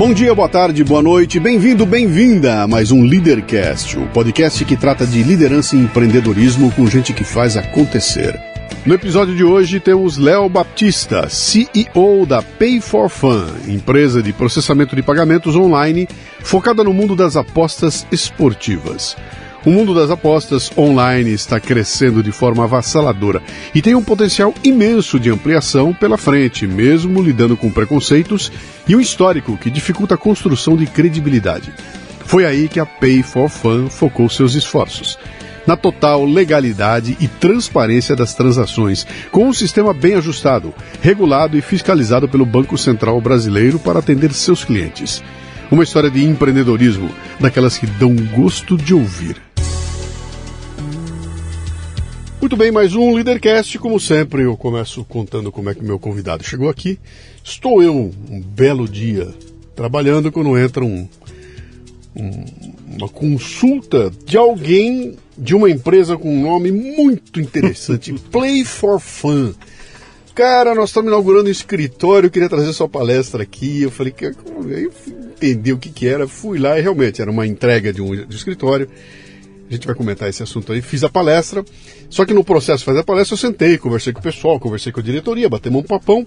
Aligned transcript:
Bom 0.00 0.14
dia, 0.14 0.34
boa 0.34 0.48
tarde, 0.48 0.82
boa 0.82 1.02
noite, 1.02 1.38
bem-vindo, 1.38 1.84
bem-vinda 1.84 2.62
a 2.62 2.66
mais 2.66 2.90
um 2.90 3.04
Leadercast, 3.04 3.98
o 3.98 4.06
podcast 4.06 4.64
que 4.64 4.74
trata 4.74 5.06
de 5.06 5.22
liderança 5.22 5.76
e 5.76 5.78
empreendedorismo 5.78 6.72
com 6.72 6.86
gente 6.86 7.12
que 7.12 7.22
faz 7.22 7.54
acontecer. 7.54 8.40
No 8.86 8.94
episódio 8.94 9.36
de 9.36 9.44
hoje 9.44 9.78
temos 9.78 10.16
Léo 10.16 10.48
Baptista, 10.48 11.28
CEO 11.28 12.24
da 12.24 12.40
Pay 12.40 12.80
for 12.80 13.10
Fun, 13.10 13.44
empresa 13.68 14.22
de 14.22 14.32
processamento 14.32 14.96
de 14.96 15.02
pagamentos 15.02 15.54
online 15.54 16.08
focada 16.40 16.82
no 16.82 16.94
mundo 16.94 17.14
das 17.14 17.36
apostas 17.36 18.06
esportivas. 18.10 19.18
O 19.64 19.70
mundo 19.70 19.94
das 19.94 20.10
apostas 20.10 20.70
online 20.76 21.32
está 21.32 21.60
crescendo 21.60 22.22
de 22.22 22.32
forma 22.32 22.64
avassaladora 22.64 23.42
e 23.74 23.82
tem 23.82 23.94
um 23.94 24.02
potencial 24.02 24.54
imenso 24.64 25.20
de 25.20 25.28
ampliação 25.28 25.92
pela 25.92 26.16
frente, 26.16 26.66
mesmo 26.66 27.22
lidando 27.22 27.58
com 27.58 27.70
preconceitos 27.70 28.50
e 28.88 28.96
um 28.96 29.00
histórico 29.00 29.58
que 29.58 29.70
dificulta 29.70 30.14
a 30.14 30.18
construção 30.18 30.78
de 30.78 30.86
credibilidade. 30.86 31.74
Foi 32.20 32.46
aí 32.46 32.68
que 32.68 32.80
a 32.80 32.86
Pay 32.86 33.22
for 33.22 33.50
Fun 33.50 33.90
focou 33.90 34.30
seus 34.30 34.54
esforços. 34.54 35.18
Na 35.66 35.76
total 35.76 36.24
legalidade 36.24 37.18
e 37.20 37.28
transparência 37.28 38.16
das 38.16 38.32
transações, 38.32 39.06
com 39.30 39.46
um 39.46 39.52
sistema 39.52 39.92
bem 39.92 40.14
ajustado, 40.14 40.72
regulado 41.02 41.58
e 41.58 41.60
fiscalizado 41.60 42.26
pelo 42.26 42.46
Banco 42.46 42.78
Central 42.78 43.20
Brasileiro 43.20 43.78
para 43.78 43.98
atender 43.98 44.32
seus 44.32 44.64
clientes. 44.64 45.22
Uma 45.70 45.84
história 45.84 46.10
de 46.10 46.24
empreendedorismo, 46.24 47.10
daquelas 47.38 47.76
que 47.76 47.86
dão 47.86 48.16
gosto 48.34 48.76
de 48.76 48.94
ouvir. 48.94 49.36
Muito 52.40 52.56
bem, 52.56 52.72
mais 52.72 52.94
um 52.94 53.14
Leadercast. 53.14 53.78
Como 53.78 54.00
sempre, 54.00 54.44
eu 54.44 54.56
começo 54.56 55.04
contando 55.04 55.52
como 55.52 55.68
é 55.68 55.74
que 55.74 55.84
meu 55.84 55.98
convidado 55.98 56.42
chegou 56.42 56.70
aqui. 56.70 56.98
Estou 57.44 57.82
eu, 57.82 57.94
um 58.30 58.40
belo 58.40 58.88
dia, 58.88 59.28
trabalhando 59.76 60.32
quando 60.32 60.56
entra 60.58 60.82
um, 60.82 61.06
um, 62.16 62.44
uma 62.96 63.10
consulta 63.10 64.10
de 64.24 64.38
alguém 64.38 65.18
de 65.36 65.54
uma 65.54 65.68
empresa 65.68 66.16
com 66.16 66.34
um 66.34 66.42
nome 66.42 66.72
muito 66.72 67.42
interessante, 67.42 68.14
Play 68.32 68.64
for 68.64 68.98
Fun. 68.98 69.52
Cara, 70.34 70.74
nós 70.74 70.88
estamos 70.88 71.10
inaugurando 71.10 71.48
um 71.48 71.52
escritório, 71.52 72.28
eu 72.28 72.30
queria 72.30 72.48
trazer 72.48 72.72
sua 72.72 72.88
palestra 72.88 73.42
aqui. 73.42 73.82
Eu 73.82 73.90
falei 73.90 74.14
que 74.14 74.24
eu 74.24 74.34
entendi 75.06 75.74
o 75.74 75.78
que, 75.78 75.90
que 75.90 76.06
era, 76.06 76.26
fui 76.26 76.58
lá 76.58 76.78
e 76.78 76.82
realmente 76.82 77.20
era 77.20 77.30
uma 77.30 77.46
entrega 77.46 77.92
de 77.92 78.00
um, 78.00 78.16
de 78.16 78.22
um 78.22 78.36
escritório. 78.36 78.88
A 79.70 79.74
gente 79.74 79.86
vai 79.86 79.94
comentar 79.94 80.28
esse 80.28 80.42
assunto 80.42 80.72
aí. 80.72 80.82
Fiz 80.82 81.04
a 81.04 81.08
palestra, 81.08 81.64
só 82.08 82.24
que 82.24 82.34
no 82.34 82.42
processo 82.42 82.78
de 82.78 82.84
fazer 82.86 82.98
a 82.98 83.04
palestra 83.04 83.34
eu 83.34 83.38
sentei, 83.38 83.78
conversei 83.78 84.12
com 84.12 84.18
o 84.18 84.22
pessoal, 84.22 84.58
conversei 84.58 84.90
com 84.90 84.98
a 84.98 85.02
diretoria, 85.02 85.48
batemos 85.48 85.80
um 85.80 85.84
papão. 85.84 86.26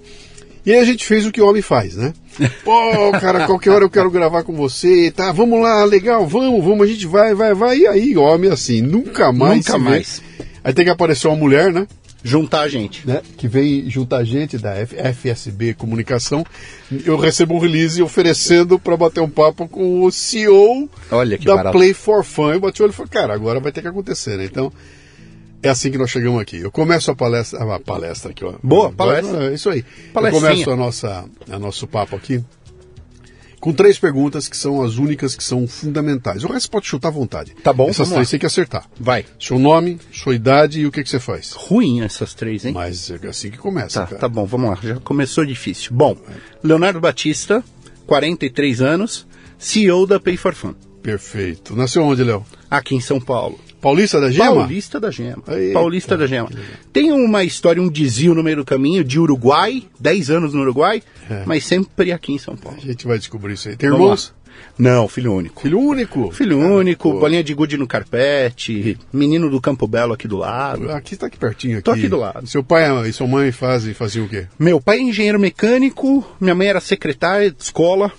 E 0.65 0.71
aí 0.71 0.79
a 0.79 0.85
gente 0.85 1.05
fez 1.05 1.25
o 1.25 1.31
que 1.31 1.41
o 1.41 1.47
homem 1.49 1.61
faz, 1.61 1.97
né? 1.97 2.13
Pô, 2.63 3.11
cara, 3.19 3.45
qualquer 3.45 3.71
hora 3.71 3.83
eu 3.83 3.89
quero 3.89 4.09
gravar 4.09 4.43
com 4.43 4.53
você, 4.53 5.11
tá? 5.11 5.29
Vamos 5.33 5.61
lá, 5.61 5.83
legal, 5.83 6.25
vamos, 6.25 6.63
vamos, 6.63 6.87
a 6.87 6.89
gente 6.89 7.05
vai, 7.05 7.35
vai, 7.35 7.53
vai. 7.53 7.79
E 7.79 7.87
aí, 7.87 8.15
homem, 8.15 8.49
assim, 8.49 8.81
nunca 8.81 9.33
mais. 9.33 9.57
Nunca 9.57 9.77
mais. 9.77 10.21
Vê. 10.39 10.45
Aí 10.63 10.73
tem 10.73 10.85
que 10.85 10.91
aparecer 10.91 11.27
uma 11.27 11.35
mulher, 11.35 11.73
né? 11.73 11.85
Juntar 12.23 12.61
a 12.61 12.69
gente. 12.69 13.05
Né? 13.05 13.21
Que 13.37 13.47
vem 13.47 13.89
juntar 13.89 14.17
a 14.17 14.23
gente 14.23 14.57
da 14.57 14.73
FSB 14.75 15.73
Comunicação. 15.73 16.45
Eu 17.05 17.17
recebo 17.17 17.53
um 17.53 17.59
release 17.59 18.01
oferecendo 18.01 18.79
para 18.79 18.95
bater 18.95 19.19
um 19.19 19.29
papo 19.29 19.67
com 19.67 20.03
o 20.03 20.11
CEO 20.11 20.89
Olha 21.11 21.37
que 21.37 21.45
da 21.45 21.55
barato. 21.55 21.77
Play 21.77 21.93
for 21.93 22.23
Fun. 22.23 22.53
Eu 22.53 22.59
bati 22.61 22.81
o 22.81 22.85
olho 22.85 22.91
e 22.91 22.95
falei, 22.95 23.11
cara, 23.11 23.33
agora 23.33 23.59
vai 23.59 23.71
ter 23.71 23.81
que 23.81 23.87
acontecer, 23.87 24.37
né? 24.37 24.45
Então, 24.45 24.71
é 25.61 25.69
assim 25.69 25.91
que 25.91 25.97
nós 25.97 26.09
chegamos 26.09 26.41
aqui. 26.41 26.57
Eu 26.57 26.71
começo 26.71 27.11
a 27.11 27.15
palestra. 27.15 27.61
A 27.61 27.79
palestra 27.79 28.31
aqui, 28.31 28.45
ó. 28.45 28.53
Boa, 28.63 28.91
palestra. 28.91 29.51
É 29.51 29.53
isso 29.53 29.69
aí. 29.69 29.83
Eu 30.15 30.31
começo 30.31 30.71
a 30.71 30.75
nossa, 30.75 31.25
a 31.49 31.59
nosso 31.59 31.87
papo 31.87 32.15
aqui 32.15 32.43
com 33.63 33.71
três 33.71 33.97
perguntas 33.97 34.49
que 34.49 34.57
são 34.57 34.81
as 34.83 34.97
únicas 34.97 35.37
que 35.37 35.43
são 35.43 35.65
fundamentais. 35.65 36.43
O 36.43 36.47
resto 36.51 36.69
pode 36.69 36.85
chutar 36.85 37.07
à 37.07 37.11
vontade. 37.11 37.55
Tá 37.63 37.71
bom, 37.71 37.87
Essas 37.87 38.09
três 38.09 38.27
lá. 38.27 38.31
tem 38.31 38.39
que 38.41 38.45
acertar. 38.45 38.89
Vai. 38.99 39.25
Seu 39.39 39.57
nome, 39.57 39.97
sua 40.11 40.35
idade 40.35 40.81
e 40.81 40.85
o 40.85 40.91
que, 40.91 41.01
que 41.01 41.09
você 41.09 41.17
faz. 41.17 41.53
Ruim 41.53 42.01
essas 42.01 42.33
três, 42.33 42.65
hein? 42.65 42.73
Mas 42.73 43.09
é 43.09 43.25
assim 43.25 43.49
que 43.49 43.57
começa, 43.57 44.01
Tá, 44.01 44.07
cara. 44.07 44.19
tá 44.19 44.27
bom, 44.27 44.45
vamos 44.45 44.69
lá. 44.69 44.77
Já 44.83 44.99
começou 44.99 45.45
difícil. 45.45 45.93
Bom, 45.93 46.17
Leonardo 46.61 46.99
Batista, 46.99 47.63
43 48.05 48.81
anos, 48.81 49.25
CEO 49.57 50.05
da 50.05 50.19
Pay 50.19 50.35
for 50.35 50.53
Fun. 50.53 50.73
Perfeito. 51.01 51.73
Nasceu 51.73 52.03
onde, 52.03 52.21
Léo? 52.21 52.45
Aqui 52.69 52.95
em 52.95 52.99
São 53.01 53.21
Paulo. 53.21 53.57
Paulista 53.83 54.19
da 54.21 54.31
Gema? 54.31 54.55
Paulista 54.55 54.99
da 54.99 55.11
Gema. 55.11 55.43
Eita, 55.49 55.73
Paulista 55.73 56.17
da 56.17 56.25
Gema. 56.25 56.49
Tem 56.93 57.11
uma 57.11 57.43
história, 57.43 57.81
um 57.81 57.89
desvio 57.89 58.33
no 58.33 58.41
meio 58.41 58.55
do 58.55 58.65
caminho 58.65 59.03
de 59.03 59.19
Uruguai, 59.19 59.83
10 59.99 60.29
anos 60.31 60.53
no 60.53 60.61
Uruguai, 60.61 61.03
É. 61.29 61.43
mas 61.45 61.65
sempre 61.65 62.11
aqui 62.13 62.31
em 62.31 62.37
São 62.37 62.55
Paulo. 62.55 62.77
A 62.81 62.85
gente 62.85 63.05
vai 63.05 63.17
descobrir 63.19 63.53
isso 63.55 63.67
aí. 63.67 63.75
Tem 63.75 63.89
Vamos 63.89 64.03
irmãos? 64.05 64.33
lá. 64.37 64.43
Não, 64.77 65.07
filho 65.07 65.33
único. 65.33 65.61
Filho 65.63 65.79
único? 65.79 66.31
Filho 66.31 66.57
único, 66.59 67.19
bolinha 67.19 67.43
de 67.43 67.53
gude 67.53 67.75
no 67.75 67.85
carpete, 67.87 68.97
menino 69.11 69.49
do 69.49 69.59
Campo 69.59 69.85
Belo 69.87 70.13
aqui 70.13 70.27
do 70.27 70.37
lado. 70.37 70.89
Aqui 70.91 71.17
tá 71.17 71.25
aqui 71.27 71.37
pertinho. 71.37 71.73
Aqui. 71.79 71.83
Tô 71.83 71.91
aqui 71.91 72.07
do 72.07 72.17
lado. 72.17 72.47
Seu 72.47 72.63
pai 72.63 72.83
e 73.09 73.11
sua 73.11 73.27
mãe 73.27 73.51
fazem, 73.51 73.93
faziam 73.93 74.25
o 74.25 74.29
quê? 74.29 74.47
Meu 74.57 74.79
pai 74.79 74.99
é 74.99 75.01
engenheiro 75.01 75.39
mecânico, 75.39 76.25
minha 76.39 76.55
mãe 76.55 76.67
era 76.67 76.79
secretária 76.79 77.51
de 77.51 77.61
escola. 77.63 78.11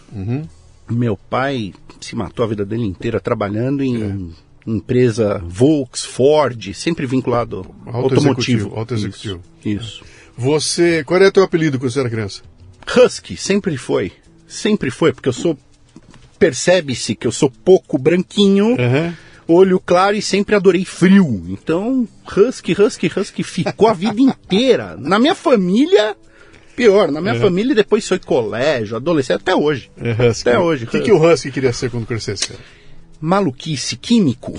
Meu 0.90 1.16
pai 1.16 1.72
se 2.00 2.14
matou 2.14 2.44
a 2.44 2.48
vida 2.48 2.64
dele 2.66 2.84
inteira 2.84 3.18
trabalhando 3.20 3.82
em 3.82 4.30
empresa 4.66 5.42
Volks, 5.46 6.04
Ford, 6.04 6.72
sempre 6.74 7.06
vinculado 7.06 7.66
ao 7.86 7.96
Auto 8.02 8.14
automotivo. 8.14 8.72
auto 8.76 8.94
executivo. 8.94 9.40
Isso. 9.64 9.78
isso. 10.02 10.04
Você. 10.36 11.04
Qual 11.04 11.20
era 11.20 11.30
teu 11.30 11.42
apelido 11.42 11.78
quando 11.78 11.90
você 11.92 12.00
era 12.00 12.10
criança? 12.10 12.42
Husky, 12.96 13.36
sempre 13.36 13.76
foi. 13.76 14.12
Sempre 14.46 14.90
foi, 14.90 15.12
porque 15.12 15.28
eu 15.28 15.32
sou. 15.32 15.56
Percebe-se 16.38 17.14
que 17.14 17.26
eu 17.26 17.32
sou 17.32 17.50
pouco 17.50 17.96
branquinho, 17.96 18.76
Aham. 18.78 19.16
olho 19.46 19.80
claro 19.80 20.16
e 20.16 20.20
sempre 20.22 20.54
adorei 20.54 20.84
frio. 20.84 21.44
Então, 21.48 22.06
Husky, 22.36 22.72
Husky, 22.78 23.10
Husky 23.16 23.42
ficou 23.42 23.88
a 23.88 23.92
vida 23.94 24.20
inteira. 24.20 24.96
Na 24.98 25.18
minha 25.18 25.34
família, 25.34 26.16
pior, 26.76 27.10
na 27.10 27.20
minha 27.20 27.36
família 27.36 27.74
depois 27.74 28.06
foi 28.06 28.18
colégio, 28.18 28.96
adolescente, 28.96 29.40
até 29.40 29.54
hoje. 29.54 29.90
É 29.96 30.10
Husky. 30.28 30.48
Até 30.48 30.58
hoje. 30.58 30.84
O 30.84 30.88
que, 30.88 31.00
que 31.00 31.12
o 31.12 31.22
Husky 31.32 31.50
queria 31.52 31.72
ser 31.72 31.90
quando 31.90 32.04
crescesse? 32.06 32.52
Maluquice, 33.24 33.96
químico. 33.96 34.52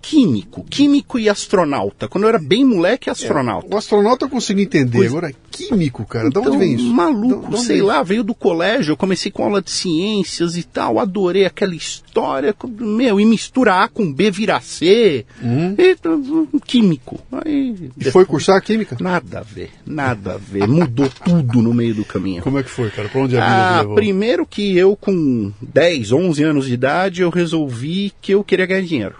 Químico, 0.00 0.64
químico 0.64 1.18
e 1.18 1.28
astronauta. 1.28 2.08
Quando 2.08 2.24
eu 2.24 2.28
era 2.28 2.38
bem 2.38 2.64
moleque, 2.64 3.10
astronauta. 3.10 3.74
O 3.74 3.76
astronauta 3.78 4.24
eu 4.24 4.30
consigo 4.30 4.60
entender. 4.60 5.06
Agora, 5.06 5.32
químico, 5.50 6.06
cara, 6.06 6.30
de 6.30 6.38
onde 6.38 6.48
Então, 6.48 6.58
vem 6.58 6.74
isso? 6.74 6.84
Maluco, 6.92 7.56
sei 7.58 7.76
vem 7.78 7.86
lá, 7.86 8.02
veio 8.02 8.22
do 8.22 8.34
colégio, 8.34 8.92
eu 8.92 8.96
comecei 8.96 9.30
com 9.30 9.44
aula 9.44 9.60
de 9.60 9.70
ciências 9.70 10.56
e 10.56 10.62
tal, 10.62 10.98
adorei 10.98 11.44
aquela 11.44 11.74
história, 11.74 12.54
meu, 12.78 13.20
e 13.20 13.24
misturar 13.24 13.82
A 13.84 13.88
com 13.88 14.12
B 14.12 14.30
virar 14.30 14.62
C, 14.62 15.26
e, 15.42 16.08
uh, 16.08 16.60
químico. 16.60 17.18
Aí, 17.44 17.70
Uhum. 17.70 17.90
E 17.98 18.10
foi 18.10 18.24
cursar 18.24 18.62
química? 18.62 18.96
Nada 19.00 19.40
a 19.40 19.42
ver, 19.42 19.70
nada 19.84 20.34
a 20.34 20.36
ver, 20.38 20.66
mudou 20.68 21.08
tudo 21.24 21.60
no 21.60 21.74
meio 21.74 21.94
do 21.94 22.04
caminho. 22.04 22.42
Como 22.42 22.58
é 22.58 22.62
que 22.62 22.70
foi, 22.70 22.90
cara? 22.90 23.08
Pra 23.08 23.20
onde 23.20 23.36
a 23.36 23.40
vida 23.40 23.56
Ah, 23.76 23.80
levou? 23.80 23.94
primeiro 23.96 24.46
que 24.46 24.76
eu 24.76 24.96
com 24.96 25.52
10, 25.60 26.12
11 26.12 26.42
anos 26.44 26.66
de 26.66 26.74
idade, 26.74 27.22
eu 27.22 27.30
resolvi 27.30 28.12
que 28.22 28.32
eu 28.32 28.44
queria 28.44 28.66
ganhar 28.66 28.82
dinheiro. 28.82 29.16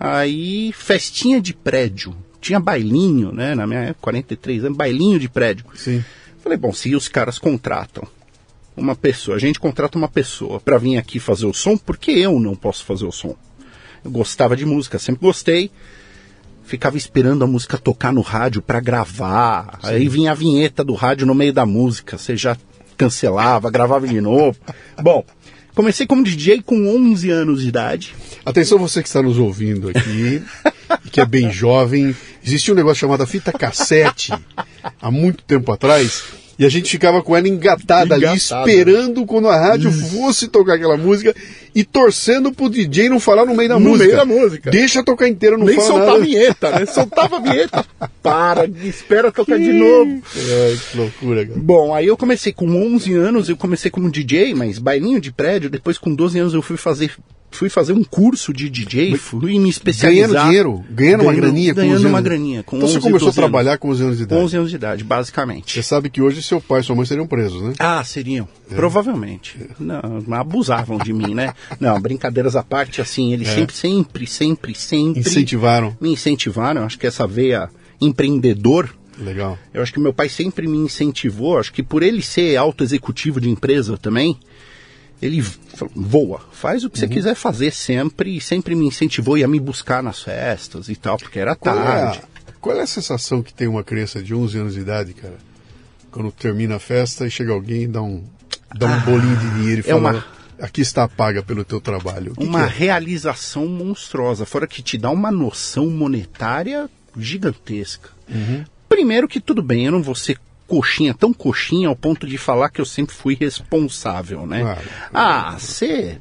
Aí, 0.00 0.72
festinha 0.72 1.40
de 1.40 1.52
prédio. 1.52 2.14
Tinha 2.40 2.60
bailinho, 2.60 3.32
né? 3.32 3.54
Na 3.54 3.66
minha 3.66 3.80
época, 3.80 4.02
43 4.02 4.64
anos, 4.64 4.78
bailinho 4.78 5.18
de 5.18 5.28
prédio. 5.28 5.66
Sim. 5.74 6.04
Falei, 6.40 6.56
bom, 6.56 6.72
se 6.72 6.94
os 6.94 7.08
caras 7.08 7.38
contratam 7.38 8.06
uma 8.76 8.94
pessoa, 8.94 9.36
a 9.36 9.40
gente 9.40 9.58
contrata 9.58 9.98
uma 9.98 10.08
pessoa 10.08 10.60
para 10.60 10.78
vir 10.78 10.96
aqui 10.96 11.18
fazer 11.18 11.46
o 11.46 11.52
som, 11.52 11.76
por 11.76 11.98
que 11.98 12.12
eu 12.12 12.38
não 12.38 12.54
posso 12.54 12.84
fazer 12.84 13.04
o 13.04 13.12
som? 13.12 13.34
Eu 14.04 14.10
gostava 14.10 14.56
de 14.56 14.64
música, 14.64 15.00
sempre 15.00 15.26
gostei. 15.26 15.70
Ficava 16.64 16.96
esperando 16.96 17.42
a 17.42 17.46
música 17.46 17.76
tocar 17.76 18.12
no 18.12 18.20
rádio 18.20 18.62
para 18.62 18.78
gravar. 18.78 19.80
Aí 19.82 20.08
vinha 20.08 20.30
a 20.30 20.34
vinheta 20.34 20.84
do 20.84 20.94
rádio 20.94 21.26
no 21.26 21.34
meio 21.34 21.52
da 21.52 21.66
música, 21.66 22.16
você 22.16 22.36
já 22.36 22.56
cancelava, 22.96 23.70
gravava 23.70 24.06
de 24.06 24.20
novo. 24.20 24.58
Bom, 25.02 25.24
comecei 25.78 26.08
como 26.08 26.24
DJ 26.24 26.60
com 26.60 26.88
11 26.88 27.30
anos 27.30 27.62
de 27.62 27.68
idade. 27.68 28.12
Atenção 28.44 28.80
você 28.80 29.00
que 29.00 29.06
está 29.06 29.22
nos 29.22 29.38
ouvindo 29.38 29.88
aqui, 29.88 30.42
que 31.12 31.20
é 31.20 31.24
bem 31.24 31.52
jovem. 31.52 32.16
Existia 32.44 32.74
um 32.74 32.76
negócio 32.76 32.98
chamado 32.98 33.24
fita 33.28 33.52
cassete, 33.52 34.32
há 35.00 35.08
muito 35.08 35.44
tempo 35.44 35.70
atrás, 35.70 36.24
e 36.58 36.66
a 36.66 36.68
gente 36.68 36.90
ficava 36.90 37.22
com 37.22 37.36
ela 37.36 37.46
engatada, 37.46 38.16
ali, 38.16 38.24
Engatada. 38.24 38.68
esperando 38.68 39.24
quando 39.24 39.46
a 39.46 39.56
rádio 39.56 39.92
fosse 39.92 40.48
tocar 40.48 40.74
aquela 40.74 40.96
música 40.96 41.32
e 41.74 41.84
torcendo 41.84 42.52
pro 42.52 42.68
DJ 42.68 43.08
não 43.08 43.20
falar 43.20 43.44
no 43.46 43.54
meio 43.54 43.68
da 43.68 43.78
No 43.78 43.90
música. 43.90 44.04
meio 44.06 44.16
da 44.16 44.24
música. 44.24 44.70
Deixa 44.70 45.02
tocar 45.02 45.28
inteira, 45.28 45.56
não 45.56 45.66
Nem 45.66 45.76
fala 45.76 45.86
soltava 45.86 46.10
nada. 46.12 46.22
a 46.22 46.24
vinheta, 46.26 46.70
né? 46.78 46.86
Soltava 46.86 47.36
a 47.36 47.40
vinheta. 47.40 47.86
Para, 48.22 48.66
espera 48.84 49.32
tocar 49.32 49.58
de 49.58 49.72
novo. 49.72 50.22
Ai, 50.36 50.78
que 50.90 50.96
loucura, 50.98 51.46
cara. 51.46 51.58
Bom, 51.60 51.94
aí 51.94 52.06
eu 52.06 52.16
comecei 52.16 52.52
com 52.52 52.66
11 52.94 53.14
anos, 53.14 53.48
eu 53.48 53.56
comecei 53.56 53.90
como 53.90 54.10
DJ, 54.10 54.54
mas 54.54 54.78
bailinho 54.78 55.20
de 55.20 55.32
prédio. 55.32 55.70
Depois, 55.70 55.96
com 55.98 56.14
12 56.14 56.38
anos, 56.38 56.54
eu 56.54 56.60
fui 56.60 56.76
fazer, 56.76 57.10
fui 57.50 57.68
fazer 57.70 57.92
um 57.94 58.04
curso 58.04 58.52
de 58.52 58.68
DJ, 58.68 59.16
fui 59.16 59.58
me 59.58 59.70
especializar. 59.70 60.28
Ganhando 60.30 60.46
dinheiro, 60.46 60.84
ganhando 60.90 61.22
uma 61.22 61.32
graninha 61.32 61.74
com 61.74 61.80
Ganhando 61.80 61.96
11 61.96 62.06
uma 62.06 62.18
anos. 62.18 62.28
graninha. 62.28 62.62
Com 62.62 62.76
Então 62.76 62.88
você 62.88 62.96
11, 62.98 63.06
começou 63.06 63.26
a 63.28 63.30
12 63.30 63.36
trabalhar 63.36 63.70
anos. 63.70 63.80
com 63.80 63.88
11 63.90 64.02
anos 64.04 64.16
de 64.18 64.22
idade. 64.24 64.42
11 64.42 64.56
anos 64.56 64.70
de 64.70 64.76
idade, 64.76 65.04
basicamente. 65.04 65.72
Você 65.72 65.82
sabe 65.82 66.10
que 66.10 66.20
hoje 66.20 66.42
seu 66.42 66.60
pai 66.60 66.80
e 66.80 66.84
sua 66.84 66.94
mãe 66.96 67.06
seriam 67.06 67.26
presos, 67.26 67.62
né? 67.62 67.72
Ah, 67.78 68.02
seriam. 68.04 68.46
Provavelmente. 68.76 69.58
Não, 69.78 70.00
abusavam 70.32 70.98
de 70.98 71.12
mim, 71.12 71.34
né? 71.34 71.54
Não, 71.80 72.00
brincadeiras 72.00 72.54
à 72.56 72.62
parte, 72.62 73.00
assim, 73.00 73.32
eles 73.32 73.48
sempre, 73.48 73.74
sempre, 73.74 74.26
sempre, 74.26 74.74
sempre 74.74 75.20
Incentivaram. 75.20 75.96
me 76.00 76.10
incentivaram. 76.12 76.82
Acho 76.84 76.98
que 76.98 77.06
essa 77.06 77.26
veia 77.26 77.68
empreendedor 78.00 78.94
Legal. 79.20 79.58
Eu 79.74 79.82
acho 79.82 79.92
que 79.92 79.98
meu 79.98 80.12
pai 80.14 80.28
sempre 80.28 80.68
me 80.68 80.78
incentivou, 80.78 81.58
acho 81.58 81.72
que 81.72 81.82
por 81.82 82.04
ele 82.04 82.22
ser 82.22 82.56
alto 82.56 82.84
executivo 82.84 83.40
de 83.40 83.50
empresa 83.50 83.98
também, 83.98 84.38
ele 85.20 85.44
voa, 85.92 86.40
faz 86.52 86.84
o 86.84 86.88
que 86.90 87.00
Uhum. 87.00 87.08
você 87.08 87.12
quiser 87.14 87.34
fazer 87.34 87.72
sempre, 87.72 88.36
e 88.36 88.40
sempre 88.40 88.76
me 88.76 88.86
incentivou 88.86 89.36
e 89.36 89.42
a 89.42 89.48
me 89.48 89.58
buscar 89.58 90.04
nas 90.04 90.22
festas 90.22 90.88
e 90.88 90.94
tal, 90.94 91.18
porque 91.18 91.40
era 91.40 91.56
Qual 91.56 91.76
é, 91.76 91.82
tarde. 91.82 92.18
a, 92.46 92.52
qual 92.60 92.76
é 92.76 92.82
a 92.82 92.86
sensação 92.86 93.42
que 93.42 93.52
tem 93.52 93.66
uma 93.66 93.82
criança 93.82 94.22
de 94.22 94.32
11 94.32 94.56
anos 94.58 94.74
de 94.74 94.80
idade, 94.82 95.12
cara? 95.14 95.38
Quando 96.12 96.30
termina 96.30 96.76
a 96.76 96.78
festa 96.78 97.26
e 97.26 97.30
chega 97.30 97.52
alguém 97.52 97.82
e 97.82 97.86
dá 97.88 98.00
um, 98.00 98.22
dá 98.74 98.86
um 98.86 99.00
bolinho 99.00 99.36
de 99.36 99.50
dinheiro 99.50 99.82
e 99.86 99.90
é 99.90 99.92
fala: 99.92 100.10
uma- 100.12 100.24
aqui 100.60 100.80
está 100.80 101.04
a 101.04 101.08
paga 101.08 101.42
pelo 101.42 101.64
teu 101.64 101.80
trabalho. 101.80 102.34
Que 102.34 102.44
Uma 102.44 102.66
que 102.66 102.74
é? 102.74 102.78
realização 102.78 103.66
monstruosa, 103.66 104.44
fora 104.46 104.66
que 104.66 104.82
te 104.82 104.96
dá 104.98 105.10
uma 105.10 105.30
noção 105.30 105.86
monetária 105.88 106.88
gigantesca. 107.16 108.10
Uhum. 108.28 108.64
Primeiro 108.88 109.28
que 109.28 109.40
tudo 109.40 109.62
bem, 109.62 109.86
eu 109.86 109.92
não 109.92 110.02
vou 110.02 110.14
ser 110.14 110.38
coxinha, 110.66 111.14
tão 111.14 111.32
coxinha 111.32 111.88
ao 111.88 111.96
ponto 111.96 112.26
de 112.26 112.36
falar 112.36 112.68
que 112.70 112.80
eu 112.80 112.84
sempre 112.84 113.14
fui 113.14 113.36
responsável, 113.38 114.46
né? 114.46 114.60
Claro. 114.60 114.80
Ah, 115.14 115.56
você. 115.58 116.18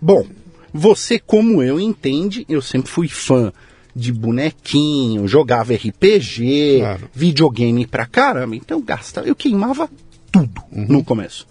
Bom, 0.00 0.26
você, 0.72 1.18
como 1.18 1.62
eu, 1.62 1.78
entende, 1.80 2.46
eu 2.48 2.62
sempre 2.62 2.90
fui 2.90 3.08
fã 3.08 3.52
de 3.94 4.12
bonequinho, 4.12 5.26
jogava 5.26 5.74
RPG, 5.74 6.78
Claro. 6.78 7.10
videogame 7.12 7.86
pra 7.86 8.06
caramba. 8.06 8.54
Então 8.56 8.78
eu 8.78 8.82
gastava, 8.84 9.26
eu 9.26 9.34
queimava 9.34 9.90
tudo 10.32 10.62
Uhum. 10.70 10.86
no 10.88 11.04
começo. 11.04 11.46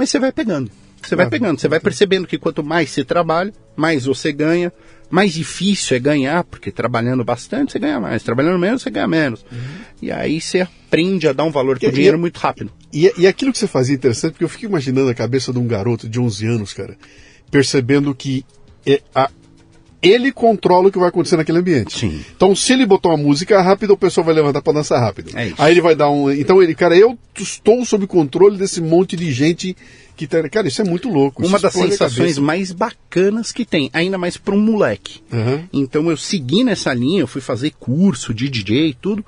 Mas 0.00 0.08
você 0.08 0.18
vai 0.18 0.32
pegando. 0.32 0.70
Você 1.02 1.14
vai 1.14 1.28
pegando, 1.28 1.60
você 1.60 1.68
vai 1.68 1.78
percebendo 1.78 2.26
que 2.26 2.38
quanto 2.38 2.62
mais 2.64 2.88
você 2.88 3.04
trabalha, 3.04 3.52
mais 3.76 4.06
você 4.06 4.32
ganha. 4.32 4.72
Mais 5.10 5.34
difícil 5.34 5.94
é 5.96 6.00
ganhar, 6.00 6.42
porque 6.44 6.70
trabalhando 6.70 7.22
bastante 7.22 7.72
você 7.72 7.78
ganha 7.78 8.00
mais, 8.00 8.22
trabalhando 8.22 8.58
menos 8.58 8.80
você 8.80 8.90
ganha 8.90 9.06
menos. 9.08 9.44
E 10.00 10.10
aí 10.10 10.40
você 10.40 10.60
aprende 10.62 11.28
a 11.28 11.34
dar 11.34 11.44
um 11.44 11.50
valor 11.50 11.78
pro 11.78 11.88
Uhum. 11.88 11.92
Dinheiro 11.94 12.18
muito 12.18 12.38
rápido. 12.38 12.72
E, 12.90 13.12
e 13.18 13.26
aquilo 13.26 13.52
que 13.52 13.58
você 13.58 13.66
fazia 13.66 13.94
é 13.94 13.96
interessante, 13.96 14.32
porque 14.32 14.44
eu 14.44 14.48
fico 14.48 14.64
imaginando 14.64 15.10
a 15.10 15.14
cabeça 15.14 15.52
de 15.52 15.58
um 15.58 15.66
garoto 15.66 16.08
de 16.08 16.18
11 16.18 16.46
anos, 16.46 16.72
cara, 16.72 16.96
percebendo 17.50 18.14
que 18.14 18.42
é, 18.86 19.02
a- 19.14 19.30
ele 20.02 20.32
controla 20.32 20.88
o 20.88 20.92
que 20.92 20.98
vai 20.98 21.08
acontecer 21.08 21.36
naquele 21.36 21.58
ambiente. 21.58 21.98
Sim. 21.98 22.24
Então, 22.34 22.54
se 22.54 22.72
ele 22.72 22.86
botar 22.86 23.10
uma 23.10 23.18
música 23.18 23.60
rápida, 23.60 23.92
o 23.92 23.96
pessoal 23.96 24.24
vai 24.24 24.34
levantar 24.34 24.62
para 24.62 24.72
dançar 24.72 25.00
rápido. 25.00 25.30
É. 25.36 25.52
Aí 25.58 25.72
ele 25.72 25.80
vai 25.80 25.94
dar 25.94 26.10
um. 26.10 26.30
Então, 26.30 26.62
ele, 26.62 26.74
cara, 26.74 26.96
eu 26.96 27.18
estou 27.38 27.84
sob 27.84 28.06
controle 28.06 28.56
desse 28.56 28.80
monte 28.80 29.16
de 29.16 29.30
gente 29.32 29.76
que 30.16 30.26
tá. 30.26 30.46
Cara, 30.48 30.68
isso 30.68 30.80
é 30.80 30.84
muito 30.84 31.08
louco. 31.08 31.44
Uma 31.44 31.58
das 31.58 31.72
sensações 31.72 32.38
mais 32.38 32.72
bacanas 32.72 33.52
que 33.52 33.64
tem, 33.64 33.90
ainda 33.92 34.16
mais 34.16 34.36
para 34.36 34.54
um 34.54 34.60
moleque. 34.60 35.20
Aham. 35.32 35.64
Então 35.72 36.10
eu 36.10 36.16
segui 36.16 36.64
nessa 36.64 36.92
linha, 36.94 37.20
eu 37.20 37.26
fui 37.26 37.40
fazer 37.40 37.72
curso 37.78 38.32
de 38.32 38.48
DJ 38.48 38.88
e 38.88 38.94
tudo. 38.94 39.24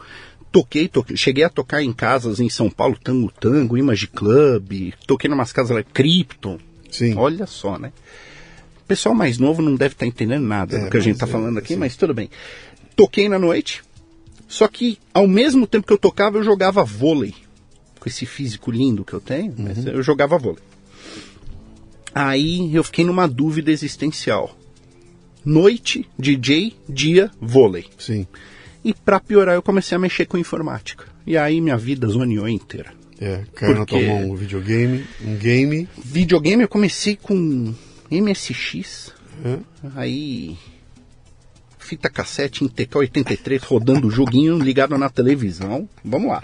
Toquei, 0.50 0.87
toquei, 0.87 1.16
cheguei 1.16 1.44
a 1.44 1.49
tocar 1.49 1.82
em 1.82 1.94
casas 1.94 2.38
em 2.38 2.50
São 2.50 2.68
Paulo, 2.68 2.94
Tango 3.02 3.32
Tango, 3.40 3.78
Image 3.78 4.06
Club, 4.06 4.92
toquei 5.06 5.30
em 5.30 5.32
umas 5.32 5.50
casas 5.50 5.75
lá, 5.75 5.82
Krypton. 5.82 6.58
Sim. 6.90 7.14
Olha 7.16 7.47
só, 7.47 7.78
né? 7.78 7.90
Pessoal 8.92 9.14
mais 9.14 9.38
novo 9.38 9.62
não 9.62 9.75
deve 9.75 9.94
estar 9.94 10.04
entendendo 10.04 10.44
nada 10.44 10.76
É, 10.76 10.84
do 10.84 10.90
que 10.90 10.99
a 10.99 11.00
gente 11.00 11.14
está 11.14 11.26
é, 11.26 11.30
falando 11.30 11.56
aqui, 11.58 11.68
sim. 11.72 11.76
mas 11.76 11.96
tudo 11.96 12.12
bem. 12.12 12.28
Toquei 12.94 13.26
na 13.26 13.38
noite, 13.38 13.82
só 14.46 14.68
que 14.68 14.99
ao 15.14 15.26
mesmo 15.26 15.66
tempo 15.66 15.87
que 15.87 15.92
eu 15.94 15.96
tocava, 15.99 16.37
eu 16.37 16.44
jogava 16.44 16.84
vôlei. 16.84 17.34
Com 17.99 18.06
esse 18.06 18.26
físico 18.26 18.70
lindo 18.70 19.02
que 19.02 19.14
eu 19.14 19.20
tenho, 19.20 19.54
mas 19.56 19.78
Uhum. 19.78 19.92
eu 19.92 20.02
jogava 20.02 20.37
vôlei. 20.37 20.62
Aí 22.14 22.75
eu 22.75 22.84
fiquei 22.84 23.02
numa 23.02 23.26
dúvida 23.26 23.70
existencial. 23.70 24.54
Noite, 25.42 26.06
DJ, 26.18 26.76
dia, 26.87 27.30
vôlei. 27.40 27.87
Sim. 27.99 28.26
E 28.84 28.92
pra 28.92 29.18
piorar, 29.18 29.54
eu 29.54 29.62
comecei 29.62 29.96
a 29.96 29.99
mexer 29.99 30.26
com 30.26 30.37
informática. 30.37 31.06
E 31.26 31.34
aí 31.34 31.62
minha 31.62 31.78
vida 31.78 32.06
zoneou 32.08 32.46
inteira. 32.46 32.92
É, 33.18 33.44
caiu 33.54 33.75
na 33.78 33.87
tua 33.87 34.00
mão 34.02 34.32
um 34.32 34.34
videogame, 34.34 35.06
um 35.25 35.34
game. 35.37 35.88
Videogame 35.96 36.62
eu 36.64 36.68
comecei 36.68 37.16
com 37.16 37.72
MSX, 38.21 39.12
É. 39.45 39.57
aí 39.97 40.57
fita 41.78 42.09
cassete 42.09 42.64
em 42.64 42.69
TK83 42.69 43.62
rodando 43.64 44.07
o 44.07 44.11
joguinho 44.11 44.57
ligado 44.59 44.97
na 44.97 45.11
televisão. 45.11 45.88
Vamos 46.04 46.28
lá. 46.28 46.42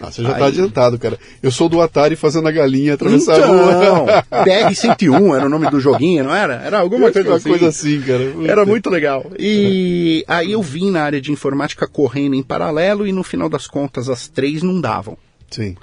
Ah, 0.00 0.10
você 0.10 0.22
já 0.22 0.32
Aí- 0.34 0.38
tá 0.38 0.46
adiantado, 0.46 0.98
cara. 0.98 1.18
Eu 1.42 1.50
sou 1.50 1.68
do 1.68 1.80
Atari 1.80 2.16
fazendo 2.16 2.48
a 2.48 2.50
galinha 2.50 2.94
atravessar 2.94 3.34
a 3.34 3.38
Então, 3.38 4.04
rua. 4.06 4.24
BR-101 4.44 5.36
era 5.36 5.46
o 5.46 5.48
nome 5.48 5.70
do 5.70 5.78
joguinho, 5.78 6.24
não 6.24 6.34
era? 6.34 6.54
Era 6.54 6.78
alguma 6.80 7.12
coisa 7.12 7.28
Uma 7.28 7.36
assim. 7.36 7.48
coisa 7.50 7.68
assim, 7.68 8.00
cara. 8.00 8.22
Era 8.46 8.64
muito 8.66 8.88
legal. 8.90 9.30
E 9.38 10.24
aí 10.26 10.52
eu 10.52 10.62
vim 10.62 10.90
na 10.90 11.02
área 11.02 11.20
de 11.20 11.30
informática 11.30 11.86
correndo 11.86 12.34
em 12.34 12.42
paralelo 12.42 13.06
e 13.06 13.12
no 13.12 13.22
final 13.22 13.48
das 13.48 13.66
contas 13.66 14.08
as 14.08 14.26
três 14.26 14.62
não 14.62 14.80
davam. 14.80 15.16
Sim. 15.50 15.76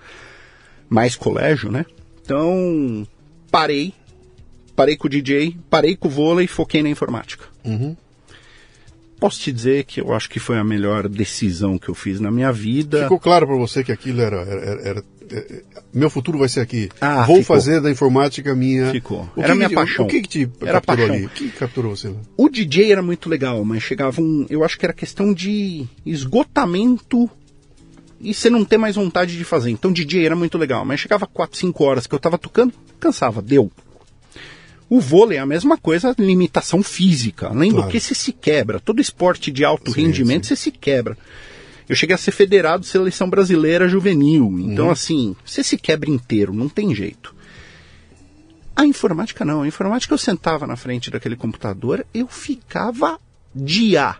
Mais 0.89 1.15
colégio, 1.15 1.71
né? 1.71 1.85
Então 2.23 3.07
parei, 3.51 3.93
parei 4.77 4.95
com 4.95 5.07
o 5.07 5.09
DJ, 5.09 5.57
parei 5.69 5.95
com 5.97 6.07
o 6.07 6.11
vôlei 6.11 6.45
e 6.45 6.47
foquei 6.47 6.81
na 6.81 6.89
informática. 6.89 7.45
Uhum. 7.65 7.97
Posso 9.19 9.39
te 9.39 9.51
dizer 9.51 9.83
que 9.85 9.99
eu 9.99 10.13
acho 10.13 10.29
que 10.29 10.39
foi 10.39 10.59
a 10.59 10.63
melhor 10.63 11.09
decisão 11.09 11.79
que 11.79 11.89
eu 11.89 11.95
fiz 11.95 12.19
na 12.19 12.29
minha 12.29 12.51
vida. 12.51 13.01
Ficou 13.03 13.19
claro 13.19 13.47
pra 13.47 13.55
você 13.55 13.83
que 13.83 13.91
aquilo 13.91 14.21
era, 14.21 14.37
era, 14.41 14.81
era- 14.89 15.03
é, 15.31 15.63
meu 15.91 16.07
futuro 16.09 16.37
vai 16.37 16.47
ser 16.47 16.59
aqui. 16.59 16.87
Ah, 17.01 17.25
Vou 17.25 17.37
ficou. 17.41 17.55
fazer 17.55 17.81
da 17.81 17.89
informática 17.89 18.53
minha. 18.55 18.91
Ficou. 18.91 19.27
O 19.35 19.41
Era 19.41 19.55
minha 19.55 19.67
que- 19.69 19.73
paixão. 19.75 20.05
O 20.05 20.07
que, 20.07 20.21
que 20.21 20.27
te 20.29 20.41
Era 20.61 20.73
capturou 20.73 21.07
paixão. 21.07 21.15
ali? 21.15 21.25
O 21.25 21.29
que 21.29 21.49
capturou 21.49 21.95
você? 21.95 22.13
O 22.37 22.47
DJ 22.47 22.91
era 22.91 23.01
muito 23.01 23.27
legal, 23.27 23.65
mas 23.65 23.81
chegava 23.81 24.21
um. 24.21 24.45
Eu 24.51 24.63
acho 24.63 24.77
que 24.77 24.85
era 24.85 24.93
questão 24.93 25.33
de 25.33 25.87
esgotamento 26.05 27.27
e 28.21 28.33
você 28.35 28.49
não 28.51 28.63
ter 28.63 28.77
mais 28.77 28.95
vontade 28.95 29.35
de 29.35 29.43
fazer. 29.43 29.71
Então 29.71 29.91
DJ 29.91 30.25
era 30.27 30.35
muito 30.35 30.57
legal, 30.59 30.85
mas 30.85 30.99
chegava 30.99 31.25
4, 31.25 31.57
5 31.57 31.83
horas 31.83 32.05
que 32.05 32.13
eu 32.13 32.19
tava 32.19 32.37
tocando, 32.37 32.71
cansava, 32.99 33.41
deu. 33.41 33.71
O 34.89 35.01
vôlei 35.01 35.37
é 35.37 35.41
a 35.41 35.45
mesma 35.45 35.77
coisa, 35.77 36.15
limitação 36.17 36.81
física. 36.81 37.47
Além 37.47 37.71
Claro. 37.71 37.85
do 37.87 37.91
que 37.91 37.99
você 37.99 38.15
se 38.15 38.31
quebra. 38.31 38.79
Todo 38.79 39.01
esporte 39.01 39.51
de 39.51 39.65
alto 39.65 39.91
Sim, 39.91 40.01
rendimento 40.01 40.45
sim. 40.45 40.55
você 40.55 40.55
se 40.55 40.71
quebra. 40.71 41.17
Eu 41.89 41.95
cheguei 41.95 42.13
a 42.15 42.17
ser 42.17 42.31
federado 42.31 42.85
seleção 42.85 43.29
brasileira 43.29 43.87
juvenil. 43.87 44.57
Então, 44.59 44.89
assim, 44.89 45.35
você 45.45 45.63
se 45.63 45.77
quebra 45.77 46.09
inteiro, 46.09 46.53
não 46.53 46.67
tem 46.69 46.93
jeito. 46.95 47.35
A 48.75 48.85
informática 48.85 49.43
não. 49.43 49.63
A 49.63 49.67
informática 49.67 50.13
eu 50.13 50.17
sentava 50.17 50.67
na 50.67 50.75
frente 50.75 51.09
daquele 51.09 51.35
computador, 51.35 52.05
eu 52.13 52.27
ficava 52.27 53.19
dia 53.55 54.15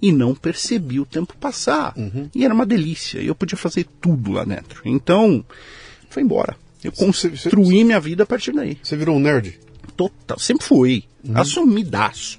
e 0.00 0.12
não 0.12 0.34
percebi 0.34 0.98
o 1.00 1.04
tempo 1.06 1.36
passar. 1.36 1.94
E 2.34 2.44
era 2.44 2.54
uma 2.54 2.64
delícia. 2.66 3.20
E 3.20 3.26
eu 3.26 3.34
podia 3.34 3.56
fazer 3.58 3.86
tudo 4.00 4.32
lá 4.32 4.44
dentro. 4.44 4.80
Então, 4.84 5.44
foi 6.08 6.22
embora. 6.22 6.56
Eu 6.82 6.92
Você- 6.92 7.28
você- 7.30 7.50
construí 7.50 7.82
minha 7.84 7.98
vida 8.00 8.22
a 8.22 8.26
partir 8.26 8.52
daí. 8.52 8.78
Você 8.82 8.96
virou 8.96 9.16
um 9.16 9.20
nerd? 9.20 9.58
Total. 9.96 10.38
Sempre 10.38 10.66
fui. 10.66 11.04
Assumidaço. 11.34 12.38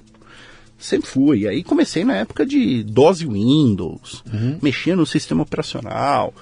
Sempre 0.78 1.08
fui. 1.10 1.46
Aí 1.46 1.62
comecei 1.62 2.04
na 2.04 2.16
época 2.16 2.46
de 2.46 2.82
DOS 2.84 3.20
e 3.20 3.26
Windows. 3.26 4.22
Mexia 4.62 4.96
no 4.96 5.04
sistema 5.06 5.42
operacional. 5.42 6.32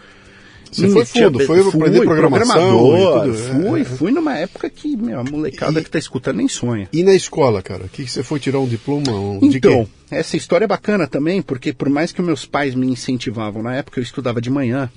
Você 0.70 0.86
Me 0.86 0.92
foi 0.92 1.04
fundo, 1.06 1.40
foi 1.46 1.60
aprender 1.66 2.02
programação 2.02 2.78
tudo, 2.78 3.30
é, 3.30 3.34
Fui, 3.34 3.80
é. 3.80 3.84
fui 3.86 4.12
numa 4.12 4.36
época 4.36 4.68
que 4.68 4.98
meu, 4.98 5.18
a 5.18 5.24
molecada 5.24 5.80
E- 5.80 5.82
que 5.82 5.88
tá 5.88 5.98
escutando 5.98 6.36
nem 6.36 6.46
sonha. 6.46 6.86
E 6.92 7.02
na 7.02 7.14
escola, 7.14 7.62
cara? 7.62 7.86
O 7.86 7.88
que, 7.88 8.04
que 8.04 8.10
você 8.10 8.22
foi 8.22 8.38
tirar 8.38 8.58
um 8.60 8.68
diploma? 8.68 9.10
Um, 9.12 9.38
Então, 9.42 9.88
essa 10.10 10.36
história 10.36 10.66
é 10.66 10.68
bacana 10.68 11.06
também, 11.06 11.40
porque 11.40 11.72
por 11.72 11.88
mais 11.88 12.12
que 12.12 12.20
meus 12.20 12.44
pais 12.44 12.74
me 12.74 12.86
incentivavam, 12.86 13.62
na 13.62 13.76
época 13.76 13.98
eu 13.98 14.02
estudava 14.04 14.42
de 14.42 14.50
manhã, 14.50 14.90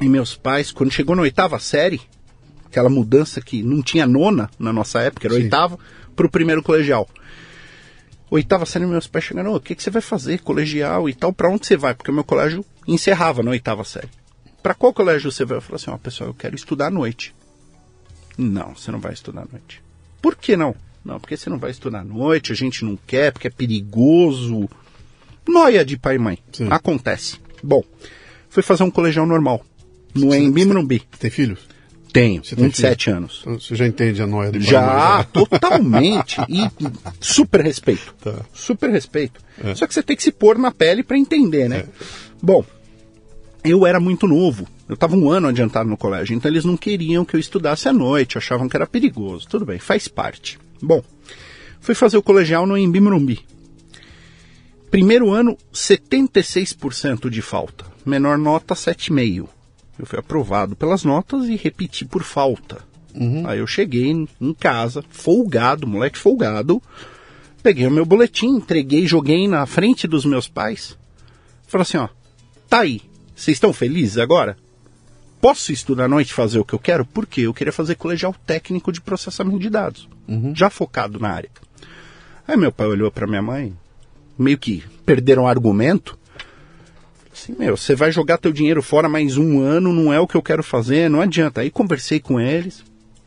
e 0.00 0.08
meus 0.08 0.34
pais, 0.34 0.72
quando 0.72 0.90
chegou 0.90 1.14
na 1.14 1.20
oitava 1.22 1.58
série, 1.58 2.00
aquela 2.66 2.88
mudança 2.88 3.40
que 3.40 3.62
não 3.62 3.82
tinha 3.82 4.06
nona 4.06 4.50
na 4.58 4.72
nossa 4.72 5.00
época, 5.00 5.26
era 5.26 5.34
Sim. 5.34 5.44
oitava, 5.44 5.78
pro 6.14 6.30
primeiro 6.30 6.62
colegial. 6.62 7.08
Oitava 8.30 8.66
série, 8.66 8.86
meus 8.86 9.06
pais 9.06 9.24
chegaram, 9.24 9.52
"Ô, 9.52 9.56
o 9.56 9.60
que, 9.60 9.74
que 9.74 9.82
você 9.82 9.90
vai 9.90 10.02
fazer, 10.02 10.40
colegial 10.40 11.08
e 11.08 11.14
tal, 11.14 11.32
pra 11.32 11.48
onde 11.48 11.66
você 11.66 11.76
vai? 11.76 11.94
Porque 11.94 12.10
o 12.10 12.14
meu 12.14 12.24
colégio 12.24 12.64
encerrava 12.86 13.42
na 13.42 13.52
oitava 13.52 13.84
série. 13.84 14.08
Pra 14.62 14.74
qual 14.74 14.92
colégio 14.92 15.30
você 15.30 15.44
vai? 15.44 15.58
Eu 15.58 15.62
falei 15.62 15.76
assim, 15.76 15.90
ó, 15.90 15.96
pessoal, 15.96 16.30
eu 16.30 16.34
quero 16.34 16.56
estudar 16.56 16.88
à 16.88 16.90
noite. 16.90 17.32
Não, 18.36 18.74
você 18.74 18.90
não 18.90 18.98
vai 18.98 19.12
estudar 19.12 19.42
à 19.42 19.46
noite. 19.50 19.80
Por 20.20 20.34
que 20.34 20.56
não? 20.56 20.74
Não, 21.04 21.20
porque 21.20 21.36
você 21.36 21.48
não 21.48 21.58
vai 21.58 21.70
estudar 21.70 22.00
à 22.00 22.04
noite, 22.04 22.50
a 22.50 22.54
gente 22.54 22.84
não 22.84 22.98
quer, 23.06 23.32
porque 23.32 23.46
é 23.46 23.50
perigoso. 23.50 24.68
Noia 25.48 25.84
de 25.84 25.96
pai 25.96 26.16
e 26.16 26.18
mãe. 26.18 26.38
Sim. 26.52 26.66
Acontece. 26.68 27.38
Bom, 27.62 27.84
fui 28.48 28.62
fazer 28.62 28.82
um 28.82 28.90
colegial 28.90 29.24
normal. 29.24 29.64
No 30.12 30.34
Embi 30.34 30.64
Morumbi. 30.64 31.00
Tem 31.18 31.30
filhos? 31.30 31.60
Tenho, 32.18 32.42
Você 32.42 32.56
tem 32.56 32.64
um 32.64 32.68
de 32.68 32.76
filho? 32.76 32.88
sete 32.88 33.10
anos. 33.10 33.40
Então, 33.42 33.60
Você 33.60 33.74
já 33.74 33.86
entende 33.86 34.22
a 34.22 34.26
noia 34.26 34.50
do 34.50 34.58
pai, 34.58 34.66
Já, 34.66 34.80
mas 34.80 35.26
totalmente. 35.26 36.40
E 36.48 36.66
super 37.20 37.60
respeito. 37.62 38.14
Tá. 38.22 38.36
Super 38.54 38.88
respeito. 38.88 39.38
É. 39.62 39.74
Só 39.74 39.86
que 39.86 39.92
você 39.92 40.02
tem 40.02 40.16
que 40.16 40.22
se 40.22 40.32
pôr 40.32 40.56
na 40.56 40.72
pele 40.72 41.02
pra 41.02 41.18
entender, 41.18 41.68
né? 41.68 41.84
Bom, 42.42 42.64
eu 43.62 43.86
era 43.86 44.00
muito 44.00 44.26
novo. 44.26 44.66
Eu 44.88 44.94
estava 44.94 45.14
um 45.14 45.28
ano 45.28 45.48
adiantado 45.48 45.90
no 45.90 45.96
colégio, 45.96 46.34
então 46.34 46.50
eles 46.50 46.64
não 46.64 46.76
queriam 46.76 47.22
que 47.24 47.36
eu 47.36 47.40
estudasse 47.40 47.86
à 47.86 47.92
noite, 47.92 48.38
achavam 48.38 48.66
que 48.68 48.76
era 48.76 48.86
perigoso. 48.86 49.46
Tudo 49.46 49.66
bem, 49.66 49.78
faz 49.78 50.08
parte. 50.08 50.58
Bom, 50.80 51.02
fui 51.80 51.94
fazer 51.94 52.16
o 52.16 52.22
colegial 52.22 52.66
no 52.66 52.78
Embi 52.78 52.98
Morumbi. 52.98 53.40
Primeiro 54.90 55.32
ano, 55.32 55.58
76% 55.74 57.28
de 57.28 57.42
falta. 57.42 57.84
Menor 58.06 58.38
nota, 58.38 58.74
7,5. 58.74 59.48
Eu 59.98 60.06
fui 60.06 60.18
aprovado 60.18 60.76
pelas 60.76 61.04
notas 61.04 61.46
e 61.46 61.56
repeti 61.56 62.04
por 62.04 62.22
falta. 62.22 62.78
Aí 63.46 63.58
eu 63.58 63.66
cheguei 63.66 64.10
em 64.10 64.54
casa, 64.54 65.02
folgado, 65.08 65.86
moleque 65.86 66.18
folgado. 66.18 66.82
Peguei 67.62 67.86
o 67.86 67.90
meu 67.90 68.04
boletim, 68.04 68.48
entreguei, 68.48 69.06
joguei 69.06 69.48
na 69.48 69.64
frente 69.64 70.06
dos 70.06 70.24
meus 70.24 70.46
pais. 70.46 70.96
Falei 71.66 71.82
assim, 71.82 71.96
ó, 71.96 72.08
tá 72.68 72.80
aí. 72.80 73.00
Vocês 73.34 73.56
estão 73.56 73.72
felizes 73.72 74.18
agora? 74.18 74.56
Posso 75.40 75.72
estudar 75.72 76.04
à 76.04 76.08
noite 76.08 76.30
e 76.30 76.34
fazer 76.34 76.58
o 76.58 76.64
que 76.64 76.74
eu 76.74 76.78
quero? 76.78 77.04
Por 77.04 77.26
quê? 77.26 77.42
Eu 77.42 77.54
queria 77.54 77.72
fazer 77.72 77.94
colegial 77.94 78.34
técnico 78.46 78.92
de 78.92 79.00
processamento 79.00 79.58
de 79.58 79.70
dados. 79.70 80.08
Já 80.54 80.70
focado 80.70 81.18
na 81.18 81.30
área. 81.30 81.50
Aí 82.46 82.56
meu 82.56 82.70
pai 82.70 82.86
olhou 82.86 83.10
para 83.10 83.26
minha 83.26 83.42
mãe, 83.42 83.74
meio 84.38 84.58
que 84.58 84.84
perderam 85.04 85.44
o 85.44 85.48
argumento. 85.48 86.18
Assim, 87.38 87.54
meu, 87.58 87.76
você 87.76 87.94
vai 87.94 88.10
jogar 88.10 88.38
teu 88.38 88.50
dinheiro 88.50 88.82
fora 88.82 89.10
mais 89.10 89.36
um 89.36 89.60
ano, 89.60 89.92
não 89.92 90.10
é 90.10 90.18
o 90.18 90.26
que 90.26 90.36
eu 90.36 90.42
quero 90.42 90.62
fazer, 90.62 91.10
não 91.10 91.20
adianta. 91.20 91.60
Aí 91.60 91.70
conversei 91.70 92.18
com 92.18 92.40
eles, 92.40 92.82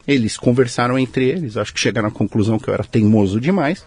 eles 0.08 0.36
conversaram 0.36 0.98
entre 0.98 1.26
eles, 1.30 1.56
acho 1.56 1.72
que 1.72 1.80
chegaram 1.80 2.08
à 2.08 2.12
conclusão 2.12 2.58
que 2.58 2.68
eu 2.68 2.74
era 2.74 2.84
teimoso 2.84 3.40
demais. 3.40 3.86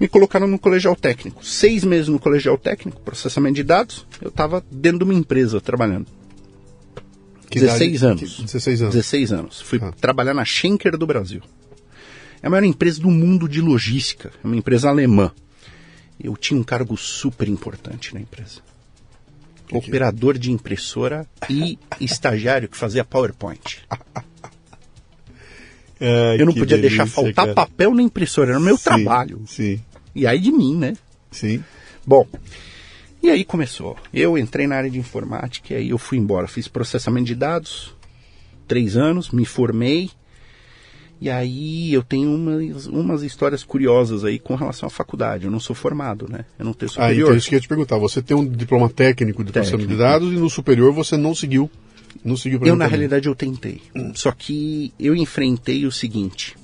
Me 0.00 0.08
colocaram 0.08 0.46
no 0.46 0.58
colegial 0.58 0.96
técnico. 0.96 1.44
Seis 1.44 1.84
meses 1.84 2.08
no 2.08 2.18
colegial 2.18 2.56
técnico, 2.56 3.00
processamento 3.02 3.56
de 3.56 3.62
dados, 3.62 4.06
eu 4.22 4.28
estava 4.28 4.64
dentro 4.70 5.00
de 5.00 5.04
uma 5.04 5.14
empresa 5.14 5.60
trabalhando. 5.60 6.06
Que 7.50 7.58
idade- 7.58 7.78
16 7.78 8.02
anos. 8.04 8.20
que- 8.36 8.42
16 8.44 8.80
anos. 8.82 8.94
16 8.94 9.32
anos. 9.32 9.60
Fui 9.60 9.78
Ah. 9.82 9.92
trabalhar 10.00 10.32
na 10.34 10.44
Schenker 10.44 10.96
do 10.96 11.06
Brasil. 11.06 11.42
É 12.42 12.46
a 12.46 12.50
maior 12.50 12.64
empresa 12.64 13.00
do 13.02 13.10
mundo 13.10 13.48
de 13.48 13.60
logística. 13.60 14.30
É 14.42 14.46
uma 14.46 14.56
empresa 14.56 14.88
alemã. 14.88 15.30
Eu 16.22 16.36
tinha 16.36 16.58
um 16.58 16.64
cargo 16.64 16.96
super 16.96 17.48
importante 17.48 18.14
na 18.14 18.20
empresa. 18.20 18.60
Operador 19.72 20.38
de 20.38 20.50
impressora 20.50 21.26
e 21.50 21.78
estagiário 22.00 22.68
que 22.68 22.76
fazia 22.76 23.04
PowerPoint. 23.04 23.78
Ai, 26.00 26.40
Eu 26.40 26.46
não 26.46 26.52
podia 26.54 26.76
delícia, 26.76 26.98
deixar 26.98 27.06
faltar 27.06 27.46
cara. 27.46 27.54
papel 27.54 27.94
na 27.94 28.02
impressora. 28.02 28.50
Era 28.50 28.58
o 28.58 28.62
meu 28.62 28.76
Sim, 28.76 28.84
trabalho. 28.84 29.42
Sim, 29.46 29.80
E 30.14 30.26
aí 30.26 30.38
de 30.38 30.52
mim, 30.52 30.76
né? 30.76 30.94
sim. 31.30 31.62
Bom, 32.06 32.26
e 33.22 33.28
aí 33.28 33.44
começou. 33.44 33.96
Eu 34.14 34.38
entrei 34.38 34.66
na 34.66 34.76
área 34.76 34.88
de 34.90 34.98
informática 34.98 35.74
e 35.74 35.76
aí 35.76 35.88
eu 35.90 35.98
fui 35.98 36.16
embora. 36.16 36.46
Fiz 36.46 36.68
processamento 36.68 37.26
de 37.26 37.34
dados, 37.34 37.94
três 38.66 38.96
anos, 38.96 39.30
me 39.30 39.44
formei. 39.44 40.10
E 41.20 41.28
aí 41.28 41.92
eu 41.92 42.02
tenho 42.02 42.32
umas, 42.32 42.86
umas 42.86 43.22
histórias 43.22 43.64
curiosas 43.64 44.24
aí 44.24 44.38
com 44.38 44.54
relação 44.54 44.86
à 44.86 44.90
faculdade. 44.90 45.46
Eu 45.46 45.50
não 45.50 45.58
sou 45.58 45.74
formado, 45.74 46.28
né? 46.30 46.44
Eu 46.58 46.64
não 46.64 46.72
tenho 46.72 46.88
Ah, 46.90 46.94
superior. 46.94 47.26
então 47.28 47.36
isso 47.36 47.48
que 47.48 47.54
eu 47.54 47.56
ia 47.56 47.60
te 47.60 47.66
perguntar. 47.68 47.98
Você 47.98 48.22
tem 48.22 48.36
um 48.36 48.46
diploma 48.46 48.88
técnico 48.88 49.42
de 49.42 49.50
processamento 49.50 49.88
de 49.88 49.96
Técnico. 49.96 50.12
dados 50.12 50.32
e 50.32 50.36
no 50.36 50.48
superior 50.48 50.92
você 50.92 51.16
não 51.16 51.34
seguiu. 51.34 51.68
Não 52.24 52.36
seguiu 52.36 52.60
Eu, 52.64 52.76
na 52.76 52.86
realidade, 52.86 53.26
eu 53.28 53.34
tentei. 53.34 53.82
Só 54.14 54.30
que 54.32 54.92
eu 54.98 55.14
enfrentei 55.16 55.84
o 55.86 55.92
seguinte. 55.92 56.56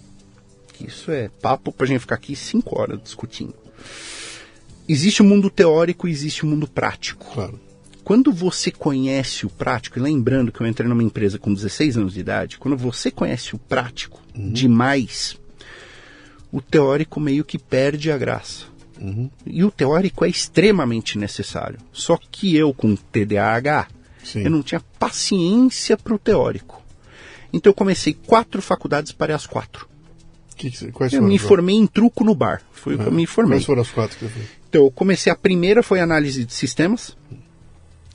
Isso 0.81 1.11
é 1.11 1.29
papo 1.43 1.71
pra 1.73 1.87
gente 1.87 2.01
ficar 2.01 2.15
aqui 2.17 2.35
cinco 2.37 2.79
horas 2.81 3.01
discutindo. 3.03 3.55
Existe 4.89 5.23
o 5.23 5.25
mundo 5.25 5.49
teórico 5.51 6.07
e 6.07 6.11
existe 6.11 6.45
o 6.45 6.47
mundo 6.47 6.67
prático. 6.69 7.33
Claro. 7.35 7.59
Quando 8.05 8.31
você 8.31 8.71
conhece 8.71 9.47
o 9.47 9.51
prático, 9.51 9.99
e 9.99 10.03
lembrando 10.03 10.53
que 10.53 10.61
eu 10.61 10.67
entrei 10.67 10.89
numa 10.89 11.03
empresa 11.03 11.39
com 11.39 11.53
16 11.53 11.97
anos 11.97 12.15
de 12.15 12.21
idade, 12.21 12.59
quando 12.59 12.77
você 12.77 13.11
conhece 13.11 13.55
o 13.55 13.59
prático 13.59 14.21
demais, 14.35 15.37
o 16.53 16.61
teórico 16.61 17.19
meio 17.19 17.45
que 17.45 17.59
perde 17.59 18.11
a 18.13 18.19
graça. 18.19 18.67
E 19.45 19.65
o 19.65 19.71
teórico 19.71 20.25
é 20.25 20.29
extremamente 20.29 21.19
necessário. 21.19 21.79
Só 21.93 22.19
que 22.31 22.57
eu, 22.57 22.73
com 22.73 22.95
TDAH, 22.95 23.89
Sim. 24.23 24.43
eu 24.43 24.51
não 24.51 24.63
tinha 24.63 24.81
paciência 24.99 25.97
para 25.97 26.15
o 26.15 26.19
teórico. 26.19 26.83
Então 27.53 27.71
eu 27.71 27.75
comecei 27.75 28.15
quatro 28.15 28.63
faculdades 28.63 29.13
para 29.13 29.35
as 29.35 29.47
quatro. 29.47 29.89
Que 30.57 30.73
Eu 31.13 31.23
me 31.23 31.39
formei 31.39 31.75
em 31.75 31.87
truco 31.87 32.23
no 32.23 32.35
bar. 32.35 32.63
Foi 32.73 32.95
o 32.95 32.99
que 32.99 33.07
eu 33.07 33.13
me 33.13 33.27
formei. 33.27 33.59
Quais 33.59 33.67
foram 33.67 33.83
as 33.83 33.91
quatro 33.91 34.17
que 34.17 34.25
você 34.25 34.31
fez? 34.31 34.47
Então, 34.69 34.85
eu 34.85 34.91
comecei 34.91 35.33
a 35.33 35.37
primeira 35.37 35.83
foi 35.83 36.01
análise 36.01 36.45
de 36.45 36.53
sistemas, 36.53 37.17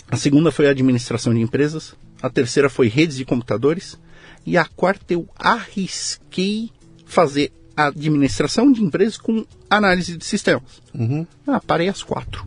a 0.09 0.17
segunda 0.17 0.51
foi 0.51 0.67
administração 0.67 1.33
de 1.33 1.39
empresas, 1.39 1.95
a 2.21 2.29
terceira 2.29 2.69
foi 2.69 2.87
redes 2.87 3.17
de 3.17 3.25
computadores 3.25 3.97
e 4.45 4.57
a 4.57 4.65
quarta 4.65 5.13
eu 5.13 5.27
arrisquei 5.37 6.71
fazer 7.05 7.51
administração 7.75 8.71
de 8.71 8.83
empresas 8.83 9.17
com 9.17 9.45
análise 9.69 10.17
de 10.17 10.25
sistemas. 10.25 10.81
Uhum. 10.93 11.25
Ah, 11.47 11.61
parei 11.65 11.87
às 11.87 12.03
quatro. 12.03 12.45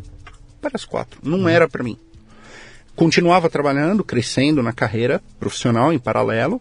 Parei 0.60 0.74
às 0.74 0.84
quatro. 0.84 1.20
Não 1.22 1.48
era 1.48 1.68
para 1.68 1.82
mim. 1.82 1.96
Continuava 2.94 3.48
trabalhando, 3.48 4.04
crescendo 4.04 4.62
na 4.62 4.72
carreira 4.72 5.22
profissional 5.40 5.92
em 5.92 5.98
paralelo. 5.98 6.60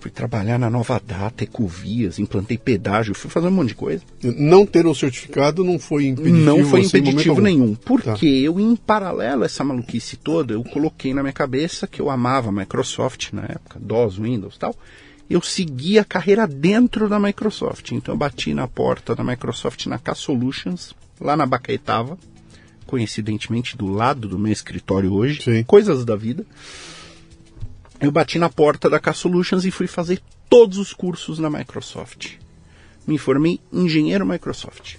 Fui 0.00 0.10
trabalhar 0.10 0.58
na 0.58 0.70
Nova 0.70 1.00
Data, 1.04 1.44
Ecovias, 1.44 2.18
implantei 2.18 2.56
pedágio, 2.56 3.14
fui 3.14 3.30
fazer 3.30 3.48
um 3.48 3.50
monte 3.50 3.68
de 3.68 3.74
coisa. 3.74 4.02
Não 4.22 4.64
ter 4.64 4.86
o 4.86 4.94
certificado 4.94 5.62
não 5.62 5.78
foi 5.78 6.06
impeditivo? 6.06 6.44
Não 6.44 6.64
foi 6.64 6.80
assim, 6.80 6.88
impeditivo 6.98 7.40
nenhum. 7.40 7.74
Porque 7.74 8.26
Tá. 8.26 8.32
eu, 8.34 8.58
em 8.58 8.74
paralelo 8.74 9.42
a 9.42 9.46
essa 9.46 9.62
maluquice 9.62 10.16
toda, 10.16 10.54
eu 10.54 10.64
coloquei 10.64 11.12
na 11.12 11.22
minha 11.22 11.34
cabeça 11.34 11.86
que 11.86 12.00
eu 12.00 12.08
amava 12.08 12.48
a 12.48 12.52
Microsoft 12.52 13.32
na 13.32 13.42
época, 13.42 13.78
DOS, 13.78 14.16
Windows 14.16 14.56
e 14.56 14.58
tal. 14.58 14.74
Eu 15.28 15.42
segui 15.42 15.98
a 15.98 16.04
carreira 16.04 16.46
dentro 16.46 17.08
da 17.08 17.20
Microsoft. 17.20 17.92
Então 17.92 18.14
eu 18.14 18.18
bati 18.18 18.54
na 18.54 18.66
porta 18.66 19.14
da 19.14 19.22
Microsoft 19.22 19.86
na 19.86 19.98
K 19.98 20.14
Solutions, 20.14 20.94
lá 21.20 21.36
na 21.36 21.44
Bacaetava, 21.44 22.18
coincidentemente 22.86 23.76
do 23.76 23.86
lado 23.86 24.26
do 24.26 24.38
meu 24.38 24.50
escritório 24.52 25.12
hoje. 25.12 25.42
Sim. 25.42 25.62
Coisas 25.62 26.04
da 26.04 26.16
vida. 26.16 26.44
Eu 28.00 28.10
bati 28.10 28.38
na 28.38 28.48
porta 28.48 28.88
da 28.88 28.98
K 28.98 29.12
Solutions 29.12 29.64
e 29.64 29.70
fui 29.70 29.86
fazer 29.86 30.20
todos 30.48 30.78
os 30.78 30.92
cursos 30.92 31.38
na 31.38 31.50
Microsoft. 31.50 32.36
Me 33.06 33.18
formei 33.18 33.60
engenheiro 33.72 34.26
Microsoft. 34.26 34.96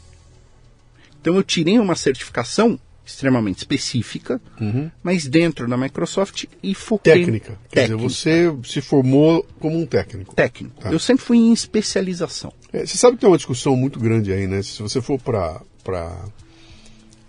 Então 1.20 1.36
eu 1.36 1.44
tirei 1.44 1.80
uma 1.80 1.96
certificação 1.96 2.80
extremamente 3.06 3.60
específica, 3.60 4.40
mas 5.04 5.28
dentro 5.28 5.68
da 5.68 5.76
Microsoft 5.76 6.46
e 6.64 6.74
foquei 6.74 7.14
Técnica. 7.14 7.60
Quer 7.70 7.88
técnica. 7.88 8.08
dizer, 8.08 8.50
você 8.52 8.58
se 8.64 8.82
formou 8.82 9.46
como 9.60 9.78
um 9.78 9.86
técnico. 9.86 10.36
técnico. 10.36 10.80
Tá. 10.80 10.92
Eu 10.92 11.00
sempre 11.00 11.24
fui 11.24 11.38
em 11.38 11.52
especialização. 11.52 12.54
É, 12.72 12.86
você 12.86 12.98
sabe 12.98 13.16
que 13.16 13.22
tem 13.22 13.30
uma 13.30 13.38
discussão 13.38 13.76
muito 13.76 14.00
grande 14.00 14.32
aí, 14.32 14.48
né? 14.48 14.62
Se 14.62 14.82
você 14.82 15.02
for 15.02 15.20
para 15.20 15.62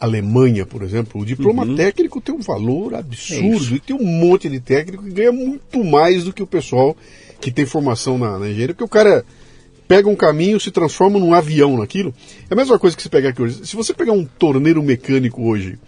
Alemanha, 0.05 0.67
por 0.67 0.83
exemplo, 0.83 1.21
o 1.21 1.25
diploma 1.25 1.65
Uhum. 1.65 1.77
técnico 1.77 2.21
tem 2.21 2.35
um 2.35 2.41
valor 2.41 2.95
absurdo 2.95 3.75
É 3.75 3.77
e 3.77 3.81
tem 3.81 3.95
um 3.97 4.05
monte 4.05 4.49
de 4.49 4.59
técnico 4.59 5.05
que 5.05 5.11
ganha 5.13 5.31
muito 5.33 5.85
mais 5.85 6.25
do 6.25 6.33
que 6.33 6.43
o 6.43 6.47
pessoal 6.47 6.97
que 7.41 7.51
tem 7.51 7.65
formação 7.65 8.19
na, 8.19 8.39
na 8.39 8.47
engenharia, 8.49 8.75
porque 8.75 8.85
o 8.85 8.89
cara 8.89 9.25
pega 9.87 10.09
um 10.09 10.17
caminho, 10.17 10.59
se 10.59 10.71
transforma 10.71 11.19
num 11.19 11.35
avião 11.35 11.77
naquilo. 11.77 12.15
É 12.51 12.55
a 12.55 12.57
mesma 12.57 12.79
coisa 12.79 12.97
que 12.97 13.03
você 13.03 13.09
pegar 13.09 13.29
aqui 13.31 13.43
hoje. 13.43 13.65
Se 13.67 13.77
você 13.77 13.93
pegar 13.95 14.13
um 14.13 14.25
torneiro 14.25 14.83
mecânico 14.83 15.43
hoje 15.43 15.79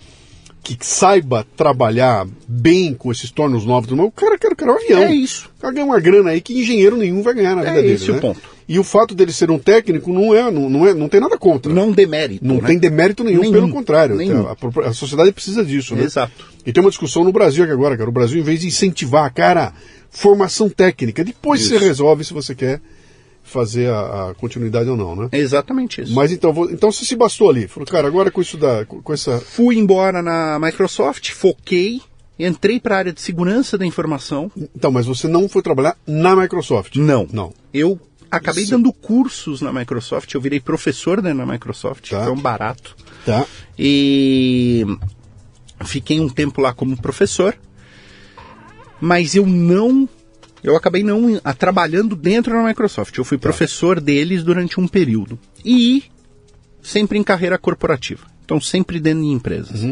que 0.62 0.76
saiba 0.80 1.46
trabalhar 1.56 2.26
bem 2.48 2.94
com 2.94 3.10
esses 3.12 3.30
tornos 3.30 3.66
novos, 3.66 3.90
o 3.92 4.10
cara 4.10 4.38
quer, 4.38 4.54
quer 4.56 4.66
um 4.68 4.74
avião. 4.76 5.02
É 5.02 5.14
isso. 5.14 5.50
O 5.58 5.60
cara 5.60 5.74
ganha 5.74 5.86
uma 5.86 6.00
grana 6.00 6.30
aí 6.30 6.40
que 6.40 6.58
engenheiro 6.58 6.96
nenhum 6.96 7.20
vai 7.22 7.34
ganhar 7.34 7.54
na 7.54 7.62
É 7.62 7.66
vida 7.66 7.82
dele. 7.82 7.94
esse 7.94 8.10
o 8.10 8.14
né? 8.14 8.20
ponto. 8.20 8.53
E 8.66 8.78
o 8.78 8.84
fato 8.84 9.14
dele 9.14 9.32
ser 9.32 9.50
um 9.50 9.58
técnico 9.58 10.12
não 10.12 10.34
é, 10.34 10.50
não, 10.50 10.70
não 10.70 10.86
é, 10.86 10.94
não 10.94 11.08
tem 11.08 11.20
nada 11.20 11.36
contra. 11.36 11.72
Não 11.72 11.92
demérito. 11.92 12.44
Não 12.44 12.56
né? 12.56 12.68
tem 12.68 12.78
demérito 12.78 13.22
nenhum, 13.22 13.40
Nenhum. 13.42 13.52
pelo 13.52 13.68
contrário. 13.70 14.16
Nenhum. 14.16 14.46
A, 14.46 14.56
a 14.88 14.92
sociedade 14.94 15.32
precisa 15.32 15.64
disso, 15.64 15.94
né? 15.94 16.04
Exato. 16.04 16.32
E 16.64 16.72
tem 16.72 16.82
uma 16.82 16.88
discussão 16.90 17.24
no 17.24 17.32
Brasil 17.32 17.62
aqui 17.64 17.72
agora, 17.72 17.96
cara. 17.96 18.08
O 18.08 18.12
Brasil, 18.12 18.38
em 18.40 18.42
vez 18.42 18.60
de 18.60 18.66
incentivar, 18.68 19.32
cara, 19.34 19.72
formação 20.10 20.68
técnica, 20.70 21.22
depois 21.22 21.60
Isso. 21.60 21.70
você 21.70 21.78
resolve 21.84 22.24
se 22.24 22.32
você 22.32 22.54
quer 22.54 22.80
fazer 23.42 23.90
a, 23.90 24.30
a 24.30 24.34
continuidade 24.34 24.88
ou 24.88 24.96
não, 24.96 25.14
né? 25.14 25.28
É 25.30 25.38
exatamente 25.38 26.00
isso. 26.00 26.14
Mas 26.14 26.32
então, 26.32 26.52
vou- 26.52 26.70
então 26.70 26.90
você 26.90 27.04
se 27.04 27.14
bastou 27.14 27.50
ali. 27.50 27.68
Falou, 27.68 27.86
cara, 27.86 28.06
agora 28.06 28.30
com 28.30 28.40
isso 28.40 28.56
da. 28.56 28.86
com 28.86 29.02
com 29.02 29.12
essa. 29.12 29.38
Fui 29.38 29.76
embora 29.76 30.22
na 30.22 30.58
Microsoft, 30.58 31.30
foquei, 31.32 32.00
entrei 32.38 32.80
para 32.80 32.94
a 32.94 32.98
área 32.98 33.12
de 33.12 33.20
segurança 33.20 33.76
da 33.76 33.84
informação. 33.84 34.50
Então, 34.74 34.90
mas 34.90 35.04
você 35.04 35.28
não 35.28 35.46
foi 35.48 35.60
trabalhar 35.60 35.94
na 36.06 36.34
Microsoft? 36.34 36.96
Não. 36.96 37.28
Não. 37.30 37.52
Eu 37.72 38.00
acabei 38.36 38.64
Sim. 38.64 38.72
dando 38.72 38.92
cursos 38.92 39.60
na 39.60 39.72
Microsoft, 39.72 40.32
eu 40.34 40.40
virei 40.40 40.60
professor 40.60 41.22
né, 41.22 41.32
na 41.32 41.46
Microsoft, 41.46 42.10
Tá. 42.10 42.30
um 42.30 42.40
barato. 42.40 42.96
Tá. 43.24 43.46
E 43.78 44.84
fiquei 45.84 46.20
um 46.20 46.28
tempo 46.28 46.60
lá 46.60 46.72
como 46.72 46.96
professor, 46.96 47.56
mas 49.00 49.34
eu 49.34 49.46
não. 49.46 50.08
Eu 50.62 50.76
acabei 50.76 51.02
não 51.02 51.38
a, 51.44 51.52
trabalhando 51.52 52.16
dentro 52.16 52.54
da 52.54 52.62
Microsoft. 52.62 53.16
Eu 53.18 53.24
fui 53.24 53.36
professor 53.36 54.00
deles 54.00 54.42
durante 54.42 54.80
um 54.80 54.88
período. 54.88 55.38
E 55.62 56.04
sempre 56.82 57.18
em 57.18 57.22
carreira 57.22 57.58
corporativa. 57.58 58.26
Então, 58.44 58.60
sempre 58.60 58.98
dentro 58.98 59.22
de 59.24 59.28
empresas. 59.30 59.82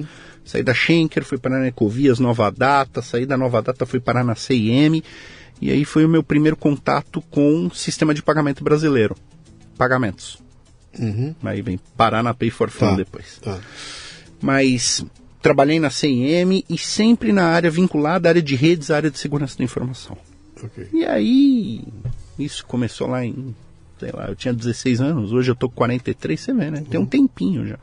Saí 0.45 0.63
da 0.63 0.73
Schenker, 0.75 1.25
fui 1.25 1.39
parar 1.39 1.61
na 1.61 1.69
Ecovias, 1.69 2.19
Nova 2.19 2.50
Data. 2.50 3.02
Saí 3.02 3.26
da 3.26 3.37
Nova 3.37 3.61
Data, 3.61 3.85
fui 3.85 4.00
parar 4.00 4.25
na 4.25 4.35
CIM. 4.35 5.02
E 5.63 5.71
aí 5.71 5.85
foi 5.85 6.05
o 6.05 6.09
meu 6.09 6.23
primeiro 6.25 6.57
contato 6.57 7.23
com 7.31 7.67
o 7.69 7.75
sistema 7.75 8.13
de 8.13 8.21
pagamento 8.23 8.65
brasileiro. 8.65 9.17
Pagamentos. 9.79 10.39
Aí 11.45 11.63
vem 11.63 11.79
parar 11.97 12.23
na 12.23 12.35
Pay 12.35 12.51
for 12.51 12.69
Fun 12.69 12.91
Tá. 12.91 12.97
depois 12.97 13.39
Tá. 13.41 13.59
mas 14.43 15.03
trabalhei 15.41 15.79
na 15.81 15.89
CIM 15.89 16.63
e 16.69 16.77
sempre 16.77 17.33
na 17.33 17.45
área 17.47 17.71
vinculada 17.71 18.29
à 18.29 18.31
área 18.31 18.43
de 18.43 18.55
redes, 18.57 18.91
à 18.91 18.97
área 18.97 19.11
de 19.11 19.19
segurança 19.19 19.57
da 19.57 19.65
informação. 19.65 20.17
Ok. 20.63 20.89
E 20.93 21.05
aí, 21.05 21.83
isso 22.39 22.67
começou 22.67 23.07
lá 23.09 23.25
em, 23.25 23.55
sei 23.99 24.11
lá, 24.13 24.27
eu 24.29 24.37
tinha 24.37 24.53
16 24.53 25.01
anos, 25.01 25.33
hoje 25.33 25.51
eu 25.51 25.55
tô 25.57 25.69
com 25.69 25.77
43, 25.77 26.39
você 26.41 26.53
vê, 26.53 26.71
né? 26.71 26.85
Tem 26.91 27.01
um 27.01 27.07
tempinho 27.07 27.67
já. 27.67 27.79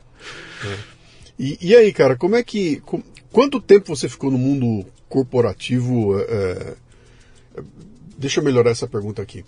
E, 1.38 1.58
e 1.60 1.74
aí, 1.74 1.92
cara, 1.92 2.16
como 2.16 2.36
é 2.36 2.42
que. 2.42 2.76
com- 2.80 3.02
quanto 3.32 3.60
tempo 3.60 3.94
você 3.94 4.08
ficou 4.08 4.30
no 4.30 4.38
mundo 4.38 4.86
corporativo? 5.08 6.18
é, 6.18 6.22
é, 6.22 6.76
deixa 8.18 8.40
eu 8.40 8.44
melhorar 8.44 8.70
essa 8.70 8.86
pergunta 8.86 9.20
aqui. 9.22 9.44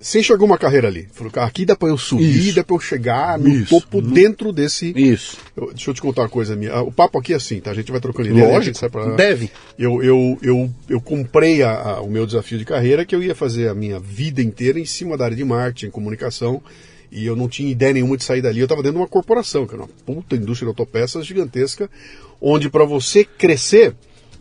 Você 0.00 0.18
enxergou 0.18 0.46
uma 0.48 0.58
carreira 0.58 0.88
ali. 0.88 1.06
Falou, 1.12 1.32
aqui 1.36 1.64
dá 1.64 1.76
pra 1.76 1.88
eu 1.88 1.96
subir, 1.96 2.28
Isso. 2.48 2.56
dá 2.56 2.64
pra 2.64 2.74
eu 2.74 2.80
chegar 2.80 3.38
no 3.38 3.48
Isso. 3.48 3.70
topo 3.70 4.02
dentro 4.02 4.52
desse. 4.52 4.92
Isso. 4.96 5.36
Eu- 5.56 5.68
deixa 5.72 5.90
eu 5.90 5.94
te 5.94 6.02
contar 6.02 6.22
uma 6.22 6.28
coisa 6.28 6.56
minha. 6.56 6.82
O 6.82 6.90
papo 6.90 7.18
aqui 7.20 7.32
é 7.32 7.36
assim, 7.36 7.60
tá? 7.60 7.70
A 7.70 7.74
gente 7.74 7.92
vai 7.92 8.00
trocando 8.00 8.28
ideia. 8.28 8.48
Lógico, 8.48 8.76
sai 8.76 8.88
pra- 8.90 9.14
deve. 9.14 9.48
Eu, 9.78 10.02
eu, 10.02 10.36
eu, 10.42 10.70
eu 10.88 11.00
comprei 11.00 11.62
a- 11.62 11.70
a- 11.80 12.00
o 12.00 12.10
meu 12.10 12.26
desafio 12.26 12.58
de 12.58 12.64
carreira 12.64 13.04
que 13.04 13.14
eu 13.14 13.22
ia 13.22 13.32
fazer 13.32 13.68
a 13.68 13.74
minha 13.76 14.00
vida 14.00 14.42
inteira 14.42 14.80
em 14.80 14.84
cima 14.84 15.16
da 15.16 15.24
área 15.26 15.36
de 15.36 15.44
marketing, 15.44 15.90
comunicação, 15.92 16.60
e 17.12 17.24
eu 17.24 17.36
não 17.36 17.46
tinha 17.48 17.70
ideia 17.70 17.92
nenhuma 17.92 18.16
de 18.16 18.24
sair 18.24 18.42
dali. 18.42 18.58
Eu 18.58 18.64
estava 18.64 18.82
dentro 18.82 18.96
de 18.96 19.02
uma 19.02 19.08
corporação, 19.08 19.68
que 19.68 19.74
era 19.74 19.84
uma 19.84 19.90
puta 20.04 20.34
indústria 20.34 20.66
de 20.66 20.70
autopeças 20.70 21.24
gigantesca, 21.24 21.88
onde 22.40 22.68
para 22.68 22.84
você 22.84 23.24
crescer, 23.24 23.94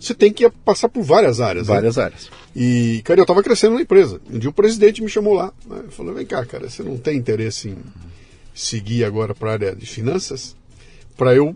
você 0.06 0.14
tem 0.16 0.34
que 0.34 0.50
passar 0.50 0.90
por 0.90 1.04
várias 1.04 1.40
áreas. 1.40 1.68
né? 1.68 1.74
Várias 1.76 1.98
áreas. 1.98 2.30
E, 2.56 3.02
cara, 3.04 3.20
eu 3.20 3.24
estava 3.24 3.42
crescendo 3.44 3.76
na 3.76 3.82
empresa. 3.82 4.20
Um 4.30 4.38
dia 4.40 4.50
o 4.50 4.54
presidente 4.54 5.02
me 5.02 5.10
chamou 5.10 5.34
lá. 5.34 5.54
Né? 5.66 5.84
Falou: 5.90 6.14
vem 6.14 6.26
cá, 6.26 6.46
cara, 6.46 6.70
você 6.70 6.84
não 6.84 6.98
tem 6.98 7.18
interesse 7.18 7.70
em 7.70 7.78
seguir 8.54 9.04
agora 9.06 9.34
para 9.34 9.50
a 9.50 9.54
área 9.54 9.76
de 9.76 9.86
finanças? 9.86 10.56
Para 11.16 11.36
eu. 11.36 11.56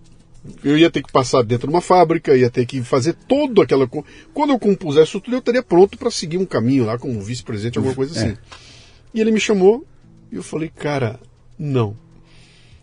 Eu 0.64 0.78
ia 0.78 0.92
ter 0.92 1.02
que 1.02 1.12
passar 1.12 1.42
dentro 1.42 1.68
de 1.68 1.74
uma 1.74 1.82
fábrica, 1.82 2.38
ia 2.38 2.52
ter 2.52 2.68
que 2.68 2.84
fazer 2.84 3.14
toda 3.28 3.64
aquela. 3.64 3.88
co- 3.88 4.06
Quando 4.32 4.52
eu 4.52 4.60
compusesse 4.60 5.08
isso 5.10 5.20
tudo, 5.20 5.34
eu 5.36 5.40
estaria 5.40 5.64
pronto 5.64 5.98
para 5.98 6.12
seguir 6.12 6.38
um 6.38 6.46
caminho 6.46 6.86
lá 6.86 7.00
como 7.00 7.20
vice-presidente, 7.20 7.80
alguma 7.80 7.96
coisa 7.96 8.14
assim. 8.18 8.34
É. 8.34 8.38
E 9.12 9.20
ele 9.22 9.32
me 9.32 9.40
chamou 9.40 9.84
e 10.32 10.36
eu 10.36 10.44
falei: 10.44 10.70
cara, 10.70 11.20
não. 11.58 11.98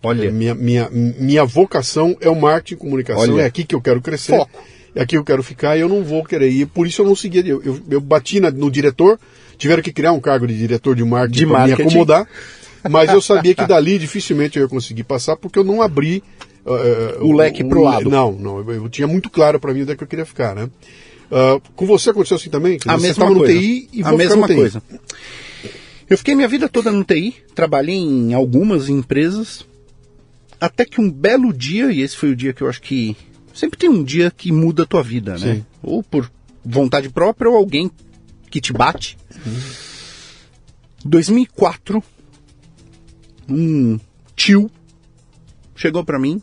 Olha, 0.02 0.32
Minha, 0.32 0.56
minha, 0.56 0.90
minha 0.90 1.44
vocação 1.44 2.16
é 2.20 2.28
o 2.28 2.34
marketing 2.34 2.74
e 2.74 2.76
comunicação, 2.78 3.34
Olha. 3.34 3.42
é 3.42 3.44
aqui 3.44 3.62
que 3.62 3.76
eu 3.76 3.80
quero 3.80 4.00
crescer. 4.02 4.36
Foco. 4.36 4.60
É 4.94 5.02
aqui 5.02 5.10
que 5.14 5.18
eu 5.18 5.24
quero 5.24 5.42
ficar 5.42 5.76
e 5.76 5.80
eu 5.80 5.88
não 5.88 6.02
vou 6.04 6.22
querer 6.24 6.50
ir. 6.50 6.66
Por 6.66 6.86
isso 6.86 7.00
eu 7.02 7.06
não 7.06 7.16
segui. 7.16 7.38
Eu, 7.48 7.62
eu, 7.62 7.80
eu 7.90 8.00
bati 8.00 8.40
na- 8.40 8.50
no 8.50 8.70
diretor, 8.70 9.18
tiveram 9.56 9.82
que 9.82 9.92
criar 9.92 10.12
um 10.12 10.20
cargo 10.20 10.46
de 10.46 10.56
diretor 10.56 10.94
de 10.94 11.04
marketing 11.04 11.38
De 11.38 11.46
para 11.46 11.62
me 11.64 11.68
marketing. 11.70 11.88
acomodar. 11.88 12.28
Mas 12.90 13.10
eu 13.12 13.20
sabia 13.22 13.54
que 13.54 13.64
dali 13.66 13.98
dificilmente 13.98 14.58
eu 14.58 14.64
ia 14.64 14.68
conseguir 14.68 15.04
passar 15.04 15.36
porque 15.36 15.58
eu 15.58 15.64
não 15.64 15.80
abri 15.80 16.22
eh, 16.66 17.16
O 17.20 17.32
leque 17.32 17.64
pro 17.64 17.82
lado. 17.82 18.10
Não, 18.10 18.32
não. 18.32 18.58
Eu, 18.58 18.70
eu 18.84 18.88
tinha 18.88 19.06
muito 19.08 19.30
claro 19.30 19.58
para 19.58 19.72
mim 19.72 19.82
onde 19.82 19.92
é 19.92 19.96
que 19.96 20.02
eu 20.02 20.08
queria 20.08 20.26
ficar, 20.26 20.54
né? 20.54 20.68
Ah, 21.30 21.58
com 21.74 21.86
você 21.86 22.10
aconteceu 22.10 22.36
assim 22.36 22.50
também? 22.50 22.78
A 22.86 22.98
mesma 22.98 23.26
você 23.28 23.34
coisa. 23.34 23.54
no 23.54 23.60
TI 23.60 23.88
e 23.94 24.02
a 24.02 24.12
mesma 24.12 24.46
coisa. 24.46 24.82
Eu 26.10 26.18
fiquei 26.18 26.34
minha 26.34 26.48
vida 26.48 26.68
toda 26.68 26.90
no 26.92 27.02
TI, 27.04 27.34
trabalhei 27.54 27.94
em 27.96 28.34
algumas 28.34 28.90
empresas, 28.90 29.64
até 30.60 30.84
que 30.84 31.00
um 31.00 31.10
belo 31.10 31.50
dia, 31.50 31.90
e 31.90 32.02
esse 32.02 32.14
foi 32.16 32.30
o 32.32 32.36
dia 32.36 32.52
que 32.52 32.60
eu 32.62 32.68
acho 32.68 32.82
que. 32.82 33.16
Sempre 33.54 33.78
tem 33.78 33.88
um 33.88 34.02
dia 34.02 34.30
que 34.30 34.50
muda 34.50 34.84
a 34.84 34.86
tua 34.86 35.02
vida, 35.02 35.32
né? 35.38 35.54
Sim. 35.56 35.66
Ou 35.82 36.02
por 36.02 36.30
vontade 36.64 37.08
própria 37.08 37.50
ou 37.50 37.56
alguém 37.56 37.90
que 38.50 38.60
te 38.60 38.72
bate. 38.72 39.16
2004, 41.04 42.02
um 43.48 43.98
tio 44.36 44.70
chegou 45.74 46.04
pra 46.04 46.18
mim 46.18 46.40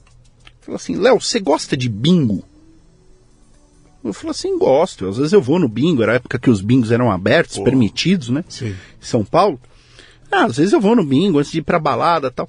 falou 0.70 0.76
assim: 0.76 0.96
Léo, 0.96 1.20
você 1.20 1.40
gosta 1.40 1.76
de 1.76 1.90
bingo? 1.90 2.44
Eu 4.04 4.14
falei 4.14 4.32
assim, 4.32 4.58
gosto. 4.58 5.08
Às 5.08 5.18
vezes 5.18 5.34
eu 5.34 5.42
vou 5.42 5.60
no 5.60 5.68
bingo, 5.68 6.02
era 6.02 6.14
a 6.14 6.16
época 6.16 6.40
que 6.40 6.50
os 6.50 6.62
bingos 6.62 6.92
eram 6.92 7.12
abertos, 7.12 7.58
Pô. 7.58 7.66
permitidos, 7.66 8.30
né? 8.30 8.46
Sim. 8.48 8.70
Em 8.70 8.76
São 9.02 9.26
Paulo. 9.26 9.60
Ah, 10.32 10.46
às 10.46 10.58
vezes 10.58 10.72
eu 10.72 10.80
vou 10.80 10.96
no 10.96 11.04
bingo 11.04 11.40
antes 11.40 11.52
de 11.52 11.58
ir 11.60 11.64
pra 11.64 11.80
balada 11.80 12.28
e 12.28 12.32
tal. 12.32 12.48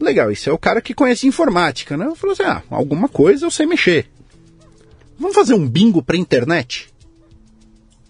Legal, 0.00 0.30
esse 0.30 0.48
é 0.48 0.52
o 0.52 0.58
cara 0.58 0.80
que 0.80 0.94
conhece 0.94 1.26
informática, 1.26 1.96
né? 1.96 2.06
Eu 2.06 2.14
falei 2.14 2.34
assim, 2.34 2.44
ah, 2.44 2.62
alguma 2.70 3.08
coisa 3.08 3.46
eu 3.46 3.50
sei 3.50 3.66
mexer. 3.66 4.08
Vamos 5.18 5.34
fazer 5.34 5.54
um 5.54 5.68
bingo 5.68 6.02
pra 6.02 6.16
internet? 6.16 6.88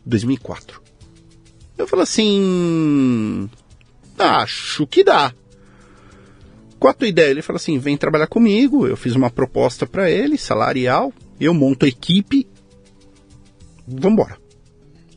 2004. 0.05 0.83
Eu 1.79 1.87
falei 1.87 2.03
assim, 2.03 3.49
acho 4.19 4.87
que 4.87 5.03
dá. 5.03 5.33
Qual 6.79 6.91
a 6.91 6.95
tua 6.95 7.09
ideia? 7.09 7.31
Ele 7.31 7.43
falou 7.43 7.57
assim, 7.57 7.79
vem 7.79 7.97
trabalhar 7.97 8.27
comigo. 8.27 8.87
Eu 8.87 8.97
fiz 8.97 9.15
uma 9.15 9.31
proposta 9.31 9.87
pra 9.87 10.11
ele, 10.11 10.37
salarial. 10.37 11.13
Eu 11.41 11.55
monto 11.55 11.85
a 11.87 11.89
equipe. 11.89 12.47
Vambora. 13.87 14.37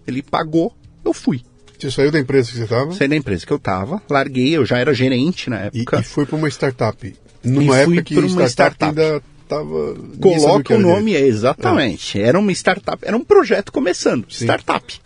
Ele 0.07 0.21
pagou, 0.21 0.73
eu 1.03 1.13
fui. 1.13 1.43
Você 1.81 1.89
saiu 1.91 2.11
da 2.11 2.19
empresa 2.19 2.51
que 2.51 2.57
você 2.57 2.63
estava? 2.63 2.91
Saí 2.93 3.07
da 3.07 3.15
empresa 3.15 3.43
que 3.45 3.51
eu 3.51 3.57
estava, 3.57 4.01
larguei, 4.07 4.55
eu 4.55 4.63
já 4.65 4.77
era 4.77 4.93
gerente 4.93 5.49
na 5.49 5.63
E, 5.63 5.67
época. 5.79 5.99
e 5.99 6.03
foi 6.03 6.25
para 6.27 6.35
uma 6.35 6.47
startup. 6.47 7.15
Numa 7.43 7.81
E 7.81 7.85
fui 7.85 7.97
época 7.97 8.03
que 8.03 8.13
startup, 8.13 8.49
startup. 8.51 8.85
ainda 9.01 9.23
estava. 9.41 9.95
Coloca 10.21 10.75
o 10.75 10.79
nome, 10.79 11.15
é, 11.15 11.21
exatamente. 11.21 12.21
Era 12.21 12.37
uma 12.37 12.51
startup, 12.51 13.03
era 13.03 13.17
um 13.17 13.23
projeto 13.23 13.71
começando, 13.71 14.25
Sim. 14.29 14.45
startup. 14.45 15.01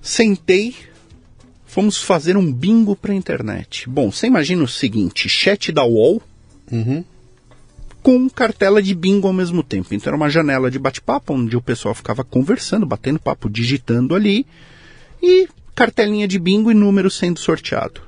Sentei, 0.00 0.74
fomos 1.66 1.98
fazer 2.02 2.36
um 2.36 2.50
bingo 2.50 2.96
para 2.96 3.12
internet. 3.12 3.88
Bom, 3.88 4.10
você 4.10 4.26
imagina 4.26 4.62
o 4.64 4.68
seguinte, 4.68 5.28
chat 5.28 5.70
da 5.72 5.84
UOL 5.84 6.22
Uhum. 6.70 7.04
com 8.02 8.28
cartela 8.30 8.82
de 8.82 8.94
bingo 8.94 9.26
ao 9.26 9.32
mesmo 9.32 9.62
tempo. 9.62 9.94
Então 9.94 10.08
era 10.10 10.16
uma 10.16 10.30
janela 10.30 10.70
de 10.70 10.78
bate-papo 10.78 11.34
onde 11.34 11.56
o 11.56 11.60
pessoal 11.62 11.94
ficava 11.94 12.24
conversando, 12.24 12.86
batendo 12.86 13.18
papo, 13.18 13.50
digitando 13.50 14.14
ali 14.14 14.46
e 15.22 15.48
cartelinha 15.74 16.26
de 16.26 16.38
bingo 16.38 16.70
e 16.70 16.74
número 16.74 17.10
sendo 17.10 17.38
sorteado. 17.38 18.02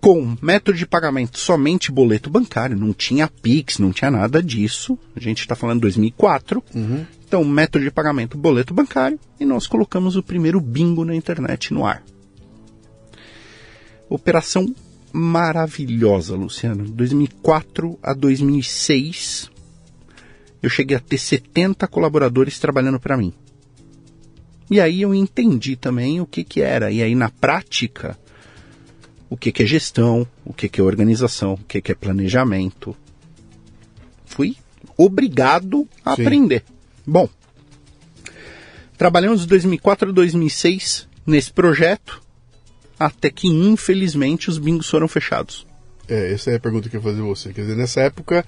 Com 0.00 0.36
método 0.40 0.78
de 0.78 0.86
pagamento 0.86 1.38
somente 1.38 1.90
boleto 1.90 2.30
bancário, 2.30 2.76
não 2.76 2.92
tinha 2.92 3.28
Pix, 3.28 3.78
não 3.78 3.92
tinha 3.92 4.10
nada 4.10 4.42
disso. 4.42 4.98
A 5.14 5.20
gente 5.20 5.40
está 5.40 5.56
falando 5.56 5.80
2004. 5.80 6.62
Então, 7.26 7.44
método 7.44 7.84
de 7.84 7.90
pagamento 7.90 8.38
boleto 8.38 8.72
bancário 8.72 9.18
e 9.38 9.44
nós 9.44 9.66
colocamos 9.66 10.16
o 10.16 10.22
primeiro 10.22 10.60
bingo 10.60 11.04
na 11.04 11.14
internet 11.14 11.74
no 11.74 11.84
ar. 11.84 12.02
Operação 14.08 14.74
maravilhosa, 15.12 16.36
Luciano. 16.36 16.84
2004 16.84 17.98
a 18.02 18.14
2006, 18.14 19.50
eu 20.62 20.70
cheguei 20.70 20.96
a 20.96 21.00
ter 21.00 21.18
70 21.18 21.86
colaboradores 21.88 22.58
trabalhando 22.58 23.00
para 23.00 23.16
mim. 23.16 23.32
E 24.70 24.80
aí 24.80 25.02
eu 25.02 25.14
entendi 25.14 25.76
também 25.76 26.20
o 26.20 26.26
que 26.26 26.44
que 26.44 26.60
era. 26.60 26.90
E 26.90 27.02
aí 27.02 27.14
na 27.14 27.30
prática, 27.30 28.18
o 29.30 29.36
que 29.36 29.52
que 29.52 29.62
é 29.62 29.66
gestão, 29.66 30.26
o 30.44 30.52
que 30.52 30.68
que 30.68 30.80
é 30.80 30.84
organização, 30.84 31.54
o 31.54 31.58
que 31.58 31.80
que 31.80 31.92
é 31.92 31.94
planejamento. 31.94 32.96
Fui 34.26 34.56
obrigado 34.96 35.88
a 36.04 36.14
Sim. 36.14 36.22
aprender. 36.22 36.64
Bom, 37.06 37.28
trabalhamos 38.96 39.42
de 39.42 39.46
2004 39.46 40.10
a 40.10 40.12
2006 40.12 41.08
nesse 41.26 41.52
projeto, 41.52 42.22
até 42.98 43.30
que 43.30 43.48
infelizmente 43.48 44.48
os 44.48 44.58
bingos 44.58 44.88
foram 44.88 45.08
fechados. 45.08 45.66
É, 46.08 46.32
essa 46.32 46.50
é 46.50 46.56
a 46.56 46.60
pergunta 46.60 46.88
que 46.88 46.96
eu 46.96 47.00
ia 47.00 47.04
fazer 47.04 47.20
você. 47.20 47.52
Quer 47.52 47.62
dizer, 47.62 47.76
nessa 47.76 48.00
época 48.00 48.44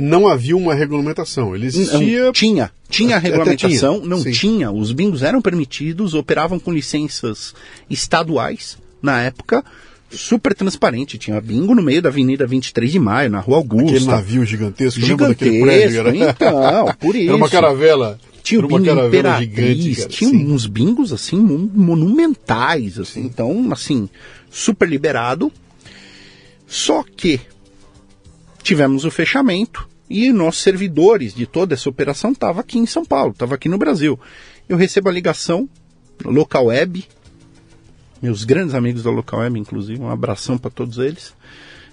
não 0.00 0.26
havia 0.26 0.56
uma 0.56 0.74
regulamentação. 0.74 1.54
Ele 1.54 1.66
existia. 1.66 2.24
Não, 2.24 2.32
tinha, 2.32 2.70
tinha 2.88 3.18
regulamentação, 3.18 3.96
tinha, 3.98 4.08
não 4.08 4.18
sim. 4.20 4.30
tinha. 4.32 4.70
Os 4.72 4.92
bingos 4.92 5.22
eram 5.22 5.42
permitidos, 5.42 6.14
operavam 6.14 6.58
com 6.58 6.72
licenças 6.72 7.54
estaduais 7.88 8.78
na 9.02 9.20
época, 9.20 9.62
super 10.10 10.54
transparente. 10.54 11.18
Tinha 11.18 11.38
bingo 11.40 11.74
no 11.74 11.82
meio 11.82 12.00
da 12.00 12.08
Avenida 12.08 12.46
23 12.46 12.90
de 12.90 12.98
Maio, 12.98 13.30
na 13.30 13.40
Rua 13.40 13.60
Aquele 13.60 13.80
Augusta. 13.82 14.10
navio 14.10 14.44
gigantesco, 14.46 15.00
lembra 15.00 15.28
daquele 15.28 15.52
Gigantesco, 15.58 16.02
prédio? 16.02 16.22
Era, 16.22 16.30
então, 16.30 16.94
por 16.98 17.14
era 17.16 17.36
uma 17.36 17.46
isso. 17.46 17.54
caravela. 17.54 18.18
Tinha 18.42 18.60
o 18.60 18.66
uma 18.66 18.78
bingo 18.78 18.88
caravela 18.94 19.44
Imperatriz, 19.44 19.84
gigante, 19.96 20.08
tinha 20.08 20.30
Sim. 20.30 20.50
uns 20.50 20.66
bingos 20.66 21.12
assim 21.12 21.36
mon- 21.38 21.68
monumentais, 21.74 22.98
assim, 22.98 23.20
então 23.20 23.68
assim 23.70 24.08
super 24.50 24.88
liberado. 24.88 25.52
Só 26.66 27.04
que 27.04 27.38
tivemos 28.62 29.04
o 29.04 29.10
fechamento 29.10 29.89
e 30.10 30.32
nossos 30.32 30.62
servidores 30.62 31.32
de 31.32 31.46
toda 31.46 31.74
essa 31.74 31.88
operação 31.88 32.32
estavam 32.32 32.60
aqui 32.60 32.78
em 32.78 32.84
São 32.84 33.04
Paulo, 33.04 33.30
estavam 33.30 33.54
aqui 33.54 33.68
no 33.68 33.78
Brasil. 33.78 34.18
Eu 34.68 34.76
recebo 34.76 35.08
a 35.08 35.12
ligação 35.12 35.68
Local 36.24 36.66
Web, 36.66 37.06
meus 38.20 38.42
grandes 38.44 38.74
amigos 38.74 39.04
da 39.04 39.10
Local 39.10 39.40
Web, 39.40 39.60
inclusive, 39.60 40.00
um 40.00 40.10
abração 40.10 40.58
para 40.58 40.70
todos 40.70 40.98
eles. 40.98 41.32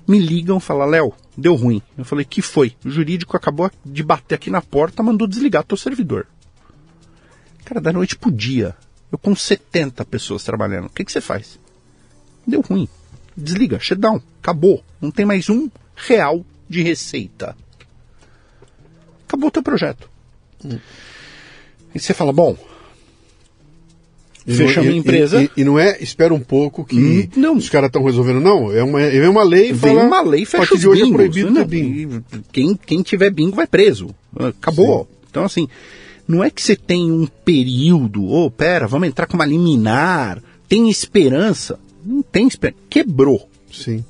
Me 0.07 0.19
ligam, 0.19 0.59
falam, 0.59 0.87
Léo, 0.87 1.13
deu 1.37 1.53
ruim. 1.55 1.81
Eu 1.97 2.03
falei, 2.03 2.25
que 2.25 2.41
foi? 2.41 2.75
O 2.83 2.89
jurídico 2.89 3.37
acabou 3.37 3.69
de 3.85 4.03
bater 4.03 4.35
aqui 4.35 4.49
na 4.49 4.61
porta, 4.61 5.03
mandou 5.03 5.27
desligar 5.27 5.63
teu 5.63 5.77
servidor. 5.77 6.25
Cara, 7.63 7.79
da 7.79 7.93
noite 7.93 8.17
pro 8.17 8.31
dia, 8.31 8.75
eu 9.11 9.17
com 9.17 9.35
70 9.35 10.03
pessoas 10.05 10.43
trabalhando, 10.43 10.85
o 10.85 10.89
que, 10.89 11.05
que 11.05 11.11
você 11.11 11.21
faz? 11.21 11.59
Deu 12.45 12.61
ruim. 12.61 12.87
Desliga, 13.35 13.79
shutdown, 13.79 14.21
acabou. 14.41 14.83
Não 14.99 15.11
tem 15.11 15.25
mais 15.25 15.49
um 15.49 15.69
real 15.95 16.45
de 16.67 16.81
receita. 16.81 17.55
Acabou 19.27 19.49
o 19.49 19.51
teu 19.51 19.61
projeto. 19.63 20.09
E 21.93 21.99
você 21.99 22.13
fala, 22.13 22.31
bom, 22.31 22.55
E 24.45 24.53
fechamos 24.53 24.89
a 24.89 24.95
empresa. 24.95 25.43
E, 25.43 25.49
e 25.57 25.63
não 25.63 25.77
é, 25.77 26.01
espera 26.01 26.33
um 26.33 26.39
pouco 26.39 26.85
que 26.85 26.95
Hum, 26.97 27.27
não. 27.35 27.57
os 27.57 27.67
caras 27.69 27.87
estão 27.89 28.03
resolvendo. 28.03 28.39
Não, 28.39 28.71
é 28.71 28.81
uma, 28.83 29.01
é 29.01 29.27
uma 29.27 29.43
lei 29.43 29.73
Vem 29.73 29.95
fala, 29.95 30.03
uma 30.07 30.21
lei 30.21 30.45
fecha 30.45 30.73
os 30.73 30.79
de 30.79 30.87
hoje 30.87 31.03
bingos. 31.03 31.13
é 31.13 31.17
proibido 31.17 31.51
Não, 31.51 31.65
bingo. 31.65 32.23
Quem, 32.51 32.75
quem 32.75 33.01
tiver 33.01 33.29
bingo 33.29 33.55
vai 33.55 33.67
preso. 33.67 34.15
Acabou. 34.39 35.07
Então, 35.29 35.43
assim, 35.43 35.67
não 36.27 36.41
é 36.43 36.49
que 36.49 36.61
você 36.61 36.75
tem 36.75 37.11
um 37.11 37.27
período, 37.27 38.25
ô, 38.25 38.49
pera, 38.49 38.87
vamos 38.87 39.07
entrar 39.09 39.27
com 39.27 39.35
uma 39.35 39.45
liminar, 39.45 40.41
tem 40.69 40.89
esperança. 40.89 41.77
Não 42.05 42.21
tem 42.21 42.47
esperança. 42.47 42.79
Quebrou. 42.89 43.49
Sim. 43.71 44.03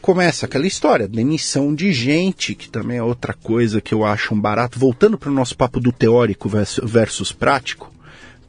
Começa 0.00 0.46
aquela 0.46 0.66
história, 0.66 1.06
demissão 1.06 1.74
de 1.74 1.92
gente, 1.92 2.54
que 2.54 2.70
também 2.70 2.96
é 2.96 3.02
outra 3.02 3.34
coisa 3.34 3.80
que 3.80 3.92
eu 3.92 4.04
acho 4.04 4.34
um 4.34 4.40
barato. 4.40 4.78
Voltando 4.78 5.18
para 5.18 5.30
o 5.30 5.34
nosso 5.34 5.56
papo 5.56 5.78
do 5.78 5.92
teórico 5.92 6.48
versus, 6.48 7.32
prático, 7.32 7.92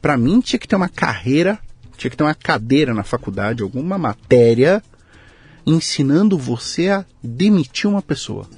para 0.00 0.16
mim 0.16 0.40
tinha 0.40 0.58
que 0.58 0.66
ter 0.66 0.76
uma 0.76 0.88
carreira, 0.88 1.58
tinha 1.96 2.10
que 2.10 2.16
ter 2.16 2.24
uma 2.24 2.34
cadeira 2.34 2.94
na 2.94 3.04
faculdade, 3.04 3.62
alguma 3.62 3.98
matéria 3.98 4.82
ensinando 5.66 6.38
você 6.38 6.88
a 6.88 7.04
demitir 7.22 7.88
uma 7.88 8.02
pessoa. 8.02 8.48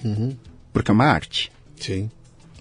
Porque 0.73 0.91
é 0.91 0.95
uma 0.95 1.07
arte. 1.07 1.53
Sim. 1.77 2.11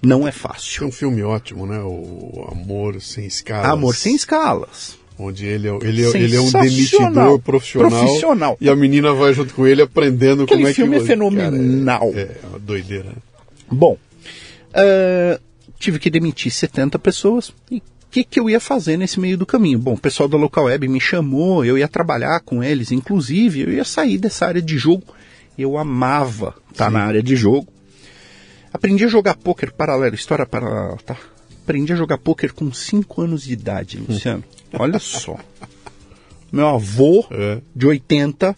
Não 0.02 0.28
é 0.28 0.32
fácil. 0.32 0.88
um 0.88 0.92
filme 0.92 1.24
ótimo, 1.24 1.66
né? 1.66 1.80
O 1.80 2.50
Amor 2.52 3.00
Sem 3.02 3.26
Escalas. 3.26 3.70
Amor 3.70 3.96
sem 3.96 4.16
escalas. 4.16 4.98
Onde 5.18 5.46
ele 5.46 5.68
é, 5.68 5.78
ele, 5.82 6.06
é, 6.06 6.10
ele 6.18 6.36
é 6.36 6.42
um 6.42 6.52
demitidor 6.52 7.40
profissional. 7.40 7.90
Profissional. 7.90 8.58
E 8.60 8.70
a 8.70 8.76
menina 8.76 9.14
vai 9.14 9.34
junto 9.34 9.54
com 9.54 9.68
ele 9.68 9.82
aprendendo 9.82 10.44
Aquele 10.44 10.62
como 10.62 10.68
é 10.68 10.72
que... 10.72 10.76
filme 10.76 10.98
é 10.98 11.00
fenomenal. 11.02 12.12
Cara, 12.12 12.22
é, 12.22 12.40
é 12.44 12.48
uma 12.48 12.60
doideira. 12.60 13.06
né? 13.06 13.16
Bom, 13.72 13.98
ah, 14.74 15.40
tive 15.78 16.00
que 16.00 16.10
demitir 16.10 16.52
70 16.52 16.98
pessoas. 16.98 17.54
E 17.70 17.78
o 17.78 17.82
que, 18.10 18.24
que 18.24 18.40
eu 18.40 18.50
ia 18.50 18.60
fazer 18.60 18.98
nesse 18.98 19.20
meio 19.20 19.38
do 19.38 19.46
caminho? 19.46 19.80
Bom, 19.80 19.94
o 19.94 20.00
pessoal 20.00 20.28
da 20.30 20.38
Local 20.38 20.66
Web 20.66 20.88
me 20.88 21.00
chamou, 21.00 21.64
eu 21.64 21.78
ia 21.78 21.88
trabalhar 21.88 22.40
com 22.42 22.64
eles, 22.64 22.92
inclusive 22.92 23.62
eu 23.62 23.72
ia 23.72 23.84
sair 23.84 24.18
dessa 24.18 24.46
área 24.46 24.62
de 24.62 24.78
jogo. 24.78 25.04
Eu 25.58 25.78
amava 25.78 26.56
estar 26.72 26.90
na 26.90 27.04
área 27.04 27.22
de 27.22 27.36
jogo. 27.36 27.68
Aprendi 28.72 29.06
a 29.06 29.08
jogar 29.08 29.36
pôquer 29.36 29.72
paralelo, 29.72 30.16
história 30.16 30.48
paralela, 30.48 30.98
tá? 31.06 31.16
Aprendi 31.64 31.94
a 31.94 31.96
jogar 31.96 32.18
pôquer 32.18 32.52
com 32.52 32.72
5 32.74 33.22
anos 33.22 33.44
de 33.44 33.54
idade, 33.54 33.98
Luciano. 33.98 34.44
Olha 34.74 35.00
só. 35.00 35.38
Meu 36.52 36.68
avô, 36.68 37.26
É. 37.32 37.62
de 37.74 37.88
80, 37.88 38.56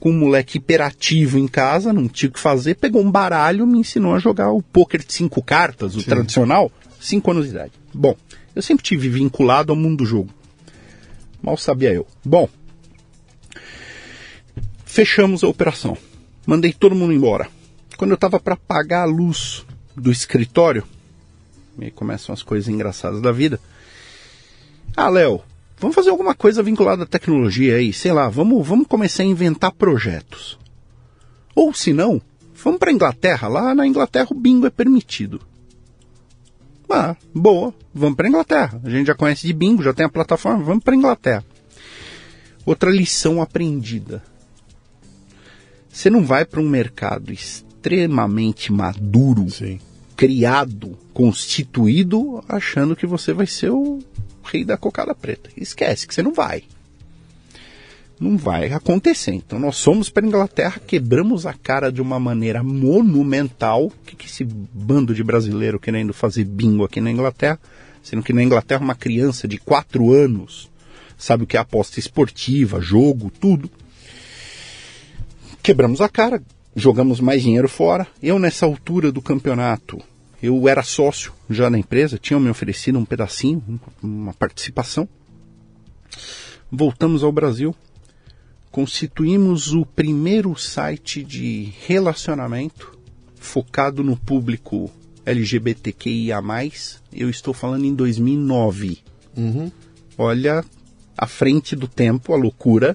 com 0.00 0.10
um 0.10 0.18
moleque 0.18 0.58
hiperativo 0.58 1.38
em 1.38 1.46
casa, 1.46 1.92
não 1.92 2.08
tinha 2.08 2.28
o 2.28 2.32
que 2.32 2.40
fazer, 2.40 2.74
pegou 2.74 3.00
um 3.02 3.10
baralho 3.10 3.66
me 3.66 3.78
ensinou 3.78 4.12
a 4.14 4.18
jogar 4.18 4.50
o 4.50 4.60
pôquer 4.60 5.02
de 5.04 5.12
cinco 5.12 5.40
cartas, 5.42 5.94
o 5.96 6.02
tradicional, 6.02 6.70
5 7.00 7.30
anos 7.30 7.44
de 7.46 7.52
idade. 7.52 7.72
Bom, 7.94 8.14
eu 8.54 8.60
sempre 8.60 8.84
tive 8.84 9.08
vinculado 9.08 9.72
ao 9.72 9.76
mundo 9.78 9.98
do 9.98 10.06
jogo. 10.06 10.30
Mal 11.40 11.56
sabia 11.56 11.92
eu. 11.92 12.06
Bom, 12.24 12.48
fechamos 14.84 15.44
a 15.44 15.48
operação. 15.48 15.96
Mandei 16.44 16.72
todo 16.72 16.94
mundo 16.94 17.12
embora. 17.12 17.48
Quando 17.96 18.10
eu 18.10 18.16
estava 18.16 18.38
para 18.40 18.56
pagar 18.56 19.02
a 19.02 19.06
luz 19.06 19.64
do 19.96 20.10
escritório, 20.10 20.84
e 21.78 21.84
aí 21.84 21.90
começam 21.90 22.32
as 22.32 22.42
coisas 22.42 22.68
engraçadas 22.68 23.20
da 23.20 23.32
vida. 23.32 23.60
Ah, 24.96 25.08
Léo, 25.08 25.42
vamos 25.78 25.94
fazer 25.94 26.10
alguma 26.10 26.34
coisa 26.34 26.62
vinculada 26.62 27.04
à 27.04 27.06
tecnologia 27.06 27.76
aí, 27.76 27.92
sei 27.92 28.12
lá, 28.12 28.28
vamos, 28.28 28.66
vamos 28.66 28.86
começar 28.86 29.22
a 29.22 29.26
inventar 29.26 29.72
projetos. 29.72 30.58
Ou 31.54 31.72
se 31.72 31.92
não, 31.92 32.20
vamos 32.54 32.78
para 32.78 32.92
Inglaterra, 32.92 33.48
lá 33.48 33.74
na 33.74 33.86
Inglaterra 33.86 34.28
o 34.30 34.34
bingo 34.34 34.66
é 34.66 34.70
permitido. 34.70 35.40
Ah, 36.88 37.16
boa, 37.34 37.74
vamos 37.92 38.16
para 38.16 38.28
Inglaterra. 38.28 38.80
A 38.82 38.88
gente 38.88 39.08
já 39.08 39.14
conhece 39.14 39.46
de 39.46 39.52
bingo, 39.52 39.82
já 39.82 39.92
tem 39.92 40.06
a 40.06 40.10
plataforma, 40.10 40.62
vamos 40.62 40.84
para 40.84 40.94
Inglaterra. 40.94 41.44
Outra 42.64 42.90
lição 42.90 43.42
aprendida. 43.42 44.22
Você 45.88 46.10
não 46.10 46.24
vai 46.24 46.44
para 46.44 46.60
um 46.60 46.68
mercado 46.68 47.32
extremamente 47.32 48.72
maduro, 48.72 49.48
Sim. 49.50 49.80
Criado, 50.16 50.96
constituído, 51.12 52.42
achando 52.48 52.96
que 52.96 53.06
você 53.06 53.32
vai 53.32 53.46
ser 53.46 53.70
o 53.70 54.00
rei 54.42 54.64
da 54.64 54.76
cocada 54.76 55.14
preta. 55.14 55.50
Esquece 55.56 56.06
que 56.06 56.14
você 56.14 56.22
não 56.22 56.32
vai. 56.32 56.64
Não 58.18 58.36
vai 58.36 58.72
acontecer. 58.72 59.32
Então 59.32 59.58
nós 59.58 59.82
fomos 59.82 60.08
para 60.08 60.24
a 60.24 60.28
Inglaterra, 60.28 60.80
quebramos 60.86 61.44
a 61.44 61.52
cara 61.52 61.92
de 61.92 62.00
uma 62.00 62.18
maneira 62.18 62.62
monumental. 62.62 63.86
O 63.86 63.92
que, 64.06 64.16
que 64.16 64.26
esse 64.26 64.42
bando 64.44 65.14
de 65.14 65.22
brasileiro 65.22 65.78
querendo 65.78 66.14
fazer 66.14 66.44
bingo 66.44 66.84
aqui 66.84 67.00
na 67.00 67.10
Inglaterra? 67.10 67.60
Sendo 68.02 68.22
que 68.22 68.32
na 68.32 68.42
Inglaterra 68.42 68.82
uma 68.82 68.94
criança 68.94 69.46
de 69.46 69.58
4 69.58 70.12
anos 70.12 70.70
sabe 71.18 71.44
o 71.44 71.46
que 71.46 71.56
é 71.56 71.60
aposta 71.60 72.00
esportiva, 72.00 72.80
jogo, 72.80 73.30
tudo. 73.30 73.70
Quebramos 75.62 76.00
a 76.00 76.08
cara, 76.08 76.42
jogamos 76.76 77.18
mais 77.18 77.42
dinheiro 77.42 77.68
fora. 77.68 78.06
Eu, 78.22 78.38
nessa 78.38 78.66
altura 78.66 79.10
do 79.10 79.22
campeonato, 79.22 79.98
eu 80.42 80.68
era 80.68 80.82
sócio 80.82 81.32
já 81.48 81.70
na 81.70 81.78
empresa, 81.78 82.18
tinham 82.18 82.38
me 82.38 82.50
oferecido 82.50 82.98
um 82.98 83.04
pedacinho, 83.04 83.80
uma 84.02 84.34
participação. 84.34 85.08
Voltamos 86.70 87.24
ao 87.24 87.32
Brasil, 87.32 87.74
constituímos 88.70 89.72
o 89.72 89.86
primeiro 89.86 90.54
site 90.54 91.24
de 91.24 91.72
relacionamento 91.86 92.96
focado 93.36 94.04
no 94.04 94.16
público 94.16 94.90
LGBTQIA+. 95.24 96.42
Eu 97.12 97.30
estou 97.30 97.54
falando 97.54 97.86
em 97.86 97.94
2009. 97.94 98.98
Uhum. 99.36 99.72
Olha, 100.18 100.64
à 101.16 101.26
frente 101.26 101.74
do 101.74 101.88
tempo, 101.88 102.34
a 102.34 102.36
loucura 102.36 102.94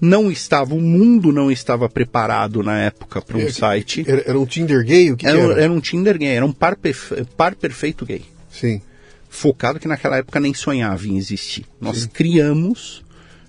não 0.00 0.30
estava, 0.30 0.74
o 0.74 0.80
mundo 0.80 1.30
não 1.32 1.50
estava 1.50 1.88
preparado 1.88 2.62
na 2.62 2.78
época 2.78 3.20
para 3.20 3.36
um 3.36 3.40
É, 3.42 3.50
site. 3.52 4.04
Era, 4.06 4.22
era 4.26 4.38
um 4.40 4.46
Tinder 4.46 4.84
gay? 4.84 5.10
O 5.12 5.16
que, 5.16 5.24
que 5.26 5.30
Era, 5.30 5.38
era? 5.40 5.62
era 5.64 5.72
um 5.72 5.80
Tinder 5.80 6.16
gay, 6.18 6.28
era 6.28 6.44
um 6.46 6.52
par, 6.52 6.76
perfe- 6.76 7.24
par 7.36 7.54
perfeito 7.54 8.06
gay. 8.06 8.22
Sim. 8.50 8.80
Focado 9.28 9.78
que 9.78 9.86
naquela 9.86 10.16
época 10.16 10.40
nem 10.40 10.52
sonhava 10.54 11.06
em 11.06 11.16
existir. 11.16 11.64
Nós 11.80 12.04
criamos, 12.06 13.04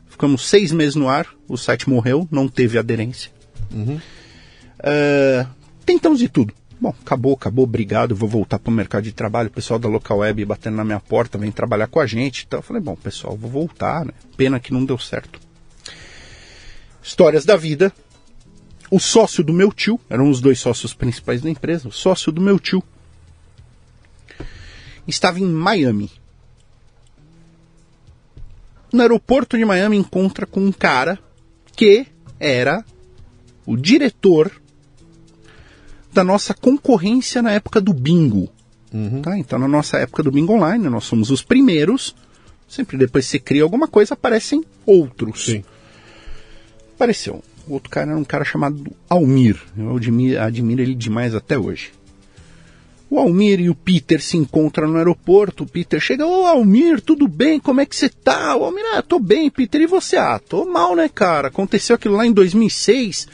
ficamos 0.10 0.48
seis 0.48 0.72
meses 0.72 0.96
no 0.96 1.08
ar, 1.10 1.26
o 1.48 1.58
site 1.58 1.90
morreu, 1.90 2.28
não 2.30 2.48
teve 2.48 2.78
aderência. 2.78 3.32
Ah, 4.80 5.48
tentamos 5.86 6.20
de 6.20 6.30
tudo. 6.30 6.54
Bom, 6.80 6.94
acabou, 7.04 7.34
acabou, 7.34 7.64
obrigado, 7.64 8.16
vou 8.16 8.28
voltar 8.28 8.58
para 8.58 8.72
o 8.72 8.74
mercado 8.74 9.04
de 9.04 9.12
trabalho. 9.12 9.50
O 9.50 9.52
pessoal 9.52 9.80
da 9.80 9.88
Local 9.88 10.18
Web 10.18 10.44
batendo 10.46 10.78
na 10.78 10.84
minha 10.84 11.00
porta, 11.00 11.38
vem 11.38 11.52
trabalhar 11.52 11.86
com 11.88 12.00
a 12.00 12.08
gente. 12.08 12.44
Então 12.48 12.58
eu 12.60 12.64
falei, 12.64 12.82
bom, 12.82 12.96
pessoal, 12.96 13.38
vou 13.38 13.50
voltar, 13.52 14.04
né? 14.06 14.14
Pena 14.36 14.60
que 14.60 14.74
não 14.74 14.84
deu 14.84 14.98
certo. 14.98 15.40
Histórias 17.02 17.46
da 17.46 17.56
vida. 17.56 17.92
O 18.90 19.00
sócio 19.00 19.44
do 19.44 19.54
meu 19.54 19.72
tio, 19.72 20.00
eram 20.10 20.30
os 20.30 20.42
dois 20.42 20.60
sócios 20.60 20.94
principais 20.94 21.42
da 21.42 21.50
empresa, 21.50 21.88
o 21.88 21.92
sócio 21.92 22.32
do 22.32 22.42
meu 22.42 22.60
tio 22.60 22.84
estava 25.08 25.40
em 25.40 25.46
Miami. 25.46 26.12
No 28.92 29.02
aeroporto 29.02 29.58
de 29.58 29.64
Miami 29.64 29.98
encontra 29.98 30.46
com 30.46 30.60
um 30.60 30.72
cara 30.72 31.18
que 31.76 32.06
era 32.40 32.84
o 33.66 33.78
diretor 33.78 34.52
da 36.12 36.24
nossa 36.24 36.54
concorrência 36.54 37.42
na 37.42 37.52
época 37.52 37.80
do 37.80 37.94
bingo. 37.94 38.50
Tá? 39.22 39.38
Então, 39.38 39.58
na 39.58 39.68
nossa 39.68 39.98
época 39.98 40.22
do 40.22 40.32
bingo 40.32 40.54
online, 40.54 40.90
nós 40.90 41.06
somos 41.06 41.32
os 41.32 41.42
primeiros. 41.42 42.14
Sempre 42.68 42.98
depois 42.98 43.26
que 43.26 43.32
você 43.32 43.40
cria 43.40 43.64
alguma 43.64 43.88
coisa, 43.88 44.14
aparecem 44.14 44.64
outros. 44.86 45.46
Sim. 45.46 45.64
Apareceu. 47.02 47.44
O 47.68 47.74
outro 47.74 47.90
cara 47.90 48.12
era 48.12 48.20
um 48.20 48.24
cara 48.24 48.46
chamado 48.46 48.86
Almir. 49.10 49.60
Eu 49.76 49.98
admiro, 49.98 50.40
admiro 50.40 50.84
ele 50.84 50.94
demais 50.94 51.34
até 51.34 51.58
hoje. 51.58 51.92
O 53.10 53.18
Almir 53.18 53.60
e 53.60 53.72
o 53.72 53.76
Peter 53.76 54.22
se 54.22 54.38
encontram 54.38 54.88
no 54.88 55.00
aeroporto. 55.00 55.64
O 55.64 55.68
Peter 55.68 56.00
chega, 56.00 56.28
ô 56.28 56.46
Almir, 56.46 57.02
tudo 57.02 57.28
bem? 57.28 57.60
Como 57.60 57.82
é 57.82 57.88
que 57.88 57.96
você 57.96 58.08
tá? 58.08 58.56
O 58.56 58.66
Almir, 58.66 58.86
ah, 58.94 59.02
tô 59.02 59.18
bem, 59.18 59.50
Peter, 59.50 59.82
e 59.82 59.88
você? 59.88 60.16
Ah, 60.16 60.38
tô 60.38 60.64
mal, 60.66 60.96
né, 60.96 61.10
cara? 61.10 61.48
Aconteceu 61.48 61.96
aquilo 61.96 62.18
lá 62.18 62.28
em 62.28 62.32
2006, 62.32 63.28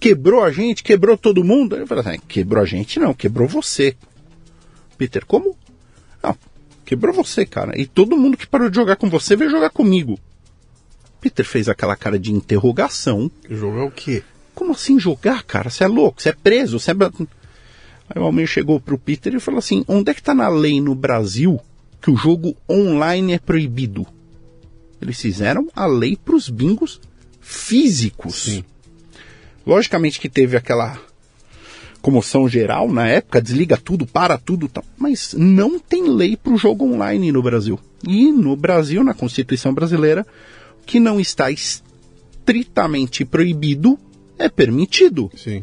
quebrou 0.00 0.42
a 0.42 0.50
gente, 0.50 0.82
quebrou 0.82 1.14
todo 1.14 1.44
mundo. 1.44 1.76
Ele 1.76 1.84
falou 1.84 2.02
assim, 2.02 2.18
quebrou 2.26 2.62
a 2.62 2.66
gente 2.66 2.98
não, 2.98 3.12
quebrou 3.12 3.46
você. 3.46 3.94
Peter, 4.96 5.26
como? 5.26 5.54
Não, 6.22 6.34
quebrou 6.86 7.12
você, 7.12 7.44
cara. 7.44 7.78
E 7.78 7.84
todo 7.84 8.16
mundo 8.16 8.38
que 8.38 8.46
parou 8.46 8.70
de 8.70 8.76
jogar 8.76 8.96
com 8.96 9.10
você 9.10 9.36
veio 9.36 9.50
jogar 9.50 9.68
comigo. 9.68 10.18
Peter 11.20 11.44
fez 11.44 11.68
aquela 11.68 11.96
cara 11.96 12.18
de 12.18 12.32
interrogação. 12.32 13.30
Jogar 13.48 13.84
o 13.84 13.90
quê? 13.90 14.22
Como 14.54 14.72
assim 14.72 14.98
jogar, 14.98 15.42
cara? 15.42 15.70
Você 15.70 15.84
é 15.84 15.86
louco, 15.86 16.20
você 16.20 16.30
é 16.30 16.32
preso, 16.32 16.78
você 16.78 16.90
é... 16.90 16.94
Aí 16.94 18.20
o 18.20 18.24
Almir 18.24 18.46
chegou 18.46 18.80
pro 18.80 18.98
Peter 18.98 19.34
e 19.34 19.40
falou 19.40 19.58
assim, 19.58 19.84
onde 19.86 20.10
é 20.10 20.14
que 20.14 20.22
tá 20.22 20.34
na 20.34 20.48
lei 20.48 20.80
no 20.80 20.94
Brasil 20.94 21.60
que 22.02 22.10
o 22.10 22.16
jogo 22.16 22.56
online 22.68 23.34
é 23.34 23.38
proibido? 23.38 24.06
Eles 25.00 25.20
fizeram 25.20 25.68
a 25.74 25.86
lei 25.86 26.16
pros 26.16 26.48
bingos 26.48 27.00
físicos. 27.40 28.42
Sim. 28.42 28.64
Logicamente 29.66 30.18
que 30.18 30.28
teve 30.28 30.56
aquela 30.56 30.98
comoção 32.00 32.48
geral 32.48 32.90
na 32.90 33.06
época, 33.06 33.42
desliga 33.42 33.76
tudo, 33.76 34.06
para 34.06 34.38
tudo, 34.38 34.68
tal. 34.68 34.84
mas 34.96 35.34
não 35.36 35.78
tem 35.78 36.08
lei 36.08 36.36
para 36.36 36.52
o 36.52 36.58
jogo 36.58 36.84
online 36.84 37.30
no 37.30 37.42
Brasil. 37.42 37.78
E 38.06 38.32
no 38.32 38.56
Brasil, 38.56 39.04
na 39.04 39.14
Constituição 39.14 39.72
brasileira, 39.72 40.26
que 40.90 40.98
não 40.98 41.20
está 41.20 41.52
estritamente 41.52 43.24
proibido 43.24 43.96
é 44.36 44.48
permitido. 44.48 45.30
Sim. 45.36 45.62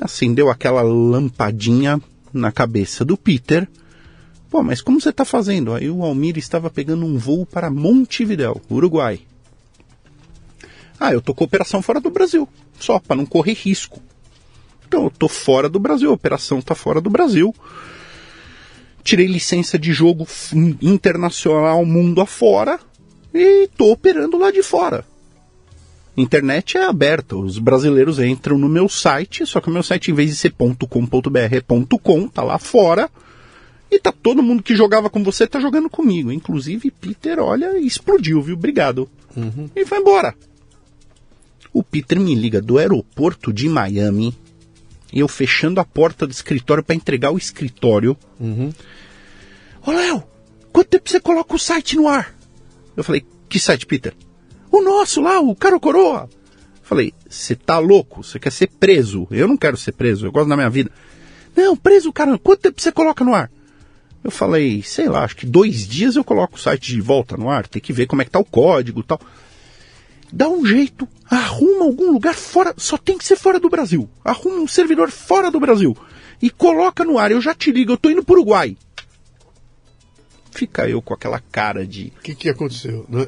Acendeu 0.00 0.48
aquela 0.48 0.80
lampadinha 0.80 2.00
na 2.32 2.50
cabeça 2.50 3.04
do 3.04 3.18
Peter. 3.18 3.68
Pô, 4.48 4.62
mas 4.62 4.80
como 4.80 4.98
você 4.98 5.10
está 5.10 5.26
fazendo? 5.26 5.74
Aí 5.74 5.90
o 5.90 6.02
Almir 6.02 6.38
estava 6.38 6.70
pegando 6.70 7.04
um 7.04 7.18
voo 7.18 7.44
para 7.44 7.70
Montevidéu, 7.70 8.62
Uruguai. 8.70 9.20
Ah, 10.98 11.12
eu 11.12 11.20
tô 11.20 11.34
com 11.34 11.44
operação 11.44 11.82
fora 11.82 12.00
do 12.00 12.10
Brasil, 12.10 12.48
só 12.80 12.98
para 12.98 13.16
não 13.16 13.26
correr 13.26 13.52
risco. 13.52 14.00
Então 14.88 15.04
eu 15.04 15.10
tô 15.10 15.28
fora 15.28 15.68
do 15.68 15.78
Brasil, 15.78 16.08
a 16.08 16.14
operação 16.14 16.62
tá 16.62 16.74
fora 16.74 16.98
do 16.98 17.10
Brasil. 17.10 17.54
Tirei 19.04 19.26
licença 19.26 19.78
de 19.78 19.92
jogo 19.92 20.26
internacional 20.80 21.84
mundo 21.84 22.22
afora 22.22 22.80
e 23.32 23.68
tô 23.76 23.92
operando 23.92 24.36
lá 24.38 24.50
de 24.50 24.62
fora. 24.62 25.04
Internet 26.16 26.76
é 26.76 26.84
aberta, 26.84 27.36
os 27.36 27.58
brasileiros 27.58 28.18
entram 28.18 28.58
no 28.58 28.68
meu 28.68 28.88
site, 28.88 29.46
só 29.46 29.60
que 29.60 29.70
o 29.70 29.72
meu 29.72 29.82
site 29.82 30.10
em 30.10 30.14
vez 30.14 30.28
de 30.30 30.36
ser 30.36 30.52
.com.br 30.52 31.38
é 31.38 31.60
.com, 32.02 32.28
tá 32.28 32.42
lá 32.42 32.58
fora. 32.58 33.10
E 33.90 33.98
tá 33.98 34.12
todo 34.12 34.42
mundo 34.42 34.62
que 34.62 34.74
jogava 34.74 35.10
com 35.10 35.22
você 35.22 35.46
tá 35.46 35.60
jogando 35.60 35.88
comigo. 35.88 36.32
Inclusive 36.32 36.90
Peter, 36.90 37.38
olha, 37.38 37.78
explodiu, 37.78 38.42
viu? 38.42 38.54
Obrigado. 38.54 39.08
E 39.74 39.84
foi 39.86 39.98
embora. 39.98 40.34
O 41.72 41.82
Peter 41.82 42.20
me 42.20 42.34
liga 42.34 42.60
do 42.60 42.76
aeroporto 42.76 43.50
de 43.52 43.68
Miami, 43.68 44.36
eu 45.12 45.26
fechando 45.26 45.80
a 45.80 45.84
porta 45.84 46.26
do 46.26 46.32
escritório 46.32 46.82
para 46.82 46.94
entregar 46.94 47.30
o 47.32 47.38
escritório. 47.38 48.16
Ô 49.86 49.90
Léo, 49.90 50.22
quanto 50.70 50.88
tempo 50.88 51.08
você 51.08 51.20
coloca 51.20 51.54
o 51.54 51.58
site 51.58 51.96
no 51.96 52.08
ar? 52.08 52.34
Eu 52.96 53.04
falei, 53.04 53.24
que 53.48 53.58
site, 53.58 53.86
Peter? 53.86 54.14
O 54.70 54.82
nosso 54.82 55.20
lá, 55.20 55.40
o 55.40 55.54
Caro 55.54 55.78
Coroa. 55.78 56.28
Falei, 56.82 57.12
você 57.28 57.54
tá 57.54 57.78
louco? 57.78 58.22
Você 58.22 58.38
quer 58.38 58.52
ser 58.52 58.68
preso? 58.68 59.26
Eu 59.30 59.48
não 59.48 59.56
quero 59.56 59.76
ser 59.76 59.92
preso, 59.92 60.26
eu 60.26 60.32
gosto 60.32 60.48
da 60.48 60.56
minha 60.56 60.70
vida. 60.70 60.90
Não, 61.56 61.76
preso, 61.76 62.12
cara, 62.12 62.38
quanto 62.38 62.60
tempo 62.60 62.80
você 62.80 62.90
coloca 62.90 63.24
no 63.24 63.34
ar? 63.34 63.50
Eu 64.24 64.30
falei, 64.30 64.82
sei 64.82 65.08
lá, 65.08 65.24
acho 65.24 65.36
que 65.36 65.46
dois 65.46 65.86
dias 65.86 66.16
eu 66.16 66.24
coloco 66.24 66.56
o 66.56 66.58
site 66.58 66.92
de 66.92 67.00
volta 67.00 67.36
no 67.36 67.50
ar, 67.50 67.66
tem 67.66 67.82
que 67.82 67.92
ver 67.92 68.06
como 68.06 68.22
é 68.22 68.24
que 68.24 68.30
tá 68.30 68.38
o 68.38 68.44
código 68.44 69.02
tal. 69.02 69.20
Dá 70.32 70.48
um 70.48 70.64
jeito, 70.64 71.06
arruma 71.30 71.84
algum 71.84 72.12
lugar 72.12 72.34
fora, 72.34 72.72
só 72.78 72.96
tem 72.96 73.18
que 73.18 73.24
ser 73.24 73.36
fora 73.36 73.60
do 73.60 73.68
Brasil. 73.68 74.08
Arruma 74.24 74.62
um 74.62 74.68
servidor 74.68 75.10
fora 75.10 75.50
do 75.50 75.60
Brasil 75.60 75.96
e 76.40 76.48
coloca 76.48 77.04
no 77.04 77.18
ar. 77.18 77.30
Eu 77.30 77.40
já 77.40 77.54
te 77.54 77.70
ligo, 77.70 77.92
eu 77.92 77.98
tô 77.98 78.08
indo 78.08 78.24
pro 78.24 78.36
Uruguai. 78.36 78.76
Fica 80.52 80.88
eu 80.88 81.02
com 81.02 81.14
aquela 81.14 81.40
cara 81.40 81.86
de. 81.86 82.12
O 82.18 82.22
que, 82.22 82.34
que 82.34 82.48
aconteceu? 82.48 83.04
Né? 83.08 83.26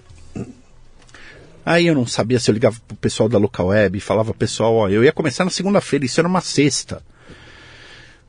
Aí 1.67 1.87
eu 1.87 1.95
não 1.95 2.07
sabia 2.07 2.39
se 2.39 2.51
eu 2.51 2.53
ligava 2.53 2.79
pro 2.87 2.97
pessoal 2.97 3.29
da 3.29 3.39
local 3.39 3.69
web 3.69 3.97
e 3.97 4.01
falava, 4.01 4.35
pessoal, 4.35 4.75
ó, 4.75 4.89
eu 4.89 5.03
ia 5.03 5.13
começar 5.13 5.45
na 5.45 5.51
segunda-feira, 5.51 6.05
isso 6.05 6.21
era 6.21 6.29
uma 6.29 6.43
sexta. 6.43 7.03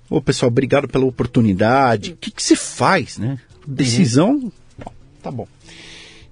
Ô 0.10 0.22
pessoal, 0.22 0.50
obrigado 0.50 0.88
pela 0.88 1.06
oportunidade. 1.06 2.14
O 2.14 2.16
que, 2.16 2.32
que 2.32 2.42
você 2.42 2.56
faz, 2.56 3.18
né? 3.18 3.38
Decisão. 3.68 4.52
Bom, 4.78 4.92
tá 5.22 5.32
bom. 5.32 5.48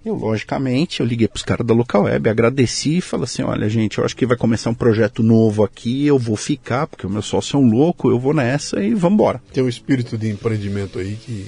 Eu, 0.06 0.16
logicamente, 0.16 1.00
eu 1.00 1.06
liguei 1.06 1.30
pros 1.30 1.44
caras 1.44 1.66
da 1.66 1.74
local 1.74 2.04
web, 2.04 2.30
agradeci 2.30 2.98
e 2.98 3.02
falei 3.02 3.24
assim, 3.24 3.42
olha, 3.42 3.70
gente, 3.70 3.98
eu 3.98 4.06
acho 4.06 4.16
que 4.16 4.26
vai 4.26 4.36
começar 4.36 4.70
um 4.70 4.74
projeto 4.74 5.24
novo 5.24 5.64
aqui, 5.64 6.06
eu 6.06 6.20
vou 6.20 6.36
ficar, 6.36 6.88
porque 6.88 7.08
o 7.08 7.10
meu 7.10 7.22
sócio 7.22 7.56
é 7.56 7.60
um 7.60 7.70
louco, 7.70 8.10
eu 8.10 8.20
vou 8.20 8.34
nessa 8.34 8.84
e 8.84 8.94
vambora. 8.94 9.42
Tem 9.54 9.64
um 9.64 9.70
espírito 9.70 10.18
de 10.18 10.30
empreendimento 10.30 11.00
aí 11.00 11.16
que. 11.16 11.48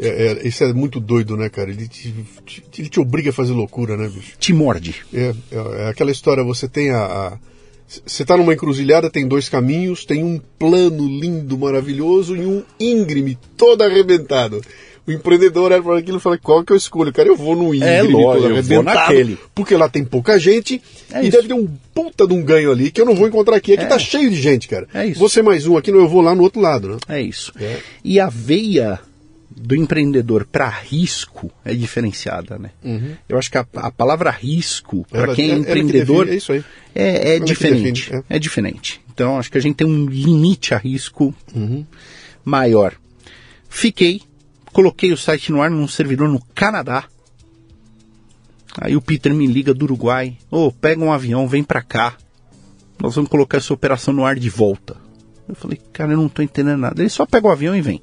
É, 0.00 0.08
é, 0.44 0.46
isso 0.48 0.62
é 0.64 0.72
muito 0.72 1.00
doido, 1.00 1.36
né, 1.36 1.48
cara? 1.48 1.70
Ele 1.70 1.88
te, 1.88 2.14
te- 2.46 2.62
ele 2.78 2.88
te 2.88 3.00
obriga 3.00 3.30
a 3.30 3.32
fazer 3.32 3.52
loucura, 3.52 3.96
né, 3.96 4.08
bicho? 4.08 4.32
Te 4.38 4.52
morde. 4.52 4.94
É, 5.12 5.34
é, 5.50 5.82
é 5.84 5.88
aquela 5.88 6.10
história, 6.10 6.42
você 6.44 6.68
tem 6.68 6.90
a. 6.90 7.38
você 8.06 8.24
tá 8.24 8.36
numa 8.36 8.52
encruzilhada, 8.54 9.10
tem 9.10 9.26
dois 9.26 9.48
caminhos, 9.48 10.04
tem 10.04 10.22
um 10.22 10.40
plano 10.58 11.06
lindo, 11.06 11.58
maravilhoso 11.58 12.36
e 12.36 12.46
um 12.46 12.62
íngreme 12.78 13.36
todo 13.56 13.82
arrebentado. 13.82 14.60
O 15.06 15.10
empreendedor 15.10 15.72
olha 15.72 15.82
para 15.82 15.98
aquilo 15.98 16.18
e 16.18 16.20
fala, 16.20 16.36
qual 16.36 16.62
que 16.62 16.70
eu 16.70 16.76
escolho? 16.76 17.10
Cara, 17.14 17.26
eu 17.28 17.34
vou 17.36 17.56
no 17.56 17.74
íngreme 17.74 17.96
É, 17.96 18.02
lógico, 18.02 18.20
todo 18.20 18.34
eu 18.36 18.40
vou 18.42 18.52
arrebentado, 18.52 18.84
naquele. 19.00 19.38
porque 19.54 19.74
lá 19.74 19.88
tem 19.88 20.04
pouca 20.04 20.38
gente 20.38 20.82
É 21.10 21.20
e 21.22 21.28
isso. 21.28 21.30
deve 21.36 21.48
ter 21.48 21.54
um 21.54 21.66
puta 21.94 22.26
de 22.26 22.34
um 22.34 22.42
ganho 22.42 22.70
ali 22.70 22.90
que 22.90 23.00
eu 23.00 23.06
não 23.06 23.14
vou 23.14 23.26
encontrar 23.26 23.56
aqui. 23.56 23.72
Aqui 23.72 23.84
É. 23.84 23.86
tá 23.86 23.98
cheio 23.98 24.28
de 24.28 24.36
gente, 24.36 24.68
cara. 24.68 24.86
É 24.92 25.06
isso. 25.06 25.18
Você 25.18 25.40
mais 25.40 25.66
um 25.66 25.78
aqui, 25.78 25.90
não, 25.90 26.00
eu 26.00 26.08
vou 26.08 26.20
lá 26.20 26.34
no 26.34 26.42
outro 26.42 26.60
lado, 26.60 26.88
né? 26.90 26.96
É 27.08 27.22
isso. 27.22 27.54
É. 27.58 27.78
E 28.04 28.20
a 28.20 28.28
veia 28.28 29.00
do 29.50 29.74
empreendedor 29.74 30.44
para 30.46 30.68
risco 30.68 31.50
é 31.64 31.74
diferenciada, 31.74 32.58
né? 32.58 32.70
Eu 33.28 33.38
acho 33.38 33.50
que 33.50 33.58
a, 33.58 33.66
a 33.76 33.90
palavra 33.90 34.30
risco 34.30 35.06
para 35.10 35.34
quem 35.34 35.46
é 35.50 35.52
ela 35.54 35.64
que 35.64 35.70
empreendedor 35.70 36.26
define- 36.26 36.64
é 36.94 37.32
é, 37.32 37.36
é 37.36 37.40
diferente. 37.40 38.10
define, 38.10 38.24
é. 38.28 38.38
diferente. 38.38 39.00
Então 39.12 39.38
acho 39.38 39.50
que 39.50 39.58
a 39.58 39.60
gente 39.60 39.76
tem 39.76 39.86
um 39.86 40.06
limite 40.06 40.74
a 40.74 40.78
risco 40.78 41.34
maior. 42.44 42.94
Fiquei, 43.68 44.22
coloquei 44.72 45.12
o 45.12 45.16
site 45.16 45.50
no 45.52 45.60
ar 45.62 45.70
num 45.70 45.88
servidor 45.88 46.28
no 46.28 46.40
Canadá. 46.54 47.04
Aí 48.80 48.94
o 48.96 49.02
Peter 49.02 49.34
me 49.34 49.46
liga 49.46 49.74
do 49.74 49.84
Uruguai. 49.84 50.36
Ô, 50.50 50.70
pega 50.70 51.02
um 51.02 51.12
avião, 51.12 51.48
vem 51.48 51.64
pra 51.64 51.82
cá. 51.82 52.16
Nós 53.00 53.14
vamos 53.14 53.30
colocar 53.30 53.58
essa 53.58 53.72
operação 53.74 54.12
no 54.14 54.24
ar 54.24 54.36
de 54.38 54.48
volta. 54.50 54.96
Eu 55.48 55.54
falei, 55.54 55.80
cara, 55.92 56.12
eu 56.12 56.16
não 56.16 56.28
tô 56.28 56.42
entendendo 56.42 56.78
nada. 56.78 57.00
Ele 57.00 57.08
só 57.08 57.24
pega 57.26 57.46
o 57.46 57.50
avião 57.50 57.74
e 57.74 57.80
vem. 57.80 58.00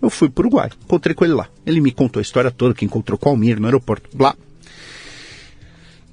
Eu 0.00 0.08
fui 0.08 0.30
pro 0.30 0.46
Uruguai, 0.46 0.70
encontrei 0.84 1.14
com 1.14 1.24
ele 1.24 1.34
lá. 1.34 1.48
Ele 1.66 1.80
me 1.80 1.92
contou 1.92 2.20
a 2.20 2.22
história 2.22 2.50
toda, 2.50 2.74
que 2.74 2.84
encontrou 2.84 3.18
com 3.18 3.28
o 3.28 3.32
Almir 3.32 3.60
no 3.60 3.66
aeroporto, 3.66 4.08
blá. 4.16 4.34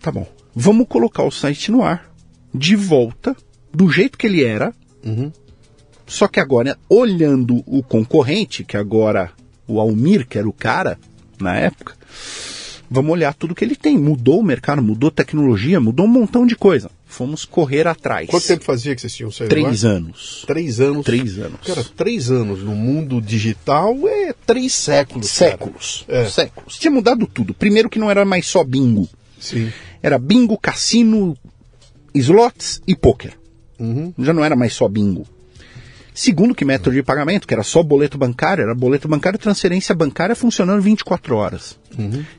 Tá 0.01 0.11
bom. 0.11 0.27
Vamos 0.53 0.87
colocar 0.87 1.23
o 1.23 1.31
site 1.31 1.71
no 1.71 1.83
ar, 1.83 2.11
de 2.53 2.75
volta, 2.75 3.35
do 3.73 3.89
jeito 3.89 4.17
que 4.17 4.27
ele 4.27 4.43
era. 4.43 4.73
Só 6.05 6.27
que 6.27 6.39
agora, 6.39 6.77
olhando 6.89 7.63
o 7.65 7.83
concorrente, 7.83 8.63
que 8.63 8.77
agora 8.77 9.31
o 9.67 9.79
Almir, 9.79 10.27
que 10.27 10.37
era 10.37 10.47
o 10.47 10.53
cara 10.53 10.97
na 11.39 11.55
época, 11.55 11.93
vamos 12.89 13.11
olhar 13.11 13.33
tudo 13.33 13.53
que 13.53 13.63
ele 13.63 13.75
tem. 13.75 13.97
Mudou 13.97 14.39
o 14.39 14.43
mercado, 14.43 14.81
mudou 14.81 15.09
a 15.09 15.11
tecnologia, 15.11 15.79
mudou 15.79 16.05
um 16.05 16.09
montão 16.09 16.45
de 16.45 16.55
coisa. 16.55 16.89
Fomos 17.17 17.45
correr 17.45 17.87
atrás. 17.87 18.29
Quanto 18.29 18.45
tempo 18.45 18.63
fazia 18.63 18.93
que 18.93 19.01
vocês 19.01 19.15
tinham 19.15 19.31
saído 19.31 19.49
Três 19.49 19.81
lá? 19.81 19.89
anos. 19.89 20.43
Três 20.45 20.79
anos. 20.79 21.03
Três 21.03 21.39
anos. 21.39 21.59
Cara, 21.65 21.83
três 21.83 22.29
anos 22.29 22.61
no 22.61 22.75
mundo 22.75 23.19
digital 23.19 23.95
é 24.07 24.35
três 24.45 24.71
séculos. 24.71 25.27
Séculos. 25.27 26.05
É. 26.07 26.29
Séculos. 26.29 26.77
Tinha 26.77 26.91
mudado 26.91 27.25
tudo. 27.25 27.55
Primeiro 27.55 27.89
que 27.89 27.97
não 27.97 28.11
era 28.11 28.23
mais 28.23 28.45
só 28.45 28.63
bingo. 28.63 29.09
Sim. 29.39 29.73
Era 30.03 30.19
bingo, 30.19 30.55
cassino, 30.59 31.35
slots 32.13 32.83
e 32.87 32.95
poker. 32.95 33.33
Já 34.19 34.31
não 34.31 34.45
era 34.45 34.55
mais 34.55 34.73
só 34.73 34.87
bingo. 34.87 35.25
Segundo 36.13 36.53
que 36.53 36.65
método 36.65 36.95
de 36.95 37.01
pagamento, 37.01 37.47
que 37.47 37.53
era 37.55 37.63
só 37.63 37.81
boleto 37.81 38.15
bancário, 38.15 38.61
era 38.61 38.75
boleto 38.75 39.07
bancário, 39.07 39.39
transferência 39.39 39.95
bancária 39.95 40.35
funcionando 40.35 40.83
24 40.83 41.35
horas. 41.35 41.79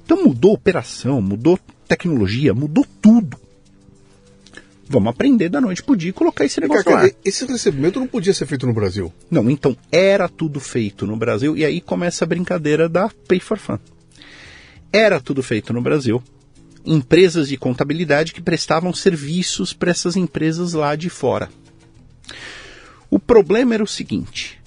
Então 0.05 0.23
mudou 0.25 0.53
operação, 0.53 1.21
mudou 1.21 1.59
tecnologia, 1.89 2.55
mudou 2.55 2.87
tudo. 3.03 3.48
Vamos 4.91 5.11
aprender 5.11 5.51
da 5.51 5.61
noite 5.61 5.83
pro 5.83 5.97
dia 5.97 6.11
e 6.11 6.13
colocar 6.13 6.45
esse 6.45 6.61
negócio 6.61 6.85
Cara, 6.85 7.03
lá. 7.03 7.11
esse 7.23 7.45
recebimento 7.45 8.01
não 8.01 8.07
podia 8.07 8.33
ser 8.33 8.47
feito 8.47 8.67
no 8.67 8.73
Brasil. 8.73 9.13
Não, 9.31 9.51
então 9.51 9.77
era 9.93 10.29
tudo 10.29 10.59
feito 10.61 11.07
no 11.07 11.17
Brasil 11.17 11.57
e 11.57 11.65
aí 11.65 11.81
começa 11.81 12.25
a 12.25 12.29
brincadeira 12.29 12.89
da 12.89 13.11
Pay 13.29 13.41
for 13.41 13.59
Fun. 13.59 13.79
Era 14.91 15.21
tudo 15.21 15.43
feito 15.43 15.73
no 15.73 15.83
Brasil. 15.83 16.23
Empresas 16.87 17.49
de 17.49 17.59
contabilidade 17.59 18.33
que 18.33 18.41
prestavam 18.41 18.95
serviços 18.95 19.75
para 19.75 19.91
essas 19.91 20.17
empresas 20.17 20.73
lá 20.73 20.97
de 20.97 21.11
fora. 21.11 21.51
O 23.11 23.19
problema 23.19 23.75
era 23.75 23.85
o 23.85 23.87
seguinte: 23.87 24.59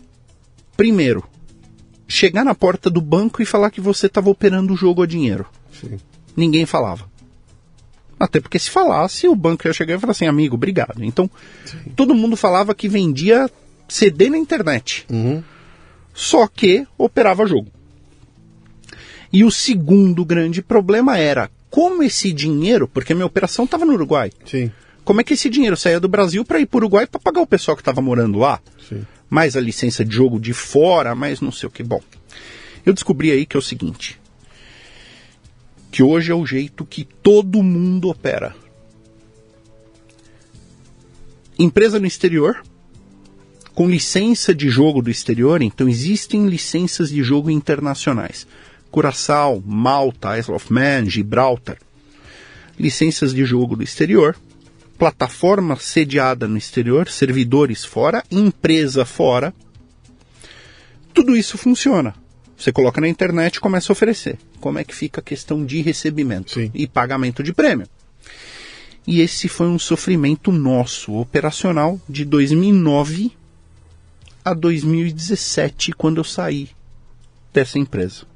primeiro, 0.78 1.24
chegar 2.08 2.44
na 2.44 2.54
porta 2.54 2.92
do 2.92 3.02
banco 3.02 3.42
e 3.42 3.46
falar 3.46 3.72
que 3.72 3.82
você 3.82 4.06
estava 4.06 4.30
operando 4.30 4.74
o 4.74 4.78
jogo 4.78 5.02
a 5.02 5.08
dinheiro. 5.08 5.48
Sim. 5.72 5.98
Ninguém 6.36 6.66
falava. 6.66 7.11
Até 8.22 8.40
porque 8.40 8.60
se 8.60 8.70
falasse, 8.70 9.28
o 9.28 9.36
banco 9.36 9.68
ia 9.68 9.74
chegar 9.74 9.96
e 9.96 10.00
falar 10.00 10.12
assim, 10.12 10.28
amigo, 10.28 10.54
obrigado. 10.54 11.04
Então, 11.04 11.28
todo 11.96 12.14
mundo 12.14 12.38
falava 12.38 12.76
que 12.76 12.88
vendia 12.88 13.50
CD 13.90 14.30
na 14.30 14.38
internet. 14.38 15.08
Só 16.14 16.48
que 16.48 16.86
operava 17.00 17.48
jogo. 17.48 17.68
E 19.34 19.44
o 19.44 19.50
segundo 19.50 20.24
grande 20.24 20.62
problema 20.62 21.18
era 21.18 21.50
como 21.72 22.04
esse 22.04 22.32
dinheiro, 22.32 22.88
porque 22.88 23.16
minha 23.16 23.26
operação 23.26 23.66
estava 23.66 23.86
no 23.86 23.94
Uruguai, 23.94 24.30
Sim. 24.46 24.70
como 25.04 25.22
é 25.22 25.24
que 25.24 25.34
esse 25.34 25.50
dinheiro 25.50 25.76
saía 25.76 26.00
do 26.00 26.08
Brasil 26.08 26.46
para 26.46 26.60
ir 26.60 26.68
para 26.68 26.78
o 26.78 26.82
Uruguai 26.82 27.08
para 27.08 27.20
pagar 27.20 27.42
o 27.42 27.48
pessoal 27.48 27.76
que 27.76 27.82
estava 27.82 28.02
morando 28.02 28.38
lá? 28.38 28.60
Sim. 28.88 29.04
mais 29.30 29.56
a 29.58 29.62
licença 29.62 30.06
de 30.06 30.14
jogo 30.14 30.40
de 30.40 30.54
fora, 30.54 31.16
mais 31.16 31.42
não 31.42 31.52
sei 31.52 31.68
o 31.68 31.72
que. 31.72 31.82
Bom, 31.82 32.02
eu 32.86 32.94
descobri 32.94 33.32
aí 33.32 33.48
que 33.48 33.58
é 33.58 33.60
o 33.60 33.64
seguinte: 33.64 34.20
que 35.92 36.02
hoje 36.02 36.32
é 36.32 36.36
o 36.36 36.46
jeito 36.46 36.86
que 36.86 37.04
todo 37.04 37.62
mundo 37.62 38.10
opera. 38.10 38.56
Empresa 41.60 42.00
no 42.00 42.08
exterior, 42.08 42.64
com 43.76 43.90
licença 43.90 44.56
de 44.56 44.70
jogo 44.70 45.02
do 45.02 45.12
exterior, 45.12 45.62
então 45.62 45.90
existem 45.90 46.48
licenças 46.48 47.10
de 47.10 47.22
jogo 47.22 47.52
internacionais. 47.52 48.48
Curaçao, 48.90 49.62
Malta, 49.66 50.38
Isle 50.40 50.56
of 50.56 50.72
Man, 50.72 51.06
Gibraltar. 51.06 51.78
Licenças 52.80 53.34
de 53.34 53.46
jogo 53.46 53.76
do 53.76 53.84
exterior, 53.84 54.36
plataforma 54.98 55.76
sediada 55.76 56.48
no 56.48 56.58
exterior, 56.58 57.10
servidores 57.10 57.84
fora, 57.84 58.24
empresa 58.32 59.06
fora. 59.06 59.54
Tudo 61.14 61.36
isso 61.36 61.58
funciona. 61.58 62.16
Você 62.62 62.72
coloca 62.72 63.02
na 63.02 63.08
internet 63.08 63.56
e 63.56 63.60
começa 63.60 63.92
a 63.92 63.94
oferecer. 63.94 64.38
Como 64.60 64.78
é 64.78 64.84
que 64.84 64.94
fica 64.94 65.20
a 65.20 65.24
questão 65.24 65.66
de 65.66 65.82
recebimento 65.82 66.54
Sim. 66.54 66.70
e 66.76 66.86
pagamento 66.86 67.42
de 67.42 67.52
prêmio? 67.52 67.88
E 69.08 69.20
esse 69.20 69.48
foi 69.48 69.66
um 69.66 69.80
sofrimento 69.80 70.52
nosso, 70.52 71.12
operacional, 71.14 72.00
de 72.08 72.24
2009 72.24 73.32
a 74.46 74.54
2017, 74.54 75.92
quando 75.94 76.18
eu 76.20 76.24
saí 76.24 76.70
dessa 77.52 77.80
empresa. 77.80 78.28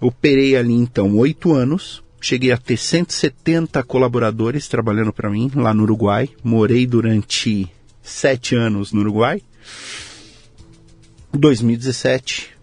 Eu 0.00 0.06
operei 0.06 0.54
ali 0.54 0.74
então 0.74 1.16
oito 1.16 1.52
anos, 1.52 2.00
cheguei 2.20 2.52
a 2.52 2.56
ter 2.56 2.76
170 2.76 3.82
colaboradores 3.82 4.68
trabalhando 4.68 5.12
para 5.12 5.28
mim 5.28 5.50
lá 5.52 5.74
no 5.74 5.82
Uruguai. 5.82 6.30
Morei 6.44 6.86
durante 6.86 7.68
sete 8.00 8.54
anos 8.54 8.92
no 8.92 9.00
Uruguai. 9.00 9.42
2017. 11.32 12.57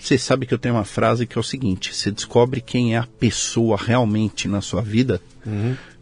Você 0.00 0.16
sabe 0.16 0.46
que 0.46 0.54
eu 0.54 0.58
tenho 0.58 0.74
uma 0.74 0.84
frase 0.84 1.26
que 1.26 1.36
é 1.36 1.40
o 1.40 1.44
seguinte: 1.44 1.94
você 1.94 2.10
descobre 2.10 2.60
quem 2.60 2.94
é 2.94 2.98
a 2.98 3.06
pessoa 3.06 3.76
realmente 3.76 4.48
na 4.48 4.60
sua 4.60 4.82
vida 4.82 5.20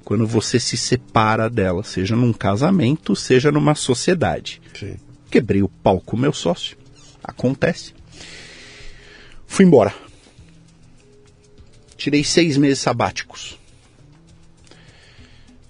quando 0.09 0.27
você 0.27 0.59
se 0.59 0.75
separa 0.75 1.51
dela, 1.51 1.85
seja 1.85 2.17
num 2.17 2.33
casamento, 2.33 3.15
seja 3.15 3.53
numa 3.53 3.75
sociedade. 3.75 4.59
Sim. 4.73 4.97
Quebrei 5.31 5.63
o 5.63 5.69
pau 5.69 6.01
com 6.01 6.17
meu 6.17 6.33
sócio. 6.33 6.79
Acontece. 7.23 7.93
Fui 9.47 9.67
embora. 9.67 9.95
Tirei 11.95 12.25
seis 12.25 12.57
meses 12.57 12.79
sabáticos. 12.79 13.59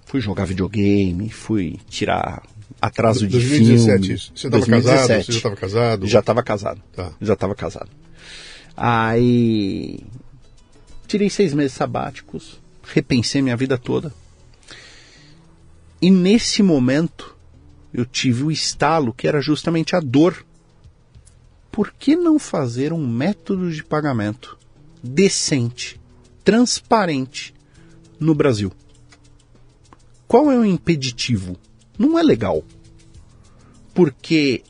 Fui 0.07 0.21
jogar 0.21 0.45
videogame, 0.45 1.29
fui 1.31 1.81
tirar 1.89 2.43
atraso 2.81 3.27
de 3.27 3.29
2017 3.29 4.01
filme. 4.01 4.15
isso. 4.15 4.33
Você 4.35 4.47
estava 4.47 4.67
casado? 4.67 5.25
Você 5.25 5.33
já 5.33 5.39
estava 5.39 5.57
casado? 5.57 6.07
Já 6.07 6.21
estava 6.21 6.43
casado. 6.43 6.83
Tá. 6.95 7.13
Já 7.21 7.33
estava 7.35 7.55
casado. 7.55 7.91
Aí 8.77 10.01
tirei 11.07 11.29
seis 11.31 11.55
meses 11.55 11.73
sabáticos, 11.73 12.61
repensei 12.85 13.43
minha 13.43 13.57
vida 13.57 13.77
toda. 13.77 14.13
E 16.01 16.11
nesse 16.11 16.63
momento 16.63 17.37
eu 17.93 18.05
tive 18.05 18.45
o 18.45 18.51
estalo 18.51 19.13
que 19.13 19.27
era 19.27 19.41
justamente 19.41 19.97
a 19.97 20.01
dor. 20.01 20.45
Por 21.73 21.93
que 21.93 22.17
não 22.17 22.39
fazer 22.39 22.93
um 22.93 23.07
método 23.07 23.71
de 23.71 23.85
pagamento 23.85 24.59
decente, 25.03 26.01
transparente 26.45 27.55
no 28.19 28.35
Brasil? 28.35 28.73
Qual 30.27 30.51
é 30.51 30.59
o 30.59 30.65
impeditivo? 30.65 31.57
Não 31.99 32.19
é 32.19 32.23
legal. 32.23 32.65
Porque, 33.93 34.63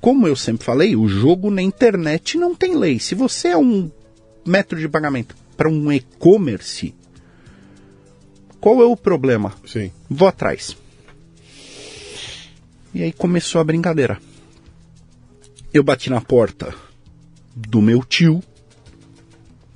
como 0.00 0.26
eu 0.26 0.36
sempre 0.36 0.64
falei, 0.64 0.94
o 0.94 1.08
jogo 1.08 1.50
na 1.50 1.60
internet 1.60 2.38
não 2.38 2.54
tem 2.54 2.76
lei. 2.76 2.98
Se 2.98 3.14
você 3.14 3.48
é 3.48 3.56
um 3.56 3.90
método 4.46 4.80
de 4.80 4.88
pagamento 4.88 5.34
para 5.56 5.68
um 5.68 5.92
e-commerce, 5.92 6.94
qual 8.60 8.80
é 8.80 8.84
o 8.84 8.96
problema? 8.96 9.54
Sim. 9.66 9.90
Vou 10.08 10.28
atrás. 10.28 10.76
E 12.94 13.02
aí 13.02 13.12
começou 13.12 13.60
a 13.60 13.64
brincadeira. 13.64 14.20
Eu 15.72 15.82
bati 15.82 16.10
na 16.10 16.20
porta 16.20 16.74
do 17.54 17.80
meu 17.80 18.02
tio, 18.04 18.42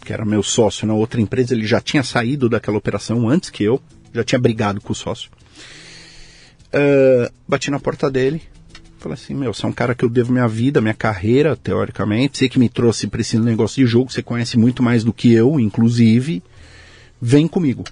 que 0.05 0.13
era 0.13 0.25
meu 0.25 0.43
sócio 0.43 0.87
na 0.87 0.95
outra 0.95 1.21
empresa, 1.21 1.55
ele 1.55 1.67
já 1.67 1.81
tinha 1.81 2.03
saído 2.03 2.49
daquela 2.49 2.77
operação 2.77 3.29
antes 3.29 3.51
que 3.51 3.65
eu, 3.65 3.81
já 4.13 4.23
tinha 4.25 4.39
brigado 4.39 4.81
com 4.81 4.93
o 4.93 4.97
sócio. 4.97 5.31
Ah, 6.75 7.31
bati 7.47 7.71
na 7.71 7.79
porta 7.79 8.11
dele, 8.11 8.43
falei 8.99 9.15
assim, 9.15 9.33
meu, 9.33 9.55
você 9.55 9.65
é 9.65 9.69
um 9.69 9.73
cara 9.73 9.95
que 9.95 10.05
eu 10.05 10.09
devo 10.09 10.33
minha 10.33 10.49
vida, 10.49 10.81
minha 10.81 10.95
carreira, 10.95 11.55
teoricamente, 11.55 12.39
você 12.39 12.49
que 12.49 12.59
me 12.59 12.69
trouxe 12.69 13.07
para 13.07 13.21
esse 13.21 13.39
negócio 13.39 13.85
de 13.85 13.89
jogo, 13.89 14.11
você 14.11 14.23
conhece 14.23 14.59
muito 14.59 14.83
mais 14.83 15.05
do 15.05 15.13
que 15.13 15.33
eu, 15.33 15.61
inclusive, 15.61 16.43
vem 17.21 17.47
comigo. 17.47 17.85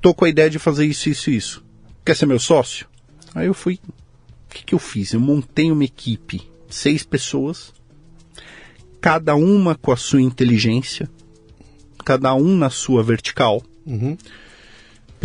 Tô 0.00 0.14
com 0.14 0.24
a 0.24 0.28
ideia 0.28 0.48
de 0.48 0.58
fazer 0.58 0.86
isso, 0.86 1.08
isso, 1.08 1.30
isso. 1.30 1.64
Quer 2.04 2.14
ser 2.14 2.26
meu 2.26 2.38
sócio? 2.38 2.86
Aí 3.34 3.46
eu 3.46 3.54
fui. 3.54 3.80
O 4.48 4.54
que, 4.54 4.64
que 4.64 4.74
eu 4.74 4.78
fiz? 4.78 5.12
Eu 5.12 5.20
montei 5.20 5.72
uma 5.72 5.84
equipe 5.84 6.48
seis 6.70 7.02
pessoas, 7.02 7.72
cada 9.00 9.34
uma 9.34 9.74
com 9.74 9.90
a 9.90 9.96
sua 9.96 10.22
inteligência, 10.22 11.10
cada 12.04 12.34
um 12.34 12.56
na 12.56 12.70
sua 12.70 13.02
vertical. 13.02 13.62
Uhum. 13.84 14.16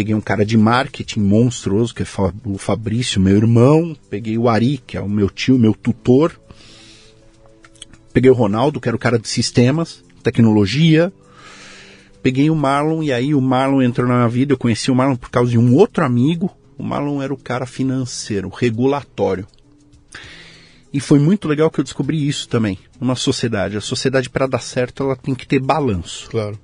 Peguei 0.01 0.15
um 0.15 0.19
cara 0.19 0.43
de 0.43 0.57
marketing 0.57 1.19
monstruoso, 1.19 1.93
que 1.93 2.01
é 2.01 2.05
o 2.43 2.57
Fabrício, 2.57 3.21
meu 3.21 3.37
irmão. 3.37 3.95
Peguei 4.09 4.35
o 4.35 4.49
Ari, 4.49 4.79
que 4.79 4.97
é 4.97 4.99
o 4.99 5.07
meu 5.07 5.29
tio, 5.29 5.59
meu 5.59 5.75
tutor. 5.75 6.41
Peguei 8.11 8.31
o 8.31 8.33
Ronaldo, 8.33 8.81
que 8.81 8.89
era 8.89 8.95
o 8.95 8.99
cara 8.99 9.19
de 9.19 9.29
sistemas, 9.29 10.03
tecnologia. 10.23 11.13
Peguei 12.23 12.49
o 12.49 12.55
Marlon, 12.55 13.03
e 13.03 13.13
aí 13.13 13.35
o 13.35 13.39
Marlon 13.39 13.83
entrou 13.83 14.07
na 14.07 14.15
minha 14.15 14.27
vida. 14.27 14.53
Eu 14.53 14.57
conheci 14.57 14.89
o 14.89 14.95
Marlon 14.95 15.15
por 15.15 15.29
causa 15.29 15.51
de 15.51 15.59
um 15.59 15.75
outro 15.75 16.03
amigo. 16.03 16.49
O 16.79 16.83
Marlon 16.83 17.21
era 17.21 17.31
o 17.31 17.37
cara 17.37 17.67
financeiro, 17.67 18.49
regulatório. 18.49 19.45
E 20.91 20.99
foi 20.99 21.19
muito 21.19 21.47
legal 21.47 21.69
que 21.69 21.79
eu 21.79 21.83
descobri 21.83 22.27
isso 22.27 22.49
também. 22.49 22.79
Uma 22.99 23.13
sociedade. 23.13 23.77
A 23.77 23.81
sociedade, 23.81 24.31
para 24.31 24.47
dar 24.47 24.63
certo, 24.63 25.03
ela 25.03 25.15
tem 25.15 25.35
que 25.35 25.45
ter 25.45 25.59
balanço. 25.59 26.27
Claro. 26.31 26.57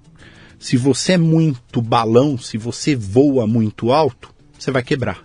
Se 0.59 0.75
você 0.75 1.13
é 1.13 1.17
muito 1.17 1.81
balão, 1.81 2.37
se 2.37 2.57
você 2.57 2.95
voa 2.95 3.45
muito 3.45 3.91
alto, 3.91 4.33
você 4.57 4.71
vai 4.71 4.81
quebrar. 4.81 5.23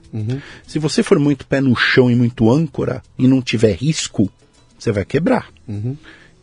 Se 0.66 0.78
você 0.78 1.02
for 1.02 1.18
muito 1.18 1.46
pé 1.46 1.60
no 1.60 1.74
chão 1.74 2.10
e 2.10 2.14
muito 2.14 2.50
âncora 2.50 3.02
e 3.18 3.26
não 3.26 3.40
tiver 3.40 3.74
risco, 3.74 4.30
você 4.78 4.92
vai 4.92 5.04
quebrar. 5.04 5.48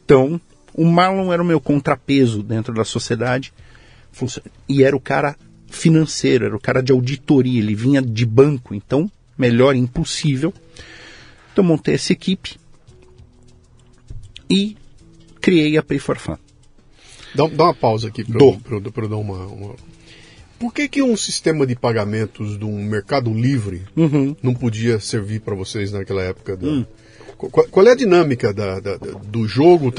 Então, 0.04 0.42
o 0.74 0.86
Marlon 0.86 1.32
era 1.32 1.42
o 1.42 1.46
meu 1.46 1.60
contrapeso 1.60 2.42
dentro 2.42 2.74
da 2.74 2.84
sociedade 2.84 3.54
e 4.68 4.84
era 4.84 4.96
o 4.96 5.00
cara 5.00 5.36
financeiro, 5.68 6.46
era 6.46 6.56
o 6.56 6.60
cara 6.60 6.82
de 6.82 6.92
auditoria, 6.92 7.60
ele 7.60 7.76
vinha 7.76 8.02
de 8.02 8.26
banco, 8.26 8.74
então, 8.74 9.10
melhor 9.38 9.76
impossível. 9.76 10.52
Então, 11.54 11.64
montei 11.64 11.94
essa 11.94 12.12
equipe 12.12 12.58
e 14.50 14.76
criei 15.40 15.78
a 15.78 15.84
Pay 15.84 16.00
for 16.00 16.18
Fun. 16.18 16.38
Dá, 17.36 17.48
dá 17.48 17.64
uma 17.66 17.74
pausa 17.74 18.08
aqui 18.08 18.24
para 18.24 18.44
eu, 18.44 19.08
dar 19.10 19.18
uma, 19.18 19.46
uma- 19.48 19.76
Por 20.60 20.74
que, 20.74 20.88
que 20.88 21.02
um 21.02 21.16
sistema 21.16 21.66
de 21.66 21.76
pagamentos 21.76 22.58
de 22.58 22.66
um 22.66 22.84
mercado 22.84 23.34
livre 23.34 23.84
Uhum. 23.96 24.36
não 24.44 24.54
podia 24.54 25.00
servir 25.00 25.40
para 25.42 25.56
vocês 25.56 25.92
naquela 25.92 26.22
época? 26.24 26.58
da- 26.58 26.68
Hum. 26.68 26.86
Qual, 27.38 27.66
qual 27.68 27.88
é 27.88 27.92
a 27.92 27.96
dinâmica 27.96 28.54
da- 28.54 28.82
da- 28.82 28.98
do 28.98 29.48
jogo? 29.48 29.94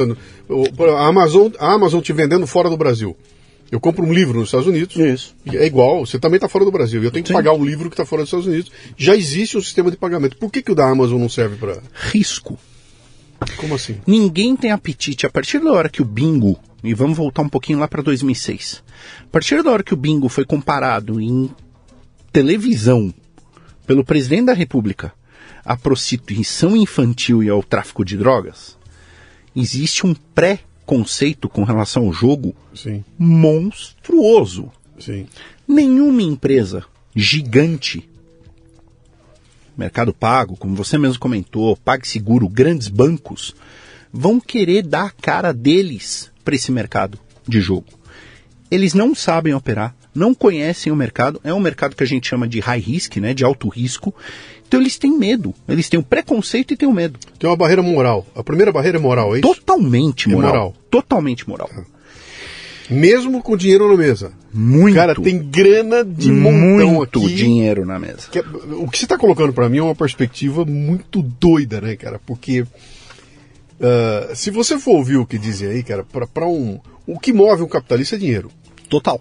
A 0.99 1.07
Amazon, 1.07 1.51
a 1.59 1.73
Amazon 1.73 2.01
te 2.03 2.13
vendendo 2.13 2.47
fora 2.47 2.69
do 2.69 2.77
Brasil. 2.77 3.17
Eu 3.73 3.81
compro 3.81 4.05
um 4.05 4.13
livro 4.13 4.39
nos 4.41 4.49
Estados 4.49 4.67
Unidos. 4.67 4.97
Isso. 4.97 5.35
e 5.47 5.57
É 5.57 5.65
igual, 5.65 6.05
você 6.05 6.19
também 6.19 6.37
está 6.37 6.49
fora 6.49 6.65
do 6.65 6.73
Brasil. 6.73 7.03
Eu 7.03 7.11
tenho 7.11 7.23
que 7.25 7.29
Sim. 7.29 7.35
pagar 7.35 7.53
o 7.53 7.65
livro 7.65 7.89
que 7.89 7.95
está 7.95 8.05
fora 8.05 8.23
dos 8.23 8.29
Estados 8.29 8.47
Unidos. 8.47 8.71
Já 8.97 9.17
existe 9.17 9.57
um 9.57 9.63
sistema 9.63 9.91
de 9.91 9.97
pagamento. 9.97 10.37
Por 10.37 10.51
que, 10.51 10.61
que 10.61 10.73
o 10.73 10.75
da 10.75 10.87
Amazon 10.91 11.19
não 11.21 11.29
serve 11.29 11.57
para. 11.57 11.79
Risco. 12.11 12.59
Como 13.57 13.75
assim? 13.75 14.01
Ninguém 14.07 14.57
tem 14.57 14.71
apetite. 14.71 15.27
A 15.27 15.31
partir 15.31 15.61
da 15.61 15.73
hora 15.73 15.89
que 15.89 16.03
o 16.03 16.05
bingo, 16.05 16.59
e 16.83 16.95
vamos 16.95 17.17
voltar 17.17 17.43
um 17.43 17.49
pouquinho 17.49 17.79
lá 17.79 17.89
para 17.89 18.03
2006, 18.03 18.83
a 19.23 19.27
partir 19.29 19.63
da 19.63 19.71
hora 19.71 19.83
que 19.83 19.95
o 19.95 19.97
bingo 19.97 20.29
foi 20.29 20.45
comparado 20.45 21.21
em 21.21 21.51
televisão 22.33 23.13
pelo 23.87 24.05
presidente 24.05 24.47
da 24.47 24.53
República 24.53 25.13
à 25.65 25.77
prostituição 25.77 26.77
infantil 26.77 27.43
e 27.43 27.49
ao 27.49 27.63
tráfico 27.63 28.05
de 28.05 28.17
drogas, 28.17 28.79
existe 29.55 30.07
um 30.07 30.15
pré-conceito 30.15 31.49
com 31.49 31.65
relação 31.65 32.07
ao 32.07 32.13
jogo 32.13 32.55
Sim, 32.75 33.05
monstruoso. 33.19 34.71
sim. 34.99 35.27
Nenhuma 35.67 36.23
empresa 36.23 36.85
gigante, 37.15 38.09
Mercado 39.81 40.13
Pago, 40.13 40.59
como 40.59 40.75
você 40.75 40.99
mesmo 40.99 41.19
comentou, 41.19 41.75
PagSeguro, 41.75 42.47
grandes 42.47 42.89
bancos, 42.89 43.55
vão 44.13 44.39
querer 44.39 44.83
dar 44.83 45.07
a 45.07 45.11
cara 45.11 45.53
deles 45.55 46.31
para 46.45 46.55
esse 46.55 46.71
mercado 46.71 47.19
de 47.49 47.63
jogo. 47.63 47.87
Eles 48.71 48.93
não 48.93 49.15
sabem 49.15 49.55
operar, 49.55 49.97
não 50.15 50.35
conhecem 50.35 50.93
o 50.93 50.97
mercado, 50.97 51.41
é 51.43 51.55
um 51.55 51.59
mercado 51.59 51.97
que 51.97 52.03
a 52.05 52.07
gente 52.07 52.29
chama 52.29 52.47
de 52.47 52.61
high 52.61 52.79
risk, 52.79 53.17
né, 53.17 53.33
de 53.33 53.43
alto 53.43 53.69
risco. 53.69 54.15
Então 54.69 54.79
eles 54.79 54.99
têm 54.99 55.17
medo, 55.17 55.55
eles 55.67 55.89
têm 55.89 55.99
o 55.99 56.03
preconceito 56.05 56.75
e 56.75 56.77
têm 56.77 56.87
o 56.89 56.93
medo. 56.93 57.19
Tem 57.39 57.49
uma 57.49 57.57
barreira 57.57 57.83
moral. 57.83 58.27
A 58.35 58.45
primeira 58.45 58.71
barreira 58.71 58.99
é 58.99 59.01
moral, 59.01 59.35
é 59.35 59.39
isso? 59.41 59.49
Totalmente 59.49 60.29
É 60.29 60.33
moral. 60.33 60.51
moral. 60.53 60.75
Totalmente 60.91 61.49
moral. 61.49 61.71
Mesmo 62.91 63.43
com 63.43 63.57
dinheiro 63.57 63.89
na 63.89 63.97
mesa. 63.97 64.33
Muito. 64.53 64.95
Cara, 64.95 65.15
tem 65.15 65.39
grana 65.39 66.05
de 66.05 66.31
montão 66.33 66.95
muito 66.95 67.19
aqui. 67.25 67.35
dinheiro 67.35 67.85
na 67.87 67.99
mesa. 67.99 68.29
Que 68.31 68.41
é- 68.41 68.43
o 68.43 68.89
que 68.89 68.99
você 68.99 69.05
está 69.05 69.17
colocando 69.17 69.53
para 69.53 69.69
mim 69.69 69.79
é 69.79 69.83
uma 69.83 69.95
perspectiva 69.95 70.65
muito 70.65 71.23
doida, 71.23 71.81
né, 71.81 71.95
cara? 71.97 72.21
Porque 72.27 72.65
ah, 73.81 74.31
se 74.35 74.51
você 74.51 74.79
for 74.79 74.97
ouvir 74.97 75.17
o 75.17 75.27
que 75.27 75.39
dizem 75.39 75.69
aí, 75.71 75.83
cara, 75.83 76.05
para 76.05 76.47
um. 76.47 76.79
O 77.07 77.19
que 77.19 77.33
move 77.33 77.63
um 77.63 77.69
capitalista 77.69 78.17
é 78.17 78.19
dinheiro. 78.19 78.51
Total. 78.89 79.21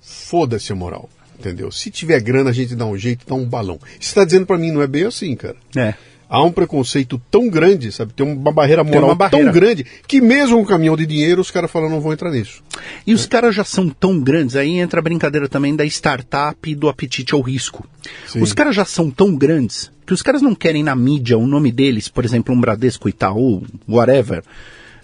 Foda-se 0.00 0.72
a 0.72 0.74
moral. 0.74 1.08
Entendeu? 1.38 1.70
Se 1.70 1.90
tiver 1.90 2.20
grana, 2.20 2.50
a 2.50 2.52
gente 2.52 2.74
dá 2.74 2.86
um 2.86 2.96
jeito, 2.96 3.26
dá 3.26 3.34
um 3.34 3.44
balão. 3.44 3.78
Você 4.00 4.08
está 4.08 4.24
dizendo 4.24 4.46
para 4.46 4.56
mim, 4.58 4.70
não 4.72 4.80
é 4.82 4.86
bem 4.86 5.04
assim, 5.04 5.36
cara. 5.36 5.56
É. 5.76 5.94
Há 6.28 6.42
um 6.42 6.50
preconceito 6.50 7.20
tão 7.30 7.48
grande, 7.48 7.92
sabe? 7.92 8.12
Tem 8.12 8.26
uma 8.26 8.52
barreira 8.52 8.82
moral 8.82 9.04
uma 9.04 9.14
barreira. 9.14 9.44
tão 9.44 9.52
grande 9.52 9.86
que 10.08 10.20
mesmo 10.20 10.58
um 10.58 10.64
caminhão 10.64 10.96
de 10.96 11.06
dinheiro, 11.06 11.40
os 11.40 11.52
caras 11.52 11.70
falam, 11.70 11.88
não 11.88 12.00
vão 12.00 12.12
entrar 12.12 12.30
nisso. 12.32 12.62
E 13.06 13.14
os 13.14 13.26
caras 13.26 13.54
já 13.54 13.62
são 13.62 13.88
tão 13.88 14.20
grandes, 14.20 14.56
aí 14.56 14.78
entra 14.78 14.98
a 14.98 15.02
brincadeira 15.02 15.48
também 15.48 15.76
da 15.76 15.84
startup 15.84 16.68
e 16.68 16.74
do 16.74 16.88
apetite 16.88 17.32
ao 17.32 17.40
risco. 17.40 17.86
Sim. 18.26 18.42
Os 18.42 18.52
caras 18.52 18.74
já 18.74 18.84
são 18.84 19.08
tão 19.08 19.36
grandes 19.36 19.92
que 20.04 20.12
os 20.12 20.22
caras 20.22 20.42
não 20.42 20.54
querem 20.54 20.82
na 20.82 20.94
mídia 20.96 21.38
o 21.38 21.46
nome 21.46 21.70
deles, 21.70 22.08
por 22.08 22.24
exemplo, 22.24 22.54
um 22.54 22.60
Bradesco, 22.60 23.08
Itaú, 23.08 23.62
whatever, 23.88 24.42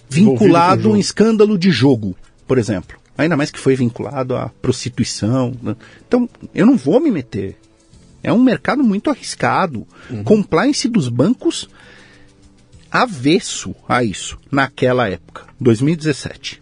vinculado 0.08 0.88
a 0.88 0.92
um 0.92 0.96
escândalo 0.96 1.58
de 1.58 1.70
jogo, 1.70 2.16
por 2.46 2.58
exemplo. 2.58 2.96
Ainda 3.16 3.36
mais 3.36 3.50
que 3.50 3.58
foi 3.58 3.76
vinculado 3.76 4.34
à 4.36 4.48
prostituição. 4.60 5.52
né? 5.62 5.76
Então, 6.06 6.28
eu 6.54 6.64
não 6.66 6.76
vou 6.76 7.00
me 7.00 7.10
meter. 7.10 7.56
É 8.22 8.32
um 8.32 8.42
mercado 8.42 8.82
muito 8.82 9.10
arriscado. 9.10 9.86
Compliance 10.24 10.88
dos 10.88 11.08
bancos 11.08 11.68
avesso 12.92 13.74
a 13.88 14.04
isso 14.04 14.38
naquela 14.50 15.08
época, 15.08 15.46
2017. 15.58 16.60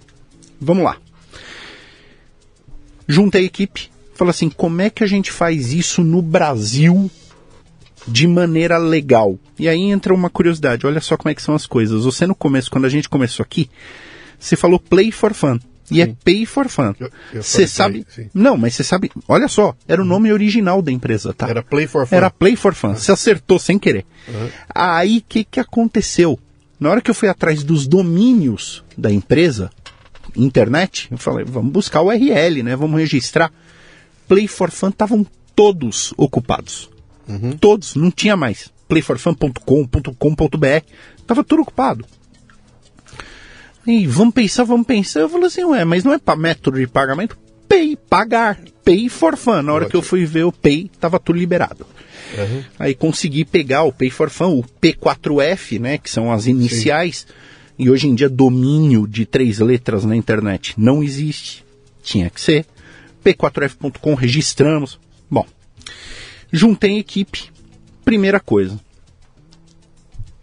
Vamos 0.60 0.84
lá. 0.84 0.96
Juntei 3.08 3.42
a 3.42 3.46
equipe, 3.46 3.90
falei 4.14 4.30
assim, 4.30 4.48
como 4.48 4.80
é 4.80 4.88
que 4.88 5.02
a 5.02 5.06
gente 5.06 5.32
faz 5.32 5.72
isso 5.72 6.04
no 6.04 6.22
Brasil 6.22 7.10
de 8.06 8.28
maneira 8.28 8.78
legal? 8.78 9.36
E 9.58 9.68
aí 9.68 9.80
entra 9.80 10.14
uma 10.14 10.30
curiosidade, 10.30 10.86
olha 10.86 11.00
só 11.00 11.16
como 11.16 11.30
é 11.30 11.34
que 11.34 11.42
são 11.42 11.56
as 11.56 11.66
coisas. 11.66 12.04
Você 12.04 12.26
no 12.26 12.34
começo, 12.34 12.70
quando 12.70 12.84
a 12.84 12.88
gente 12.88 13.08
começou 13.08 13.42
aqui, 13.42 13.68
você 14.38 14.54
falou 14.54 14.78
play 14.78 15.10
for 15.10 15.34
fun. 15.34 15.58
E 15.90 16.00
é 16.00 16.14
pay 16.24 16.46
for 16.46 16.68
fun. 16.68 16.94
Você 17.34 17.66
sabe. 17.66 18.04
play. 18.04 18.30
Não, 18.32 18.56
mas 18.56 18.74
você 18.74 18.84
sabe. 18.84 19.10
Olha 19.26 19.48
só, 19.48 19.74
era 19.88 20.00
o 20.00 20.04
nome 20.04 20.32
original 20.32 20.80
da 20.80 20.92
empresa, 20.92 21.32
tá? 21.32 21.48
Era 21.48 21.62
Play 21.62 21.86
for 21.86 22.06
Fun. 22.06 22.16
Era 22.16 22.30
Play 22.30 22.56
for 22.56 22.74
Fun. 22.74 22.94
Você 22.94 23.12
acertou 23.12 23.58
sem 23.58 23.78
querer. 23.78 24.04
Aí, 24.74 25.18
o 25.18 25.24
que, 25.28 25.44
que 25.44 25.60
aconteceu? 25.60 26.38
Na 26.78 26.90
hora 26.90 27.00
que 27.00 27.10
eu 27.10 27.14
fui 27.14 27.28
atrás 27.28 27.62
dos 27.62 27.86
domínios 27.86 28.84
da 28.96 29.12
empresa, 29.12 29.70
internet, 30.36 31.08
eu 31.10 31.18
falei, 31.18 31.44
vamos 31.44 31.72
buscar 31.72 32.00
o 32.00 32.06
URL, 32.08 32.62
né? 32.62 32.76
Vamos 32.76 32.98
registrar. 32.98 33.52
Play 34.28 34.46
for 34.46 34.70
Fun 34.70 34.88
estavam 34.88 35.26
todos 35.54 36.14
ocupados. 36.16 36.88
Todos, 37.60 37.94
não 37.94 38.10
tinha 38.10 38.36
mais. 38.36 38.70
playforfun.com.com.br. 38.88 40.84
Tava 41.26 41.44
tudo 41.44 41.62
ocupado. 41.62 42.04
E 43.86 44.06
vamos 44.06 44.34
pensar, 44.34 44.64
vamos 44.64 44.86
pensar. 44.86 45.20
Eu 45.20 45.28
falei 45.28 45.46
assim, 45.46 45.64
ué, 45.64 45.84
mas 45.84 46.04
não 46.04 46.12
é 46.12 46.18
para 46.18 46.36
método 46.36 46.78
de 46.78 46.86
pagamento? 46.86 47.38
Pay, 47.68 47.96
pagar. 47.96 48.58
Pay 48.84 49.08
for 49.08 49.36
fun. 49.36 49.62
Na 49.62 49.72
hora 49.72 49.88
que 49.88 49.96
eu 49.96 50.02
fui 50.02 50.24
ver 50.24 50.44
o 50.44 50.52
Pay, 50.52 50.90
tava 51.00 51.18
tudo 51.18 51.38
liberado. 51.38 51.86
Aí 52.78 52.94
consegui 52.94 53.44
pegar 53.44 53.82
o 53.84 53.92
Pay 53.92 54.10
for 54.10 54.30
Fun, 54.30 54.58
o 54.58 54.64
P4F, 54.80 55.80
né, 55.80 55.98
que 55.98 56.10
são 56.10 56.32
as 56.32 56.46
iniciais. 56.46 57.26
E 57.78 57.90
hoje 57.90 58.08
em 58.08 58.14
dia 58.14 58.28
domínio 58.28 59.06
de 59.06 59.24
três 59.24 59.58
letras 59.58 60.04
na 60.04 60.14
internet 60.14 60.74
não 60.76 61.02
existe. 61.02 61.64
Tinha 62.02 62.30
que 62.30 62.40
ser. 62.40 62.66
P4F.com, 63.24 64.14
registramos. 64.14 64.98
Bom, 65.30 65.46
juntei 66.52 66.98
equipe. 66.98 67.50
Primeira 68.04 68.40
coisa. 68.40 68.78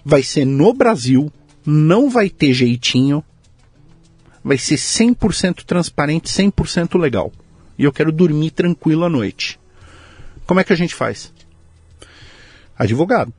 Vai 0.03 0.23
ser 0.23 0.45
no 0.45 0.73
Brasil, 0.73 1.31
não 1.70 2.09
vai 2.09 2.30
ter 2.30 2.53
jeitinho. 2.53 3.22
Vai 4.41 4.57
ser 4.57 4.76
100% 4.76 5.65
transparente, 5.65 6.30
100% 6.30 6.97
legal. 6.97 7.34
E 7.78 7.84
eu 7.84 7.91
quero 7.91 8.11
dormir 8.11 8.51
tranquilo 8.51 9.03
à 9.03 9.09
noite. 9.09 9.59
Como 10.45 10.61
é 10.61 10.63
que 10.63 10.72
a 10.72 10.76
gente 10.78 10.95
faz? 10.95 11.34
Advogado. 12.78 13.34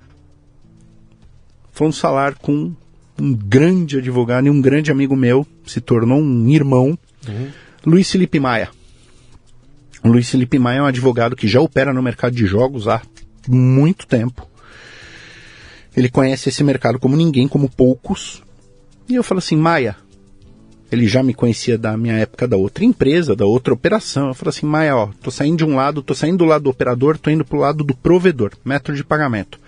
Fomos 1.72 1.98
falar 1.98 2.34
com 2.34 2.74
um 3.18 3.34
grande 3.34 3.98
advogado 3.98 4.46
e 4.46 4.50
um 4.50 4.60
grande 4.60 4.90
amigo 4.90 5.16
meu, 5.16 5.46
se 5.64 5.80
tornou 5.80 6.20
um 6.20 6.48
irmão, 6.50 6.98
Luiz 7.84 8.10
Felipe 8.10 8.38
Maia. 8.38 8.68
O 10.04 10.08
Luiz 10.08 10.28
Felipe 10.28 10.58
Maia 10.58 10.78
é 10.78 10.82
um 10.82 10.86
advogado 10.86 11.34
que 11.34 11.48
já 11.48 11.60
opera 11.60 11.92
no 11.92 12.02
mercado 12.02 12.34
de 12.34 12.46
jogos 12.46 12.86
há 12.86 13.02
muito 13.48 14.06
tempo. 14.06 14.47
Ele 15.98 16.08
conhece 16.08 16.48
esse 16.48 16.62
mercado 16.62 16.96
como 17.00 17.16
ninguém, 17.16 17.48
como 17.48 17.68
poucos. 17.68 18.40
E 19.08 19.16
eu 19.16 19.24
falo 19.24 19.40
assim, 19.40 19.56
Maia, 19.56 19.96
ele 20.92 21.08
já 21.08 21.24
me 21.24 21.34
conhecia 21.34 21.76
da 21.76 21.96
minha 21.96 22.14
época 22.14 22.46
da 22.46 22.56
outra 22.56 22.84
empresa, 22.84 23.34
da 23.34 23.44
outra 23.44 23.74
operação. 23.74 24.28
Eu 24.28 24.34
falei 24.34 24.50
assim, 24.50 24.64
Maia, 24.64 24.94
ó, 24.94 25.08
tô 25.20 25.28
saindo 25.28 25.56
de 25.56 25.64
um 25.64 25.74
lado, 25.74 26.00
tô 26.00 26.14
saindo 26.14 26.38
do 26.38 26.44
lado 26.44 26.62
do 26.62 26.70
operador, 26.70 27.18
tô 27.18 27.30
indo 27.30 27.44
pro 27.44 27.58
lado 27.58 27.82
do 27.82 27.96
provedor, 27.96 28.52
método 28.64 28.96
de 28.96 29.02
pagamento. 29.02 29.58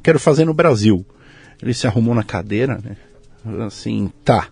Quero 0.00 0.20
fazer 0.20 0.44
no 0.44 0.54
Brasil. 0.54 1.04
Ele 1.60 1.74
se 1.74 1.88
arrumou 1.88 2.14
na 2.14 2.22
cadeira, 2.22 2.80
né? 2.84 2.96
Assim, 3.66 4.12
tá. 4.24 4.46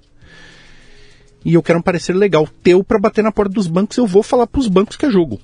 E 1.45 1.55
eu 1.55 1.63
quero 1.63 1.79
um 1.79 1.83
parecer 1.83 2.15
legal 2.15 2.49
teu 2.65 2.83
para 2.83 2.99
bater 2.99 3.23
na 3.23 3.31
porta 3.31 3.55
dos 3.55 3.69
bancos, 3.69 3.97
eu 3.97 4.09
vou 4.09 4.25
falar 4.25 4.49
pros 4.49 4.67
bancos 4.67 4.97
que 4.97 5.07
é 5.07 5.11
jogo. 5.11 5.41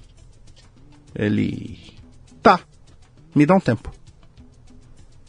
Ele, 1.15 1.79
tá. 2.43 2.59
Me 3.33 3.47
dá 3.47 3.55
um 3.55 3.61
tempo. 3.61 3.93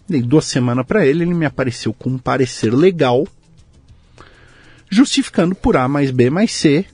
Dei 0.07 0.21
duas 0.21 0.45
semanas 0.45 0.85
para 0.85 1.05
ele, 1.05 1.23
ele 1.23 1.33
me 1.33 1.45
apareceu 1.45 1.93
com 1.93 2.11
um 2.11 2.17
parecer 2.17 2.73
legal 2.73 3.27
justificando 4.89 5.55
por 5.55 5.75
A 5.75 5.87
mais 5.87 6.11
B 6.11 6.29
mais 6.29 6.51
C 6.51 6.85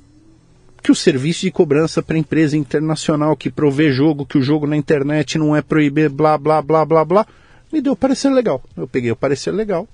que 0.81 0.91
o 0.91 0.95
serviço 0.95 1.41
de 1.41 1.51
cobrança 1.51 2.01
para 2.01 2.17
empresa 2.17 2.57
internacional 2.57 3.35
que 3.35 3.51
provê 3.51 3.91
jogo, 3.91 4.25
que 4.25 4.37
o 4.37 4.41
jogo 4.41 4.65
na 4.65 4.75
internet 4.75 5.37
não 5.37 5.55
é 5.55 5.61
proibir, 5.61 6.09
blá, 6.09 6.37
blá, 6.37 6.61
blá, 6.61 6.83
blá, 6.83 7.05
blá, 7.05 7.27
me 7.71 7.81
deu 7.81 7.95
parecer 7.95 8.29
legal. 8.29 8.63
Eu 8.75 8.87
peguei 8.87 9.11
o 9.11 9.15
parecer 9.15 9.51
legal, 9.51 9.87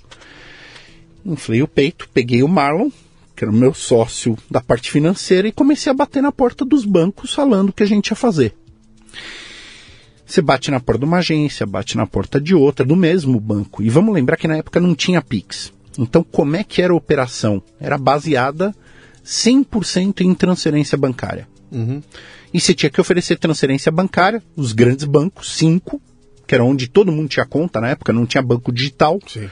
inflei 1.26 1.61
o 1.61 1.68
peito, 1.68 2.07
peguei 2.13 2.41
o 2.41 2.47
Marlon, 2.47 2.89
que 3.36 3.43
era 3.43 3.51
o 3.51 3.55
meu 3.55 3.74
sócio 3.74 4.38
da 4.49 4.61
parte 4.61 4.89
financeira, 4.89 5.47
e 5.47 5.51
comecei 5.51 5.91
a 5.91 5.95
bater 5.95 6.24
na 6.24 6.32
porta 6.32 6.63
dos 6.63 6.86
bancos 6.86 7.34
falando 7.34 7.70
o 7.70 7.74
que 7.74 7.84
a 7.84 7.88
gente 7.88 8.07
ia 8.07 8.15
fazer. 8.15 8.55
Você 10.28 10.41
bate 10.41 10.69
na 10.69 10.82
porta 10.82 10.99
de 10.99 11.05
uma 11.05 11.19
agência, 11.19 11.65
bate 11.65 11.95
na 11.95 12.05
porta 12.05 12.39
de 12.39 12.53
outra, 12.53 12.86
do 12.86 12.97
mesmo 12.97 13.39
banco. 13.39 13.82
E 13.82 13.89
vamos 13.89 14.13
lembrar 14.13 14.36
que 14.36 14.47
na 14.47 14.57
época 14.57 14.78
não 14.78 14.93
tinha 14.93 15.21
Pix. 15.21 15.71
Então, 15.97 16.21
como 16.21 16.57
é 16.57 16.65
que 16.65 16.82
era 16.82 16.91
a 16.91 16.95
operação? 16.95 17.63
Era 17.80 17.97
baseada 17.97 18.75
100% 19.25 20.19
em 20.21 20.34
transferência 20.36 20.97
bancária. 20.97 21.47
Uhum. 21.71 22.03
E 22.53 22.59
você 22.59 22.73
tinha 22.73 22.89
que 22.89 22.99
oferecer 22.99 23.39
transferência 23.39 23.89
bancária, 23.89 24.43
os 24.53 24.73
grandes 24.73 25.05
bancos, 25.05 25.55
cinco, 25.55 26.01
que 26.45 26.53
era 26.53 26.63
onde 26.63 26.88
todo 26.88 27.11
mundo 27.11 27.30
tinha 27.30 27.45
conta 27.45 27.80
na 27.80 27.89
época, 27.89 28.11
não 28.11 28.25
tinha 28.25 28.41
banco 28.41 28.69
digital. 28.69 29.19
Sim. 29.25 29.49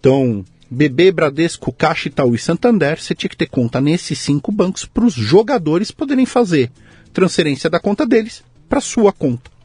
Então, 0.00 0.42
BB, 0.70 1.12
Bradesco, 1.12 1.72
Caixa, 1.72 2.08
Itaú 2.08 2.34
e 2.34 2.38
Santander, 2.38 2.98
você 2.98 3.14
tinha 3.14 3.28
que 3.28 3.36
ter 3.36 3.48
conta 3.48 3.82
nesses 3.82 4.18
cinco 4.18 4.50
bancos 4.50 4.86
para 4.86 5.04
os 5.04 5.12
jogadores 5.12 5.90
poderem 5.90 6.24
fazer 6.24 6.70
transferência 7.12 7.68
da 7.68 7.78
conta 7.78 8.06
deles 8.06 8.42
para 8.66 8.80
sua 8.80 9.12
conta. 9.12 9.55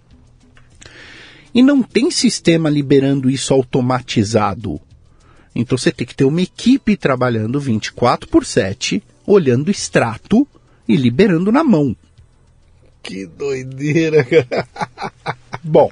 E 1.53 1.61
não 1.61 1.83
tem 1.83 2.09
sistema 2.09 2.69
liberando 2.69 3.29
isso 3.29 3.53
automatizado. 3.53 4.79
Então 5.53 5.77
você 5.77 5.91
tem 5.91 6.07
que 6.07 6.15
ter 6.15 6.25
uma 6.25 6.41
equipe 6.41 6.95
trabalhando 6.95 7.59
24 7.59 8.29
por 8.29 8.45
7, 8.45 9.03
olhando 9.25 9.67
o 9.67 9.71
extrato 9.71 10.47
e 10.87 10.95
liberando 10.95 11.51
na 11.51 11.63
mão. 11.63 11.95
Que 13.03 13.25
doideira, 13.25 14.23
cara. 14.23 14.67
Bom. 15.63 15.91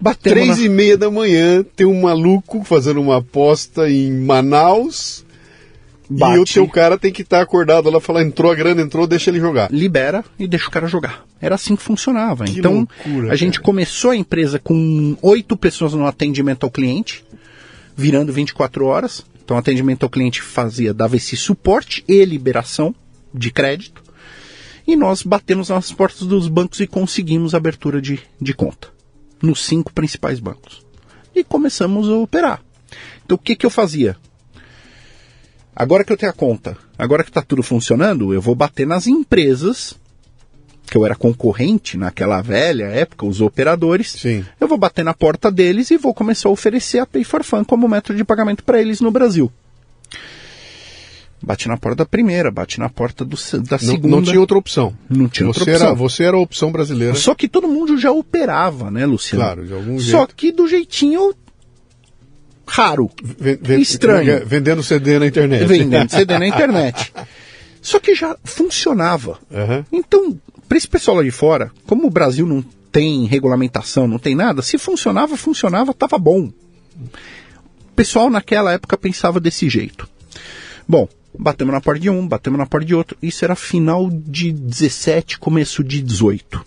Batemos 0.00 0.38
Três 0.38 0.58
na... 0.58 0.64
e 0.64 0.68
meia 0.68 0.96
da 0.96 1.10
manhã, 1.10 1.64
tem 1.74 1.86
um 1.86 2.02
maluco 2.02 2.62
fazendo 2.62 3.00
uma 3.00 3.18
aposta 3.18 3.90
em 3.90 4.12
Manaus. 4.12 5.24
Bate. 6.08 6.36
E 6.36 6.40
o 6.40 6.44
teu 6.44 6.68
cara 6.68 6.96
tem 6.96 7.12
que 7.12 7.22
estar 7.22 7.40
acordado 7.40 7.90
lá, 7.90 8.00
falar, 8.00 8.22
entrou 8.22 8.50
a 8.50 8.54
grana, 8.54 8.80
entrou, 8.80 9.06
deixa 9.06 9.30
ele 9.30 9.40
jogar. 9.40 9.70
libera 9.70 10.24
e 10.38 10.46
deixa 10.46 10.68
o 10.68 10.70
cara 10.70 10.86
jogar. 10.86 11.27
Era 11.40 11.54
assim 11.54 11.76
que 11.76 11.82
funcionava. 11.82 12.44
Que 12.44 12.58
então, 12.58 12.88
loucura, 13.06 13.32
a 13.32 13.36
gente 13.36 13.54
cara. 13.54 13.64
começou 13.64 14.10
a 14.10 14.16
empresa 14.16 14.58
com 14.58 15.16
oito 15.22 15.56
pessoas 15.56 15.94
no 15.94 16.06
atendimento 16.06 16.64
ao 16.64 16.70
cliente, 16.70 17.24
virando 17.96 18.32
24 18.32 18.84
horas. 18.86 19.24
Então, 19.44 19.56
o 19.56 19.60
atendimento 19.60 20.02
ao 20.02 20.10
cliente 20.10 20.42
fazia, 20.42 20.92
dava 20.92 21.16
esse 21.16 21.36
suporte 21.36 22.04
e 22.06 22.24
liberação 22.24 22.94
de 23.32 23.50
crédito. 23.50 24.02
E 24.86 24.96
nós 24.96 25.22
batemos 25.22 25.68
nas 25.68 25.92
portas 25.92 26.26
dos 26.26 26.48
bancos 26.48 26.80
e 26.80 26.86
conseguimos 26.86 27.54
abertura 27.54 28.00
de, 28.00 28.20
de 28.40 28.54
conta 28.54 28.88
nos 29.42 29.64
cinco 29.64 29.92
principais 29.92 30.40
bancos. 30.40 30.84
E 31.34 31.44
começamos 31.44 32.08
a 32.08 32.16
operar. 32.16 32.62
Então, 33.24 33.36
o 33.36 33.38
que, 33.38 33.54
que 33.54 33.64
eu 33.64 33.70
fazia? 33.70 34.16
Agora 35.74 36.02
que 36.02 36.12
eu 36.12 36.16
tenho 36.16 36.32
a 36.32 36.34
conta, 36.34 36.76
agora 36.98 37.22
que 37.22 37.30
está 37.30 37.40
tudo 37.40 37.62
funcionando, 37.62 38.34
eu 38.34 38.40
vou 38.40 38.54
bater 38.54 38.86
nas 38.86 39.06
empresas, 39.06 39.94
que 40.88 40.96
eu 40.96 41.04
era 41.04 41.14
concorrente 41.14 41.96
naquela 41.96 42.40
velha 42.40 42.84
época, 42.86 43.26
os 43.26 43.40
operadores. 43.40 44.12
Sim. 44.12 44.44
Eu 44.60 44.66
vou 44.68 44.78
bater 44.78 45.04
na 45.04 45.14
porta 45.14 45.50
deles 45.50 45.90
e 45.90 45.96
vou 45.96 46.12
começar 46.14 46.48
a 46.48 46.52
oferecer 46.52 46.98
a 46.98 47.06
Pay 47.06 47.24
for 47.24 47.42
Fun 47.44 47.64
como 47.64 47.88
método 47.88 48.16
de 48.16 48.24
pagamento 48.24 48.64
para 48.64 48.80
eles 48.80 49.00
no 49.00 49.10
Brasil. 49.10 49.50
Bate 51.40 51.68
na 51.68 51.76
porta 51.76 51.98
da 51.98 52.04
primeira, 52.06 52.50
bate 52.50 52.80
na 52.80 52.88
porta 52.88 53.24
do, 53.24 53.36
da 53.62 53.76
Não, 53.76 53.78
segunda. 53.78 54.08
não 54.16 54.22
tinha 54.22 54.40
outra 54.40 54.58
opção. 54.58 54.92
Não 55.08 55.28
tinha 55.28 55.46
outra 55.46 55.64
você 55.64 55.70
opção. 55.72 55.86
Era, 55.86 55.94
você 55.94 56.24
era 56.24 56.36
a 56.36 56.40
opção 56.40 56.72
brasileira. 56.72 57.14
Só 57.14 57.32
que 57.34 57.48
todo 57.48 57.68
mundo 57.68 57.96
já 57.96 58.10
operava, 58.10 58.90
né, 58.90 59.06
Luciano? 59.06 59.44
Claro, 59.44 59.64
de 59.64 59.72
algum 59.72 60.00
Só 60.00 60.18
jeito. 60.18 60.34
que 60.34 60.50
do 60.50 60.66
jeitinho 60.66 61.32
raro. 62.66 63.08
Ven- 63.22 63.58
ven- 63.62 63.80
Estranho. 63.80 64.44
Vendendo 64.44 64.82
CD 64.82 65.18
na 65.20 65.26
internet. 65.28 65.64
vendendo 65.64 66.10
CD 66.10 66.38
na 66.38 66.46
internet. 66.48 67.12
Só 67.80 68.00
que 68.00 68.16
já 68.16 68.36
funcionava. 68.42 69.38
Aham. 69.52 69.86
Então, 69.92 70.36
para 70.68 70.76
esse 70.76 70.86
pessoal 70.86 71.16
lá 71.16 71.22
de 71.22 71.30
fora, 71.30 71.72
como 71.86 72.06
o 72.06 72.10
Brasil 72.10 72.46
não 72.46 72.62
tem 72.92 73.24
regulamentação, 73.24 74.06
não 74.06 74.18
tem 74.18 74.34
nada, 74.34 74.60
se 74.60 74.76
funcionava, 74.76 75.36
funcionava, 75.36 75.94
tava 75.94 76.18
bom. 76.18 76.50
O 76.50 77.94
pessoal 77.96 78.28
naquela 78.28 78.72
época 78.72 78.96
pensava 78.98 79.40
desse 79.40 79.68
jeito. 79.68 80.08
Bom, 80.86 81.08
batemos 81.38 81.72
na 81.72 81.80
porta 81.80 82.00
de 82.00 82.10
um, 82.10 82.26
batemos 82.26 82.58
na 82.58 82.66
porta 82.66 82.86
de 82.86 82.94
outro. 82.94 83.16
Isso 83.22 83.44
era 83.44 83.56
final 83.56 84.10
de 84.10 84.52
17, 84.52 85.38
começo 85.38 85.82
de 85.82 86.02
18. 86.02 86.64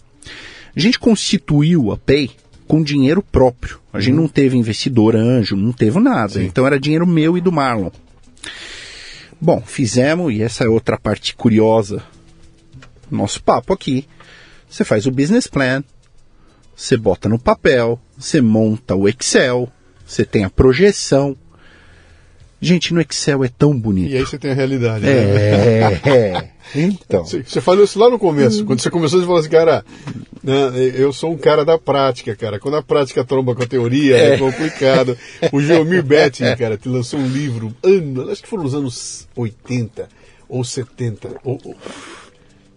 A 0.75 0.79
gente 0.79 0.99
constituiu 0.99 1.91
a 1.91 1.97
Pay 1.97 2.31
com 2.67 2.81
dinheiro 2.81 3.21
próprio. 3.21 3.79
A 3.91 3.99
gente 3.99 4.15
não 4.15 4.27
teve 4.27 4.57
investidor 4.57 5.15
anjo, 5.15 5.55
não 5.55 5.71
teve 5.71 5.99
nada. 5.99 6.33
Sim. 6.33 6.45
Então 6.45 6.65
era 6.65 6.79
dinheiro 6.79 7.05
meu 7.05 7.37
e 7.37 7.41
do 7.41 7.51
Marlon. 7.51 7.91
Bom, 9.39 9.61
fizemos, 9.65 10.33
e 10.33 10.41
essa 10.41 10.63
é 10.63 10.67
outra 10.67 10.97
parte 10.97 11.35
curiosa 11.35 12.03
nosso 13.17 13.41
papo 13.43 13.73
aqui. 13.73 14.07
Você 14.69 14.83
faz 14.85 15.05
o 15.05 15.11
business 15.11 15.47
plan, 15.47 15.83
você 16.75 16.95
bota 16.97 17.27
no 17.27 17.37
papel, 17.37 17.99
você 18.17 18.39
monta 18.41 18.95
o 18.95 19.07
Excel, 19.09 19.69
você 20.05 20.23
tem 20.25 20.43
a 20.45 20.49
projeção. 20.49 21.35
Gente, 22.63 22.93
no 22.93 23.01
Excel 23.01 23.43
é 23.43 23.47
tão 23.49 23.77
bonito. 23.77 24.11
E 24.11 24.17
aí 24.17 24.21
você 24.23 24.37
tem 24.37 24.51
a 24.51 24.53
realidade. 24.53 25.03
né? 25.03 25.11
É, 25.11 26.01
é. 26.09 26.51
Então. 26.73 27.25
Você 27.25 27.59
falou 27.59 27.83
isso 27.83 27.99
lá 27.99 28.09
no 28.09 28.17
começo. 28.17 28.63
Quando 28.63 28.79
você 28.79 28.89
começou, 28.89 29.19
você 29.19 29.25
falou 29.25 29.39
assim, 29.41 29.49
cara, 29.49 29.83
né, 30.41 30.71
eu 30.95 31.11
sou 31.11 31.33
um 31.33 31.37
cara 31.37 31.65
da 31.65 31.77
prática, 31.77 32.33
cara. 32.33 32.59
Quando 32.59 32.77
a 32.77 32.83
prática 32.83 33.25
tromba 33.25 33.53
com 33.53 33.63
a 33.63 33.67
teoria, 33.67 34.15
é, 34.15 34.37
complicado. 34.37 35.17
O 35.51 35.59
Geomir 35.59 36.01
Betting, 36.01 36.55
cara, 36.55 36.77
te 36.77 36.87
lançou 36.87 37.19
um 37.19 37.27
livro, 37.27 37.75
ano, 37.83 38.29
acho 38.31 38.41
que 38.43 38.47
foram 38.47 38.63
nos 38.63 38.73
anos 38.73 39.27
80 39.35 40.07
ou 40.47 40.63
70. 40.63 41.29
Ou, 41.43 41.59
ou- 41.65 41.75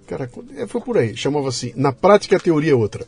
cara, 0.07 0.31
é, 0.57 0.67
foi 0.67 0.81
por 0.81 0.99
aí. 0.99 1.17
Chamava 1.17 1.49
assim, 1.49 1.73
na 1.77 1.93
prática 1.93 2.37
a 2.37 2.41
teoria 2.41 2.73
é 2.73 2.75
outra. 2.75 3.05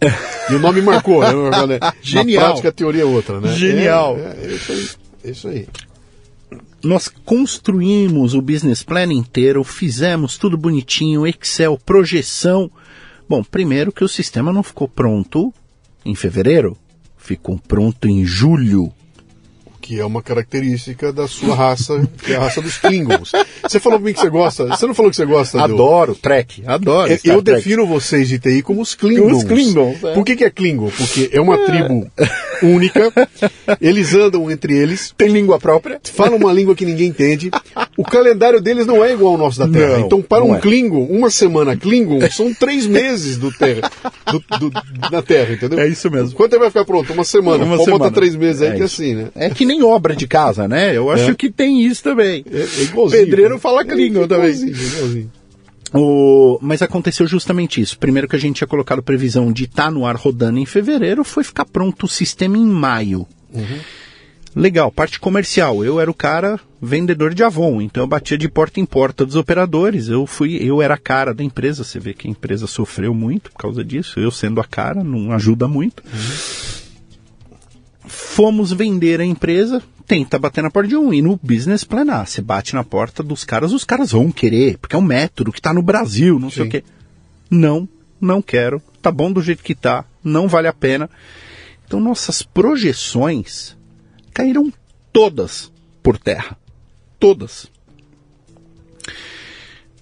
E 0.51 0.55
o 0.55 0.59
nome 0.59 0.81
marcou, 0.83 1.21
né? 1.21 1.79
Genial. 2.03 2.43
Na 2.43 2.49
prática 2.49 2.69
a 2.69 2.73
teoria 2.73 3.03
é 3.03 3.05
outra, 3.07 3.41
né? 3.41 3.53
Genial. 3.55 4.17
É, 4.17 4.21
é, 4.21 4.47
é 4.47 4.55
isso 4.55 4.73
aí. 4.73 4.89
É 5.25 5.31
isso 5.31 5.49
aí. 5.49 5.69
Nós 6.83 7.09
construímos 7.09 8.35
o 8.35 8.43
business 8.43 8.83
plan 8.83 9.13
inteiro, 9.13 9.65
fizemos 9.65 10.39
tudo 10.39 10.57
bonitinho, 10.57 11.27
Excel, 11.27 11.79
projeção. 11.85 12.71
Bom, 13.29 13.43
primeiro 13.43 13.91
que 13.91 14.05
o 14.05 14.09
sistema 14.09 14.53
não 14.53 14.63
ficou 14.63 14.87
pronto 14.87 15.53
em 16.05 16.15
fevereiro, 16.15 16.77
ficou 17.17 17.59
pronto 17.59 18.07
em 18.07 18.25
julho. 18.25 18.93
Que 19.87 20.01
é 20.01 20.05
uma 20.05 20.21
característica 20.21 21.13
da 21.13 21.29
sua 21.29 21.55
raça, 21.55 22.09
que 22.25 22.33
é 22.33 22.37
a 22.37 22.41
raça 22.41 22.61
dos 22.61 22.77
Klingons. 22.77 23.31
Você 23.63 23.79
falou 23.79 24.01
pra 24.01 24.07
mim 24.09 24.13
que 24.13 24.21
você 24.21 24.29
gosta, 24.29 24.67
você 24.67 24.85
não 24.85 24.95
falou 24.95 25.11
que 25.11 25.17
você 25.17 25.25
gosta 25.25 25.59
do... 25.59 25.63
Adoro 25.75 26.15
Trek, 26.17 26.65
adoro. 26.67 27.13
É, 27.13 27.17
Star 27.17 27.35
Eu 27.37 27.41
Trek. 27.43 27.59
defino 27.59 27.87
vocês 27.87 28.29
de 28.29 28.37
TI 28.41 28.63
como 28.63 28.81
os 28.83 28.97
Klingons. 28.97 29.39
Os 29.39 29.45
Klingons, 29.45 30.03
é. 30.03 30.13
Por 30.13 30.25
que, 30.25 30.35
que 30.35 30.43
é 30.45 30.51
Klingon? 30.51 30.91
Porque 30.91 31.31
é 31.33 31.41
uma 31.41 31.57
tribo 31.59 32.11
única, 32.63 33.13
eles 33.81 34.13
andam 34.15 34.51
entre 34.51 34.77
eles, 34.77 35.15
Tem 35.17 35.29
língua 35.29 35.59
própria? 35.61 36.01
falam 36.03 36.37
uma 36.37 36.53
língua 36.53 36.75
que 36.75 36.85
ninguém 36.85 37.09
entende. 37.09 37.51
O 37.97 38.03
calendário 38.03 38.61
deles 38.61 38.87
não 38.87 39.05
é 39.05 39.13
igual 39.13 39.33
ao 39.35 39.39
nosso 39.39 39.59
da 39.61 39.69
Terra. 39.69 39.99
Não, 39.99 40.07
então, 40.07 40.23
para 40.23 40.43
um 40.45 40.57
é. 40.57 40.59
Klingon, 40.59 41.05
uma 41.11 41.31
semana 41.31 41.77
Klingon 41.77 42.19
são 42.31 42.53
três 42.53 42.87
meses 42.87 43.37
do 43.37 43.53
terra, 43.53 43.89
do, 44.33 44.39
do- 44.59 44.73
na 45.13 45.23
Terra, 45.23 45.55
entendeu? 45.55 45.79
É 45.79 45.87
isso 45.89 46.11
mesmo. 46.11 46.33
Quanto 46.37 46.51
tempo 46.51 46.63
vai 46.63 46.71
ficar 46.71 46.85
pronto? 46.85 47.13
Uma 47.13 47.25
semana. 47.25 47.65
Uma 47.65 47.77
Pode 47.77 47.91
botar 47.91 48.05
semana. 48.05 48.15
três 48.15 48.35
meses 48.35 48.63
aí 48.63 48.69
É 48.69 48.73
que 48.75 48.83
é 48.83 48.85
isso. 48.85 49.03
assim, 49.03 49.15
né? 49.15 49.29
É 49.37 49.51
que 49.51 49.65
nem 49.65 49.76
obra 49.83 50.15
de 50.15 50.27
casa, 50.27 50.67
né? 50.69 50.97
Eu 50.97 51.11
acho 51.11 51.31
É. 51.31 51.35
que 51.35 51.51
tem 51.51 51.83
isso 51.83 52.03
também. 52.03 52.45
É, 52.51 52.61
é. 52.61 53.11
Pedreiro 53.11 53.51
cara. 53.51 53.61
fala 53.61 53.81
é 53.83 53.85
também. 53.85 54.07
igualzinho, 54.07 54.73
igualzinho. 54.73 55.33
O, 55.95 56.59
mas 56.61 56.83
aconteceu 56.83 57.27
justamente 57.27 57.81
isso. 57.81 57.99
Primeiro 57.99 58.29
que 58.29 58.37
a 58.37 58.39
gente 58.39 58.57
tinha 58.57 58.69
colocado 58.69 59.03
previsão 59.03 59.53
de 59.53 59.65
estar 59.65 59.85
tá 59.85 59.91
no 59.91 60.05
ar 60.05 60.17
rodando 60.17 60.59
em 60.59 60.67
fevereiro, 60.67 61.25
foi 61.25 61.45
ficar 61.45 61.65
pronto 61.65 62.05
o 62.07 62.09
sistema 62.09 62.57
em 62.59 62.67
maio. 62.67 63.27
Uhum. 63.53 63.79
Legal, 64.55 64.91
parte 64.91 65.21
comercial. 65.21 65.85
Eu 65.85 66.01
era 66.01 66.11
o 66.11 66.15
cara 66.15 66.59
vendedor 66.81 67.35
de 67.35 67.43
Avon, 67.43 67.81
então 67.81 68.03
eu 68.03 68.07
batia 68.07 68.39
de 68.39 68.49
porta 68.49 68.81
em 68.81 68.87
porta 68.87 69.25
dos 69.25 69.37
operadores. 69.37 70.09
Eu 70.09 70.27
fui, 70.27 70.57
eu 70.57 70.81
era 70.81 70.95
a 70.95 70.99
cara 70.99 71.35
da 71.35 71.45
empresa. 71.45 71.85
Você 71.85 71.99
vê 72.01 72.15
que 72.15 72.27
a 72.27 72.31
empresa 72.31 72.67
sofreu 72.67 73.13
muito 73.15 73.51
por 73.51 73.59
causa 73.59 73.85
disso. 73.85 74.19
Eu 74.19 74.31
sendo 74.31 74.61
a 74.61 74.65
cara 74.65 75.05
não 75.05 75.31
ajuda 75.33 75.69
muito. 75.69 76.03
Uhum. 76.07 76.76
Fomos 78.07 78.73
vender 78.73 79.21
a 79.21 79.25
empresa, 79.25 79.83
tenta 80.07 80.39
bater 80.39 80.63
na 80.63 80.71
porta 80.71 80.89
de 80.89 80.97
um. 80.97 81.13
E 81.13 81.21
no 81.21 81.39
business 81.43 81.85
plan, 81.85 82.07
ah, 82.09 82.25
você 82.25 82.41
bate 82.41 82.75
na 82.75 82.85
porta 82.85 83.23
dos 83.23 83.45
caras, 83.45 83.73
os 83.73 83.85
caras 83.85 84.13
vão 84.13 84.31
querer, 84.31 84.79
porque 84.79 84.95
é 84.95 84.99
um 84.99 85.03
método 85.03 85.53
que 85.53 85.59
está 85.59 85.75
no 85.75 85.83
Brasil, 85.83 86.39
não 86.39 86.51
Sim. 86.51 86.57
sei 86.57 86.67
o 86.67 86.71
quê. 86.71 86.85
Não, 87.51 87.89
não 88.21 88.41
quero. 88.41 88.81
Tá 89.03 89.11
bom 89.11 89.31
do 89.31 89.43
jeito 89.43 89.63
que 89.63 89.75
tá, 89.75 90.05
não 90.23 90.49
vale 90.49 90.69
a 90.69 90.73
pena. 90.73 91.11
Então 91.87 92.01
nossas 92.01 92.43
projeções 92.43 93.77
caíram 94.33 94.73
todas 95.13 95.73
por 96.03 96.19
terra. 96.19 96.57
Todas. 97.19 97.71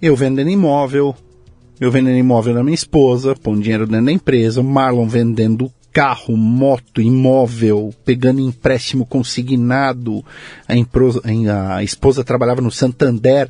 Eu 0.01 0.15
vendendo 0.15 0.49
imóvel, 0.49 1.15
eu 1.79 1.89
vendendo 1.89 2.17
imóvel 2.17 2.53
da 2.53 2.63
minha 2.63 2.75
esposa, 2.75 3.35
pondo 3.35 3.61
dinheiro 3.61 3.87
dentro 3.87 4.05
da 4.05 4.11
empresa, 4.11 4.61
Marlon 4.61 5.07
vendendo 5.07 5.71
carro, 5.95 6.35
moto, 6.35 7.01
imóvel, 7.01 7.95
pegando 8.03 8.41
empréstimo 8.41 9.05
consignado, 9.05 10.25
a, 10.67 11.75
a 11.77 11.83
esposa 11.85 12.21
trabalhava 12.21 12.59
no 12.59 12.69
Santander, 12.69 13.49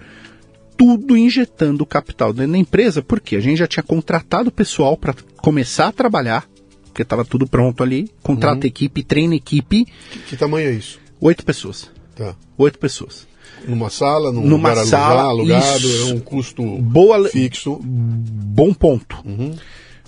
tudo 0.78 1.18
injetando 1.18 1.84
capital 1.88 2.32
dentro 2.32 2.52
da 2.52 2.58
empresa, 2.60 3.02
porque 3.02 3.36
a 3.36 3.40
gente 3.40 3.58
já 3.58 3.66
tinha 3.66 3.82
contratado 3.82 4.50
o 4.50 4.52
pessoal 4.52 4.96
para 4.96 5.16
começar 5.38 5.88
a 5.88 5.92
trabalhar, 5.92 6.48
porque 6.84 7.02
estava 7.02 7.26
tudo 7.26 7.48
pronto 7.48 7.82
ali, 7.82 8.12
contrata 8.22 8.60
uhum. 8.60 8.68
equipe, 8.68 9.02
treina 9.02 9.34
equipe. 9.34 9.86
Que, 10.12 10.20
que, 10.20 10.38
tamanho 10.38 10.70
é 10.70 10.74
isso? 10.74 11.00
Oito 11.20 11.44
pessoas. 11.44 11.90
Tá. 12.16 12.36
Oito 12.60 12.78
pessoas. 12.78 13.28
Numa 13.68 13.90
sala, 13.90 14.32
num 14.32 14.46
Numa 14.46 14.70
lugar 14.70 14.86
sala, 14.86 15.24
alugado, 15.24 15.88
é 15.90 16.14
um 16.14 16.20
custo 16.20 16.62
Boa, 16.78 17.28
fixo. 17.28 17.80
Bom 17.82 18.72
ponto. 18.72 19.18
Uhum. 19.26 19.56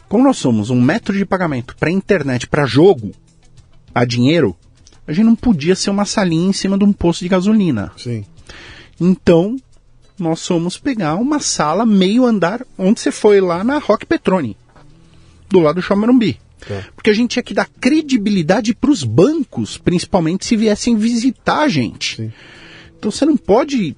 Como 0.08 0.24
nós 0.24 0.38
somos 0.38 0.70
um 0.70 0.82
método 0.82 1.18
de 1.18 1.26
pagamento 1.26 1.76
para 1.78 1.92
internet, 1.92 2.48
para 2.48 2.66
jogo, 2.66 3.12
a 3.94 4.06
dinheiro, 4.06 4.56
a 5.06 5.12
gente 5.12 5.26
não 5.26 5.36
podia 5.36 5.76
ser 5.76 5.90
uma 5.90 6.06
salinha 6.06 6.50
em 6.50 6.54
cima 6.54 6.78
de 6.78 6.84
um 6.84 6.94
posto 6.94 7.22
de 7.22 7.30
gasolina. 7.30 7.92
Sim. 7.98 8.26
Então, 9.00 9.58
nós 10.18 10.46
fomos 10.46 10.78
pegar 10.78 11.16
uma 11.16 11.40
sala 11.40 11.86
meio 11.86 12.26
andar 12.26 12.66
onde 12.78 13.00
você 13.00 13.12
foi 13.12 13.40
lá 13.40 13.64
na 13.64 13.78
Rock 13.80 14.06
Petrone, 14.06 14.58
do 15.50 15.60
lado 15.60 15.76
do 15.76 15.82
Chamarumbi. 15.82 16.40
É. 16.70 16.84
Porque 16.96 17.10
a 17.10 17.14
gente 17.14 17.32
tinha 17.32 17.44
que 17.44 17.54
dar 17.54 17.70
credibilidade 17.80 18.74
para 18.74 18.92
os 18.92 19.04
bancos, 19.04 19.78
principalmente 19.78 20.46
se 20.46 20.56
viessem 20.56 20.98
visitar 20.98 21.62
a 21.62 21.70
gente. 21.70 22.18
Sim. 22.18 22.34
Então 22.98 23.12
você 23.12 23.26
não 23.26 23.38
pode 23.38 23.96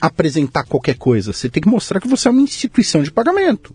apresentar 0.00 0.64
qualquer 0.64 0.96
coisa, 0.96 1.32
você 1.32 1.48
tem 1.48 1.60
que 1.60 1.68
mostrar 1.68 2.00
que 2.00 2.06
você 2.06 2.28
é 2.28 2.30
uma 2.30 2.40
instituição 2.40 3.02
de 3.02 3.10
pagamento. 3.10 3.74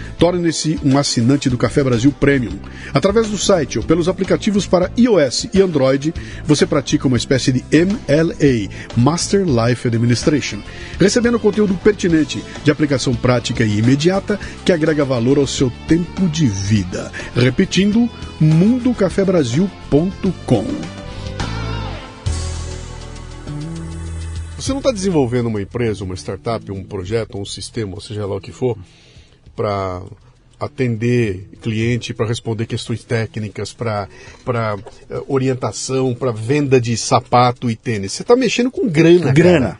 Torne-se 0.21 0.79
um 0.85 0.97
assinante 0.99 1.49
do 1.49 1.57
Café 1.57 1.83
Brasil 1.83 2.11
Premium. 2.11 2.59
Através 2.93 3.27
do 3.27 3.39
site 3.39 3.79
ou 3.79 3.83
pelos 3.83 4.07
aplicativos 4.07 4.67
para 4.67 4.91
iOS 4.95 5.47
e 5.51 5.59
Android, 5.59 6.13
você 6.45 6.67
pratica 6.67 7.07
uma 7.07 7.17
espécie 7.17 7.51
de 7.51 7.65
MLA, 7.75 8.69
Master 8.95 9.43
Life 9.43 9.87
Administration, 9.87 10.61
recebendo 10.99 11.39
conteúdo 11.39 11.73
pertinente, 11.73 12.43
de 12.63 12.69
aplicação 12.69 13.15
prática 13.15 13.63
e 13.63 13.79
imediata 13.79 14.39
que 14.63 14.71
agrega 14.71 15.03
valor 15.03 15.39
ao 15.39 15.47
seu 15.47 15.73
tempo 15.87 16.27
de 16.27 16.45
vida. 16.45 17.11
Repetindo, 17.35 18.07
mundocafebrasil.com. 18.39 20.65
Você 24.55 24.69
não 24.69 24.77
está 24.77 24.91
desenvolvendo 24.91 25.47
uma 25.47 25.63
empresa, 25.63 26.03
uma 26.03 26.13
startup, 26.13 26.71
um 26.71 26.83
projeto, 26.83 27.39
um 27.39 27.45
sistema, 27.45 27.99
seja 27.99 28.27
lá 28.27 28.35
o 28.35 28.39
que 28.39 28.51
for, 28.51 28.77
para 29.61 30.01
atender 30.59 31.49
cliente, 31.61 32.15
para 32.15 32.25
responder 32.25 32.65
questões 32.65 33.03
técnicas, 33.03 33.73
para 33.73 34.07
uh, 34.47 35.25
orientação, 35.27 36.15
para 36.15 36.31
venda 36.31 36.81
de 36.81 36.97
sapato 36.97 37.69
e 37.69 37.75
tênis. 37.75 38.13
Você 38.13 38.23
está 38.23 38.35
mexendo 38.35 38.71
com 38.71 38.87
grana. 38.87 39.31
Grana. 39.31 39.59
Cara. 39.59 39.79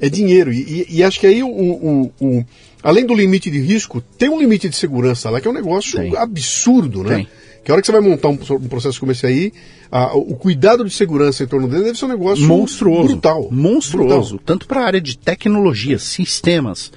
É 0.00 0.08
dinheiro. 0.08 0.50
E, 0.52 0.86
e, 0.88 0.96
e, 0.96 1.02
acho 1.02 1.20
que 1.20 1.26
aí, 1.26 1.42
o, 1.42 1.48
o, 1.48 2.12
o, 2.20 2.44
além 2.82 3.04
do 3.04 3.14
limite 3.14 3.50
de 3.50 3.58
risco, 3.58 4.00
tem 4.00 4.30
um 4.30 4.38
limite 4.38 4.68
de 4.68 4.76
segurança 4.76 5.28
lá, 5.28 5.40
que 5.40 5.48
é 5.48 5.50
um 5.50 5.54
negócio 5.54 5.98
tem. 5.98 6.16
absurdo, 6.16 7.02
né? 7.02 7.16
Tem. 7.16 7.28
Que 7.64 7.70
a 7.70 7.74
hora 7.74 7.82
que 7.82 7.86
você 7.86 7.92
vai 7.92 8.00
montar 8.00 8.28
um, 8.28 8.38
um 8.50 8.68
processo 8.68 9.00
como 9.00 9.12
esse 9.12 9.26
aí, 9.26 9.52
a, 9.90 10.16
o 10.16 10.36
cuidado 10.36 10.84
de 10.84 10.90
segurança 10.90 11.42
em 11.42 11.46
torno 11.46 11.68
dele 11.68 11.84
deve 11.84 11.98
ser 11.98 12.06
um 12.06 12.08
negócio 12.08 12.46
monstruoso. 12.46 13.08
Brutal. 13.08 13.48
Monstruoso. 13.50 14.36
Brutal. 14.36 14.40
Tanto 14.46 14.66
para 14.66 14.80
a 14.80 14.86
área 14.86 15.00
de 15.00 15.18
tecnologia, 15.18 15.98
sistemas 15.98 16.90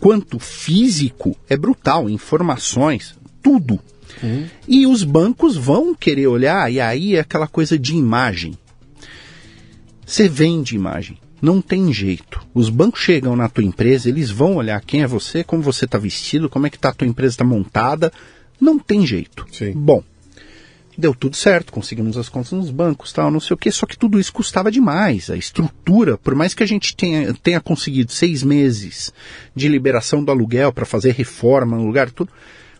quanto 0.00 0.38
físico 0.38 1.36
é 1.48 1.56
brutal, 1.56 2.08
informações, 2.08 3.14
tudo. 3.42 3.78
Uhum. 4.22 4.46
E 4.66 4.86
os 4.86 5.04
bancos 5.04 5.56
vão 5.56 5.94
querer 5.94 6.26
olhar, 6.26 6.72
e 6.72 6.80
aí 6.80 7.16
é 7.16 7.20
aquela 7.20 7.46
coisa 7.46 7.78
de 7.78 7.94
imagem. 7.94 8.56
Você 10.04 10.28
vende 10.28 10.74
imagem, 10.74 11.18
não 11.40 11.60
tem 11.60 11.92
jeito. 11.92 12.40
Os 12.54 12.70
bancos 12.70 13.00
chegam 13.00 13.36
na 13.36 13.48
tua 13.48 13.64
empresa, 13.64 14.08
eles 14.08 14.30
vão 14.30 14.56
olhar 14.56 14.80
quem 14.80 15.02
é 15.02 15.06
você, 15.06 15.44
como 15.44 15.62
você 15.62 15.84
está 15.84 15.98
vestido, 15.98 16.48
como 16.48 16.66
é 16.66 16.70
que 16.70 16.78
tá 16.78 16.88
a 16.88 16.94
tua 16.94 17.06
empresa 17.06 17.34
está 17.34 17.44
montada. 17.44 18.12
Não 18.60 18.78
tem 18.78 19.06
jeito. 19.06 19.46
Sim. 19.52 19.72
Bom, 19.72 20.02
deu 20.98 21.14
tudo 21.14 21.36
certo, 21.36 21.72
conseguimos 21.72 22.16
as 22.16 22.28
contas 22.28 22.50
nos 22.50 22.72
bancos, 22.72 23.12
tal, 23.12 23.30
não 23.30 23.38
sei 23.38 23.54
o 23.54 23.56
que, 23.56 23.70
só 23.70 23.86
que 23.86 23.96
tudo 23.96 24.18
isso 24.18 24.32
custava 24.32 24.68
demais. 24.68 25.30
A 25.30 25.36
estrutura, 25.36 26.18
por 26.18 26.34
mais 26.34 26.54
que 26.54 26.62
a 26.64 26.66
gente 26.66 26.96
tenha, 26.96 27.32
tenha 27.34 27.60
conseguido 27.60 28.10
seis 28.10 28.42
meses 28.42 29.12
de 29.54 29.68
liberação 29.68 30.24
do 30.24 30.32
aluguel 30.32 30.72
para 30.72 30.84
fazer 30.84 31.12
reforma 31.12 31.76
no 31.76 31.86
lugar, 31.86 32.10
tudo, 32.10 32.32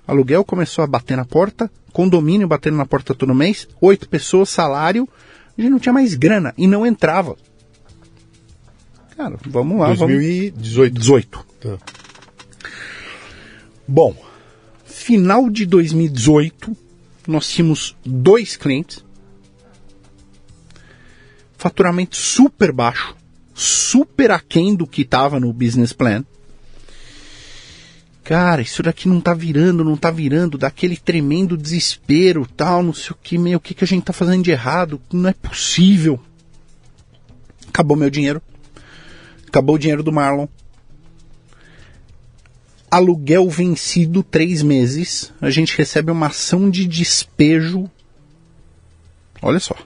aluguel 0.05 0.45
começou 0.45 0.83
a 0.83 0.87
bater 0.89 1.17
na 1.17 1.25
porta, 1.25 1.71
condomínio 1.93 2.49
batendo 2.49 2.77
na 2.77 2.85
porta 2.85 3.15
todo 3.15 3.33
mês, 3.33 3.69
oito 3.81 4.09
pessoas, 4.09 4.49
salário, 4.49 5.09
a 5.57 5.63
gente 5.63 5.71
não 5.71 5.79
tinha 5.79 5.93
mais 5.93 6.15
grana 6.15 6.53
e 6.59 6.67
não 6.67 6.85
entrava. 6.85 7.37
Cara, 9.17 9.37
vamos 9.47 9.79
lá. 9.79 9.95
2018. 9.95 10.93
Vamos... 10.93 11.01
18. 11.01 11.47
Tá. 11.61 11.79
Bom, 13.87 14.15
final 14.85 15.49
de 15.49 15.65
2018, 15.65 16.77
nós 17.29 17.47
tínhamos 17.47 17.95
dois 18.05 18.57
clientes, 18.57 19.05
faturamento 21.59 22.17
super 22.17 22.73
baixo, 22.73 23.15
super 23.55 24.31
aquém 24.31 24.75
do 24.75 24.87
que 24.87 25.03
estava 25.03 25.39
no 25.39 25.53
business 25.53 25.93
plan. 25.93 26.25
Cara, 28.25 28.63
isso 28.63 28.83
daqui 28.83 29.09
não 29.09 29.21
tá 29.21 29.35
virando, 29.35 29.85
não 29.85 29.97
tá 29.97 30.11
virando, 30.11 30.57
daquele 30.57 30.97
tremendo 30.97 31.57
desespero, 31.57 32.47
tal, 32.47 32.83
não 32.83 32.95
sei 32.95 33.11
o 33.11 33.19
que, 33.23 33.37
meu, 33.37 33.59
o 33.59 33.61
que, 33.61 33.75
que 33.75 33.85
a 33.85 33.87
gente 33.87 34.05
tá 34.05 34.13
fazendo 34.13 34.43
de 34.43 34.51
errado? 34.51 35.01
Não 35.13 35.29
é 35.29 35.35
possível. 35.35 36.19
Acabou 37.69 37.97
meu 37.97 38.09
dinheiro. 38.09 38.41
Acabou 39.47 39.77
o 39.77 39.79
dinheiro 39.79 40.03
do 40.03 40.13
Marlon 40.13 40.47
aluguel 42.91 43.49
vencido 43.49 44.23
três 44.23 44.63
meses, 44.63 45.33
a 45.41 45.51
gente 45.51 45.77
recebe 45.77 46.11
uma 46.11 46.27
ação 46.27 46.71
de 46.71 46.87
despejo. 46.87 47.91
Olha 49.43 49.61
só. 49.61 49.77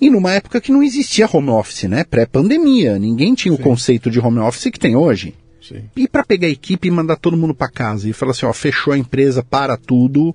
E 0.00 0.10
numa 0.10 0.32
época 0.32 0.60
que 0.60 0.72
não 0.72 0.82
existia 0.82 1.28
home 1.30 1.50
office, 1.50 1.84
né? 1.84 2.04
Pré-pandemia. 2.04 2.98
Ninguém 2.98 3.34
tinha 3.34 3.54
Sim. 3.54 3.60
o 3.60 3.62
conceito 3.62 4.10
de 4.10 4.20
home 4.20 4.38
office 4.38 4.70
que 4.70 4.78
tem 4.78 4.94
hoje. 4.94 5.34
Sim. 5.66 5.84
E 5.96 6.06
para 6.06 6.24
pegar 6.24 6.46
a 6.46 6.50
equipe 6.50 6.86
e 6.86 6.90
mandar 6.90 7.16
todo 7.16 7.36
mundo 7.36 7.54
para 7.54 7.68
casa 7.68 8.08
e 8.08 8.12
falar 8.12 8.32
assim, 8.32 8.46
ó, 8.46 8.52
fechou 8.52 8.92
a 8.92 8.98
empresa, 8.98 9.42
para 9.42 9.76
tudo, 9.76 10.34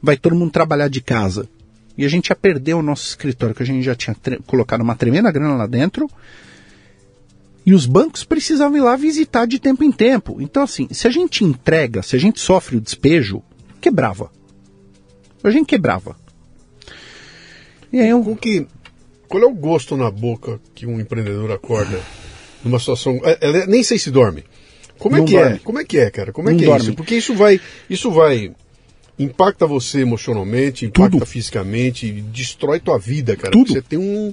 vai 0.00 0.16
todo 0.16 0.36
mundo 0.36 0.50
trabalhar 0.50 0.88
de 0.88 1.00
casa. 1.00 1.48
E 1.96 2.04
a 2.04 2.08
gente 2.08 2.28
ia 2.28 2.36
perder 2.36 2.74
o 2.74 2.82
nosso 2.82 3.06
escritório, 3.06 3.54
que 3.54 3.62
a 3.62 3.66
gente 3.66 3.82
já 3.82 3.94
tinha 3.94 4.16
colocado 4.46 4.80
uma 4.80 4.96
tremenda 4.96 5.30
grana 5.30 5.56
lá 5.56 5.66
dentro, 5.66 6.08
e 7.64 7.72
os 7.74 7.86
bancos 7.86 8.24
precisavam 8.24 8.76
ir 8.76 8.80
lá 8.80 8.96
visitar 8.96 9.46
de 9.46 9.58
tempo 9.58 9.84
em 9.84 9.92
tempo. 9.92 10.38
Então, 10.40 10.62
assim, 10.62 10.88
se 10.90 11.06
a 11.06 11.10
gente 11.10 11.44
entrega, 11.44 12.02
se 12.02 12.16
a 12.16 12.18
gente 12.18 12.40
sofre 12.40 12.76
o 12.76 12.80
despejo, 12.80 13.42
quebrava. 13.80 14.30
A 15.42 15.50
gente 15.50 15.66
quebrava. 15.66 16.16
E 17.92 18.00
aí 18.00 18.08
eu... 18.08 18.22
com, 18.22 18.36
que, 18.36 18.66
qual 19.28 19.42
é 19.42 19.46
o 19.46 19.54
gosto 19.54 19.96
na 19.96 20.10
boca 20.10 20.60
que 20.74 20.86
um 20.86 20.98
empreendedor 21.00 21.50
acorda 21.52 22.00
numa 22.64 22.78
situação. 22.78 23.20
é, 23.24 23.38
é, 23.40 23.66
nem 23.66 23.82
sei 23.82 23.98
se 23.98 24.10
dorme. 24.10 24.44
Como 24.98 25.16
é 25.16 25.18
Não 25.18 25.26
que 25.26 25.36
é? 25.36 25.42
dorme. 25.42 25.58
Como 25.60 25.78
é 25.78 25.84
que 25.84 25.98
é, 25.98 26.10
cara? 26.10 26.32
Como 26.32 26.48
é 26.48 26.52
Não 26.52 26.58
que 26.58 26.64
é 26.64 26.66
dorme. 26.68 26.82
isso? 26.84 26.94
Porque 26.94 27.16
isso 27.16 27.34
vai. 27.34 27.60
Isso 27.88 28.10
vai. 28.10 28.52
Impacta 29.18 29.66
você 29.66 30.00
emocionalmente, 30.00 30.86
impacta 30.86 31.10
Tudo. 31.10 31.26
fisicamente, 31.26 32.10
destrói 32.32 32.80
tua 32.80 32.98
vida, 32.98 33.36
cara. 33.36 33.50
Tudo. 33.52 33.72
Você 33.72 33.82
tem 33.82 33.98
um. 33.98 34.32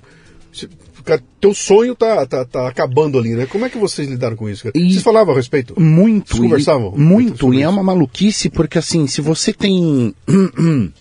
você- 0.53 0.69
cara, 1.03 1.21
teu 1.39 1.53
sonho 1.53 1.95
tá, 1.95 2.25
tá, 2.25 2.45
tá 2.45 2.67
acabando 2.67 3.17
ali, 3.17 3.35
né? 3.35 3.45
Como 3.45 3.65
é 3.65 3.69
que 3.69 3.77
vocês 3.77 4.07
lidaram 4.07 4.35
com 4.35 4.49
isso, 4.49 4.63
cara? 4.63 4.73
E- 4.77 4.91
Vocês 4.91 5.03
falavam 5.03 5.33
a 5.33 5.37
respeito? 5.37 5.79
Muito. 5.79 6.29
Vocês 6.29 6.39
conversavam 6.41 6.93
e- 6.95 6.99
Muito. 6.99 7.53
E 7.53 7.61
é 7.61 7.67
uma 7.69 7.83
maluquice, 7.83 8.49
porque 8.49 8.77
assim, 8.77 9.07
se 9.07 9.21
você 9.21 9.51
tem. 9.53 10.13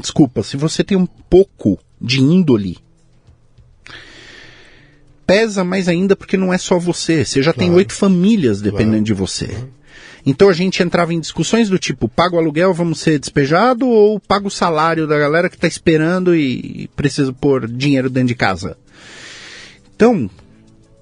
Desculpa, 0.00 0.42
se 0.42 0.56
você 0.56 0.82
tem 0.82 0.96
um 0.98 1.06
pouco 1.06 1.78
de 2.00 2.20
índole. 2.20 2.78
Pesa 5.26 5.64
mais 5.64 5.88
ainda 5.88 6.14
porque 6.14 6.36
não 6.36 6.52
é 6.52 6.58
só 6.58 6.78
você. 6.78 7.24
Você 7.24 7.42
já 7.42 7.52
tem 7.52 7.68
Claro. 7.68 7.78
oito 7.78 7.92
famílias 7.94 8.60
dependendo 8.60 8.90
Claro. 8.90 9.04
de 9.04 9.14
você. 9.14 9.56
Então 10.26 10.48
a 10.48 10.52
gente 10.52 10.82
entrava 10.82 11.12
em 11.14 11.20
discussões 11.20 11.68
do 11.68 11.78
tipo, 11.78 12.08
paga 12.08 12.36
o 12.36 12.38
aluguel, 12.38 12.72
vamos 12.74 13.00
ser 13.00 13.18
despejado, 13.18 13.86
ou 13.86 14.18
paga 14.18 14.46
o 14.46 14.50
salário 14.50 15.06
da 15.06 15.18
galera 15.18 15.48
que 15.50 15.56
está 15.56 15.68
esperando 15.68 16.34
e 16.34 16.88
precisa 16.96 17.32
pôr 17.32 17.66
dinheiro 17.68 18.08
dentro 18.10 18.28
de 18.28 18.34
casa. 18.34 18.76
Então, 19.94 20.28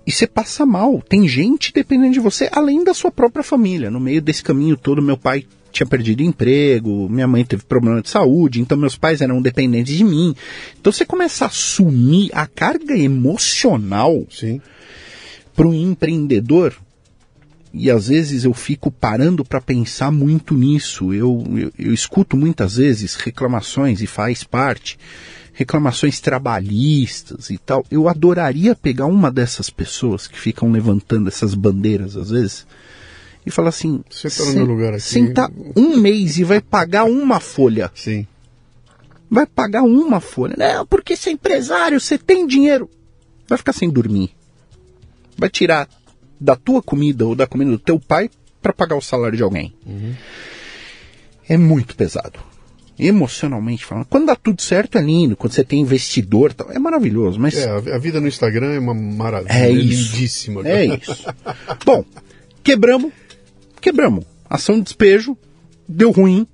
e 0.07 0.13
você 0.13 0.27
passa 0.27 0.67
mal. 0.67 1.03
Tem 1.09 1.27
gente 1.29 1.73
dependendo 1.73 2.15
de 2.15 2.21
você, 2.21 2.49
além 2.53 2.85
da 2.85 2.95
sua 2.95 3.11
própria 3.11 3.43
família. 3.43 3.91
No 3.91 4.01
meio 4.01 4.21
desse 4.21 4.43
caminho 4.43 4.77
todo, 4.77 5.01
meu 5.01 5.17
pai 5.17 5.47
tinha 5.71 5.87
perdido 5.87 6.23
emprego, 6.23 7.09
minha 7.09 7.27
mãe 7.27 7.45
teve 7.45 7.65
problema 7.65 8.03
de 8.03 8.11
saúde, 8.11 8.61
então 8.61 8.77
meus 8.77 8.95
pais 8.95 9.23
eram 9.23 9.41
dependentes 9.41 9.97
de 9.97 10.05
mim. 10.05 10.35
Então 10.79 10.93
você 10.93 11.05
começa 11.05 11.45
a 11.45 11.49
assumir 11.49 12.31
a 12.35 12.47
carga 12.47 12.97
emocional 12.97 14.27
para 15.57 15.67
um 15.67 15.75
empreendedor. 15.75 16.75
E 17.75 17.91
às 17.91 18.09
vezes 18.09 18.45
eu 18.45 18.53
fico 18.53 18.91
parando 18.91 19.43
para 19.43 19.61
pensar 19.61 20.13
muito 20.13 20.55
nisso. 20.55 21.15
Eu, 21.15 21.43
eu, 21.57 21.73
eu 21.79 21.95
escuto 21.95 22.37
muitas 22.37 22.77
vezes 22.77 23.15
reclamações 23.15 24.03
e 24.03 24.07
faz 24.07 24.45
parte, 24.45 24.99
reclamações 25.53 26.21
trabalhistas 26.21 27.51
e 27.51 27.59
tal. 27.59 27.85
Eu 27.91 28.09
adoraria 28.09 28.75
pegar 28.75 29.07
uma 29.07 29.31
dessas 29.31 29.71
pessoas 29.71 30.27
que 30.27 30.39
ficam 30.39 30.71
levantando 30.71 31.29
essas 31.29 31.55
bandeiras 31.55 32.17
às 32.17 32.31
vezes 32.31 32.67
e 33.45 33.51
falar 33.51 33.69
assim: 33.69 34.03
Senta 34.11 34.45
no 34.45 34.53
meu 34.53 34.65
lugar 34.65 34.95
aqui. 34.95 35.03
Senta 35.03 35.51
um 35.77 35.97
mês 35.97 36.39
e 36.39 36.45
vai 36.45 36.61
pagar 36.61 37.05
uma 37.05 37.41
folha. 37.41 37.91
Sim. 37.95 38.27
Vai 39.31 39.47
pagar 39.47 39.83
uma 39.83 40.21
folha. 40.21 40.55
Não, 40.59 40.87
porque 40.87 41.17
você 41.17 41.31
é 41.31 41.33
empresário, 41.33 42.01
você 42.01 42.19
tem 42.19 42.47
dinheiro. 42.47 42.89
Vai 43.49 43.59
ficar 43.59 43.73
sem 43.73 43.91
dormir. 43.91 44.31
Vai 45.37 45.49
tirar 45.49 45.89
da 46.39 46.55
tua 46.57 46.83
comida 46.83 47.27
ou 47.27 47.35
da 47.35 47.47
comida 47.47 47.71
do 47.71 47.79
teu 47.79 47.99
pai 47.99 48.31
para 48.61 48.73
pagar 48.73 48.97
o 48.97 49.01
salário 49.01 49.37
de 49.37 49.43
alguém. 49.43 49.75
É 51.49 51.57
muito 51.57 51.97
pesado. 51.97 52.39
Emocionalmente 52.99 53.85
falando. 53.85 54.05
Quando 54.07 54.27
dá 54.27 54.37
tudo 54.37 54.61
certo 54.61 54.99
é 54.99 55.03
lindo. 55.03 55.37
Quando 55.37 55.53
você 55.53 55.65
tem 55.65 55.81
investidor, 55.81 56.55
é 56.71 56.79
maravilhoso. 56.79 57.41
Mas 57.41 57.57
É, 57.57 57.71
a 57.71 57.99
vida 57.99 58.21
no 58.21 58.29
Instagram 58.29 58.73
é 58.75 58.79
uma 58.79 58.95
maravilha. 58.95 59.53
É 59.53 59.71
isso. 59.71 60.15
lindíssima. 60.15 60.61
É 60.69 60.85
isso. 60.87 61.27
Bom, 61.85 62.05
quebramos, 62.63 63.13
quebramos. 63.81 64.25
Ação 64.49 64.77
de 64.77 64.83
despejo, 64.83 65.37
deu 65.89 66.11
ruim. 66.11 66.47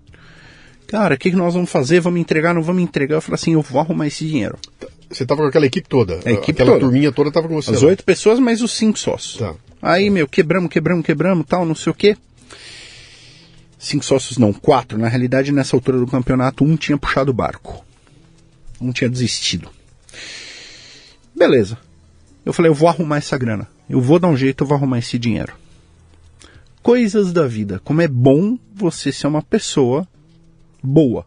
Cara, 0.86 1.16
o 1.16 1.18
que, 1.18 1.30
que 1.30 1.36
nós 1.36 1.52
vamos 1.54 1.70
fazer? 1.70 2.00
Vamos 2.00 2.20
entregar? 2.20 2.54
Não 2.54 2.62
vamos 2.62 2.82
entregar? 2.82 3.16
Eu 3.16 3.20
falei 3.20 3.34
assim, 3.34 3.52
eu 3.52 3.60
vou 3.60 3.80
arrumar 3.80 4.06
esse 4.06 4.24
dinheiro. 4.26 4.56
Você 5.10 5.26
tava 5.26 5.42
com 5.42 5.48
aquela 5.48 5.66
equipe 5.66 5.88
toda. 5.88 6.20
A 6.24 6.30
equipe 6.30 6.52
aquela 6.52 6.72
toda. 6.72 6.80
turminha 6.80 7.12
toda 7.12 7.30
tava 7.30 7.48
com 7.48 7.54
você. 7.54 7.72
As 7.72 7.82
oito 7.82 8.04
pessoas, 8.04 8.38
mais 8.38 8.62
os 8.62 8.72
cinco 8.72 8.98
sócios. 8.98 9.38
Tá. 9.38 9.54
Aí, 9.82 10.08
meu, 10.10 10.26
quebramos, 10.26 10.70
quebramos, 10.70 11.04
quebramos, 11.04 11.46
tal, 11.46 11.64
não 11.64 11.74
sei 11.74 11.90
o 11.90 11.94
quê. 11.94 12.16
Cinco 13.78 14.04
sócios 14.04 14.38
não, 14.38 14.52
quatro. 14.52 14.98
Na 14.98 15.08
realidade, 15.08 15.52
nessa 15.52 15.76
altura 15.76 15.98
do 15.98 16.06
campeonato, 16.06 16.64
um 16.64 16.76
tinha 16.76 16.98
puxado 16.98 17.30
o 17.30 17.34
barco. 17.34 17.84
Um 18.80 18.92
tinha 18.92 19.08
desistido. 19.08 19.70
Beleza. 21.36 21.78
Eu 22.44 22.52
falei, 22.52 22.70
eu 22.70 22.74
vou 22.74 22.88
arrumar 22.88 23.18
essa 23.18 23.38
grana. 23.38 23.68
Eu 23.88 24.00
vou 24.00 24.18
dar 24.18 24.28
um 24.28 24.36
jeito, 24.36 24.64
eu 24.64 24.66
vou 24.66 24.76
arrumar 24.76 24.98
esse 24.98 25.18
dinheiro. 25.18 25.52
Coisas 26.82 27.32
da 27.32 27.46
vida. 27.46 27.80
Como 27.84 28.02
é 28.02 28.08
bom 28.08 28.58
você 28.74 29.12
ser 29.12 29.26
uma 29.26 29.42
pessoa 29.42 30.06
boa. 30.82 31.26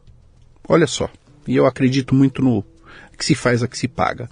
Olha 0.67 0.87
só. 0.87 1.09
E 1.47 1.55
eu 1.55 1.65
acredito 1.65 2.13
muito 2.13 2.41
no 2.41 2.63
que 3.17 3.25
se 3.25 3.35
faz 3.35 3.63
a 3.63 3.67
que 3.67 3.77
se 3.77 3.87
paga 3.87 4.29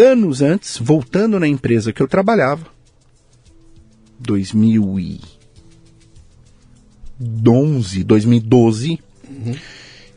anos 0.00 0.40
antes, 0.40 0.78
voltando 0.78 1.38
na 1.38 1.46
empresa 1.46 1.92
que 1.92 2.02
eu 2.02 2.08
trabalhava, 2.08 2.66
2011, 7.20 8.02
2012, 8.02 8.98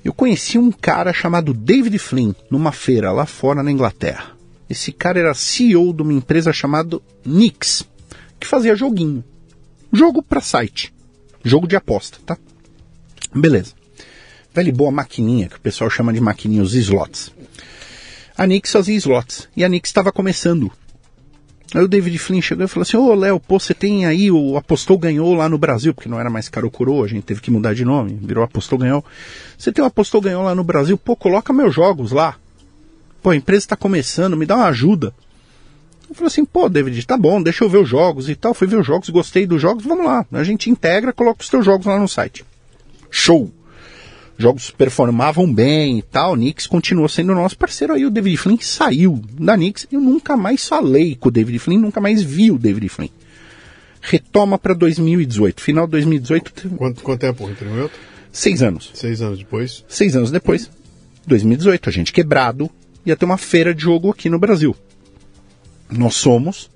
eu 0.06 0.14
conheci 0.14 0.58
um 0.58 0.72
cara 0.72 1.12
chamado 1.12 1.54
David 1.54 2.00
Flynn 2.00 2.34
numa 2.50 2.72
feira 2.72 3.12
lá 3.12 3.26
fora 3.26 3.62
na 3.62 3.72
Inglaterra. 3.72 4.32
Esse 4.70 4.92
cara 4.94 5.20
era 5.20 5.34
CEO 5.34 5.94
de 5.94 6.02
uma 6.02 6.14
empresa 6.14 6.54
chamada 6.54 7.00
Nix, 7.26 7.86
que 8.40 8.48
fazia 8.48 8.76
joguinho. 8.76 9.24
Jogo 9.92 10.24
para 10.24 10.40
site. 10.40 10.94
Jogo 11.44 11.68
de 11.68 11.76
aposta, 11.76 12.20
tá? 12.26 12.38
Beleza. 13.36 13.74
Velha 14.54 14.70
e 14.70 14.72
boa 14.72 14.92
maquininha, 14.92 15.50
que 15.50 15.58
o 15.58 15.62
pessoal 15.62 15.90
chama 15.90 16.14
de 16.14 16.22
maquininha, 16.22 16.64
os 16.64 16.74
slots. 16.74 17.34
A 18.38 18.48
Nix 18.48 18.72
fazia 18.72 18.96
slots. 18.96 19.50
E 19.56 19.64
a 19.64 19.70
Nix 19.70 19.90
estava 19.90 20.12
começando. 20.12 20.72
Aí 21.74 21.84
o 21.84 21.88
David 21.88 22.18
Flynn 22.20 22.42
chegou 22.42 22.66
e 22.66 22.68
falou 22.68 22.84
assim: 22.84 22.98
Ô 22.98 23.14
Léo, 23.16 23.40
pô, 23.40 23.60
você 23.60 23.74
tem 23.74 24.06
aí 24.06 24.30
o 24.30 24.56
Apostou 24.58 24.98
Ganhou 24.98 25.34
lá 25.34 25.50
no 25.50 25.58
Brasil, 25.58 25.94
porque 25.94 26.08
não 26.08 26.20
era 26.20 26.30
mais 26.30 26.48
Caro 26.48 26.70
Coroa, 26.70 27.06
a 27.06 27.10
gente 27.10 27.24
teve 27.24 27.42
que 27.42 27.50
mudar 27.50 27.74
de 27.74 27.84
nome, 27.84 28.18
virou 28.22 28.44
Apostou 28.44 28.78
Ganhou. 28.78 29.04
Você 29.58 29.72
tem 29.72 29.84
o 29.84 29.88
Apostou 29.88 30.22
Ganhou 30.22 30.44
lá 30.44 30.54
no 30.54 30.64
Brasil, 30.64 30.98
pô, 30.98 31.16
coloca 31.16 31.52
meus 31.52 31.74
jogos 31.74 32.12
lá. 32.12 32.36
Pô, 33.22 33.32
a 33.32 33.36
empresa 33.36 33.66
está 33.66 33.76
começando, 33.76 34.38
me 34.38 34.46
dá 34.46 34.56
uma 34.56 34.68
ajuda. 34.68 35.14
Eu 36.08 36.16
falei 36.16 36.28
assim: 36.28 36.46
pô, 36.46 36.70
David, 36.70 37.08
tá 37.08 37.18
bom, 37.18 37.42
deixa 37.42 37.64
eu 37.64 37.70
ver 37.70 37.80
os 37.80 37.90
jogos 37.90 38.30
e 38.30 38.36
tal. 38.36 38.54
Fui 38.54 38.68
ver 38.68 38.80
os 38.80 38.86
jogos, 38.86 39.10
gostei 39.10 39.48
dos 39.48 39.60
jogos, 39.60 39.84
vamos 39.84 40.06
lá. 40.06 40.26
A 40.32 40.44
gente 40.44 40.70
integra, 40.70 41.12
coloca 41.12 41.42
os 41.42 41.50
teus 41.50 41.66
jogos 41.66 41.88
lá 41.88 41.98
no 41.98 42.08
site. 42.08 42.46
Show! 43.10 43.52
Jogos 44.38 44.72
performavam 44.72 45.52
bem 45.54 46.00
e 46.00 46.02
tal. 46.02 46.34
O 46.34 46.36
Knicks 46.36 46.68
continuou 46.68 47.08
sendo 47.08 47.34
nosso 47.36 47.58
parceiro. 47.58 47.94
Aí 47.94 48.06
o 48.06 48.10
David 48.10 48.38
Flynn 48.38 48.58
saiu 48.60 49.22
da 49.40 49.56
Knicks. 49.56 49.88
Eu 49.92 50.02
nunca 50.02 50.36
mais 50.36 50.68
falei 50.68 51.16
com 51.16 51.30
o 51.30 51.32
David 51.32 51.60
Flynn, 51.60 51.80
nunca 51.80 52.02
mais 52.02 52.22
vi 52.22 52.52
o 52.52 52.58
David 52.58 52.90
Flynn. 52.90 53.10
Retoma 54.02 54.58
para 54.58 54.74
2018. 54.74 55.62
Final 55.62 55.86
de 55.88 55.92
2018, 55.92 56.70
Quanto, 56.76 57.04
quanto 57.04 57.20
tempo 57.22 57.50
entre 57.50 57.68
um 57.68 57.78
e 57.78 57.82
outro? 57.82 57.98
seis 58.32 58.62
anos. 58.62 58.92
Seis 58.94 59.22
anos 59.22 59.40
depois. 59.40 59.86
Seis 59.88 60.16
anos 60.16 60.32
depois, 60.32 60.70
2018, 61.28 61.88
a 61.88 61.92
gente 61.92 62.12
quebrado, 62.12 62.70
ia 63.06 63.16
ter 63.16 63.24
uma 63.26 63.38
feira 63.38 63.74
de 63.74 63.84
jogo 63.84 64.10
aqui 64.10 64.30
no 64.30 64.40
Brasil. 64.40 64.76
Nós 65.90 66.16
somos 66.16 66.70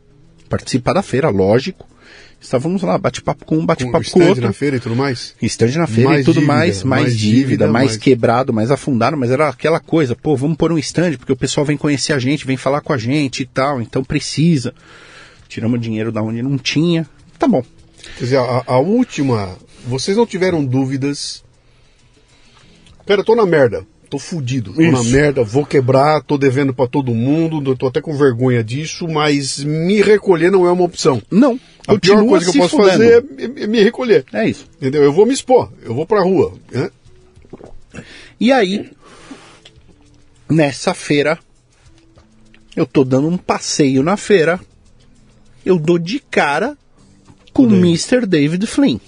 participar 0.48 0.94
da 0.94 1.02
feira, 1.02 1.30
lógico. 1.30 1.86
Estávamos 2.40 2.82
lá, 2.84 2.98
bate-papo 2.98 3.44
com 3.46 3.56
um, 3.56 3.60
Com 3.62 3.66
bate-papo 3.66 3.98
com 3.98 4.02
stand 4.02 4.30
outro. 4.30 4.44
na 4.46 4.54
feira 4.54 4.78
e 4.78 4.80
tudo 4.80 4.96
mais. 4.96 5.34
Estande 5.42 5.78
na 5.78 5.88
feira 5.88 6.10
Mais 6.12 6.22
e 6.22 6.26
tudo 6.26 6.36
dívida, 6.36 6.54
mais, 6.54 6.84
mais, 6.84 7.04
mais 7.04 7.18
dívida, 7.18 7.40
dívida, 7.42 7.68
mais, 7.68 7.86
mais- 7.92 7.98
quebrado, 7.98 8.54
mais 8.54 8.70
afundado, 8.72 9.18
mas 9.18 9.32
era 9.32 9.50
aquela 9.50 9.80
coisa, 9.80 10.16
pô, 10.16 10.36
vamos 10.36 10.56
pôr 10.56 10.72
um 10.72 10.78
stand, 10.78 11.18
porque 11.18 11.32
o 11.34 11.36
pessoal 11.38 11.66
vem 11.66 11.76
conhecer 11.76 12.14
a 12.14 12.20
gente, 12.20 12.46
vem 12.46 12.56
falar 12.56 12.82
com 12.82 12.94
a 12.94 12.98
gente 12.98 13.42
e 13.42 13.46
tal, 13.46 13.82
então 13.82 14.04
precisa. 14.04 14.74
Tiramos 15.50 15.82
dinheiro 15.82 16.12
da 16.12 16.22
onde 16.22 16.42
não 16.44 16.58
tinha. 16.58 17.08
Tá 17.40 17.48
bom. 17.48 17.64
Quer 18.18 18.24
dizer, 18.24 18.38
a, 18.38 18.64
a 18.68 18.78
última. 18.78 19.56
Vocês 19.86 20.16
não 20.16 20.26
tiveram 20.26 20.64
dúvidas. 20.64 21.44
Cara, 23.06 23.22
eu 23.22 23.26
tô 23.26 23.36
na 23.36 23.46
merda. 23.46 23.86
Tô 24.10 24.18
fudido. 24.18 24.74
Tô 24.74 24.82
na 24.82 25.04
merda, 25.04 25.44
vou 25.44 25.66
quebrar, 25.66 26.22
tô 26.24 26.38
devendo 26.38 26.74
pra 26.74 26.88
todo 26.88 27.14
mundo, 27.14 27.76
tô 27.76 27.88
até 27.88 28.02
com 28.02 28.16
vergonha 28.16 28.64
disso, 28.64 29.08
mas 29.08 29.64
me 29.64 30.02
recolher 30.02 30.50
não 30.52 30.66
é 30.66 30.72
uma 30.72 30.84
opção. 30.86 31.22
Não. 31.30 31.60
A 31.86 31.98
pior 31.98 32.26
coisa 32.26 32.52
que 32.52 32.58
eu 32.58 32.62
posso 32.62 32.78
fudendo. 32.78 32.92
fazer 32.92 33.26
é, 33.38 33.64
é 33.64 33.68
me 33.68 33.82
recolher. 33.84 34.26
É 34.34 34.48
isso. 34.48 34.66
Entendeu? 34.78 35.04
Eu 35.04 35.12
vou 35.12 35.26
me 35.26 35.34
expor, 35.34 35.70
eu 35.84 35.94
vou 35.94 36.06
pra 36.06 36.22
rua. 36.22 36.54
né? 36.72 36.90
E 38.40 38.52
aí, 38.52 38.92
nessa 40.50 40.94
feira, 40.94 41.38
eu 42.76 42.86
tô 42.86 43.04
dando 43.04 43.28
um 43.28 43.38
passeio 43.38 44.04
na 44.04 44.16
feira, 44.16 44.60
eu 45.66 45.78
dou 45.78 45.98
de 45.98 46.20
cara 46.20 46.78
com 47.52 47.64
o 47.64 47.68
David. 47.68 47.88
Mr. 47.88 48.26
David 48.26 48.68
Flynn. 48.68 49.00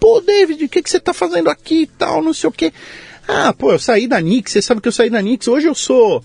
Pô, 0.00 0.20
David, 0.20 0.64
o 0.64 0.68
que, 0.68 0.82
que 0.82 0.90
você 0.90 1.00
tá 1.00 1.14
fazendo 1.14 1.48
aqui 1.48 1.82
e 1.82 1.86
tal, 1.86 2.22
não 2.22 2.34
sei 2.34 2.48
o 2.48 2.52
quê. 2.52 2.72
Ah, 3.26 3.52
pô, 3.52 3.72
eu 3.72 3.78
saí 3.78 4.06
da 4.06 4.20
Nix, 4.20 4.52
você 4.52 4.60
sabe 4.60 4.80
que 4.80 4.88
eu 4.88 4.92
saí 4.92 5.08
da 5.08 5.22
Nix, 5.22 5.48
hoje 5.48 5.66
eu 5.66 5.74
sou 5.74 6.22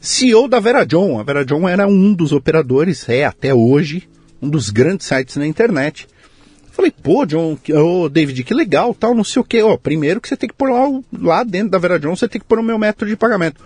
CEO 0.00 0.48
da 0.48 0.58
Vera 0.58 0.84
John. 0.84 1.20
A 1.20 1.22
Vera 1.22 1.44
John 1.44 1.68
era 1.68 1.86
um 1.86 2.12
dos 2.12 2.32
operadores, 2.32 3.08
é 3.08 3.24
até 3.24 3.54
hoje, 3.54 4.08
um 4.42 4.48
dos 4.48 4.70
grandes 4.70 5.06
sites 5.06 5.36
na 5.36 5.46
internet. 5.46 6.08
Falei, 6.72 6.90
pô, 6.90 7.26
John, 7.26 7.58
ô, 7.74 8.08
David, 8.08 8.42
que 8.42 8.54
legal, 8.54 8.94
tal, 8.94 9.14
não 9.14 9.22
sei 9.22 9.40
o 9.40 9.44
quê. 9.44 9.62
Ó, 9.62 9.76
primeiro 9.76 10.20
que 10.20 10.28
você 10.28 10.36
tem 10.36 10.48
que 10.48 10.54
pôr 10.54 10.70
lá, 10.70 11.00
lá 11.12 11.44
dentro 11.44 11.70
da 11.70 11.78
Vera 11.78 12.00
John, 12.00 12.16
você 12.16 12.28
tem 12.28 12.40
que 12.40 12.46
pôr 12.46 12.58
o 12.58 12.62
meu 12.62 12.78
método 12.78 13.10
de 13.10 13.16
pagamento. 13.16 13.62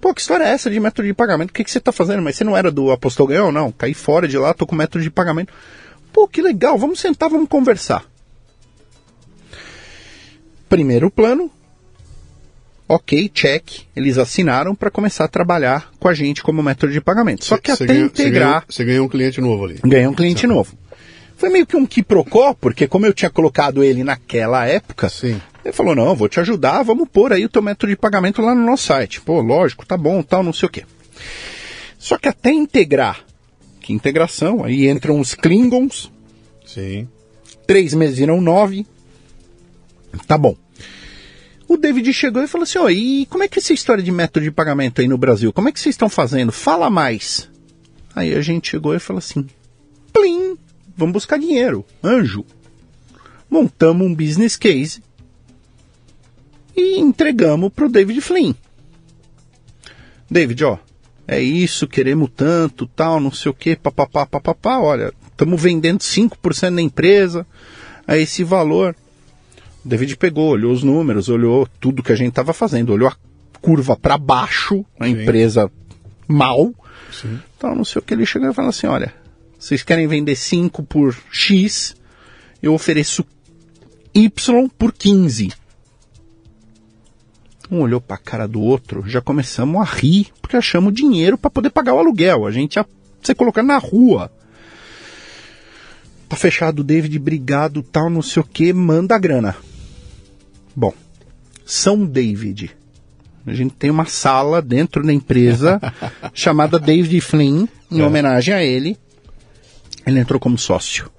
Pô, 0.00 0.14
que 0.14 0.20
história 0.20 0.44
é 0.44 0.50
essa 0.50 0.70
de 0.70 0.78
método 0.78 1.08
de 1.08 1.14
pagamento? 1.14 1.50
O 1.50 1.52
que, 1.52 1.64
que 1.64 1.70
você 1.70 1.80
tá 1.80 1.90
fazendo? 1.90 2.22
Mas 2.22 2.36
você 2.36 2.44
não 2.44 2.56
era 2.56 2.70
do 2.70 2.90
Apostol 2.90 3.26
Ganhão? 3.26 3.50
Não, 3.50 3.72
caí 3.72 3.94
fora 3.94 4.28
de 4.28 4.38
lá, 4.38 4.54
tô 4.54 4.66
com 4.66 4.76
método 4.76 5.02
de 5.02 5.10
pagamento. 5.10 5.52
Pô, 6.12 6.28
que 6.28 6.40
legal, 6.40 6.78
vamos 6.78 7.00
sentar, 7.00 7.28
vamos 7.28 7.48
conversar. 7.48 8.04
Primeiro 10.68 11.10
plano, 11.10 11.50
ok, 12.88 13.28
check, 13.28 13.64
eles 13.96 14.18
assinaram 14.18 14.74
para 14.74 14.90
começar 14.90 15.24
a 15.24 15.28
trabalhar 15.28 15.90
com 15.98 16.08
a 16.08 16.14
gente 16.14 16.42
como 16.42 16.62
método 16.62 16.92
de 16.92 17.00
pagamento. 17.00 17.44
Só 17.44 17.56
que 17.56 17.74
Você 17.74 17.84
até 17.84 17.92
ganhou- 17.94 18.06
integrar, 18.06 18.48
ganhou- 18.48 18.62
Você 18.68 18.84
ganhou 18.84 19.06
um 19.06 19.08
cliente 19.08 19.40
novo 19.40 19.64
ali. 19.64 19.78
ganhar 19.84 20.10
um 20.10 20.14
cliente 20.14 20.46
novo. 20.46 20.76
Foi 21.36 21.48
meio 21.50 21.66
que 21.66 21.76
um 21.76 21.84
quiprocó, 21.86 22.54
porque 22.54 22.86
como 22.86 23.06
eu 23.06 23.12
tinha 23.12 23.30
colocado 23.30 23.82
ele 23.82 24.04
naquela 24.04 24.66
época, 24.66 25.08
Sim. 25.08 25.40
ele 25.64 25.72
falou, 25.72 25.94
não, 25.94 26.14
vou 26.14 26.28
te 26.28 26.38
ajudar, 26.40 26.82
vamos 26.82 27.08
pôr 27.08 27.32
aí 27.32 27.44
o 27.44 27.48
teu 27.48 27.60
método 27.60 27.90
de 27.90 27.96
pagamento 27.96 28.40
lá 28.40 28.54
no 28.54 28.64
nosso 28.64 28.84
site. 28.84 29.20
Pô, 29.20 29.40
lógico, 29.40 29.84
tá 29.84 29.96
bom, 29.96 30.22
tal, 30.22 30.42
não 30.42 30.52
sei 30.52 30.66
o 30.68 30.70
quê. 30.70 30.84
Só 31.98 32.18
que 32.18 32.28
até 32.28 32.52
integrar, 32.52 33.24
que 33.80 33.92
integração, 33.92 34.62
aí 34.62 34.88
entram 34.88 35.18
os 35.18 35.34
Klingons, 35.34 36.10
Sim. 36.64 37.08
três 37.66 37.94
meses 37.94 38.18
viram 38.18 38.40
nove, 38.40 38.86
tá 40.26 40.38
bom. 40.38 40.54
O 41.74 41.76
David 41.76 42.12
chegou 42.12 42.40
e 42.40 42.46
falou 42.46 42.62
assim, 42.62 42.78
ó, 42.78 42.88
e 42.88 43.26
como 43.26 43.42
é 43.42 43.48
que 43.48 43.58
é 43.58 43.60
essa 43.60 43.72
história 43.72 44.00
de 44.00 44.12
método 44.12 44.44
de 44.44 44.52
pagamento 44.52 45.00
aí 45.00 45.08
no 45.08 45.18
Brasil? 45.18 45.52
Como 45.52 45.68
é 45.68 45.72
que 45.72 45.80
vocês 45.80 45.94
estão 45.94 46.08
fazendo? 46.08 46.52
Fala 46.52 46.88
mais. 46.88 47.50
Aí 48.14 48.32
a 48.32 48.40
gente 48.40 48.70
chegou 48.70 48.94
e 48.94 49.00
falou 49.00 49.18
assim, 49.18 49.44
plim, 50.12 50.56
vamos 50.96 51.14
buscar 51.14 51.36
dinheiro, 51.36 51.84
anjo. 52.00 52.44
Montamos 53.50 54.06
um 54.06 54.14
business 54.14 54.56
case 54.56 55.02
e 56.76 57.00
entregamos 57.00 57.72
pro 57.72 57.88
David 57.88 58.20
Flynn. 58.20 58.54
David, 60.30 60.62
ó, 60.62 60.78
é 61.26 61.42
isso, 61.42 61.88
queremos 61.88 62.30
tanto, 62.36 62.86
tal, 62.86 63.18
não 63.18 63.32
sei 63.32 63.50
o 63.50 63.54
que, 63.54 63.74
papapá, 63.74 64.24
papapá, 64.24 64.78
olha, 64.78 65.12
estamos 65.28 65.60
vendendo 65.60 65.98
5% 65.98 66.76
da 66.76 66.80
empresa 66.80 67.44
a 68.06 68.16
esse 68.16 68.44
valor. 68.44 68.94
David 69.84 70.16
pegou, 70.16 70.50
olhou 70.50 70.72
os 70.72 70.82
números, 70.82 71.28
olhou 71.28 71.68
tudo 71.80 72.02
que 72.02 72.12
a 72.12 72.16
gente 72.16 72.30
estava 72.30 72.52
fazendo, 72.52 72.92
olhou 72.92 73.08
a 73.08 73.16
curva 73.60 73.96
para 73.96 74.16
baixo, 74.16 74.84
a 74.98 75.04
Sim. 75.04 75.10
empresa 75.10 75.70
mal, 76.26 76.72
Sim. 77.12 77.38
então 77.56 77.74
não 77.74 77.84
sei 77.84 78.00
o 78.00 78.02
que 78.02 78.14
ele 78.14 78.24
chegou 78.24 78.50
e 78.50 78.54
falou 78.54 78.70
assim, 78.70 78.86
olha, 78.86 79.12
vocês 79.58 79.82
querem 79.82 80.06
vender 80.06 80.36
5 80.36 80.82
por 80.84 81.16
X, 81.30 81.94
eu 82.62 82.72
ofereço 82.72 83.24
Y 84.14 84.68
por 84.78 84.92
15. 84.92 85.52
Um 87.70 87.80
olhou 87.80 88.00
para 88.00 88.16
a 88.16 88.18
cara 88.18 88.46
do 88.46 88.60
outro, 88.60 89.04
já 89.06 89.20
começamos 89.20 89.80
a 89.80 89.84
rir, 89.84 90.28
porque 90.40 90.56
achamos 90.56 90.94
dinheiro 90.94 91.36
para 91.36 91.50
poder 91.50 91.70
pagar 91.70 91.94
o 91.94 91.98
aluguel. 91.98 92.46
A 92.46 92.50
gente 92.50 92.76
ia 92.76 92.86
ser 93.22 93.34
colocado 93.34 93.66
na 93.66 93.78
rua. 93.78 94.30
Tá 96.28 96.36
fechado, 96.36 96.84
David, 96.84 97.18
brigado, 97.18 97.82
tal, 97.82 98.10
não 98.10 98.22
sei 98.22 98.42
o 98.42 98.46
que, 98.46 98.72
manda 98.72 99.14
a 99.14 99.18
grana. 99.18 99.56
Bom, 100.74 100.92
São 101.64 102.04
David. 102.04 102.76
A 103.46 103.52
gente 103.52 103.74
tem 103.74 103.90
uma 103.90 104.06
sala 104.06 104.62
dentro 104.62 105.02
da 105.04 105.12
empresa 105.12 105.78
chamada 106.32 106.78
David 106.78 107.20
Flynn, 107.20 107.66
em 107.90 108.00
É. 108.00 108.04
homenagem 108.06 108.54
a 108.54 108.62
ele. 108.62 108.96
Ele 110.06 110.18
entrou 110.18 110.40
como 110.40 110.56
sócio. 110.58 111.10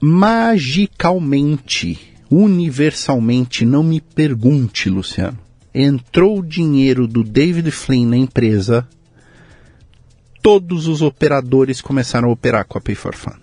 Magicalmente, 0.00 1.98
universalmente, 2.30 3.64
não 3.64 3.82
me 3.82 4.00
pergunte, 4.00 4.88
Luciano. 4.88 5.38
Entrou 5.74 6.38
o 6.38 6.46
dinheiro 6.46 7.06
do 7.06 7.22
David 7.22 7.70
Flynn 7.70 8.06
na 8.06 8.16
empresa, 8.16 8.88
todos 10.42 10.86
os 10.88 11.02
operadores 11.02 11.80
começaram 11.80 12.28
a 12.28 12.32
operar 12.32 12.64
com 12.66 12.76
a 12.78 12.80
Pay 12.80 12.94
for 12.94 13.14
Fun. 13.14 13.34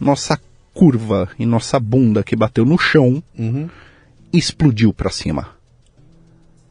Nossa 0.00 0.38
curva 0.84 1.28
e 1.38 1.44
nossa 1.44 1.78
bunda 1.78 2.22
que 2.22 2.34
bateu 2.34 2.64
no 2.64 2.78
chão 2.78 3.22
Uhum. 3.38 3.68
explodiu 4.32 4.94
para 4.94 5.10
cima. 5.10 5.50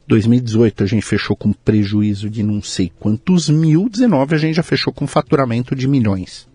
2018 0.07 0.83
a 0.83 0.87
gente 0.87 1.05
fechou 1.05 1.35
com 1.35 1.53
prejuízo 1.53 2.27
de 2.27 2.41
não 2.41 2.59
sei 2.59 2.91
quantos 2.99 3.47
mil, 3.49 3.87
19 3.87 4.33
a 4.33 4.37
gente 4.39 4.55
já 4.55 4.63
fechou 4.63 4.91
com 4.91 5.05
faturamento 5.05 5.75
de 5.75 5.87
milhões. 5.87 6.47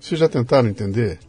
Vocês 0.00 0.18
já 0.18 0.28
tentaram 0.28 0.68
entender? 0.68 1.20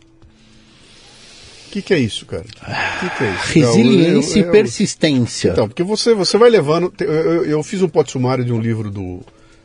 O 1.67 1.71
que, 1.71 1.83
que 1.83 1.93
é 1.93 1.99
isso, 1.99 2.25
cara? 2.25 2.43
Que, 2.45 3.09
que 3.17 3.23
é 3.23 3.31
isso? 3.31 3.53
Resiliência 3.53 4.39
Eu- 4.39 4.43
eu- 4.45 4.49
e 4.49 4.51
persistência. 4.51 5.51
Então, 5.51 5.67
porque 5.67 5.83
você, 5.83 6.15
você 6.15 6.35
vai 6.35 6.49
levando. 6.49 6.91
Eu, 6.99 7.07
eu- 7.11 7.45
eu 7.45 7.63
fiz 7.63 7.83
um 7.83 7.87
pote 7.89 8.11
sumário 8.11 8.43
de 8.43 8.51
um 8.51 8.59
livro 8.59 8.89
do 8.89 9.19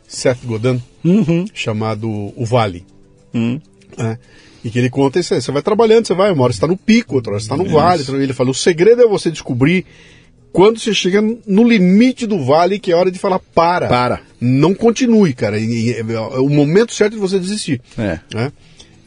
Seth 0.07 0.45
Godin 0.45 0.79
Uhum. 1.03 1.45
chamado 1.51 2.07
O 2.35 2.45
Vale. 2.45 2.85
Hum. 3.33 3.59
né? 3.97 4.19
E 4.63 4.69
que 4.69 4.77
ele 4.79 4.89
conta 4.89 5.19
isso 5.19 5.33
aí. 5.33 5.41
Você 5.41 5.51
vai 5.51 5.61
trabalhando, 5.61 6.05
você 6.05 6.13
vai, 6.13 6.31
uma 6.31 6.43
hora 6.43 6.53
você 6.53 6.57
está 6.57 6.67
no 6.67 6.77
pico, 6.77 7.15
outra 7.15 7.31
hora 7.33 7.39
você 7.39 7.45
está 7.45 7.57
no 7.57 7.63
vale. 7.65 7.99
outra 7.99 8.15
hora 8.15 8.23
Ele 8.23 8.33
fala: 8.33 8.49
o 8.51 8.53
segredo 8.53 9.01
é 9.01 9.07
você 9.07 9.31
descobrir 9.31 9.85
quando 10.53 10.79
você 10.79 10.93
chega 10.93 11.21
no 11.47 11.63
limite 11.67 12.27
do 12.27 12.43
vale, 12.43 12.77
que 12.77 12.91
é 12.91 12.95
hora 12.95 13.09
de 13.09 13.17
falar 13.17 13.39
para. 13.39 13.87
Para. 13.87 14.21
Não 14.39 14.73
continue, 14.73 15.33
cara. 15.33 15.57
E- 15.59 15.89
e- 15.91 15.95
é 15.99 16.39
o 16.39 16.49
momento 16.49 16.93
certo 16.93 17.13
de 17.13 17.19
você 17.19 17.39
desistir. 17.39 17.81
É. 17.97 18.19
né? 18.33 18.51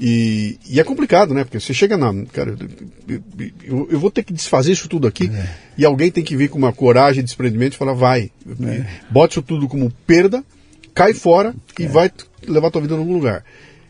E, 0.01 0.59
e 0.69 0.81
é 0.81 0.85
complicado, 0.85 1.33
né? 1.33 1.45
Porque 1.45 1.61
você 1.61 1.73
chega 1.73 1.97
na. 1.97 2.13
Cara, 2.33 2.57
eu, 3.09 3.21
eu- 3.65 3.89
eu 3.93 3.99
vou 4.01 4.11
ter 4.11 4.25
que 4.25 4.33
desfazer 4.33 4.73
isso 4.73 4.89
tudo 4.89 5.07
aqui 5.07 5.31
e 5.79 5.85
alguém 5.85 6.11
tem 6.11 6.25
que 6.25 6.37
vir 6.37 6.49
com 6.49 6.59
uma 6.59 6.73
coragem 6.73 7.23
de 7.23 7.27
desprendimento 7.27 7.75
e 7.75 7.77
falar: 7.77 7.93
vai, 7.93 8.31
bote 9.11 9.35
isso 9.35 9.43
tudo 9.43 9.69
como 9.69 9.93
perda, 10.05 10.43
cai 10.93 11.15
fora 11.15 11.55
e 11.79 11.87
vai 11.87 12.09
t- 12.09 12.25
levar 12.49 12.71
tua 12.73 12.81
vida 12.83 12.95
em 12.95 12.99
algum 12.99 13.13
lugar. 13.15 13.45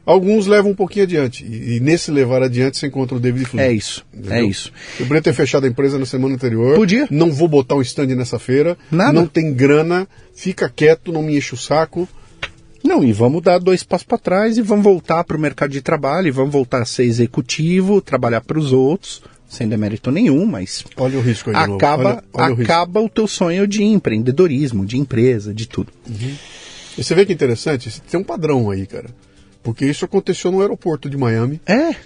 Alguns 0.06 0.46
levam 0.46 0.72
um 0.72 0.74
pouquinho 0.74 1.04
adiante. 1.04 1.44
E, 1.44 1.76
e 1.76 1.80
nesse 1.80 2.10
levar 2.10 2.42
adiante 2.42 2.76
você 2.76 2.86
encontra 2.88 3.16
o 3.16 3.20
David 3.20 3.46
Flynn. 3.46 3.62
É 3.62 3.72
isso. 3.72 4.04
É 4.12 4.18
Entendeu? 4.18 4.48
isso. 4.50 4.70
Eu 5.00 5.06
poderia 5.06 5.22
ter 5.22 5.32
fechado 5.32 5.64
a 5.64 5.68
empresa 5.68 5.98
na 5.98 6.04
semana 6.06 6.34
anterior. 6.34 6.76
Podia. 6.76 7.06
Não 7.10 7.32
vou 7.32 7.48
botar 7.48 7.74
um 7.76 7.82
stand 7.82 8.08
nessa 8.14 8.38
feira. 8.38 8.76
Nada. 8.90 9.12
Não 9.12 9.26
tem 9.26 9.52
grana. 9.54 10.06
Fica 10.34 10.68
quieto, 10.68 11.10
não 11.12 11.22
me 11.22 11.36
enche 11.36 11.54
o 11.54 11.56
saco. 11.56 12.06
Não, 12.82 13.02
e 13.02 13.14
vamos 13.14 13.40
dar 13.42 13.58
dois 13.58 13.82
passos 13.82 14.06
para 14.06 14.18
trás 14.18 14.58
e 14.58 14.62
vamos 14.62 14.84
voltar 14.84 15.24
para 15.24 15.38
o 15.38 15.40
mercado 15.40 15.70
de 15.70 15.80
trabalho, 15.80 16.28
e 16.28 16.30
vamos 16.30 16.52
voltar 16.52 16.82
a 16.82 16.84
ser 16.84 17.04
executivo, 17.04 18.02
trabalhar 18.02 18.42
para 18.42 18.58
os 18.58 18.74
outros, 18.74 19.22
sem 19.48 19.66
demérito 19.66 20.10
nenhum, 20.10 20.44
mas 20.44 20.84
Olha 20.98 21.16
o 21.18 21.22
risco 21.22 21.48
aí 21.48 21.56
acaba, 21.56 22.04
Olha- 22.10 22.24
olha 22.34 22.54
o 22.56 22.60
acaba 22.62 23.00
o 23.00 23.08
teu 23.08 23.26
sonho 23.26 23.66
de 23.66 23.82
empreendedorismo, 23.82 24.84
de 24.84 24.98
empresa, 24.98 25.54
de 25.54 25.66
tudo. 25.66 25.90
E 26.98 27.02
você 27.02 27.14
vê 27.14 27.24
que 27.24 27.32
interessante, 27.32 28.02
tem 28.10 28.20
um 28.20 28.24
padrão 28.24 28.70
aí, 28.70 28.86
cara. 28.86 29.08
Porque 29.64 29.84
isso 29.86 30.04
aconteceu 30.04 30.52
no 30.52 30.60
aeroporto 30.60 31.10
de 31.10 31.16
Miami, 31.16 31.60
É, 31.66 31.96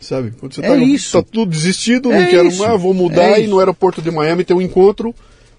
sabe? 0.00 0.32
Quando 0.32 0.54
você 0.54 0.60
É 0.60 0.68
tá, 0.68 0.76
isso. 0.76 1.12
tá 1.22 1.26
tudo 1.32 1.50
desistido, 1.50 2.10
não 2.10 2.16
É 2.16 2.26
quero 2.26 2.48
isso. 2.48 2.58
mais, 2.66 2.80
vou 2.80 2.92
mudar, 2.92 3.38
É 3.38 3.44
e 3.44 3.46
no 3.46 3.58
aeroporto 3.58 4.02
de 4.02 4.10
Miami 4.10 4.44
tem 4.44 4.56
um 4.56 4.60
encontro 4.60 5.14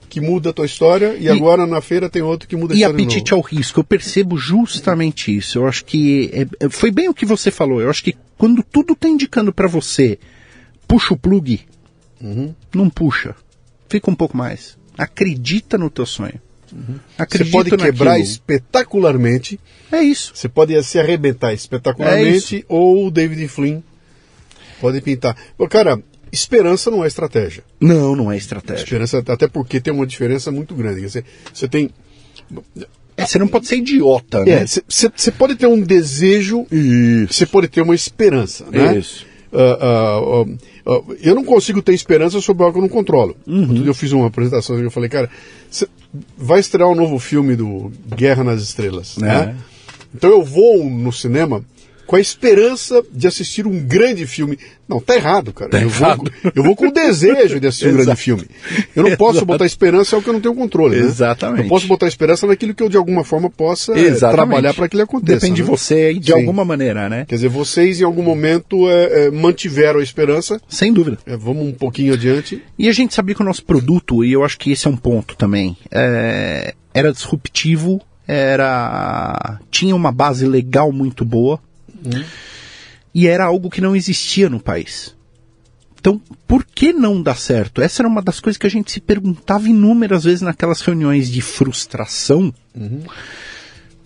que 0.10 0.20
muda 0.20 0.50
a 0.50 0.54
tua 0.54 0.66
história, 0.66 1.16
e, 1.20 1.30
agora 1.30 1.66
na 1.68 1.80
feira 1.82 2.10
tem 2.10 2.22
outro 2.22 2.48
que 2.50 2.56
muda 2.56 2.74
a 2.74 2.76
E 2.76 2.80
história 2.80 2.98
de 2.98 3.04
apetite 3.04 3.34
ao 3.34 3.42
risco, 3.42 3.80
eu 3.80 3.84
percebo 3.84 4.38
justamente 4.38 5.36
isso. 5.36 5.58
Eu 5.60 5.68
acho 5.68 5.86
que 5.86 6.30
é- 6.34 6.66
é- 6.66 6.70
foi 6.70 6.92
bem 6.92 7.08
o 7.10 7.14
que 7.14 7.26
você 7.26 7.50
falou. 7.52 7.80
Eu 7.82 7.90
acho 7.90 8.04
que 8.04 8.16
quando 8.38 8.62
tudo 8.64 8.94
está 8.94 9.08
indicando 9.08 9.54
para 9.54 9.68
você, 9.68 10.18
puxa 10.88 11.14
o 11.14 11.18
plug, 11.18 11.60
Uhum. 12.22 12.54
não 12.74 12.90
puxa. 12.90 13.36
Fica 13.88 14.10
um 14.12 14.16
pouco 14.16 14.36
mais. 14.36 14.78
Acredita 14.98 15.78
no 15.78 15.90
teu 15.90 16.06
sonho. 16.06 16.42
Você 16.76 17.02
Acredita 17.18 17.52
pode 17.58 17.70
quebrar 17.78 18.12
naquilo. 18.12 18.28
espetacularmente, 18.28 19.60
É 19.92 20.02
isso. 20.02 20.32
você 20.36 20.48
pode 20.50 20.82
se 20.84 21.00
arrebentar 21.00 21.52
É 21.52 21.54
espetacularmente, 21.56 22.66
ou 22.68 23.08
o 23.08 23.12
David 23.12 23.48
Flynn 23.48 23.82
pode 24.82 25.02
pintar. 25.02 25.36
Pô, 25.58 25.68
Cara, 25.68 26.02
esperança 26.32 26.90
não 26.92 27.04
é 27.04 27.08
estratégia. 27.08 27.64
Não, 27.80 28.16
não 28.16 28.32
é 28.32 28.38
estratégia. 28.38 28.84
Esperança, 28.84 29.18
até 29.28 29.48
porque 29.48 29.80
tem 29.82 29.94
uma 29.94 30.06
diferença 30.08 30.52
muito 30.52 30.74
grande. 30.76 31.02
Dizer, 31.02 31.26
você 31.54 31.68
tem 31.68 31.90
É, 33.18 33.26
você 33.26 33.38
não 33.38 33.48
pode 33.48 33.68
ser 33.68 33.76
idiota, 33.78 34.46
né? 34.46 34.66
Você 34.88 35.32
pode 35.32 35.56
ter 35.56 35.68
um 35.68 35.82
desejo, 35.82 36.66
Isso. 36.72 37.34
você 37.34 37.46
pode 37.46 37.68
ter 37.68 37.82
uma 37.82 37.94
esperança, 37.96 38.66
né? 38.72 38.98
Isso. 38.98 39.26
Ah, 39.52 39.78
ah, 39.82 40.46
ah, 40.86 41.02
eu 41.22 41.36
não 41.36 41.44
consigo 41.44 41.82
ter 41.82 41.94
esperança 41.94 42.40
sobre 42.40 42.64
algo 42.64 42.74
que 42.74 42.80
eu 42.80 42.84
não 42.84 42.90
controlo. 42.90 43.36
Uhum. 43.48 43.84
Eu 43.86 43.94
fiz 43.94 44.12
uma 44.12 44.28
apresentação 44.28 44.80
e 44.80 44.84
eu 44.84 44.92
falei, 44.92 45.10
cara, 45.10 45.30
vai 46.38 46.60
estrear 46.60 46.90
um 46.90 46.96
novo 46.96 47.20
filme 47.20 47.56
do 47.56 47.92
Guerra 48.16 48.44
nas 48.44 48.62
Estrelas, 48.62 49.18
né? 49.18 49.56
É. 49.56 49.80
Então 50.16 50.30
eu 50.30 50.44
vou 50.44 50.84
no 50.84 51.12
cinema 51.12 51.64
com 52.10 52.16
a 52.16 52.20
esperança 52.20 53.04
de 53.14 53.28
assistir 53.28 53.68
um 53.68 53.80
grande 53.86 54.26
filme. 54.26 54.58
Não, 54.88 55.00
tá 55.00 55.14
errado, 55.14 55.54
cara. 55.54 55.70
Tá 55.70 55.80
eu, 55.80 55.90
errado. 55.90 56.24
Vou, 56.42 56.52
eu 56.56 56.64
vou 56.64 56.76
com 56.76 56.88
o 56.88 56.92
desejo 56.92 57.60
de 57.60 57.68
assistir 57.68 57.90
um 57.90 57.98
grande 58.02 58.16
filme. 58.16 58.48
Eu 58.96 59.04
não 59.04 59.16
posso 59.16 59.46
botar 59.46 59.64
esperança 59.64 60.16
ao 60.16 60.22
que 60.24 60.28
eu 60.28 60.34
não 60.34 60.42
tenho 60.42 60.56
controle. 60.56 60.96
né? 60.96 61.06
Exatamente. 61.06 61.62
Eu 61.62 61.70
posso 61.70 61.86
botar 61.86 62.08
esperança 62.08 62.48
naquilo 62.48 62.74
que 62.74 62.82
eu 62.82 62.90
de 62.90 62.98
alguma 62.98 63.24
forma 63.24 63.48
possa 63.48 63.94
é, 63.94 64.00
Exatamente. 64.00 64.38
trabalhar 64.38 64.74
para 64.74 64.90
que 64.90 64.96
ele 64.96 65.04
aconteça. 65.04 65.42
Depende 65.42 65.58
de 65.58 65.62
né? 65.62 65.68
você 65.68 65.94
aí, 65.94 66.18
de 66.18 66.32
Sim. 66.32 66.40
alguma 66.40 66.66
maneira, 66.66 67.08
né? 67.08 67.26
Quer 67.28 67.36
dizer, 67.36 67.48
vocês 67.48 68.02
em 68.02 68.06
algum 68.06 68.24
momento 68.24 68.90
é, 68.90 69.28
é, 69.28 69.30
mantiveram 69.30 70.00
a 70.00 70.04
esperança. 70.04 70.60
Sem 70.68 70.92
dúvida. 70.92 71.20
É, 71.28 71.38
vamos 71.38 71.64
um 71.64 71.74
pouquinho 71.74 72.16
adiante. 72.16 72.60
E 72.76 72.90
a 72.90 72.92
gente 72.92 73.14
sabia 73.14 73.36
que 73.36 73.42
o 73.44 73.46
nosso 73.46 73.64
produto, 73.64 74.26
e 74.26 74.34
eu 74.34 74.44
acho 74.44 74.58
que 74.58 74.72
esse 74.72 74.88
é 74.88 74.90
um 74.90 74.98
ponto 74.98 75.38
também, 75.38 75.78
é, 75.92 76.74
era 76.92 77.14
disruptivo, 77.14 78.02
era 78.28 79.60
tinha 79.70 79.96
uma 79.96 80.12
base 80.12 80.48
legal 80.48 80.92
muito 80.92 81.24
boa 81.24 81.60
e 83.14 83.28
era 83.28 83.46
algo 83.46 83.70
que 83.70 83.82
não 83.82 83.96
existia 83.96 84.50
no 84.50 84.60
país. 84.60 85.16
Então, 86.00 86.22
por 86.48 86.64
que 86.66 86.94
não 86.94 87.22
dar 87.22 87.36
certo? 87.38 87.82
Essa 87.82 88.02
era 88.02 88.08
uma 88.10 88.22
das 88.22 88.40
coisas 88.40 88.58
que 88.58 88.66
a 88.66 88.70
gente 88.70 88.92
se 88.92 89.02
perguntava 89.02 89.68
inúmeras 89.68 90.24
vezes 90.24 90.42
naquelas 90.42 90.80
reuniões 90.82 91.30
de 91.30 91.42
frustração. 91.42 92.54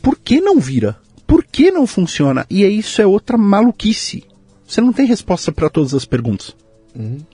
Por 0.01 0.17
que 0.17 0.41
não 0.41 0.59
vira? 0.59 0.97
Por 1.27 1.43
que 1.43 1.69
não 1.71 1.85
funciona? 1.85 2.45
E 2.49 2.65
aí 2.65 2.79
isso 2.79 3.01
é 3.01 3.05
outra 3.05 3.37
maluquice. 3.37 4.23
Você 4.67 4.81
não 4.81 4.91
tem 4.91 5.05
resposta 5.05 5.51
para 5.51 5.69
todas 5.69 5.93
as 5.93 6.03
perguntas. 6.05 6.55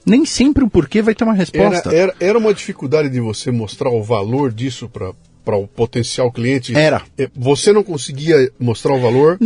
Nem 0.05 0.25
sempre 0.25 0.63
o 0.63 0.69
porquê 0.69 1.01
vai 1.01 1.13
ter 1.15 1.23
uma 1.23 1.33
Era, 1.33 1.39
resposta. 1.39 1.93
era, 1.95 2.15
era 2.19 2.37
uma 2.37 2.53
dificuldade 2.53 3.09
de 3.09 3.19
você 3.19 3.51
mostrar 3.51 3.89
o 3.89 4.03
valor 4.03 4.51
disso 4.53 4.89
para 4.89 5.55
o 5.57 5.67
potencial 5.67 6.31
cliente? 6.31 6.75
Era. 6.75 7.01
É, 7.17 7.29
Você 7.35 7.71
não 7.73 7.83
conseguia 7.83 8.51
mostrar 8.59 8.93
o 8.93 8.99
valor? 9.01 9.37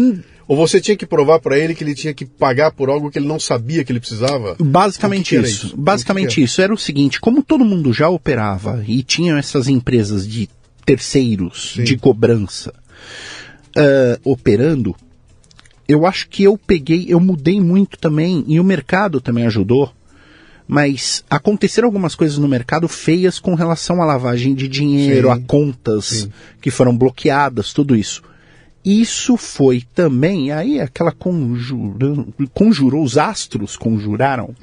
Ou 0.47 0.57
você 0.57 0.81
tinha 0.81 0.97
que 0.97 1.05
provar 1.05 1.39
para 1.39 1.57
ele 1.57 1.73
que 1.73 1.83
ele 1.83 1.95
tinha 1.95 2.13
que 2.13 2.25
pagar 2.25 2.71
por 2.71 2.89
algo 2.89 3.09
que 3.09 3.17
ele 3.17 3.27
não 3.27 3.39
sabia 3.39 3.83
que 3.83 3.91
ele 3.91 3.99
precisava? 3.99 4.55
Basicamente 4.59 5.29
que 5.29 5.41
que 5.41 5.47
isso. 5.47 5.67
isso? 5.67 5.77
Basicamente 5.77 6.35
que 6.35 6.41
isso. 6.41 6.61
Era 6.61 6.73
o 6.73 6.77
seguinte, 6.77 7.19
como 7.21 7.41
todo 7.41 7.63
mundo 7.63 7.93
já 7.93 8.09
operava 8.09 8.83
e 8.87 9.03
tinham 9.03 9.37
essas 9.37 9.67
empresas 9.67 10.27
de 10.27 10.49
terceiros 10.85 11.73
Sim. 11.75 11.83
de 11.83 11.97
cobrança 11.97 12.73
ah, 13.75 14.19
operando, 14.23 14.95
eu 15.87 16.05
acho 16.05 16.29
que 16.29 16.43
eu 16.43 16.57
peguei, 16.57 17.05
eu 17.09 17.19
mudei 17.19 17.59
muito 17.59 17.97
também 17.97 18.43
e 18.47 18.59
o 18.59 18.63
mercado 18.63 19.19
também 19.19 19.45
ajudou. 19.45 19.91
Mas 20.65 21.25
aconteceram 21.29 21.87
algumas 21.87 22.15
coisas 22.15 22.37
no 22.37 22.47
mercado 22.47 22.87
feias 22.87 23.37
com 23.37 23.53
relação 23.53 24.01
à 24.01 24.05
lavagem 24.05 24.55
de 24.55 24.67
dinheiro, 24.67 25.27
Sim. 25.27 25.33
a 25.33 25.39
contas 25.39 26.05
Sim. 26.05 26.31
que 26.61 26.71
foram 26.71 26.97
bloqueadas, 26.97 27.73
tudo 27.73 27.95
isso. 27.95 28.23
Isso 28.85 29.37
foi 29.37 29.83
também, 29.95 30.51
aí 30.51 30.79
aquela 30.79 31.11
conjurou, 31.11 32.27
conjurou, 32.53 33.03
os 33.03 33.17
astros 33.17 33.77
conjuraram. 33.77 34.53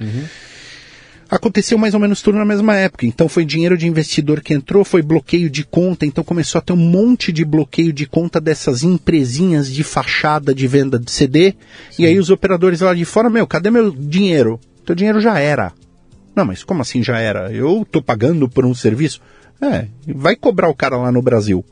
Aconteceu 1.30 1.78
mais 1.78 1.94
ou 1.94 2.00
menos 2.00 2.20
tudo 2.20 2.36
na 2.38 2.44
mesma 2.44 2.74
época. 2.76 3.06
Então 3.06 3.28
foi 3.28 3.44
dinheiro 3.44 3.78
de 3.78 3.86
investidor 3.86 4.40
que 4.40 4.52
entrou, 4.52 4.84
foi 4.84 5.00
bloqueio 5.00 5.48
de 5.48 5.64
conta, 5.64 6.04
então 6.04 6.24
começou 6.24 6.58
a 6.58 6.62
ter 6.62 6.72
um 6.72 6.76
monte 6.76 7.30
de 7.30 7.44
bloqueio 7.44 7.92
de 7.92 8.04
conta 8.04 8.40
dessas 8.40 8.82
empresinhas 8.82 9.72
de 9.72 9.84
fachada 9.84 10.52
de 10.52 10.66
venda 10.66 10.98
de 10.98 11.10
CD. 11.10 11.54
E 11.96 12.04
aí 12.04 12.18
os 12.18 12.30
operadores 12.30 12.80
lá 12.80 12.92
de 12.92 13.04
fora, 13.04 13.30
meu, 13.30 13.46
cadê 13.46 13.70
meu 13.70 13.92
dinheiro? 13.92 14.58
Teu 14.84 14.94
dinheiro 14.94 15.20
já 15.20 15.38
era. 15.38 15.72
Não, 16.34 16.44
mas 16.44 16.64
como 16.64 16.82
assim 16.82 17.02
já 17.02 17.18
era? 17.18 17.52
Eu 17.52 17.86
tô 17.90 18.02
pagando 18.02 18.48
por 18.48 18.66
um 18.66 18.74
serviço? 18.74 19.20
É, 19.62 19.86
vai 20.08 20.34
cobrar 20.34 20.68
o 20.68 20.74
cara 20.74 20.96
lá 20.96 21.12
no 21.12 21.22
Brasil. 21.22 21.64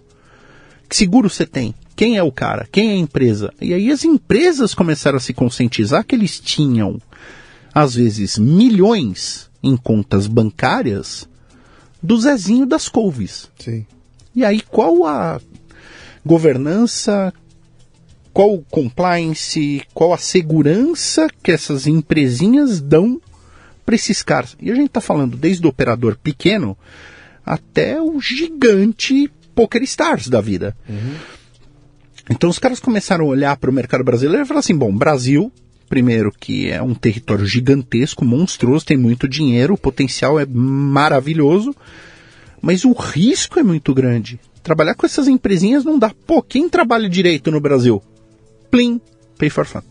Que 0.88 0.96
seguro 0.96 1.28
você 1.28 1.44
tem? 1.44 1.74
Quem 1.98 2.16
é 2.16 2.22
o 2.22 2.30
cara? 2.30 2.64
Quem 2.70 2.90
é 2.90 2.92
a 2.92 2.96
empresa? 2.96 3.52
E 3.60 3.74
aí 3.74 3.90
as 3.90 4.04
empresas 4.04 4.72
começaram 4.72 5.16
a 5.16 5.20
se 5.20 5.34
conscientizar 5.34 6.04
que 6.04 6.14
eles 6.14 6.38
tinham, 6.38 7.02
às 7.74 7.96
vezes, 7.96 8.38
milhões 8.38 9.50
em 9.60 9.76
contas 9.76 10.28
bancárias 10.28 11.28
do 12.00 12.16
Zezinho 12.20 12.66
das 12.66 12.88
couves. 12.88 13.50
Sim. 13.58 13.84
E 14.32 14.44
aí 14.44 14.60
qual 14.60 15.04
a 15.06 15.40
governança, 16.24 17.34
qual 18.32 18.54
o 18.54 18.64
compliance, 18.70 19.82
qual 19.92 20.12
a 20.12 20.18
segurança 20.18 21.26
que 21.42 21.50
essas 21.50 21.88
empresinhas 21.88 22.80
dão 22.80 23.20
para 23.84 23.96
esses 23.96 24.22
caras? 24.22 24.56
E 24.60 24.70
a 24.70 24.74
gente 24.76 24.86
está 24.86 25.00
falando 25.00 25.36
desde 25.36 25.66
o 25.66 25.70
operador 25.70 26.16
pequeno 26.16 26.78
até 27.44 28.00
o 28.00 28.20
gigante 28.20 29.28
Poker 29.52 29.82
Stars 29.82 30.28
da 30.28 30.40
vida. 30.40 30.76
Então 32.30 32.50
os 32.50 32.58
caras 32.58 32.80
começaram 32.80 33.24
a 33.24 33.28
olhar 33.28 33.56
para 33.56 33.70
o 33.70 33.72
mercado 33.72 34.04
brasileiro 34.04 34.44
e 34.44 34.46
falaram 34.46 34.60
assim: 34.60 34.76
bom, 34.76 34.94
Brasil, 34.94 35.50
primeiro 35.88 36.30
que 36.30 36.70
é 36.70 36.82
um 36.82 36.94
território 36.94 37.46
gigantesco, 37.46 38.24
monstruoso, 38.24 38.84
tem 38.84 38.96
muito 38.96 39.26
dinheiro, 39.26 39.74
o 39.74 39.78
potencial 39.78 40.38
é 40.38 40.46
maravilhoso, 40.46 41.74
mas 42.60 42.84
o 42.84 42.92
risco 42.92 43.58
é 43.58 43.62
muito 43.62 43.94
grande. 43.94 44.38
Trabalhar 44.62 44.94
com 44.94 45.06
essas 45.06 45.28
empresinhas 45.28 45.84
não 45.84 45.98
dá. 45.98 46.12
Pô, 46.26 46.42
quem 46.42 46.68
trabalha 46.68 47.08
direito 47.08 47.50
no 47.50 47.60
Brasil? 47.60 48.02
Plim, 48.70 49.00
pay 49.38 49.48
for 49.48 49.64
fun. 49.64 49.82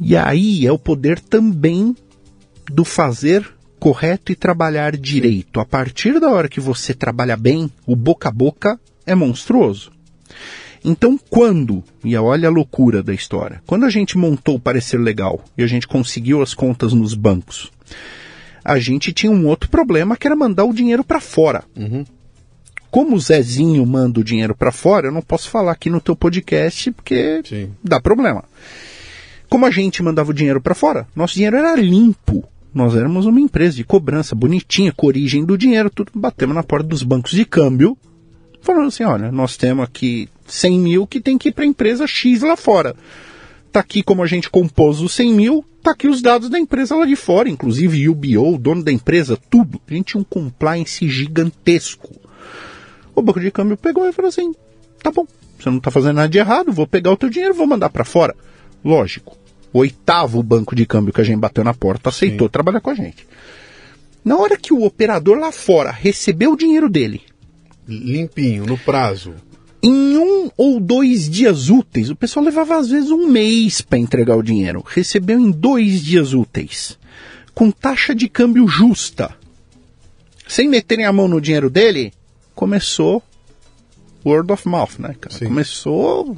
E 0.00 0.16
aí 0.16 0.64
é 0.64 0.70
o 0.70 0.78
poder 0.78 1.18
também 1.18 1.96
do 2.70 2.84
fazer 2.84 3.44
correto 3.80 4.30
e 4.30 4.36
trabalhar 4.36 4.96
direito. 4.96 5.58
A 5.58 5.64
partir 5.64 6.20
da 6.20 6.30
hora 6.30 6.48
que 6.48 6.60
você 6.60 6.94
trabalha 6.94 7.36
bem, 7.36 7.70
o 7.84 7.96
boca 7.96 8.28
a 8.28 8.32
boca 8.32 8.78
é 9.04 9.14
monstruoso. 9.14 9.97
Então, 10.84 11.18
quando, 11.28 11.82
e 12.04 12.16
olha 12.16 12.48
a 12.48 12.52
loucura 12.52 13.02
da 13.02 13.12
história, 13.12 13.60
quando 13.66 13.84
a 13.84 13.90
gente 13.90 14.16
montou 14.16 14.56
o 14.56 14.60
parecer 14.60 14.98
legal 14.98 15.44
e 15.56 15.62
a 15.62 15.66
gente 15.66 15.88
conseguiu 15.88 16.40
as 16.40 16.54
contas 16.54 16.92
nos 16.92 17.14
bancos, 17.14 17.70
a 18.64 18.78
gente 18.78 19.12
tinha 19.12 19.32
um 19.32 19.46
outro 19.46 19.68
problema 19.68 20.16
que 20.16 20.26
era 20.26 20.36
mandar 20.36 20.64
o 20.64 20.72
dinheiro 20.72 21.02
para 21.02 21.20
fora. 21.20 21.64
Como 22.90 23.16
o 23.16 23.20
Zezinho 23.20 23.84
manda 23.84 24.20
o 24.20 24.24
dinheiro 24.24 24.54
para 24.54 24.72
fora, 24.72 25.08
eu 25.08 25.12
não 25.12 25.20
posso 25.20 25.50
falar 25.50 25.72
aqui 25.72 25.90
no 25.90 26.00
teu 26.00 26.16
podcast 26.16 26.90
porque 26.92 27.42
Sim. 27.44 27.70
dá 27.82 28.00
problema. 28.00 28.44
Como 29.48 29.66
a 29.66 29.70
gente 29.70 30.02
mandava 30.02 30.30
o 30.30 30.34
dinheiro 30.34 30.60
para 30.60 30.74
fora, 30.74 31.06
nosso 31.14 31.34
dinheiro 31.34 31.56
era 31.56 31.74
limpo. 31.74 32.44
Nós 32.72 32.94
éramos 32.94 33.26
uma 33.26 33.40
empresa 33.40 33.76
de 33.76 33.84
cobrança 33.84 34.34
bonitinha, 34.34 34.92
com 34.92 35.06
origem 35.06 35.44
do 35.44 35.56
dinheiro, 35.56 35.90
tudo. 35.90 36.12
Batemos 36.14 36.54
na 36.54 36.62
porta 36.62 36.86
dos 36.86 37.02
bancos 37.02 37.32
de 37.32 37.44
câmbio, 37.44 37.96
falando 38.60 38.88
assim: 38.88 39.04
olha, 39.04 39.30
nós 39.32 39.56
temos 39.56 39.84
aqui 39.84 40.28
100 40.46 40.78
mil 40.78 41.06
que 41.06 41.20
tem 41.20 41.38
que 41.38 41.48
ir 41.48 41.52
para 41.52 41.64
a 41.64 41.66
empresa 41.66 42.06
X 42.06 42.42
lá 42.42 42.56
fora. 42.56 42.94
Tá 43.70 43.80
aqui 43.80 44.02
como 44.02 44.22
a 44.22 44.26
gente 44.26 44.48
compôs 44.48 45.00
os 45.00 45.12
100 45.12 45.32
mil, 45.34 45.64
tá 45.82 45.90
aqui 45.90 46.08
os 46.08 46.22
dados 46.22 46.48
da 46.48 46.58
empresa 46.58 46.96
lá 46.96 47.04
de 47.04 47.16
fora, 47.16 47.48
inclusive 47.48 48.08
UBO, 48.08 48.54
o 48.54 48.58
dono 48.58 48.82
da 48.82 48.90
empresa, 48.90 49.38
tudo. 49.50 49.80
A 49.88 49.94
gente 49.94 50.06
tinha 50.06 50.20
um 50.20 50.24
compliance 50.24 51.06
gigantesco. 51.08 52.14
O 53.14 53.20
banco 53.20 53.40
de 53.40 53.50
câmbio 53.50 53.76
pegou 53.76 54.08
e 54.08 54.12
falou 54.12 54.28
assim: 54.28 54.54
tá 55.02 55.10
bom, 55.10 55.26
você 55.58 55.70
não 55.70 55.80
tá 55.80 55.90
fazendo 55.90 56.16
nada 56.16 56.28
de 56.28 56.38
errado, 56.38 56.72
vou 56.72 56.86
pegar 56.86 57.12
o 57.12 57.16
teu 57.16 57.28
dinheiro, 57.28 57.54
vou 57.54 57.66
mandar 57.66 57.90
para 57.90 58.04
fora. 58.04 58.34
Lógico, 58.84 59.36
o 59.72 59.80
oitavo 59.80 60.42
banco 60.42 60.74
de 60.74 60.86
câmbio 60.86 61.12
que 61.12 61.20
a 61.20 61.24
gente 61.24 61.38
bateu 61.38 61.64
na 61.64 61.74
porta 61.74 62.08
aceitou 62.08 62.48
trabalhar 62.48 62.80
com 62.80 62.90
a 62.90 62.94
gente. 62.94 63.26
Na 64.24 64.36
hora 64.36 64.56
que 64.56 64.72
o 64.72 64.84
operador 64.84 65.38
lá 65.38 65.52
fora 65.52 65.90
recebeu 65.90 66.52
o 66.52 66.56
dinheiro 66.56 66.88
dele, 66.88 67.22
Limpinho, 67.88 68.66
no 68.66 68.76
prazo. 68.76 69.34
em 69.82 70.16
um 70.16 70.50
ou 70.56 70.78
dois 70.80 71.28
dias 71.28 71.70
úteis, 71.70 72.10
o 72.10 72.16
pessoal 72.16 72.44
levava 72.44 72.76
às 72.76 72.88
vezes 72.90 73.10
um 73.10 73.28
mês 73.28 73.80
para 73.80 73.98
entregar 73.98 74.36
o 74.36 74.42
dinheiro. 74.42 74.84
Recebeu 74.86 75.38
em 75.38 75.50
dois 75.50 76.04
dias 76.04 76.34
úteis, 76.34 76.98
com 77.54 77.70
taxa 77.70 78.14
de 78.14 78.28
câmbio 78.28 78.66
justa. 78.66 79.34
Sem 80.46 80.68
meterem 80.68 81.04
a 81.04 81.12
mão 81.12 81.28
no 81.28 81.40
dinheiro 81.40 81.70
dele, 81.70 82.12
começou 82.54 83.22
word 84.24 84.52
of 84.52 84.66
mouth, 84.68 84.98
né, 84.98 85.14
cara? 85.20 85.34
Sim. 85.34 85.46
Começou. 85.46 86.36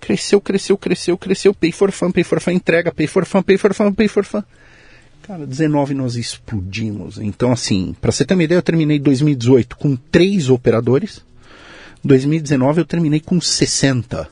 Cresceu, 0.00 0.40
cresceu, 0.40 0.76
cresceu, 0.76 1.16
cresceu. 1.16 1.54
Pay 1.54 1.72
for 1.72 1.90
fun, 1.92 2.10
pay 2.10 2.24
for 2.24 2.40
fun, 2.40 2.52
entrega, 2.52 2.92
pay 2.92 3.06
for 3.06 3.24
fun, 3.24 3.42
pay 3.42 3.56
for 3.56 3.74
fun, 3.74 3.92
pay 3.92 4.08
for 4.08 4.24
fun. 4.24 4.42
Cara, 5.32 5.46
19 5.46 5.94
nós 5.94 6.14
explodimos. 6.14 7.16
Então, 7.16 7.52
assim, 7.52 7.96
pra 7.98 8.12
você 8.12 8.22
ter 8.22 8.34
uma 8.34 8.44
ideia, 8.44 8.58
eu 8.58 8.62
terminei 8.62 8.98
2018 8.98 9.78
com 9.78 9.96
três 9.96 10.50
operadores. 10.50 11.24
2019 12.04 12.82
eu 12.82 12.84
terminei 12.84 13.18
com 13.18 13.40
60. 13.40 14.28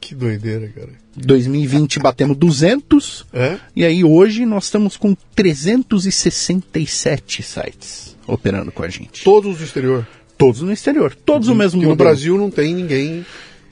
Que 0.00 0.14
doideira, 0.14 0.68
cara. 0.68 0.90
2020 1.16 1.98
batemos 1.98 2.36
200. 2.36 3.26
É? 3.32 3.58
E 3.74 3.84
aí 3.84 4.04
hoje 4.04 4.46
nós 4.46 4.66
estamos 4.66 4.96
com 4.96 5.16
367 5.34 7.42
sites 7.42 8.16
operando 8.24 8.70
com 8.70 8.84
a 8.84 8.88
gente. 8.88 9.24
Todos 9.24 9.58
do 9.58 9.64
exterior. 9.64 10.06
Todos 10.38 10.62
no 10.62 10.70
exterior. 10.70 11.16
Todos 11.16 11.48
o 11.48 11.54
mesmo 11.56 11.82
E 11.82 11.86
no. 11.86 11.96
Brasil 11.96 12.38
não 12.38 12.48
tem 12.48 12.72
ninguém. 12.72 13.26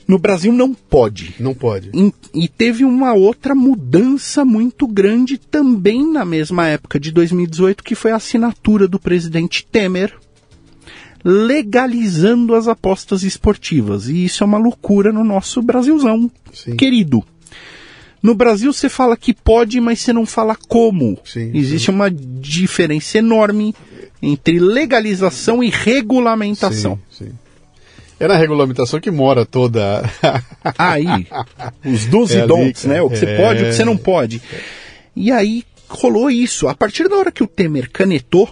No 0.07 0.17
Brasil 0.17 0.51
não 0.51 0.73
pode. 0.73 1.35
Não 1.39 1.53
pode. 1.53 1.91
E 2.33 2.47
teve 2.47 2.83
uma 2.83 3.13
outra 3.13 3.55
mudança 3.55 4.43
muito 4.43 4.87
grande 4.87 5.37
também 5.37 6.05
na 6.11 6.25
mesma 6.25 6.67
época 6.67 6.99
de 6.99 7.11
2018, 7.11 7.83
que 7.83 7.95
foi 7.95 8.11
a 8.11 8.17
assinatura 8.17 8.87
do 8.87 8.99
presidente 8.99 9.65
Temer 9.65 10.13
legalizando 11.23 12.55
as 12.55 12.67
apostas 12.67 13.23
esportivas. 13.23 14.07
E 14.07 14.25
isso 14.25 14.43
é 14.43 14.45
uma 14.45 14.57
loucura 14.57 15.13
no 15.13 15.23
nosso 15.23 15.61
Brasilzão 15.61 16.29
Sim. 16.51 16.75
querido. 16.75 17.23
No 18.21 18.35
Brasil 18.35 18.71
você 18.71 18.87
fala 18.87 19.17
que 19.17 19.33
pode, 19.33 19.79
mas 19.81 19.99
você 19.99 20.13
não 20.13 20.25
fala 20.25 20.55
como. 20.67 21.17
Sim, 21.25 21.51
Existe 21.55 21.89
uma 21.89 22.09
diferença 22.11 23.17
enorme 23.17 23.73
entre 24.21 24.59
legalização 24.59 25.63
e 25.63 25.69
regulamentação. 25.69 26.99
Sim, 27.09 27.25
sim. 27.25 27.31
É 28.23 28.27
na 28.27 28.35
regulamentação 28.37 28.99
que 28.99 29.09
mora 29.09 29.45
toda. 29.45 30.03
Aí, 30.77 31.27
os 31.85 32.05
do's 32.05 32.31
É 32.31 32.43
e 32.43 32.47
don'ts, 32.47 32.85
né? 32.85 33.01
O 33.01 33.09
que 33.09 33.17
você 33.17 33.25
É. 33.25 33.37
pode 33.37 33.59
e 33.59 33.63
o 33.63 33.65
que 33.67 33.73
você 33.73 33.83
não 33.85 33.97
pode. 33.97 34.41
E 35.15 35.31
aí 35.31 35.63
rolou 35.89 36.29
isso. 36.29 36.67
A 36.67 36.75
partir 36.75 37.09
da 37.09 37.15
hora 37.17 37.31
que 37.31 37.43
o 37.43 37.47
Temer 37.47 37.89
canetou, 37.91 38.47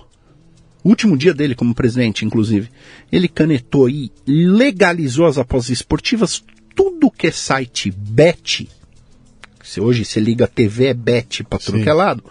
último 0.83 1.15
dia 1.15 1.33
dele 1.33 1.53
como 1.55 1.75
presidente, 1.75 2.25
inclusive, 2.25 2.69
ele 3.11 3.27
canetou 3.27 3.89
e 3.89 4.11
legalizou 4.27 5.25
as 5.27 5.37
apostas 5.37 5.69
esportivas, 5.69 6.43
tudo 6.75 7.11
que 7.11 7.27
é 7.27 7.31
site 7.31 7.91
bet, 7.91 8.67
se 9.63 9.79
hoje 9.79 10.03
você 10.03 10.19
liga 10.19 10.45
a 10.45 10.47
TV 10.47 10.87
é 10.87 10.93
bet 10.93 11.43
pra 11.43 11.59
tudo 11.59 11.77
Sim. 11.77 11.83
que 11.83 11.89
é 11.89 11.93
lado, 11.93 12.23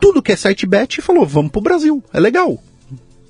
tudo 0.00 0.22
que 0.22 0.32
é 0.32 0.36
site 0.36 0.66
bet 0.66 1.00
falou, 1.00 1.24
vamos 1.24 1.52
pro 1.52 1.60
Brasil, 1.60 2.02
é 2.12 2.18
legal. 2.18 2.60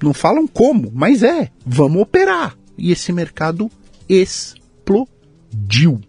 Não 0.02 0.14
falam 0.14 0.46
como, 0.46 0.90
mas 0.94 1.22
é, 1.22 1.50
vamos 1.66 2.00
operar. 2.02 2.56
E 2.76 2.90
esse 2.92 3.12
mercado 3.12 3.70
explodiu. 4.08 6.00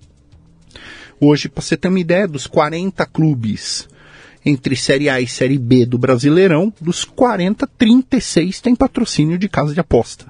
Hoje, 1.20 1.47
para 1.47 1.61
você 1.61 1.78
ter 1.78 1.88
uma 1.88 1.99
ideia, 1.99 2.28
dos 2.28 2.45
40 2.47 3.05
clubes 3.05 3.88
entre 4.45 4.76
Série 4.76 5.09
A 5.09 5.20
e 5.20 5.28
Série 5.28 5.57
B 5.57 5.86
do 5.86 5.97
Brasileirão, 5.97 6.72
dos 6.80 7.03
40, 7.03 7.66
36 7.78 8.61
tem 8.61 8.76
patrocínio 8.76 9.38
de 9.38 9.49
casa 9.49 9.74
de 9.74 9.80
aposta. 9.80 10.26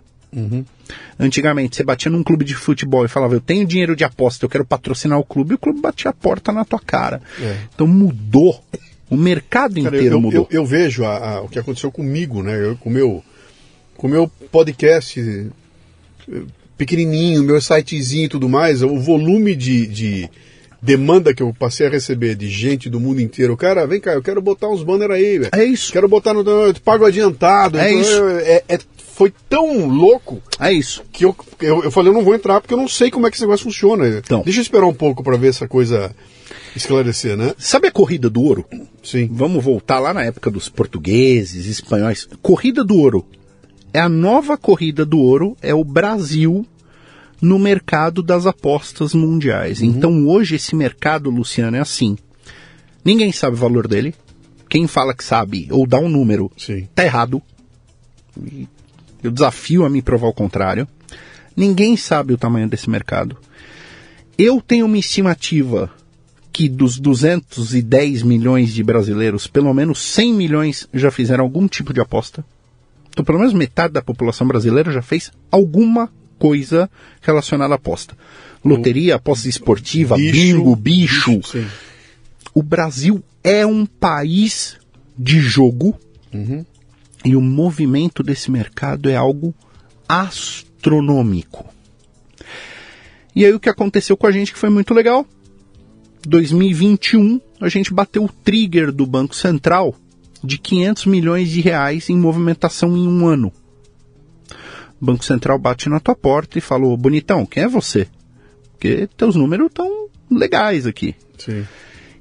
Antigamente, 1.20 1.76
você 1.78 1.84
batia 1.84 2.12
num 2.12 2.24
clube 2.24 2.44
de 2.46 2.54
futebol 2.56 3.04
e 3.06 3.08
falava, 3.10 3.34
eu 3.36 3.42
tenho 3.42 3.66
dinheiro 3.66 3.96
de 3.96 4.04
aposta, 4.04 4.46
eu 4.46 4.50
quero 4.50 4.66
patrocinar 4.66 5.18
o 5.18 5.24
clube, 5.24 5.52
e 5.52 5.56
o 5.56 5.58
clube 5.58 5.80
batia 5.82 6.12
a 6.12 6.14
porta 6.14 6.52
na 6.52 6.64
tua 6.66 6.80
cara. 6.80 7.22
É. 7.42 7.58
Então 7.74 7.88
mudou. 7.88 8.64
O 9.10 9.16
mercado 9.16 9.76
Cara, 9.82 9.96
inteiro 9.96 10.16
eu, 10.16 10.22
mudou. 10.22 10.48
eu, 10.52 10.62
eu 10.62 10.66
vejo 10.66 11.06
a- 11.06 11.18
a- 11.36 11.42
o 11.42 11.48
que 11.48 11.60
aconteceu 11.60 11.92
comigo, 11.92 12.42
né? 12.44 12.56
Eu, 12.62 12.76
com 12.78 12.90
o 12.90 12.92
meu, 12.92 13.24
com 13.96 14.08
o 14.08 14.10
meu 14.10 14.28
podcast 14.28 15.50
pequenininho, 16.78 17.44
meu 17.44 17.60
sitezinho 17.62 18.26
e 18.26 18.30
tudo 18.30 18.50
mais, 18.50 18.82
o 18.84 19.00
volume 19.00 19.56
de, 19.56 19.88
de 19.88 20.30
demanda 20.82 21.34
que 21.34 21.42
eu 21.42 21.54
passei 21.58 21.88
a 21.88 21.90
receber 21.90 22.36
de 22.36 22.50
gente 22.50 22.90
do 22.90 23.00
mundo 23.00 23.22
inteiro. 23.22 23.56
Cara, 23.58 23.88
vem 23.88 24.00
cá, 24.00 24.14
eu 24.14 24.22
quero 24.22 24.42
botar 24.42 24.70
uns 24.70 24.84
banners 24.84 25.12
aí, 25.12 25.40
velho. 25.40 25.52
É 25.54 25.64
isso. 25.64 25.92
Quero 25.92 26.08
botar 26.08 26.34
no. 26.34 26.42
Eu 26.50 26.74
pago 26.84 27.06
adiantado. 27.06 27.78
É 27.78 27.90
Então, 27.90 28.02
isso. 28.02 28.12
eu- 28.12 28.40
é- 28.40 28.64
é- 28.70 28.80
foi 29.16 29.32
tão 29.50 29.88
louco 29.88 30.42
É 30.60 30.74
isso. 30.74 31.02
que 31.14 31.24
eu, 31.24 31.34
eu, 31.62 31.86
eu 31.86 31.92
falei, 31.92 32.10
eu 32.10 32.14
não 32.14 32.24
vou 32.24 32.36
entrar 32.36 32.60
porque 32.60 32.74
eu 32.74 32.78
não 32.78 32.88
sei 32.88 33.10
como 33.10 33.26
é 33.26 33.30
que 33.32 33.38
esse 33.38 33.44
negócio 33.46 33.64
funciona. 33.64 34.06
Então. 34.10 34.42
Deixa 34.44 34.60
eu 34.60 34.64
esperar 34.64 34.86
um 34.86 34.94
pouco 34.94 35.24
para 35.24 35.38
ver 35.38 35.48
essa 35.48 35.68
coisa 35.70 36.14
esclarecer, 36.76 37.38
né? 37.38 37.54
Sabe 37.58 37.88
a 37.88 37.92
corrida 37.92 38.30
do 38.30 38.42
ouro? 38.44 38.66
Sim. 39.02 39.30
Vamos 39.32 39.64
voltar 39.64 40.00
lá 40.00 40.14
na 40.14 40.24
época 40.24 40.52
dos 40.52 40.68
portugueses, 40.68 41.66
espanhóis. 41.68 42.28
Corrida 42.42 42.84
do 42.84 42.98
ouro. 42.98 43.26
É 43.96 44.00
a 44.00 44.10
nova 44.10 44.58
corrida 44.58 45.06
do 45.06 45.18
ouro, 45.18 45.56
é 45.62 45.74
o 45.74 45.82
Brasil 45.82 46.68
no 47.42 47.58
mercado 47.58 48.22
das 48.22 48.46
apostas 48.46 49.14
mundiais. 49.14 49.82
Então 49.82 50.28
hoje 50.28 50.56
esse 50.56 50.76
mercado, 50.76 51.30
Luciano, 51.30 51.78
é 51.78 51.80
assim. 51.80 52.18
Ninguém 53.06 53.32
sabe 53.32 53.56
o 53.56 53.60
valor 53.60 53.88
dele. 53.88 54.14
Quem 54.70 54.86
fala 54.86 55.14
que 55.14 55.24
sabe 55.24 55.70
ou 55.72 55.88
dá 55.88 55.98
um 55.98 56.10
número, 56.10 56.52
Sim. 56.58 56.90
tá 56.94 57.06
errado. 57.06 57.42
Eu 59.24 59.32
desafio 59.32 59.86
a 59.86 59.90
me 59.90 60.02
provar 60.02 60.28
o 60.28 60.34
contrário. 60.34 60.86
Ninguém 61.56 61.96
sabe 61.96 62.34
o 62.34 62.38
tamanho 62.38 62.68
desse 62.68 62.90
mercado. 62.90 63.38
Eu 64.38 64.60
tenho 64.60 64.88
uma 64.88 64.98
estimativa 64.98 65.90
que 66.52 66.68
dos 66.68 67.00
210 67.00 68.24
milhões 68.24 68.74
de 68.74 68.84
brasileiros, 68.84 69.48
pelo 69.48 69.74
menos 69.74 70.00
100 70.02 70.34
milhões 70.34 70.86
já 70.94 71.10
fizeram 71.10 71.46
algum 71.46 71.66
tipo 71.66 71.94
de 71.94 72.02
aposta. 72.02 72.44
Pelo 73.24 73.40
menos 73.40 73.54
metade 73.54 73.94
da 73.94 74.02
população 74.02 74.48
brasileira 74.48 74.92
já 74.92 75.02
fez 75.02 75.32
alguma 75.52 76.10
coisa 76.38 76.90
relacionada 77.22 77.74
à 77.74 77.78
aposta. 77.78 78.16
Loteria, 78.64 79.16
aposta 79.16 79.48
esportiva, 79.48 80.16
bingo, 80.16 80.76
bicho. 80.76 81.42
Sim. 81.44 81.66
O 82.54 82.64
Brasil 82.64 83.24
é 83.44 83.66
um 83.66 83.86
país 83.86 84.78
de 85.18 85.40
jogo 85.40 86.00
e 87.24 87.36
o 87.36 87.42
movimento 87.42 88.22
desse 88.24 88.52
mercado 88.52 89.10
é 89.10 89.16
algo 89.16 89.54
astronômico. 90.08 91.66
E 93.36 93.46
aí 93.46 93.54
o 93.54 93.60
que 93.60 93.70
aconteceu 93.70 94.16
com 94.16 94.28
a 94.28 94.32
gente 94.32 94.54
que 94.54 94.60
foi 94.60 94.70
muito 94.70 94.94
legal? 94.94 95.26
2021 96.28 97.40
a 97.60 97.70
gente 97.70 97.94
bateu 97.94 98.24
o 98.24 98.30
trigger 98.30 98.92
do 98.92 99.06
Banco 99.06 99.36
Central 99.36 99.96
de 100.46 100.58
500 100.58 101.06
milhões 101.08 101.50
de 101.50 101.62
reais 101.62 102.10
em 102.10 102.18
movimentação 102.18 102.96
em 102.96 103.08
um 103.08 103.28
ano. 103.28 103.52
O 105.02 105.06
Banco 105.06 105.26
Central 105.26 105.60
bate 105.60 105.90
na 105.90 106.00
tua 106.00 106.16
porta 106.16 106.58
e 106.58 106.62
falou: 106.62 106.96
bonitão, 106.96 107.46
quem 107.46 107.64
é 107.64 107.68
você? 107.68 108.08
Porque 108.72 109.08
teus 109.18 109.36
números 109.36 109.68
estão 109.68 110.08
legais 110.30 110.86
aqui 110.86 111.16
Sim. 111.38 111.66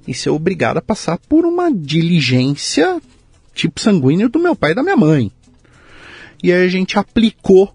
e 0.07 0.15
ser 0.15 0.31
obrigado 0.31 0.79
a 0.79 0.83
passar 0.83 1.19
por 1.19 1.45
uma 1.45 1.73
diligência 1.73 3.01
tipo 3.55 3.81
sanguíneo 3.81 4.29
do 4.29 4.39
meu 4.39 4.57
pai 4.57 4.73
e 4.73 4.75
da 4.75 4.83
minha 4.83 4.97
mãe. 4.97 5.31
E 6.43 6.53
aí 6.53 6.65
a 6.65 6.69
gente 6.69 6.99
aplicou 6.99 7.75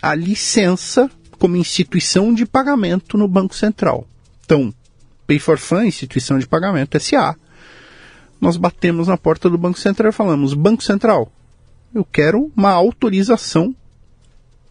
a 0.00 0.14
licença 0.14 1.10
como 1.38 1.56
instituição 1.56 2.32
de 2.32 2.46
pagamento 2.46 3.16
no 3.16 3.26
Banco 3.26 3.54
Central. 3.54 4.06
Então, 4.44 4.72
Pay 5.26 5.38
for 5.38 5.58
Fun, 5.58 5.84
instituição 5.84 6.38
de 6.38 6.46
pagamento 6.46 6.98
SA. 7.00 7.36
Nós 8.40 8.56
batemos 8.56 9.08
na 9.08 9.16
porta 9.16 9.48
do 9.48 9.58
Banco 9.58 9.78
Central 9.78 10.10
e 10.10 10.12
falamos: 10.12 10.54
Banco 10.54 10.82
Central, 10.82 11.32
eu 11.94 12.04
quero 12.04 12.50
uma 12.56 12.70
autorização. 12.70 13.74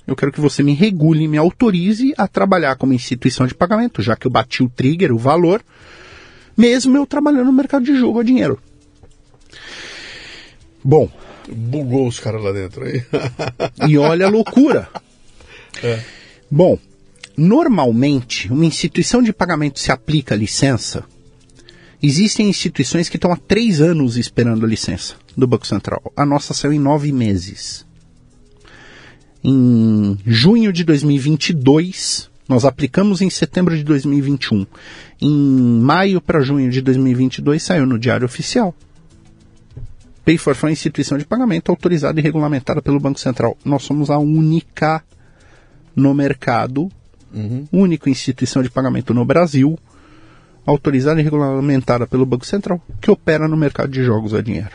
Eu 0.07 0.15
quero 0.15 0.31
que 0.31 0.39
você 0.39 0.61
me 0.61 0.73
regule, 0.73 1.27
me 1.27 1.37
autorize 1.37 2.13
a 2.15 2.27
trabalhar 2.27 2.75
como 2.75 2.93
instituição 2.93 3.47
de 3.47 3.55
pagamento, 3.55 4.03
já 4.03 4.15
que 4.15 4.27
eu 4.27 4.31
bati 4.31 4.61
o 4.61 4.69
trigger, 4.69 5.11
o 5.11 5.17
valor, 5.17 5.63
mesmo 6.55 6.95
eu 6.95 7.07
trabalhando 7.07 7.45
no 7.45 7.53
mercado 7.53 7.83
de 7.83 7.95
jogo 7.95 8.19
a 8.19 8.23
dinheiro. 8.23 8.59
Bom, 10.83 11.09
Bugou 11.47 12.07
os 12.07 12.19
caras 12.19 12.43
lá 12.43 12.51
dentro 12.51 12.85
aí. 12.85 13.03
e 13.87 13.97
olha 13.97 14.27
a 14.27 14.29
loucura. 14.29 14.89
É. 15.83 15.99
Bom, 16.49 16.77
normalmente, 17.37 18.51
uma 18.51 18.65
instituição 18.65 19.21
de 19.21 19.33
pagamento 19.33 19.79
se 19.79 19.91
aplica 19.91 20.33
a 20.33 20.37
licença. 20.37 21.03
Existem 22.01 22.49
instituições 22.49 23.09
que 23.09 23.17
estão 23.17 23.31
há 23.31 23.37
três 23.37 23.81
anos 23.81 24.17
esperando 24.17 24.65
a 24.65 24.69
licença 24.69 25.15
do 25.35 25.47
Banco 25.47 25.65
Central. 25.65 26.01
A 26.15 26.25
nossa 26.25 26.53
saiu 26.53 26.73
em 26.73 26.79
nove 26.79 27.11
meses. 27.11 27.85
Em 29.43 30.17
junho 30.25 30.73
de 30.73 30.83
2022, 30.83 32.29
nós 32.47 32.65
aplicamos 32.65 33.21
em 33.21 33.29
setembro 33.29 33.75
de 33.75 33.83
2021. 33.83 34.65
Em 35.21 35.79
maio 35.81 36.19
para 36.19 36.41
junho 36.41 36.69
de 36.69 36.81
2022, 36.81 37.61
saiu 37.61 37.85
no 37.85 37.97
Diário 37.97 38.25
Oficial. 38.25 38.73
Pay 40.25 40.39
for 40.39 40.55
Fun 40.55 40.69
é 40.69 40.71
instituição 40.71 41.17
de 41.17 41.25
pagamento 41.25 41.69
autorizada 41.69 42.19
e 42.19 42.23
regulamentada 42.23 42.81
pelo 42.81 42.99
Banco 42.99 43.19
Central. 43.19 43.55
Nós 43.63 43.83
somos 43.83 44.09
a 44.09 44.17
única 44.17 45.03
no 45.95 46.13
mercado, 46.13 46.91
única 47.71 48.09
instituição 48.09 48.63
de 48.63 48.69
pagamento 48.69 49.13
no 49.13 49.23
Brasil, 49.23 49.77
autorizada 50.65 51.19
e 51.19 51.23
regulamentada 51.23 52.07
pelo 52.07 52.25
Banco 52.25 52.45
Central, 52.45 52.81
que 52.99 53.11
opera 53.11 53.47
no 53.47 53.55
mercado 53.55 53.91
de 53.91 54.03
jogos 54.03 54.33
a 54.33 54.41
dinheiro. 54.41 54.71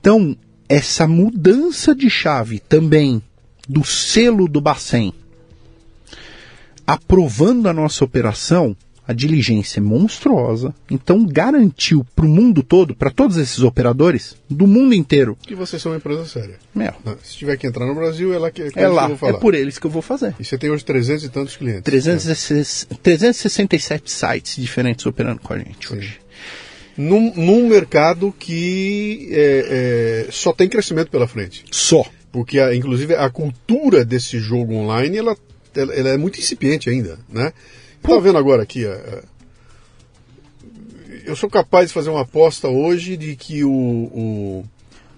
Então, 0.00 0.36
essa 0.68 1.08
mudança 1.08 1.94
de 1.94 2.08
chave 2.08 2.58
também 2.60 3.22
do 3.68 3.84
selo 3.84 4.48
do 4.48 4.60
Bacen, 4.60 5.12
aprovando 6.86 7.68
a 7.68 7.72
nossa 7.72 8.04
operação, 8.04 8.76
a 9.08 9.14
diligência 9.14 9.80
é 9.80 9.82
monstruosa, 9.82 10.74
então 10.90 11.24
garantiu 11.24 12.06
para 12.14 12.26
o 12.26 12.28
mundo 12.28 12.62
todo, 12.62 12.94
para 12.94 13.10
todos 13.10 13.38
esses 13.38 13.60
operadores, 13.60 14.36
do 14.50 14.66
mundo 14.66 14.94
inteiro, 14.94 15.34
que 15.40 15.54
vocês 15.54 15.80
são 15.80 15.92
uma 15.92 15.96
empresa 15.96 16.26
séria. 16.26 16.56
Ah, 16.78 17.16
Se 17.22 17.34
tiver 17.38 17.56
que 17.56 17.66
entrar 17.66 17.86
no 17.86 17.94
Brasil, 17.94 18.34
é 18.34 18.38
lá 18.38 18.50
que, 18.50 18.70
que 18.70 18.78
é 18.78 18.84
eu 18.84 18.92
lá, 18.92 19.06
vou 19.06 19.14
é 19.16 19.18
falar. 19.18 19.38
por 19.38 19.54
eles 19.54 19.78
que 19.78 19.86
eu 19.86 19.90
vou 19.90 20.02
fazer. 20.02 20.34
E 20.38 20.44
você 20.44 20.58
tem 20.58 20.68
hoje 20.70 20.84
300 20.84 21.24
e 21.24 21.28
tantos 21.30 21.56
clientes. 21.56 21.84
360 21.84 22.94
367 23.02 24.10
sites 24.10 24.56
diferentes 24.56 25.06
operando 25.06 25.40
com 25.40 25.54
a 25.54 25.58
gente 25.58 25.90
hoje. 25.92 26.18
Num, 26.96 27.32
num 27.34 27.66
mercado 27.68 28.34
que 28.38 29.28
é, 29.30 30.26
é, 30.28 30.32
só 30.32 30.52
tem 30.52 30.68
crescimento 30.68 31.10
pela 31.10 31.26
frente. 31.28 31.64
Só. 31.70 32.04
Porque, 32.30 32.58
a- 32.60 32.74
inclusive, 32.74 33.14
a 33.14 33.30
cultura 33.30 34.04
desse 34.04 34.38
jogo 34.38 34.74
online, 34.74 35.16
ela, 35.16 35.36
ela, 35.74 35.94
ela 35.94 36.08
é 36.10 36.16
muito 36.18 36.38
incipiente 36.38 36.90
ainda, 36.90 37.18
né? 37.28 37.52
Tá 38.02 38.18
vendo 38.18 38.38
agora 38.38 38.62
aqui, 38.62 38.86
a- 38.86 38.90
a- 38.92 39.22
eu 41.24 41.36
sou 41.36 41.48
capaz 41.50 41.88
de 41.88 41.94
fazer 41.94 42.08
uma 42.10 42.22
aposta 42.22 42.68
hoje 42.68 43.16
de 43.16 43.36
que 43.36 43.62
o, 43.64 43.70
o, 43.70 44.64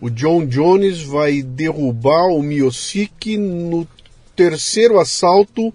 o 0.01 0.11
John 0.11 0.45
Jones 0.47 1.01
vai 1.03 1.41
derrubar 1.43 2.29
o 2.29 2.43
Miocic 2.43 3.37
no 3.37 3.87
terceiro 4.35 4.99
assalto 4.99 5.73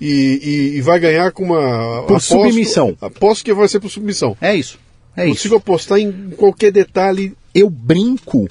e, 0.00 0.72
e, 0.74 0.76
e 0.78 0.80
vai 0.82 0.98
ganhar 1.00 1.32
com 1.32 1.44
uma. 1.44 2.02
Por 2.06 2.20
submissão. 2.20 2.96
Aposto 3.00 3.44
que 3.44 3.54
vai 3.54 3.68
ser 3.68 3.80
por 3.80 3.90
submissão. 3.90 4.36
É 4.40 4.54
isso. 4.54 4.78
É 5.16 5.26
Consigo 5.26 5.54
isso. 5.54 5.56
apostar 5.56 5.98
em 5.98 6.30
qualquer 6.30 6.72
detalhe. 6.72 7.34
Eu 7.54 7.68
brinco 7.70 8.48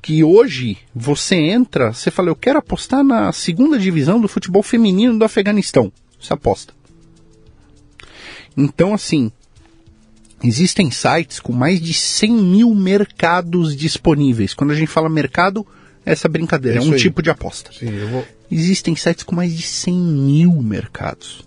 que 0.00 0.22
hoje 0.24 0.78
você 0.94 1.34
entra, 1.36 1.92
você 1.92 2.10
fala, 2.10 2.28
eu 2.30 2.36
quero 2.36 2.58
apostar 2.58 3.02
na 3.04 3.32
segunda 3.32 3.78
divisão 3.78 4.20
do 4.20 4.28
futebol 4.28 4.62
feminino 4.62 5.18
do 5.18 5.24
Afeganistão. 5.24 5.92
Você 6.20 6.32
aposta. 6.32 6.72
Então, 8.58 8.92
assim, 8.92 9.30
existem 10.42 10.90
sites 10.90 11.38
com 11.40 11.52
mais 11.52 11.80
de 11.80 11.94
100 11.94 12.30
mil 12.32 12.74
mercados 12.74 13.76
disponíveis. 13.76 14.52
Quando 14.52 14.72
a 14.72 14.74
gente 14.74 14.88
fala 14.88 15.08
mercado, 15.08 15.64
é 16.04 16.12
essa 16.12 16.28
brincadeira, 16.28 16.78
É 16.78 16.82
é, 16.82 16.86
um 16.86 16.92
aí. 16.92 16.98
tipo 16.98 17.22
de 17.22 17.30
aposta. 17.30 17.70
Sim, 17.72 17.88
eu 17.96 18.08
vou. 18.08 18.26
Existem 18.50 18.96
sites 18.96 19.22
com 19.22 19.34
mais 19.36 19.54
de 19.56 19.62
100 19.62 19.94
mil 19.94 20.52
mercados. 20.60 21.46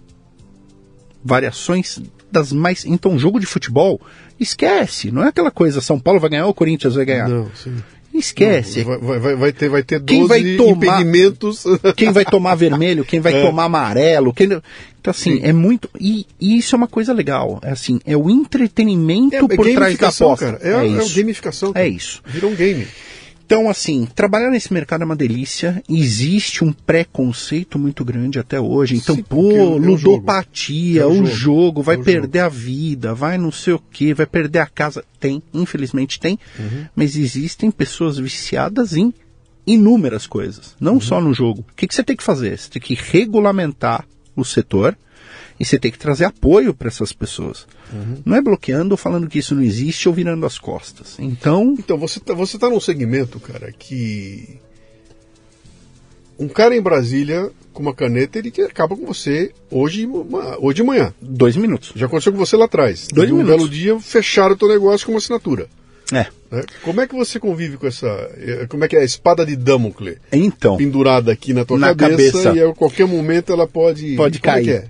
Variações 1.24 2.00
das 2.32 2.52
mais. 2.52 2.86
Então, 2.86 3.18
jogo 3.20 3.40
de 3.40 3.46
futebol, 3.46 4.02
esquece. 4.40 5.12
Não 5.12 5.24
é 5.24 5.28
aquela 5.28 5.52
coisa, 5.52 5.82
São 5.82 6.00
Paulo 6.00 6.20
vai 6.20 6.30
ganhar 6.30 6.48
ou 6.48 6.54
Corinthians 6.54 6.96
vai 6.96 7.06
ganhar. 7.06 7.28
Não, 7.28 7.52
sim. 7.56 7.76
Esquece. 8.14 8.84
Vai, 8.84 8.98
vai- 8.98 9.20
vai- 9.20 9.36
vai 9.36 9.52
ter, 9.54 9.70
vai 9.70 9.84
ter 9.84 9.98
12 10.00 10.06
Quem 10.06 10.28
vai 10.28 10.58
tomar- 10.58 11.02
impedimentos. 11.02 11.64
Quem 11.96 12.12
vai 12.12 12.26
tomar 12.26 12.56
vermelho, 12.56 13.06
quem 13.06 13.22
vai 13.22 13.34
É. 13.34 13.46
tomar 13.46 13.66
amarelo. 13.66 14.34
Quem... 14.34 14.50
Então, 15.02 15.12
assim, 15.12 15.40
é 15.42 15.52
muito. 15.52 15.90
E, 16.00 16.26
e 16.40 16.58
isso 16.60 16.76
é 16.76 16.78
uma 16.78 16.88
coisa 16.88 17.12
legal. 17.12 17.60
É 17.64 17.72
assim, 17.72 18.00
é 18.06 18.16
o 18.16 18.30
entretenimento 18.30 19.36
É, 19.36 19.40
é 19.40 19.56
por 19.58 19.66
trás 19.74 19.98
da 19.98 20.08
aposta. 20.10 20.46
cara. 20.54 20.60
É, 20.62 20.86
é, 20.86 20.88
isso. 20.88 21.16
gamificação. 21.16 21.74
cara. 21.74 21.86
É 21.86 21.90
isso. 21.90 22.22
Virou 22.26 22.52
um 22.52 22.56
game. 22.56 22.88
Então, 23.44 23.70
assim, 23.70 24.08
trabalhar 24.16 24.50
nesse 24.50 24.72
mercado 24.72 25.02
é 25.02 25.06
uma 25.06 25.16
delícia. 25.16 25.84
Existe 25.90 26.64
um 26.64 26.72
preconceito 26.72 27.78
muito 27.78 28.06
grande 28.06 28.40
até 28.40 28.62
hoje. 28.62 28.96
Então, 28.96 29.16
Sim, 29.16 29.22
é 29.22 29.24
pô, 29.28 29.42
o- 29.42 29.52
é 29.58 29.62
o 29.64 29.78
ludopatia, 29.78 31.02
jogo. 31.02 31.16
É 31.16 31.20
o 31.20 31.26
jogo. 31.26 31.36
jogo, 31.36 31.82
vai 31.82 31.96
É 31.96 32.00
o 32.00 32.04
perder 32.04 32.40
a 32.40 32.48
vida, 32.50 33.14
vai 33.14 33.38
não 33.38 33.52
sei 33.52 33.74
o 33.74 33.80
quê, 33.92 34.14
vai 34.14 34.26
perder 34.26 34.60
a 34.60 34.68
casa. 34.68 35.04
Tem, 35.20 35.42
infelizmente 35.54 36.18
tem. 36.20 36.40
Uhum. 36.58 36.86
Mas 36.96 37.18
existem 37.18 37.70
pessoas 37.72 38.18
viciadas 38.20 38.96
em 38.96 39.12
inúmeras 39.68 40.26
coisas. 40.28 40.76
Não 40.80 40.94
Uhum. 40.94 41.02
só 41.02 41.20
no 41.20 41.34
jogo. 41.34 41.66
O 41.72 41.76
que, 41.76 41.88
que 41.88 41.94
você 41.96 42.04
tem 42.04 42.16
que 42.16 42.24
fazer? 42.24 42.58
Você 42.58 42.70
tem 42.70 42.82
que 42.82 42.94
regulamentar 42.96 44.06
o 44.36 44.44
setor 44.46 44.98
e 45.60 45.66
você 45.66 45.78
tem 45.78 45.92
que 45.92 46.00
trazer 46.00 46.26
apoio 46.26 46.74
para 46.74 46.88
essas 46.88 47.14
pessoas. 47.14 47.68
Uhum. 47.94 48.22
Não 48.26 48.36
é 48.36 48.42
bloqueando 48.42 48.94
ou 48.94 48.98
falando 48.98 49.28
que 49.28 49.40
isso 49.40 49.54
não 49.54 49.62
existe 49.62 50.08
ou 50.08 50.14
virando 50.14 50.46
as 50.46 50.58
costas. 50.58 51.18
Então, 51.20 51.76
Então, 51.78 51.98
você 51.98 52.20
tá, 52.20 52.34
você 52.34 52.58
tá 52.58 52.70
num 52.70 52.80
segmento, 52.80 53.40
cara, 53.40 53.72
que. 53.72 54.60
Um 56.40 56.48
cara 56.48 56.76
em 56.76 56.82
Brasília 56.82 57.52
com 57.72 57.84
uma 57.84 57.94
caneta, 57.94 58.40
ele 58.40 58.52
acaba 58.64 58.96
com 58.98 59.06
você 59.06 59.52
hoje, 59.70 60.08
hoje 60.60 60.76
de 60.78 60.84
manhã. 60.84 61.14
dois 61.22 61.56
minutos. 61.56 61.92
Já 61.96 62.08
aconteceu 62.08 62.32
com 62.32 62.40
você 62.40 62.58
lá 62.58 62.66
atrás. 62.66 63.08
Dois 63.14 63.30
um 63.30 63.38
minutos. 63.38 63.56
belo 63.58 63.70
dia, 63.70 64.00
fecharam 64.00 64.56
o 64.56 64.58
teu 64.58 64.68
negócio 64.68 65.06
com 65.06 65.14
uma 65.14 65.20
assinatura. 65.20 65.70
É. 66.12 66.28
né? 66.52 66.64
Como 66.84 67.00
é 67.02 67.08
que 67.08 67.16
você 67.16 67.40
convive 67.40 67.78
com 67.78 67.88
essa. 67.88 68.08
eh, 68.38 68.66
Como 68.70 68.84
é 68.84 68.88
que 68.88 68.96
é 68.96 69.00
a 69.00 69.04
espada 69.06 69.46
de 69.46 69.56
Damocles? 69.56 70.18
Então, 70.32 70.78
Pendurada 70.78 71.32
aqui 71.32 71.54
na 71.54 71.64
tua 71.66 71.78
Na 71.80 71.96
cabeça, 71.96 72.44
cabeça. 72.44 72.54
e 72.56 72.62
a 72.70 72.74
qualquer 72.74 73.08
momento 73.08 73.52
ela 73.54 73.68
pode. 73.68 74.16
pode 74.16 74.40
Como 74.40 74.52
é 74.52 74.56
cair. 74.64 74.70
é? 74.70 74.86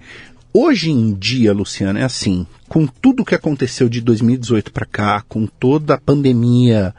Hoje 0.54 0.92
em 0.92 1.14
dia, 1.14 1.54
Luciano, 1.54 1.98
é 2.00 2.04
assim, 2.04 2.46
com 2.68 2.86
tudo 2.86 3.24
que 3.24 3.34
aconteceu 3.36 3.88
de 3.88 4.02
2018 4.02 4.72
para 4.74 4.86
cá, 4.86 5.24
com 5.30 5.46
toda 5.48 5.94
a 5.94 5.98
pandemia, 5.98 6.94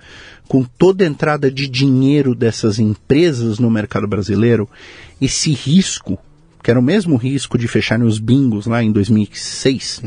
com 0.49 0.63
toda 0.65 1.05
a 1.05 1.07
entrada 1.07 1.51
de 1.51 1.69
dinheiro 1.69 2.35
dessas 2.35 2.79
empresas 2.79 3.59
no 3.59 3.71
mercado 3.71 4.07
brasileiro, 4.09 4.67
esse 5.21 5.53
risco, 5.53 6.19
que 6.63 6.71
era 6.71 6.81
o 6.81 6.83
mesmo 6.83 7.17
risco 7.17 7.59
de 7.59 7.69
fecharem 7.69 8.07
os 8.07 8.19
bingos 8.19 8.67
lá 8.67 8.83
em 8.83 8.91
2006, 8.91 10.01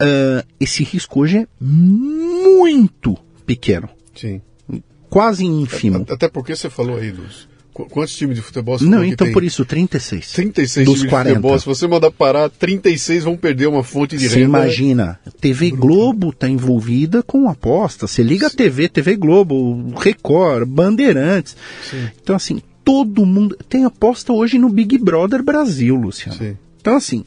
ah, 0.00 0.44
esse 0.60 0.82
risco 0.84 1.20
hoje 1.20 1.38
é 1.38 1.46
muito 1.60 3.16
pequeno, 3.46 3.88
Sim. 4.14 4.40
quase 5.08 5.44
ínfimo. 5.44 6.04
Até 6.08 6.28
porque 6.28 6.54
você 6.54 6.68
falou 6.70 6.96
aí 6.98 7.10
dos. 7.12 7.48
qu- 7.72 7.86
Quantos 7.88 8.14
times 8.16 8.36
de 8.36 8.42
futebol 8.42 8.78
você 8.78 8.84
Não, 8.84 9.04
então 9.04 9.30
por 9.32 9.42
isso, 9.44 9.64
36. 9.64 10.32
36 10.32 10.84
dos 10.86 10.94
times 10.96 11.02
de 11.04 11.08
40. 11.10 11.34
futebol. 11.36 11.58
Se 11.58 11.66
você 11.66 11.86
mandar 11.86 12.10
parar, 12.10 12.48
36 12.50 13.24
vão 13.24 13.36
perder 13.36 13.66
uma 13.68 13.82
fonte 13.84 14.16
de 14.16 14.28
Você 14.28 14.40
renda. 14.40 14.58
né? 14.58 14.64
imagina, 14.64 15.20
TV 15.40 15.70
Globo 15.70 16.30
está 16.30 16.48
envolvida 16.48 17.22
com 17.22 17.48
aposta. 17.48 18.06
Você 18.06 18.22
liga 18.22 18.48
a 18.48 18.50
TV, 18.50 18.88
TV 18.88 19.16
Globo, 19.16 19.92
Record, 19.96 20.66
Bandeirantes. 20.68 21.56
Então, 22.22 22.34
assim, 22.36 22.60
todo 22.84 23.24
mundo. 23.24 23.56
Tem 23.68 23.84
aposta 23.84 24.32
hoje 24.32 24.58
no 24.58 24.68
Big 24.68 24.98
Brother 24.98 25.42
Brasil, 25.42 25.94
Luciano. 25.94 26.36
Sim. 26.38 26.56
Então, 26.80 26.96
assim, 26.96 27.24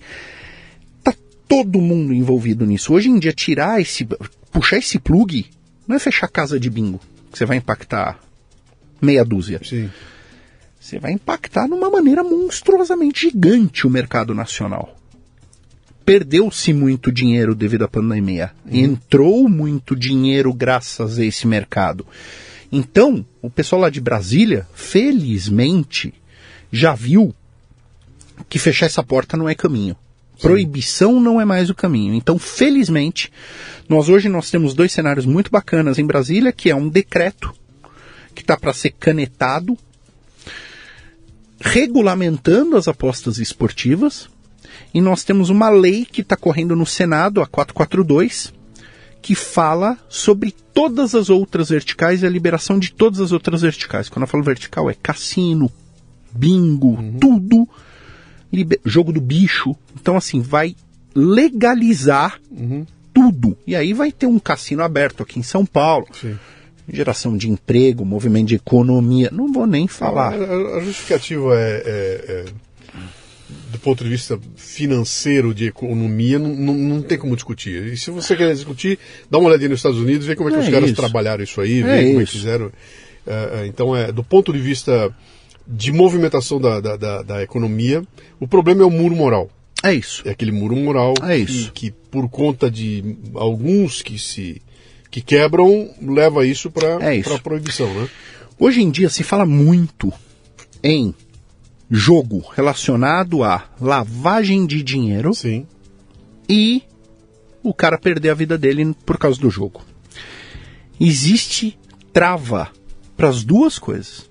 todo 1.51 1.81
mundo 1.81 2.13
envolvido 2.13 2.65
nisso. 2.65 2.93
Hoje 2.93 3.09
em 3.09 3.19
dia, 3.19 3.33
tirar 3.33 3.81
esse. 3.81 4.07
puxar 4.53 4.77
esse 4.77 4.97
plug 4.97 5.45
não 5.85 5.97
é 5.97 5.99
fechar 5.99 6.29
casa 6.29 6.57
de 6.57 6.69
bingo, 6.69 7.01
que 7.29 7.37
você 7.37 7.45
vai 7.45 7.57
impactar 7.57 8.17
meia 9.01 9.25
dúzia. 9.25 9.59
Sim. 9.61 9.89
Você 10.79 10.97
vai 10.97 11.11
impactar 11.11 11.67
de 11.67 11.73
uma 11.73 11.89
maneira 11.89 12.23
monstruosamente 12.23 13.29
gigante 13.29 13.85
o 13.85 13.89
mercado 13.89 14.33
nacional. 14.33 14.97
Perdeu-se 16.05 16.71
muito 16.71 17.11
dinheiro 17.11 17.53
devido 17.53 17.83
à 17.83 17.87
pandemia. 17.87 18.51
Entrou 18.71 19.49
muito 19.49 19.93
dinheiro 19.93 20.53
graças 20.53 21.19
a 21.19 21.25
esse 21.25 21.45
mercado. 21.45 22.07
Então, 22.71 23.25
o 23.41 23.49
pessoal 23.49 23.81
lá 23.81 23.89
de 23.89 23.99
Brasília, 23.99 24.65
felizmente, 24.73 26.13
já 26.71 26.95
viu 26.95 27.35
que 28.47 28.57
fechar 28.57 28.85
essa 28.85 29.03
porta 29.03 29.35
não 29.35 29.49
é 29.49 29.53
caminho. 29.53 29.97
Proibição 30.41 31.19
não 31.19 31.39
é 31.39 31.45
mais 31.45 31.69
o 31.69 31.75
caminho. 31.75 32.13
Então, 32.13 32.39
felizmente, 32.39 33.31
nós 33.87 34.09
hoje 34.09 34.27
nós 34.29 34.49
temos 34.49 34.73
dois 34.73 34.91
cenários 34.91 35.25
muito 35.25 35.51
bacanas 35.51 35.99
em 35.99 36.05
Brasília, 36.05 36.51
que 36.51 36.69
é 36.69 36.75
um 36.75 36.89
decreto 36.89 37.53
que 38.33 38.41
está 38.41 38.57
para 38.57 38.73
ser 38.73 38.91
canetado 38.91 39.77
regulamentando 41.59 42.75
as 42.75 42.87
apostas 42.87 43.37
esportivas 43.37 44.27
e 44.93 44.99
nós 45.01 45.23
temos 45.23 45.49
uma 45.49 45.69
lei 45.69 46.05
que 46.05 46.21
está 46.21 46.35
correndo 46.35 46.75
no 46.75 46.85
Senado, 46.85 47.41
a 47.41 47.45
442, 47.47 48.51
que 49.21 49.35
fala 49.35 49.97
sobre 50.09 50.51
todas 50.73 51.13
as 51.13 51.29
outras 51.29 51.69
verticais 51.69 52.23
e 52.23 52.25
a 52.25 52.29
liberação 52.29 52.79
de 52.79 52.91
todas 52.91 53.19
as 53.21 53.31
outras 53.31 53.61
verticais. 53.61 54.09
Quando 54.09 54.23
eu 54.23 54.27
falo 54.27 54.43
vertical, 54.43 54.89
é 54.89 54.95
cassino, 54.95 55.71
bingo, 56.33 56.97
tudo, 57.19 57.57
liber- 57.59 57.67
jogo 58.85 59.11
do 59.13 59.21
bicho. 59.21 59.75
Então, 59.99 60.15
assim, 60.17 60.41
vai 60.41 60.75
legalizar 61.15 62.39
tudo. 63.13 63.57
E 63.65 63.75
aí 63.75 63.93
vai 63.93 64.11
ter 64.11 64.25
um 64.27 64.39
cassino 64.39 64.83
aberto 64.83 65.23
aqui 65.23 65.39
em 65.39 65.43
São 65.43 65.65
Paulo. 65.65 66.07
Sim. 66.13 66.37
Geração 66.91 67.37
de 67.37 67.49
emprego, 67.49 68.03
movimento 68.05 68.47
de 68.49 68.55
economia. 68.55 69.29
Não 69.31 69.51
vou 69.51 69.65
nem 69.67 69.87
falar. 69.87 70.33
a- 70.33 70.77
a 70.77 70.79
justificativa 70.81 71.53
é, 71.55 71.83
é- 71.85 72.31
é, 72.31 72.45
do 73.71 73.79
ponto 73.79 74.03
de 74.03 74.09
vista 74.09 74.39
financeiro, 74.55 75.53
de 75.53 75.67
economia, 75.67 76.37
não, 76.39 76.49
não, 76.55 76.73
não 76.73 77.01
tem 77.01 77.17
como 77.17 77.35
discutir. 77.35 77.83
E 77.93 77.97
se 77.97 78.11
você 78.11 78.35
quer 78.35 78.53
discutir, 78.53 78.97
dá 79.29 79.37
uma 79.37 79.47
olhadinha 79.49 79.69
nos 79.69 79.79
Estados 79.79 79.99
Unidos, 79.99 80.25
vê 80.27 80.35
como 80.35 80.49
é 80.49 80.51
que 80.53 80.57
É 80.57 80.61
os 80.61 80.69
caras 80.69 80.89
isso. 80.89 80.95
trabalharam 80.99 81.43
isso 81.43 81.61
aí, 81.61 81.81
vê 81.81 81.89
É 81.89 82.03
como 82.07 82.21
é 82.21 82.25
que 82.25 82.31
fizeram. 82.31 82.71
É, 83.27 83.61
é, 83.61 83.67
então, 83.67 83.95
é, 83.95 84.11
do 84.11 84.23
ponto 84.23 84.51
de 84.51 84.59
vista 84.59 85.13
de 85.67 85.91
movimentação 85.91 86.59
da, 86.59 86.79
da, 86.79 86.95
da- 86.97 87.21
da 87.21 87.43
economia, 87.43 88.03
o 88.39 88.47
problema 88.47 88.81
é 88.83 88.85
o 88.85 88.89
muro 88.91 89.15
moral. 89.15 89.49
É 89.83 89.93
isso. 89.93 90.21
É 90.27 90.31
aquele 90.31 90.51
muro 90.51 90.75
moral 90.75 91.13
É 91.23 91.37
que, 91.37 91.51
isso. 91.51 91.71
que, 91.71 91.91
por 91.91 92.29
conta 92.29 92.69
de 92.69 93.17
alguns 93.35 94.01
que 94.01 94.19
se 94.19 94.61
que 95.09 95.19
quebram, 95.21 95.89
leva 96.01 96.45
isso 96.45 96.71
para 96.71 96.87
É 97.03 97.19
a 97.19 97.39
proibição, 97.39 97.93
né? 97.93 98.07
Hoje 98.57 98.81
em 98.81 98.89
dia 98.89 99.09
se 99.09 99.23
fala 99.23 99.45
muito 99.45 100.13
em 100.83 101.13
jogo 101.89 102.43
relacionado 102.55 103.43
a 103.43 103.65
lavagem 103.81 104.65
de 104.65 104.81
dinheiro 104.81 105.33
Sim. 105.33 105.65
e 106.47 106.83
o 107.61 107.73
cara 107.73 107.97
perder 107.97 108.29
a 108.29 108.33
vida 108.33 108.57
dele 108.57 108.95
por 109.05 109.17
causa 109.17 109.39
do 109.41 109.49
jogo. 109.49 109.81
Existe 110.99 111.77
trava 112.13 112.69
para 113.17 113.27
as 113.29 113.43
duas 113.43 113.77
coisas. 113.79 114.29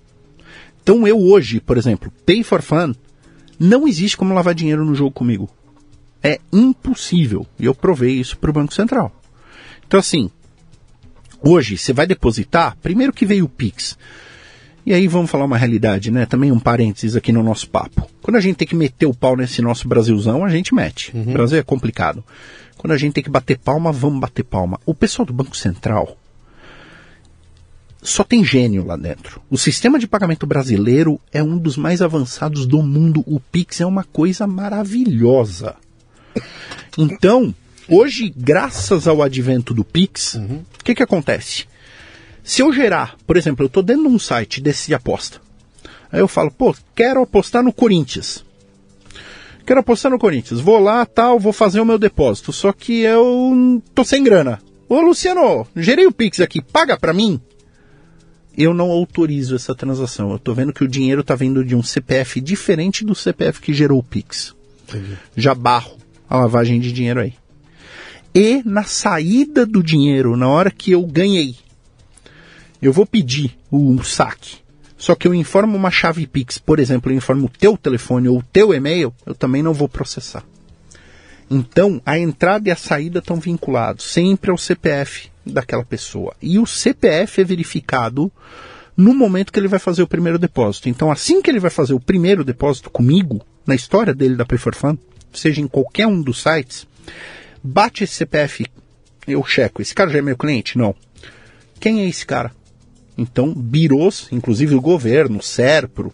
Então 0.83 1.07
eu 1.07 1.19
hoje, 1.19 1.61
por 1.61 1.77
exemplo, 1.77 2.13
pay 2.25 2.43
for 2.43 2.63
fun, 2.63 2.95
não 3.59 3.87
existe 3.87 4.17
como 4.17 4.35
lavar 4.35 4.55
dinheiro 4.55 4.85
no 4.85 4.95
jogo 4.95 5.11
comigo. 5.11 5.49
É 6.23 6.39
impossível. 6.53 7.47
E 7.59 7.65
eu 7.65 7.75
provei 7.75 8.13
isso 8.13 8.37
para 8.39 8.51
o 8.51 8.53
Banco 8.53 8.75
Central. 8.75 9.13
Então 9.87 10.01
assim, 10.01 10.31
hoje 11.43 11.77
você 11.77 11.93
vai 11.93 12.07
depositar, 12.07 12.77
primeiro 12.83 13.13
que 13.13 13.27
veio 13.27 13.45
o 13.45 13.49
Pix. 13.49 13.97
E 14.85 14.95
aí 14.95 15.07
vamos 15.07 15.31
falar 15.31 15.45
uma 15.45 15.59
realidade, 15.59 16.11
né? 16.11 16.25
Também 16.25 16.51
um 16.51 16.59
parênteses 16.59 17.15
aqui 17.15 17.33
no 17.33 17.43
nosso 17.43 17.69
papo. 17.69 18.09
Quando 18.23 18.37
a 18.37 18.41
gente 18.41 18.57
tem 18.57 18.67
que 18.67 18.75
meter 18.75 19.07
o 19.07 19.15
pau 19.15 19.37
nesse 19.37 19.61
nosso 19.61 19.87
Brasilzão, 19.87 20.45
a 20.45 20.49
gente 20.49 20.75
mete. 20.75 21.13
O 21.15 21.33
Brasil 21.33 21.59
é 21.59 21.63
complicado. 21.63 22.25
Quando 22.79 22.93
a 22.93 22.97
gente 22.97 23.13
tem 23.13 23.23
que 23.23 23.31
bater 23.31 23.59
palma, 23.59 23.93
vamos 23.93 24.21
bater 24.21 24.43
palma. 24.43 24.81
O 24.87 24.95
pessoal 24.95 25.27
do 25.27 25.35
Banco 25.35 25.55
Central, 25.55 26.17
só 28.03 28.25
tem 28.25 28.45
gênio 28.45 28.85
lá 28.85 28.97
dentro. 28.97 29.43
O 29.51 29.59
sistema 29.59 29.99
de 29.99 30.07
pagamento 30.07 30.47
brasileiro 30.47 31.21
é 31.33 31.43
um 31.43 31.59
dos 31.59 31.77
mais 31.77 32.01
avançados 32.01 32.67
do 32.67 32.83
mundo. 32.83 33.23
O 33.27 33.39
Pix 33.39 33.81
é 33.81 33.87
uma 33.87 34.05
coisa 34.05 34.47
maravilhosa. 34.47 35.77
Então, 36.97 37.55
hoje, 37.89 38.33
graças 38.35 39.07
ao 39.07 39.23
advento 39.23 39.75
do 39.75 39.85
Pix, 39.85 40.35
o 40.35 40.85
que, 40.85 40.95
que 40.95 41.03
acontece? 41.03 41.67
Se 42.43 42.63
eu 42.63 42.73
gerar, 42.73 43.17
por 43.27 43.37
exemplo, 43.37 43.65
eu 43.65 43.67
estou 43.67 43.83
dentro 43.83 44.05
de 44.05 44.09
um 44.09 44.19
site 44.19 44.61
desse 44.61 44.87
de 44.87 44.95
aposta. 44.95 45.41
Aí 46.11 46.21
eu 46.21 46.27
falo, 46.27 46.51
pô, 46.51 46.75
quero 46.95 47.23
apostar 47.23 47.63
no 47.63 47.73
Corinthians. 47.73 48.45
Quero 49.67 49.81
apostar 49.81 50.11
no 50.11 50.19
Corinthians. 50.19 50.59
Vou 50.59 50.81
lá, 50.81 51.05
tal, 51.05 51.39
vou 51.39 51.53
fazer 51.53 51.81
o 51.81 51.85
meu 51.85 51.99
depósito. 51.99 52.53
Só 52.53 52.73
que 52.73 53.01
eu 53.01 53.81
tô 53.95 54.05
sem 54.05 54.25
grana. 54.25 54.61
Ô, 54.89 55.01
Luciano, 55.01 55.67
gerei 55.77 56.07
o 56.07 56.13
Pix 56.13 56.41
aqui, 56.41 56.61
paga 56.61 56.99
pra 56.99 57.13
mim? 57.13 57.41
Eu 58.57 58.75
não 58.75 58.91
autorizo 58.91 59.55
essa 59.55 59.75
transação. 59.75 60.31
Eu 60.33 60.39
tô 60.39 60.53
vendo 60.55 60.73
que 60.73 60.85
o 60.85 60.89
dinheiro 60.89 61.23
tá 61.23 61.35
vindo 61.35 61.65
de 61.65 61.75
um 61.75 61.83
CPF 61.83 62.41
diferente 62.41 63.05
do 63.05 63.15
CPF 63.15 63.61
que 63.61 63.73
gerou 63.73 63.99
o 63.99 64.03
Pix. 64.03 64.55
Entendi. 64.89 65.17
Já 65.37 65.55
barro 65.55 65.97
a 66.29 66.37
lavagem 66.37 66.79
de 66.81 66.93
dinheiro 66.93 67.21
aí. 67.21 67.35
E 68.35 68.63
na 68.65 68.85
saída 68.85 69.67
do 69.67 69.83
dinheiro, 69.83 70.37
na 70.37 70.49
hora 70.49 70.71
que 70.71 70.93
eu 70.93 71.05
ganhei, 71.05 71.57
eu 72.81 72.93
vou 72.93 73.05
pedir 73.05 73.57
o 73.71 74.03
saque. 74.03 74.59
Só 74.97 75.15
que 75.15 75.27
eu 75.27 75.35
informo 75.35 75.77
uma 75.77 75.91
chave 75.91 76.27
Pix, 76.27 76.59
por 76.59 76.79
exemplo, 76.79 77.11
eu 77.11 77.17
informo 77.17 77.47
o 77.47 77.49
teu 77.49 77.77
telefone 77.77 78.29
ou 78.29 78.39
o 78.39 78.43
teu 78.43 78.75
e-mail, 78.75 79.13
eu 79.25 79.35
também 79.35 79.63
não 79.63 79.73
vou 79.73 79.89
processar. 79.89 80.45
Então, 81.51 82.01
a 82.07 82.19
entrada 82.19 82.69
e 82.69 82.73
a 82.73 82.77
saída 82.77 83.19
estão 83.19 83.37
vinculados 83.37 84.05
sempre 84.05 84.51
ao 84.51 84.59
CPF 84.59 85.31
daquela 85.51 85.85
pessoa. 85.85 86.35
E 86.41 86.59
o 86.59 86.67
CPF 86.67 87.41
é 87.41 87.45
verificado 87.45 88.31
no 88.97 89.15
momento 89.15 89.53
que 89.53 89.59
ele 89.59 89.69
vai 89.69 89.79
fazer 89.79 90.03
o 90.03 90.07
primeiro 90.07 90.39
depósito. 90.39 90.89
Então, 90.89 91.11
assim 91.11 91.41
que 91.41 91.51
ele 91.51 91.61
vai 91.61 91.71
fazer 91.71 91.95
o 91.95 92.01
primeiro 92.01 92.45
depósito 92.45 92.91
comigo, 92.91 93.41
na 93.67 93.75
história 93.75 94.15
dele 94.15 94.37
da 94.37 94.45
Pay 94.45 94.59
for 94.59 94.75
Fun, 94.75 94.97
seja 95.33 95.61
em 95.61 95.69
qualquer 95.69 96.07
um 96.07 96.21
dos 96.21 96.43
sites, 96.43 96.87
bate 97.63 98.05
esse 98.05 98.15
CPF, 98.15 98.67
eu 99.27 99.45
checo. 99.45 99.81
Esse 99.81 99.95
cara 99.95 100.11
já 100.11 100.19
é 100.19 100.23
meu 100.23 100.37
cliente? 100.37 100.77
Não. 100.77 100.95
Quem 101.79 102.03
é 102.03 102.09
esse 102.09 102.27
cara? 102.27 102.53
Então, 103.17 103.53
birôs, 103.55 104.29
inclusive 104.33 104.75
o 104.75 104.81
governo, 104.81 105.39
o 105.39 105.43
SERPRO. 105.43 106.13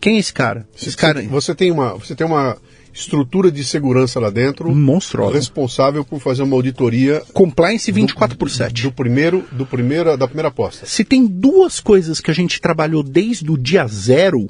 Quem 0.00 0.16
é 0.16 0.18
esse 0.18 0.32
cara? 0.32 0.66
Esse 0.74 0.96
cara 0.96 1.22
Você 1.22 1.54
tem 1.54 1.70
uma, 1.70 1.94
você 1.94 2.14
tem 2.14 2.26
uma 2.26 2.56
estrutura 2.92 3.50
de 3.50 3.64
segurança 3.64 4.18
lá 4.18 4.30
dentro 4.30 4.74
monstruosa. 4.74 5.34
responsável 5.34 6.04
por 6.04 6.20
fazer 6.20 6.42
uma 6.42 6.56
auditoria 6.56 7.22
Compliance 7.32 7.90
24 7.90 8.36
por 8.36 8.50
7. 8.50 8.82
do 8.82 8.92
primeiro, 8.92 9.44
do 9.52 9.64
primeiro, 9.64 10.16
da 10.16 10.26
primeira 10.26 10.48
aposta. 10.48 10.86
Se 10.86 11.04
tem 11.04 11.26
duas 11.26 11.80
coisas 11.80 12.20
que 12.20 12.30
a 12.30 12.34
gente 12.34 12.60
trabalhou 12.60 13.02
desde 13.02 13.50
o 13.50 13.56
dia 13.56 13.86
zero, 13.86 14.48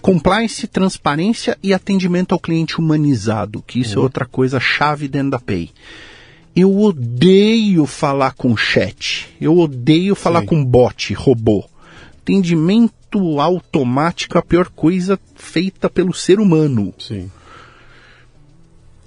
compliance, 0.00 0.66
transparência 0.66 1.56
e 1.62 1.72
atendimento 1.72 2.32
ao 2.32 2.40
cliente 2.40 2.78
humanizado, 2.78 3.62
que 3.66 3.80
isso 3.80 3.98
é 3.98 4.02
outra 4.02 4.26
coisa 4.26 4.58
chave 4.58 5.06
dentro 5.06 5.30
da 5.30 5.38
Pay. 5.38 5.70
Eu 6.54 6.76
odeio 6.78 7.86
falar 7.86 8.34
com 8.34 8.54
chat. 8.56 9.28
Eu 9.40 9.56
odeio 9.56 10.14
falar 10.14 10.40
Sim. 10.40 10.46
com 10.46 10.64
bot, 10.64 11.14
robô. 11.14 11.64
Atendimento 12.20 12.92
automático 13.40 14.36
é 14.36 14.40
a 14.40 14.42
pior 14.42 14.68
coisa 14.68 15.18
feita 15.34 15.88
pelo 15.88 16.12
ser 16.12 16.40
humano 16.40 16.94
Sim. 16.98 17.30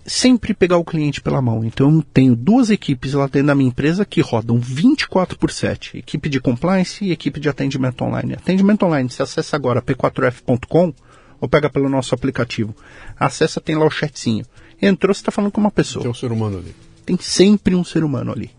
sempre 0.05 0.53
pegar 0.53 0.77
o 0.77 0.85
cliente 0.85 1.21
pela 1.21 1.41
mão. 1.41 1.63
Então 1.63 1.91
eu 1.95 2.03
tenho 2.13 2.35
duas 2.35 2.69
equipes 2.69 3.13
lá 3.13 3.25
dentro 3.25 3.47
da 3.47 3.55
minha 3.55 3.69
empresa 3.69 4.05
que 4.05 4.21
rodam 4.21 4.59
24 4.59 5.37
por 5.37 5.51
7. 5.51 5.97
Equipe 5.97 6.29
de 6.29 6.39
compliance 6.39 7.03
e 7.03 7.11
equipe 7.11 7.39
de 7.39 7.49
atendimento 7.49 8.03
online. 8.03 8.33
Atendimento 8.33 8.85
online, 8.85 9.09
você 9.09 9.23
acessa 9.23 9.55
agora 9.55 9.81
p4f.com 9.81 10.93
ou 11.39 11.49
pega 11.49 11.69
pelo 11.69 11.89
nosso 11.89 12.15
aplicativo. 12.15 12.75
Acessa, 13.19 13.61
tem 13.61 13.75
lá 13.75 13.85
o 13.85 13.89
chatzinho. 13.89 14.45
Entrou, 14.81 15.13
você 15.13 15.21
está 15.21 15.31
falando 15.31 15.51
com 15.51 15.61
uma 15.61 15.71
pessoa. 15.71 16.03
Tem 16.03 16.11
um 16.11 16.15
ser 16.15 16.31
humano 16.31 16.57
ali. 16.57 16.75
Tem 17.05 17.17
sempre 17.19 17.75
um 17.75 17.83
ser 17.83 18.03
humano 18.03 18.31
ali. 18.31 18.51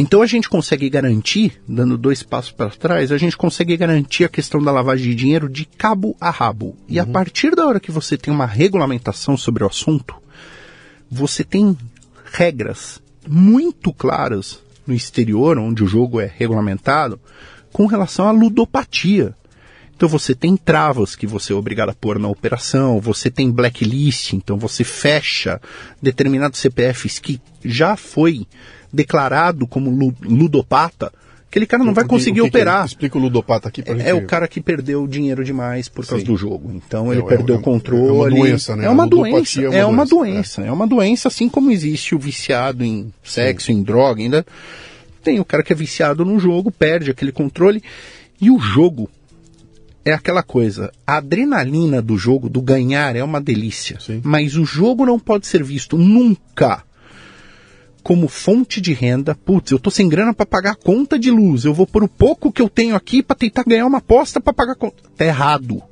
Então 0.00 0.22
a 0.22 0.26
gente 0.26 0.48
consegue 0.48 0.88
garantir, 0.88 1.60
dando 1.68 1.98
dois 1.98 2.22
passos 2.22 2.50
para 2.50 2.70
trás, 2.70 3.12
a 3.12 3.18
gente 3.18 3.36
consegue 3.36 3.76
garantir 3.76 4.24
a 4.24 4.30
questão 4.30 4.62
da 4.62 4.72
lavagem 4.72 5.10
de 5.10 5.14
dinheiro 5.14 5.46
de 5.46 5.66
cabo 5.66 6.16
a 6.18 6.30
rabo. 6.30 6.74
E 6.88 6.98
a 6.98 7.04
partir 7.04 7.54
da 7.54 7.66
hora 7.66 7.78
que 7.78 7.90
você 7.90 8.16
tem 8.16 8.32
uma 8.32 8.46
regulamentação 8.46 9.36
sobre 9.36 9.62
o 9.62 9.66
assunto, 9.66 10.14
você 11.10 11.44
tem 11.44 11.76
regras 12.32 12.98
muito 13.28 13.92
claras 13.92 14.60
no 14.86 14.94
exterior, 14.94 15.58
onde 15.58 15.84
o 15.84 15.86
jogo 15.86 16.18
é 16.18 16.32
regulamentado, 16.34 17.20
com 17.70 17.84
relação 17.84 18.26
à 18.26 18.30
ludopatia. 18.30 19.34
Então 19.94 20.08
você 20.08 20.34
tem 20.34 20.56
travas 20.56 21.14
que 21.14 21.26
você 21.26 21.52
é 21.52 21.56
obrigado 21.56 21.90
a 21.90 21.94
pôr 21.94 22.18
na 22.18 22.26
operação, 22.26 22.98
você 22.98 23.30
tem 23.30 23.50
blacklist, 23.50 24.32
então 24.32 24.56
você 24.56 24.82
fecha 24.82 25.60
determinados 26.00 26.58
CPFs 26.58 27.18
que 27.18 27.38
já 27.62 27.96
foi 27.96 28.46
declarado 28.92 29.66
como 29.66 29.90
lu- 29.90 30.14
ludopata, 30.22 31.12
aquele 31.48 31.66
cara 31.66 31.82
não 31.84 31.92
vai 31.94 32.04
O 32.04 32.06
que- 32.06 32.14
conseguir 32.14 32.40
o 32.40 32.44
que 32.44 32.50
que 32.50 32.56
é? 32.56 32.60
operar. 32.60 32.86
Explica 32.86 33.18
o 33.18 33.20
ludopata 33.20 33.68
aqui 33.68 33.82
pra 33.82 33.94
gente. 33.96 34.06
É 34.08 34.14
o 34.14 34.26
cara 34.26 34.46
que 34.48 34.60
perdeu 34.60 35.06
dinheiro 35.06 35.44
demais 35.44 35.88
por 35.88 36.06
causa 36.06 36.24
Sim. 36.24 36.30
do 36.30 36.36
jogo. 36.36 36.70
Então 36.74 37.10
É, 37.12 37.16
ele 37.16 37.22
é, 37.22 37.26
perdeu 37.26 37.56
é, 37.56 37.58
o 37.58 37.62
controle. 37.62 38.06
é 38.08 38.12
uma 38.12 38.30
doença, 38.30 38.76
né? 38.76 38.84
É 38.86 38.90
uma 38.90 39.06
doença. 39.06 39.60
é 39.62 39.68
uma 39.68 39.76
É 39.76 39.84
uma 39.86 40.06
doença, 40.06 40.16
doença. 40.16 40.62
É 40.62 40.72
uma 40.72 40.86
doença, 40.86 41.28
assim 41.28 41.48
como 41.48 41.70
existe 41.70 42.14
o 42.14 42.18
viciado 42.18 42.84
em 42.84 43.12
sexo, 43.22 43.72
em 43.72 43.82
droga, 43.82 44.20
ainda 44.22 44.46
tem 45.22 45.38
o 45.40 45.44
cara 45.44 45.62
que 45.62 45.72
é 45.72 45.76
viciado 45.76 46.24
no 46.24 46.38
jogo, 46.38 46.70
perde 46.70 47.10
aquele 47.10 47.32
controle. 47.32 47.82
E 48.40 48.50
o 48.50 48.58
jogo 48.58 49.10
é 50.02 50.12
aquela 50.14 50.42
coisa. 50.42 50.90
A 51.06 51.18
adrenalina 51.18 52.00
do 52.00 52.16
jogo, 52.16 52.48
do 52.48 52.62
ganhar, 52.62 53.14
é 53.16 53.22
uma 53.22 53.38
delícia. 53.40 53.98
Sim. 54.00 54.20
Mas 54.24 54.56
o 54.56 54.64
jogo 54.64 55.04
não 55.04 55.18
pode 55.18 55.46
ser 55.46 55.62
visto 55.62 55.98
nunca 55.98 56.82
como 58.02 58.28
fonte 58.28 58.80
de 58.80 58.92
renda. 58.92 59.34
Putz, 59.34 59.70
eu 59.70 59.78
tô 59.78 59.90
sem 59.90 60.08
grana 60.08 60.34
para 60.34 60.46
pagar 60.46 60.72
a 60.72 60.76
conta 60.76 61.18
de 61.18 61.30
luz. 61.30 61.64
Eu 61.64 61.74
vou 61.74 61.86
pôr 61.86 62.04
o 62.04 62.08
pouco 62.08 62.52
que 62.52 62.62
eu 62.62 62.68
tenho 62.68 62.94
aqui 62.94 63.22
para 63.22 63.36
tentar 63.36 63.64
ganhar 63.64 63.86
uma 63.86 63.98
aposta 63.98 64.40
para 64.40 64.52
pagar 64.52 64.72
a 64.72 64.76
conta. 64.76 65.02
Tá 65.16 65.24
errado. 65.24 65.82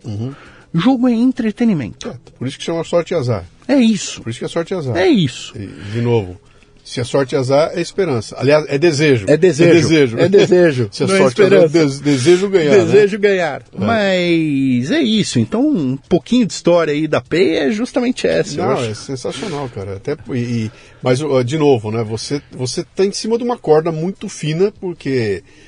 O 0.73 0.79
jogo 0.79 1.09
é 1.09 1.13
entretenimento. 1.13 2.09
É, 2.09 2.17
por 2.39 2.47
isso 2.47 2.59
que 2.59 2.65
chama 2.65 2.85
sorte 2.85 3.13
e 3.13 3.17
azar. 3.17 3.45
É 3.67 3.77
isso. 3.77 4.23
Por 4.23 4.31
isso 4.31 4.39
que 4.39 4.45
é 4.45 4.49
sorte 4.49 4.73
e 4.73 4.77
azar. 4.77 4.97
É 4.97 5.07
isso. 5.07 5.57
E, 5.57 5.67
de 5.67 6.01
novo, 6.01 6.41
se 6.89 7.01
é 7.01 7.05
sorte 7.05 7.35
e 7.35 7.39
azar, 7.39 7.71
é 7.75 7.81
esperança. 7.81 8.35
Aliás, 8.39 8.65
é 8.69 8.79
desejo. 8.79 9.27
É 9.29 9.37
desejo. 9.37 9.71
É 9.71 9.75
desejo. 9.75 10.19
É 10.19 10.29
desejo. 10.29 10.89
se 10.93 11.03
é 11.03 11.07
Não 11.07 11.15
é 11.15 11.19
sorte 11.19 11.43
azar, 11.43 11.53
é 11.61 11.65
esperança. 11.67 11.87
des- 11.87 12.01
desejo 12.01 12.49
ganhar. 12.49 12.71
né? 12.71 12.85
Desejo 12.85 13.19
ganhar. 13.19 13.63
Mas 13.77 14.91
é 14.91 15.01
isso. 15.01 15.39
Então, 15.39 15.69
um 15.69 15.97
pouquinho 15.97 16.47
de 16.47 16.53
história 16.53 16.93
aí 16.93 17.07
da 17.07 17.21
PEI 17.21 17.57
é 17.57 17.71
justamente 17.71 18.27
essa. 18.27 18.59
eu 18.61 18.65
Não, 18.65 18.73
acho. 18.73 18.91
é 18.91 18.95
sensacional, 18.95 19.69
cara. 19.75 19.97
Até, 19.97 20.17
e, 20.33 20.39
e- 20.39 20.71
mas, 21.03 21.21
de 21.45 21.59
novo, 21.59 21.91
né? 21.91 22.03
Você, 22.05 22.41
você 22.53 22.83
tá 22.95 23.05
em 23.05 23.13
cima 23.13 23.37
de 23.39 23.45
uma 23.45 23.57
corda 23.59 23.93
muito 23.93 24.29
fina, 24.29 24.73
porque 24.81 25.43
a- 25.43 25.68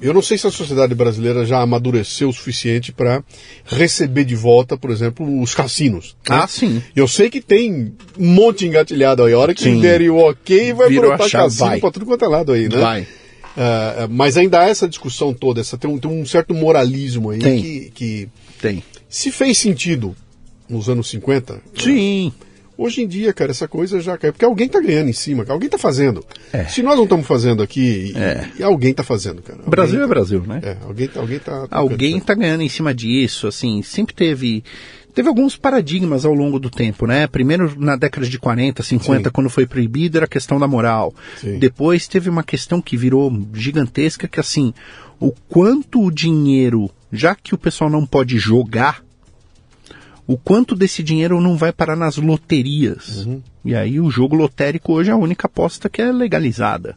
eu 0.00 0.12
não 0.12 0.20
sei 0.22 0.36
se 0.36 0.46
a 0.46 0.50
sociedade 0.50 0.94
brasileira 0.94 1.44
já 1.46 1.60
amadureceu 1.60 2.28
o 2.28 2.32
suficiente 2.32 2.92
para 2.92 3.22
receber 3.64 4.24
de 4.24 4.34
volta, 4.34 4.76
por 4.76 4.90
exemplo, 4.90 5.40
os 5.40 5.54
cassinos. 5.54 6.16
né? 6.28 6.36
Ah, 6.42 6.46
sim. 6.48 6.82
Eu 6.96 7.06
sei 7.06 7.30
que 7.30 7.40
tem 7.40 7.92
um 8.18 8.26
monte 8.34 8.66
engatilhado 8.66 9.22
aí. 9.22 9.32
A 9.32 9.38
hora 9.38 9.54
que 9.54 9.62
Sim. 9.62 9.80
derem 9.80 10.10
o 10.10 10.16
ok, 10.16 10.72
vai 10.72 10.88
Virou 10.88 11.10
brotar 11.16 11.30
cassino 11.30 11.66
vai. 11.68 11.80
pra 11.80 11.90
tudo 11.90 12.06
quanto 12.06 12.24
é 12.24 12.28
lado 12.28 12.52
aí, 12.52 12.68
né? 12.68 12.76
Vai. 12.76 13.06
Ah, 13.56 14.08
mas 14.10 14.36
ainda 14.36 14.60
há 14.60 14.68
essa 14.68 14.88
discussão 14.88 15.32
toda, 15.32 15.60
essa, 15.60 15.76
tem, 15.76 15.88
um, 15.90 15.98
tem 15.98 16.10
um 16.10 16.24
certo 16.26 16.54
moralismo 16.54 17.30
aí 17.30 17.38
Tem. 17.38 17.60
que, 17.62 17.90
que 17.94 18.28
Tem. 18.60 18.82
se 19.08 19.30
fez 19.30 19.58
sentido 19.58 20.16
nos 20.68 20.88
anos 20.88 21.08
50, 21.10 21.60
Sim. 21.78 22.32
Hoje 22.76 23.02
em 23.02 23.06
dia, 23.08 23.32
cara, 23.32 23.50
essa 23.50 23.68
coisa 23.68 24.00
já 24.00 24.16
caiu. 24.16 24.32
Porque 24.32 24.44
alguém 24.44 24.68
tá 24.68 24.80
ganhando 24.80 25.08
em 25.08 25.12
cima. 25.12 25.44
Alguém 25.48 25.68
tá 25.68 25.78
fazendo. 25.78 26.24
É. 26.52 26.64
Se 26.64 26.82
nós 26.82 26.96
não 26.96 27.04
estamos 27.04 27.26
fazendo 27.26 27.62
aqui, 27.62 28.12
É. 28.16 28.46
e 28.58 28.62
alguém 28.62 28.92
tá 28.94 29.02
fazendo, 29.02 29.42
cara. 29.42 29.58
Alguém 29.58 29.70
Brasil 29.70 29.98
tá- 29.98 30.04
é 30.04 30.08
Brasil, 30.08 30.42
né? 30.46 30.60
É, 30.62 30.76
alguém, 30.84 31.08
tá- 31.08 31.20
alguém 31.20 31.38
tá. 31.38 31.66
Alguém 31.70 32.16
está 32.18 32.34
ganhando 32.34 32.62
em 32.62 32.68
cima 32.68 32.94
disso, 32.94 33.46
assim, 33.46 33.82
sempre 33.82 34.14
teve 34.14 34.64
teve 35.14 35.28
alguns 35.28 35.58
paradigmas 35.58 36.24
ao 36.24 36.32
longo 36.32 36.58
do 36.58 36.70
tempo, 36.70 37.06
né? 37.06 37.26
Primeiro 37.26 37.74
na 37.78 37.96
década 37.96 38.26
de 38.26 38.38
40, 38.38 38.82
50, 38.82 39.28
Sim. 39.28 39.32
quando 39.32 39.50
foi 39.50 39.66
proibido, 39.66 40.16
era 40.16 40.24
a 40.24 40.28
questão 40.28 40.58
da 40.58 40.66
moral. 40.66 41.14
Sim. 41.38 41.58
Depois 41.58 42.08
teve 42.08 42.30
uma 42.30 42.42
questão 42.42 42.80
que 42.80 42.96
virou 42.96 43.30
gigantesca, 43.52 44.26
que 44.26 44.40
assim, 44.40 44.72
o 45.20 45.30
quanto 45.50 46.02
o 46.02 46.10
dinheiro, 46.10 46.90
já 47.12 47.34
que 47.34 47.54
o 47.54 47.58
pessoal 47.58 47.90
não 47.90 48.06
pode 48.06 48.38
jogar, 48.38 49.04
o 50.26 50.36
quanto 50.36 50.74
desse 50.74 51.02
dinheiro 51.02 51.40
não 51.40 51.56
vai 51.56 51.72
parar 51.72 51.96
nas 51.96 52.16
loterias. 52.16 53.26
E 53.64 53.74
aí 53.74 54.00
o 54.00 54.10
jogo 54.10 54.36
lotérico 54.36 54.92
hoje 54.92 55.10
é 55.10 55.12
a 55.12 55.16
única 55.16 55.46
aposta 55.46 55.88
que 55.88 56.00
é 56.00 56.12
legalizada. 56.12 56.96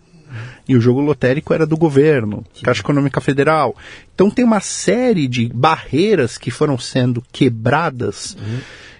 E 0.67 0.75
o 0.75 0.81
jogo 0.81 0.99
lotérico 0.99 1.53
era 1.53 1.65
do 1.65 1.77
governo, 1.77 2.43
Caixa 2.61 2.81
Econômica 2.81 3.21
Federal. 3.21 3.75
Então 4.13 4.29
tem 4.29 4.43
uma 4.43 4.59
série 4.59 5.27
de 5.27 5.47
barreiras 5.53 6.37
que 6.37 6.51
foram 6.51 6.77
sendo 6.77 7.23
quebradas, 7.31 8.35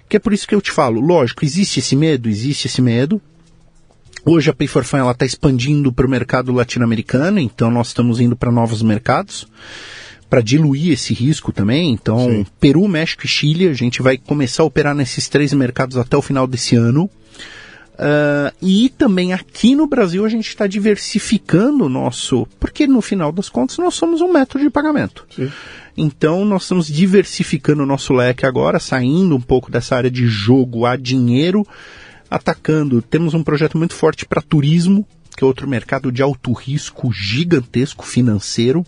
que 0.07 0.17
é 0.17 0.19
por 0.19 0.33
isso 0.33 0.47
que 0.47 0.55
eu 0.55 0.61
te 0.61 0.71
falo, 0.71 1.01
lógico, 1.01 1.43
existe 1.43 1.79
esse 1.79 1.95
medo, 1.95 2.29
existe 2.29 2.67
esse 2.67 2.81
medo. 2.81 3.21
Hoje 4.23 4.49
a 4.49 4.53
Pay 4.53 4.67
for 4.67 4.83
Fun 4.83 5.09
está 5.09 5.25
expandindo 5.25 5.91
para 5.91 6.05
o 6.05 6.09
mercado 6.09 6.51
latino-americano, 6.51 7.39
então 7.39 7.69
nós 7.69 7.87
estamos 7.87 8.19
indo 8.19 8.35
para 8.35 8.51
novos 8.51 8.81
mercados 8.81 9.47
para 10.35 10.41
diluir 10.41 10.91
esse 10.91 11.13
risco 11.13 11.53
também. 11.53 11.93
Então, 11.93 12.19
Sim. 12.19 12.45
Peru, 12.59 12.85
México 12.89 13.25
e 13.25 13.29
Chile, 13.29 13.69
a 13.69 13.73
gente 13.73 14.01
vai 14.01 14.17
começar 14.17 14.63
a 14.63 14.65
operar 14.65 14.93
nesses 14.93 15.29
três 15.29 15.53
mercados 15.53 15.95
até 15.95 16.17
o 16.17 16.21
final 16.21 16.45
desse 16.45 16.75
ano. 16.75 17.09
Uh, 17.93 18.51
e 18.61 18.89
também 18.89 19.31
aqui 19.31 19.73
no 19.73 19.87
Brasil 19.87 20.25
a 20.25 20.27
gente 20.27 20.49
está 20.49 20.67
diversificando 20.67 21.85
o 21.85 21.89
nosso. 21.89 22.45
Porque 22.59 22.85
no 22.85 23.01
final 23.01 23.31
das 23.31 23.47
contas 23.47 23.77
nós 23.77 23.93
somos 23.93 24.19
um 24.19 24.29
método 24.29 24.65
de 24.65 24.69
pagamento. 24.69 25.25
Sim. 25.33 25.49
Então 25.95 26.43
nós 26.43 26.63
estamos 26.63 26.87
diversificando 26.87 27.83
o 27.83 27.85
nosso 27.85 28.11
leque 28.11 28.45
agora, 28.45 28.77
saindo 28.77 29.37
um 29.37 29.41
pouco 29.41 29.71
dessa 29.71 29.95
área 29.95 30.11
de 30.11 30.27
jogo 30.27 30.85
a 30.85 30.97
dinheiro, 30.97 31.65
atacando. 32.29 33.01
Temos 33.01 33.33
um 33.33 33.41
projeto 33.41 33.77
muito 33.77 33.93
forte 33.93 34.25
para 34.25 34.41
turismo, 34.41 35.07
que 35.37 35.45
é 35.45 35.47
outro 35.47 35.65
mercado 35.65 36.11
de 36.11 36.21
alto 36.21 36.51
risco 36.51 37.09
gigantesco 37.13 38.05
financeiro. 38.05 38.85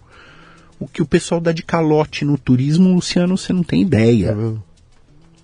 O 0.80 0.88
que 0.88 1.02
o 1.02 1.06
pessoal 1.06 1.42
dá 1.42 1.52
de 1.52 1.64
calote 1.64 2.24
no 2.24 2.38
turismo, 2.38 2.94
Luciano, 2.94 3.38
você 3.38 3.52
não 3.52 3.64
tem 3.64 3.82
ideia. 3.82 4.30
É 4.30 4.68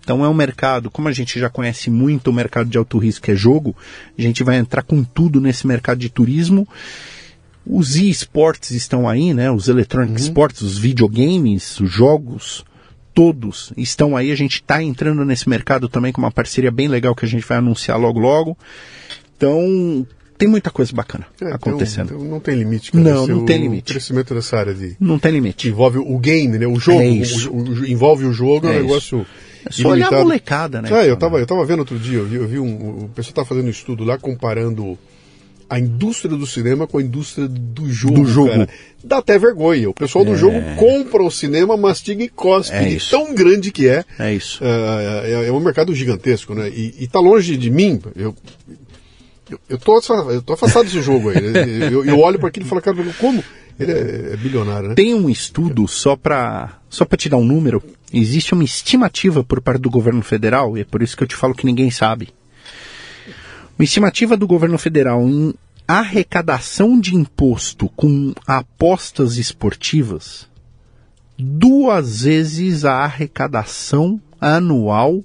então 0.04 0.24
é 0.24 0.28
um 0.28 0.34
mercado, 0.34 0.92
como 0.92 1.08
a 1.08 1.14
gente 1.14 1.40
já 1.40 1.50
conhece 1.50 1.90
muito 1.90 2.30
o 2.30 2.34
mercado 2.34 2.70
de 2.70 2.78
alto 2.78 2.98
risco 2.98 3.26
que 3.26 3.32
é 3.32 3.36
jogo, 3.36 3.76
a 4.18 4.22
gente 4.22 4.44
vai 4.44 4.58
entrar 4.58 4.84
com 4.84 5.02
tudo 5.04 5.40
nesse 5.40 5.66
mercado 5.66 5.98
de 5.98 6.10
turismo. 6.10 6.68
Os 7.66 7.96
e-sports 7.96 8.72
estão 8.72 9.08
aí, 9.08 9.34
né? 9.34 9.50
Os 9.50 9.70
electronic 9.70 10.12
uhum. 10.12 10.28
sports, 10.28 10.62
os 10.62 10.78
videogames, 10.78 11.80
os 11.80 11.90
jogos, 11.90 12.66
todos 13.14 13.72
estão 13.78 14.18
aí. 14.18 14.30
A 14.30 14.36
gente 14.36 14.56
está 14.56 14.84
entrando 14.84 15.24
nesse 15.24 15.48
mercado 15.48 15.88
também 15.88 16.12
com 16.12 16.20
uma 16.20 16.32
parceria 16.32 16.72
bem 16.72 16.90
legal 16.90 17.16
que 17.16 17.26
a 17.26 17.30
gente 17.30 17.46
vai 17.48 17.60
anunciar 17.60 17.98
logo 17.98 18.20
logo. 18.20 18.58
Então, 19.38 20.06
tem 20.44 20.50
muita 20.50 20.70
coisa 20.70 20.94
bacana 20.94 21.26
é, 21.42 21.54
acontecendo. 21.54 22.16
Então, 22.16 22.26
não 22.26 22.40
tem 22.42 22.56
limite. 22.56 22.92
Cara. 22.92 23.04
Não, 23.04 23.28
não 23.28 23.46
tem 23.46 23.62
limite. 23.62 23.92
O 23.92 23.94
crescimento 23.94 24.36
dessa 24.36 24.58
área 24.58 24.74
de... 24.74 24.98
Não 25.00 25.18
tem 25.18 25.32
limite. 25.32 25.70
Envolve 25.70 26.00
o 26.00 26.20
game, 26.20 26.58
né? 26.58 26.68
O 26.68 26.78
jogo. 26.78 27.02
É 27.02 27.06
o, 27.50 27.56
o, 27.56 27.88
envolve 27.88 28.26
o 28.26 28.34
jogo, 28.34 28.68
é, 28.68 28.72
um 28.72 28.74
negócio... 28.82 29.26
Isso 29.70 29.80
é 29.80 29.84
só 29.84 29.90
olhar 29.92 30.14
a 30.14 30.22
molecada, 30.22 30.82
né? 30.82 30.90
Ah, 30.92 31.06
eu 31.06 31.14
estava 31.14 31.40
eu 31.40 31.48
tava 31.48 31.66
vendo 31.66 31.80
outro 31.80 31.98
dia, 31.98 32.18
eu 32.18 32.26
vi, 32.26 32.36
eu 32.36 32.46
vi 32.46 32.60
um. 32.60 33.06
O 33.06 33.10
pessoal 33.16 33.30
estava 33.30 33.48
fazendo 33.48 33.68
um 33.68 33.70
estudo 33.70 34.04
lá 34.04 34.18
comparando 34.18 35.00
a 35.70 35.80
indústria 35.80 36.36
do 36.36 36.46
cinema 36.46 36.86
com 36.86 36.98
a 36.98 37.02
indústria 37.02 37.48
do 37.48 37.90
jogo. 37.90 38.16
Do 38.16 38.26
jogo. 38.26 38.50
Cara. 38.50 38.70
Dá 39.02 39.20
até 39.20 39.40
vergonha. 39.40 39.90
O 39.90 39.94
pessoal 39.94 40.26
do 40.26 40.34
é. 40.34 40.36
jogo 40.36 40.58
compra 40.76 41.24
o 41.24 41.32
cinema, 41.32 41.78
mastiga 41.78 42.22
e 42.22 42.28
cospe. 42.28 42.76
É 42.76 42.98
tão 43.10 43.34
grande 43.34 43.72
que 43.72 43.88
é. 43.88 44.04
É 44.20 44.34
isso. 44.34 44.62
É, 44.62 45.32
é, 45.32 45.48
é 45.48 45.52
um 45.54 45.62
mercado 45.62 45.96
gigantesco, 45.96 46.54
né? 46.54 46.68
E, 46.68 46.94
e 47.00 47.08
tá 47.08 47.22
longe 47.22 47.56
de 47.56 47.72
mim. 47.72 48.02
Eu, 48.18 48.36
eu, 49.50 49.60
eu, 49.70 49.78
tô, 49.78 50.00
eu 50.30 50.42
tô 50.42 50.54
afastado 50.54 50.86
desse 50.86 51.02
jogo 51.02 51.30
aí. 51.30 51.38
Eu, 51.92 52.06
eu 52.06 52.20
olho 52.20 52.40
para 52.40 52.48
aquilo 52.50 52.66
e 52.66 52.70
falo, 52.70 52.82
cara, 52.82 52.98
como? 53.20 53.44
Ele 53.80 53.92
é, 53.92 54.34
é 54.34 54.38
bilionário, 54.38 54.90
né? 54.90 54.96
Tem 54.96 55.14
um 55.14 55.30
estudo, 55.30 55.88
só 55.88 56.16
para 56.16 56.80
só 56.90 57.06
te 57.06 57.28
dar 57.28 57.38
um 57.38 57.46
número, 57.46 57.84
existe 58.14 58.54
uma 58.54 58.64
estimativa 58.64 59.44
por 59.44 59.62
parte 59.62 59.82
do 59.82 59.90
governo 59.90 60.22
federal, 60.22 60.78
e 60.78 60.82
é 60.82 60.86
por 60.86 61.02
isso 61.02 61.18
que 61.18 61.24
eu 61.24 61.28
te 61.28 61.36
falo 61.36 61.56
que 61.56 61.66
ninguém 61.66 61.90
sabe. 61.90 62.30
Uma 63.78 63.84
estimativa 63.84 64.38
do 64.38 64.48
governo 64.48 64.78
federal 64.78 65.28
em 65.28 65.54
arrecadação 65.88 67.00
de 67.00 67.16
imposto 67.16 67.90
com 67.90 68.34
apostas 68.48 69.38
esportivas 69.38 70.48
duas 71.38 72.22
vezes 72.22 72.86
a 72.86 73.04
arrecadação 73.04 74.22
anual 74.40 75.22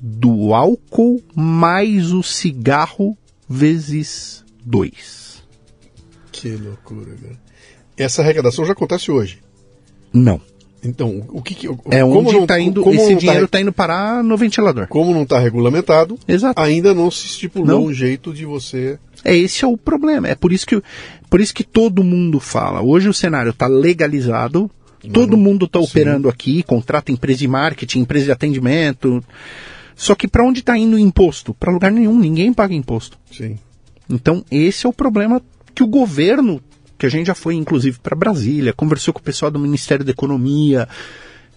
do 0.00 0.54
álcool 0.54 1.20
mais 1.34 2.12
o 2.12 2.22
cigarro 2.22 3.16
vezes 3.54 4.44
dois. 4.64 5.42
Que 6.32 6.56
loucura, 6.56 7.14
cara. 7.22 7.38
Essa 7.96 8.22
arrecadação 8.22 8.64
já 8.64 8.72
acontece 8.72 9.10
hoje? 9.10 9.38
Não. 10.12 10.40
Então, 10.82 11.24
o 11.30 11.40
que, 11.40 11.54
que 11.54 11.68
é 11.90 12.04
onde 12.04 12.36
está 12.36 12.60
indo 12.60 12.86
esse 12.90 13.14
tá 13.14 13.18
dinheiro 13.18 13.44
está 13.46 13.58
tá 13.58 13.62
indo 13.62 13.72
parar 13.72 14.22
no 14.22 14.36
ventilador. 14.36 14.86
Como 14.88 15.14
não 15.14 15.22
está 15.22 15.38
regulamentado, 15.38 16.18
Exato. 16.28 16.60
ainda 16.60 16.92
não 16.92 17.10
se 17.10 17.26
estipulou 17.26 17.66
não. 17.66 17.84
um 17.84 17.92
jeito 17.92 18.34
de 18.34 18.44
você. 18.44 18.98
É 19.24 19.34
esse 19.34 19.64
é 19.64 19.68
o 19.68 19.78
problema. 19.78 20.28
É 20.28 20.34
por 20.34 20.52
isso 20.52 20.66
que 20.66 20.82
por 21.30 21.40
isso 21.40 21.54
que 21.54 21.64
todo 21.64 22.04
mundo 22.04 22.38
fala. 22.38 22.82
Hoje 22.82 23.08
o 23.08 23.14
cenário 23.14 23.50
está 23.50 23.66
legalizado. 23.66 24.70
Não, 25.02 25.10
todo 25.10 25.36
mundo 25.36 25.64
está 25.66 25.78
operando 25.78 26.28
aqui, 26.28 26.62
contrata 26.62 27.12
empresa 27.12 27.38
de 27.38 27.48
marketing, 27.48 28.00
empresa 28.00 28.26
de 28.26 28.32
atendimento. 28.32 29.24
Só 29.96 30.14
que 30.14 30.28
para 30.28 30.44
onde 30.44 30.60
está 30.60 30.76
indo 30.76 30.96
o 30.96 30.98
imposto? 30.98 31.54
Para 31.54 31.72
lugar 31.72 31.92
nenhum. 31.92 32.18
Ninguém 32.18 32.52
paga 32.52 32.74
imposto. 32.74 33.18
Sim. 33.30 33.58
Então 34.08 34.44
esse 34.50 34.86
é 34.86 34.88
o 34.88 34.92
problema 34.92 35.40
que 35.74 35.82
o 35.82 35.86
governo 35.86 36.60
que 36.96 37.06
a 37.06 37.08
gente 37.08 37.26
já 37.26 37.34
foi 37.34 37.54
inclusive 37.54 37.98
para 37.98 38.16
Brasília, 38.16 38.72
conversou 38.72 39.12
com 39.12 39.20
o 39.20 39.22
pessoal 39.22 39.50
do 39.50 39.58
Ministério 39.58 40.04
da 40.04 40.12
Economia, 40.12 40.88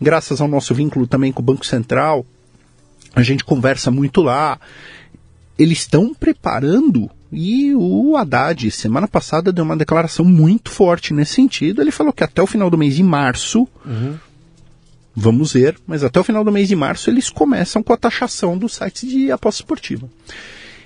graças 0.02 0.42
ao 0.42 0.48
nosso 0.48 0.74
vínculo 0.74 1.08
também 1.08 1.32
com 1.32 1.42
o 1.42 1.46
Banco 1.46 1.66
Central, 1.66 2.26
a 3.16 3.22
gente 3.24 3.44
conversa 3.44 3.90
muito 3.90 4.22
lá. 4.22 4.60
Eles 5.58 5.80
estão 5.80 6.14
preparando 6.14 7.10
e 7.32 7.74
o 7.76 8.16
Haddad, 8.16 8.70
semana 8.72 9.08
passada, 9.08 9.52
deu 9.52 9.64
uma 9.64 9.76
declaração 9.76 10.24
muito 10.24 10.70
forte 10.70 11.14
nesse 11.14 11.34
sentido. 11.34 11.82
Ele 11.82 11.92
falou 11.92 12.14
que 12.14 12.24
até 12.24 12.42
o 12.42 12.48
final 12.48 12.70
do 12.70 12.78
mês 12.78 12.96
de 12.96 13.04
março, 13.04 13.68
uhum. 13.86 14.16
Vamos 15.20 15.54
ver, 15.54 15.76
mas 15.88 16.04
até 16.04 16.20
o 16.20 16.24
final 16.24 16.44
do 16.44 16.52
mês 16.52 16.68
de 16.68 16.76
março 16.76 17.10
eles 17.10 17.28
começam 17.28 17.82
com 17.82 17.92
a 17.92 17.98
taxação 17.98 18.56
dos 18.56 18.76
sites 18.76 19.10
de 19.10 19.32
aposta 19.32 19.64
esportiva. 19.64 20.08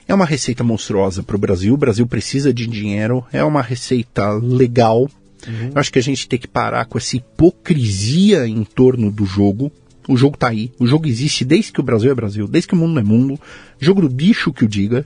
É 0.07 0.13
uma 0.13 0.25
receita 0.25 0.63
monstruosa 0.63 1.21
para 1.21 1.35
o 1.35 1.39
Brasil. 1.39 1.73
O 1.73 1.77
Brasil 1.77 2.07
precisa 2.07 2.53
de 2.53 2.65
dinheiro. 2.65 3.25
É 3.31 3.43
uma 3.43 3.61
receita 3.61 4.31
legal. 4.31 5.09
Uhum. 5.47 5.71
Eu 5.73 5.79
acho 5.79 5.91
que 5.91 5.99
a 5.99 6.03
gente 6.03 6.27
tem 6.29 6.39
que 6.39 6.47
parar 6.47 6.85
com 6.85 6.97
essa 6.97 7.17
hipocrisia 7.17 8.47
em 8.47 8.63
torno 8.63 9.11
do 9.11 9.25
jogo. 9.25 9.71
O 10.07 10.15
jogo 10.15 10.35
está 10.35 10.47
aí. 10.47 10.71
O 10.79 10.87
jogo 10.87 11.07
existe 11.07 11.43
desde 11.43 11.71
que 11.71 11.79
o 11.79 11.83
Brasil 11.83 12.09
é 12.09 12.15
Brasil, 12.15 12.47
desde 12.47 12.69
que 12.69 12.73
o 12.73 12.77
mundo 12.77 12.99
é 12.99 13.03
mundo. 13.03 13.39
Jogo 13.79 14.01
do 14.01 14.09
bicho 14.09 14.53
que 14.53 14.65
o 14.65 14.67
diga. 14.67 15.05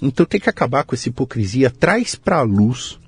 Então 0.00 0.26
tem 0.26 0.40
que 0.40 0.50
acabar 0.50 0.84
com 0.84 0.94
essa 0.94 1.08
hipocrisia. 1.08 1.70
Traz 1.70 2.14
para 2.14 2.38
a 2.38 2.42
luz. 2.42 2.98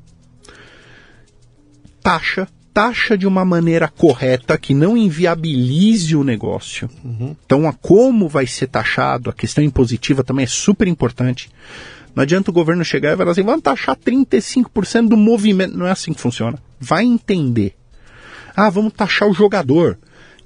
Taxa 2.02 2.48
taxa 2.78 3.18
de 3.18 3.26
uma 3.26 3.44
maneira 3.44 3.88
correta 3.88 4.56
que 4.56 4.72
não 4.72 4.96
inviabilize 4.96 6.14
o 6.14 6.22
negócio. 6.22 6.88
Uhum. 7.04 7.34
Então, 7.44 7.66
a 7.66 7.72
como 7.72 8.28
vai 8.28 8.46
ser 8.46 8.68
taxado, 8.68 9.28
a 9.28 9.32
questão 9.32 9.64
impositiva 9.64 10.22
também 10.22 10.44
é 10.44 10.46
super 10.46 10.86
importante. 10.86 11.50
Não 12.14 12.22
adianta 12.22 12.52
o 12.52 12.54
governo 12.54 12.84
chegar 12.84 13.12
e 13.12 13.16
falar 13.16 13.32
assim, 13.32 13.42
vamos 13.42 13.62
taxar 13.62 13.96
35% 13.96 15.08
do 15.08 15.16
movimento. 15.16 15.76
Não 15.76 15.88
é 15.88 15.90
assim 15.90 16.12
que 16.12 16.20
funciona. 16.20 16.56
Vai 16.78 17.04
entender. 17.04 17.74
Ah, 18.54 18.70
vamos 18.70 18.92
taxar 18.92 19.28
o 19.28 19.34
jogador. 19.34 19.98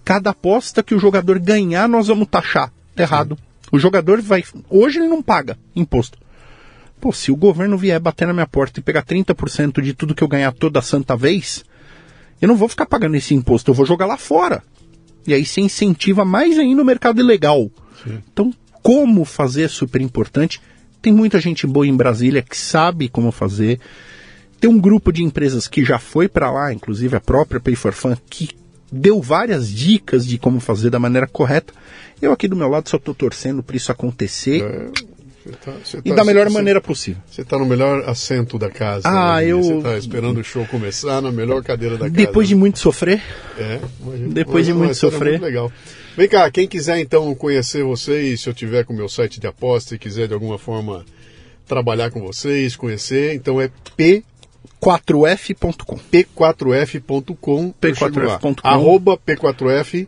Cada 0.02 0.30
aposta 0.30 0.82
que 0.82 0.94
o 0.94 0.98
jogador 0.98 1.38
ganhar, 1.38 1.86
nós 1.86 2.08
vamos 2.08 2.28
taxar. 2.28 2.72
Tá 2.96 3.02
errado. 3.02 3.36
O 3.70 3.78
jogador 3.78 4.22
vai. 4.22 4.42
Hoje 4.70 5.00
ele 5.00 5.08
não 5.08 5.20
paga 5.20 5.58
imposto. 5.76 6.16
Pô, 6.98 7.12
se 7.12 7.30
o 7.30 7.36
governo 7.36 7.76
vier 7.76 8.00
bater 8.00 8.26
na 8.26 8.32
minha 8.32 8.46
porta 8.46 8.80
e 8.80 8.82
pegar 8.82 9.04
30% 9.04 9.82
de 9.82 9.92
tudo 9.92 10.14
que 10.14 10.24
eu 10.24 10.28
ganhar 10.28 10.52
toda 10.52 10.80
santa 10.80 11.14
vez, 11.14 11.62
eu 12.42 12.48
não 12.48 12.56
vou 12.56 12.68
ficar 12.68 12.86
pagando 12.86 13.14
esse 13.14 13.34
imposto, 13.34 13.70
eu 13.70 13.74
vou 13.74 13.86
jogar 13.86 14.04
lá 14.04 14.16
fora. 14.16 14.62
E 15.24 15.32
aí 15.32 15.46
você 15.46 15.60
incentiva 15.60 16.24
mais 16.24 16.58
ainda 16.58 16.82
o 16.82 16.84
mercado 16.84 17.20
ilegal. 17.20 17.70
Sim. 18.02 18.18
Então, 18.32 18.52
como 18.82 19.24
fazer 19.24 19.62
é 19.62 19.68
super 19.68 20.00
importante. 20.00 20.60
Tem 21.00 21.12
muita 21.12 21.40
gente 21.40 21.66
boa 21.66 21.86
em 21.86 21.96
Brasília 21.96 22.42
que 22.42 22.56
sabe 22.56 23.08
como 23.08 23.30
fazer. 23.30 23.78
Tem 24.60 24.68
um 24.68 24.78
grupo 24.78 25.12
de 25.12 25.22
empresas 25.22 25.68
que 25.68 25.84
já 25.84 25.98
foi 25.98 26.28
para 26.28 26.50
lá, 26.50 26.72
inclusive 26.72 27.16
a 27.16 27.20
própria 27.20 27.60
Pay 27.60 27.76
for 27.76 27.92
Fun, 27.92 28.16
que 28.28 28.50
deu 28.90 29.22
várias 29.22 29.70
dicas 29.72 30.26
de 30.26 30.36
como 30.36 30.60
fazer 30.60 30.90
da 30.90 30.98
maneira 30.98 31.26
correta. 31.26 31.72
Eu 32.20 32.32
aqui 32.32 32.46
do 32.46 32.56
meu 32.56 32.68
lado 32.68 32.88
só 32.88 32.96
estou 32.96 33.14
torcendo 33.14 33.62
para 33.62 33.76
isso 33.76 33.90
acontecer. 33.90 34.62
É, 34.62 34.90
Tá, 35.64 35.74
e 36.04 36.10
tá, 36.10 36.16
da 36.16 36.24
melhor 36.24 36.46
cê, 36.46 36.52
maneira 36.52 36.80
possível. 36.80 37.20
Você 37.28 37.42
está 37.42 37.58
no 37.58 37.66
melhor 37.66 38.08
assento 38.08 38.58
da 38.58 38.70
casa. 38.70 39.08
Ah, 39.08 39.40
né? 39.40 39.46
eu. 39.46 39.60
Você 39.60 39.76
está 39.78 39.98
esperando 39.98 40.38
o 40.38 40.44
show 40.44 40.64
começar 40.66 41.20
na 41.20 41.32
melhor 41.32 41.62
cadeira 41.64 41.96
da 41.96 42.04
casa. 42.04 42.16
Depois 42.16 42.46
de 42.46 42.54
muito 42.54 42.78
sofrer. 42.78 43.20
É. 43.58 43.80
Imagina, 44.00 44.34
Depois 44.34 44.66
de 44.66 44.72
muito 44.72 44.94
sofrer. 44.94 45.32
Muito 45.32 45.44
legal. 45.44 45.72
Vem 46.16 46.28
cá, 46.28 46.50
quem 46.50 46.68
quiser 46.68 46.98
então 46.98 47.34
conhecer 47.34 47.82
vocês, 47.82 48.40
se 48.40 48.48
eu 48.48 48.54
tiver 48.54 48.84
com 48.84 48.92
o 48.92 48.96
meu 48.96 49.08
site 49.08 49.40
de 49.40 49.46
aposta 49.46 49.94
e 49.94 49.98
quiser 49.98 50.28
de 50.28 50.34
alguma 50.34 50.58
forma 50.58 51.04
trabalhar 51.66 52.10
com 52.10 52.20
vocês, 52.20 52.76
conhecer, 52.76 53.34
então 53.34 53.60
é 53.60 53.70
P 53.96 54.22
4f.com 54.80 55.98
p4f.com 56.12 57.72
p4f.com 57.80 58.54
arroba 58.62 59.16
p4f 59.16 60.06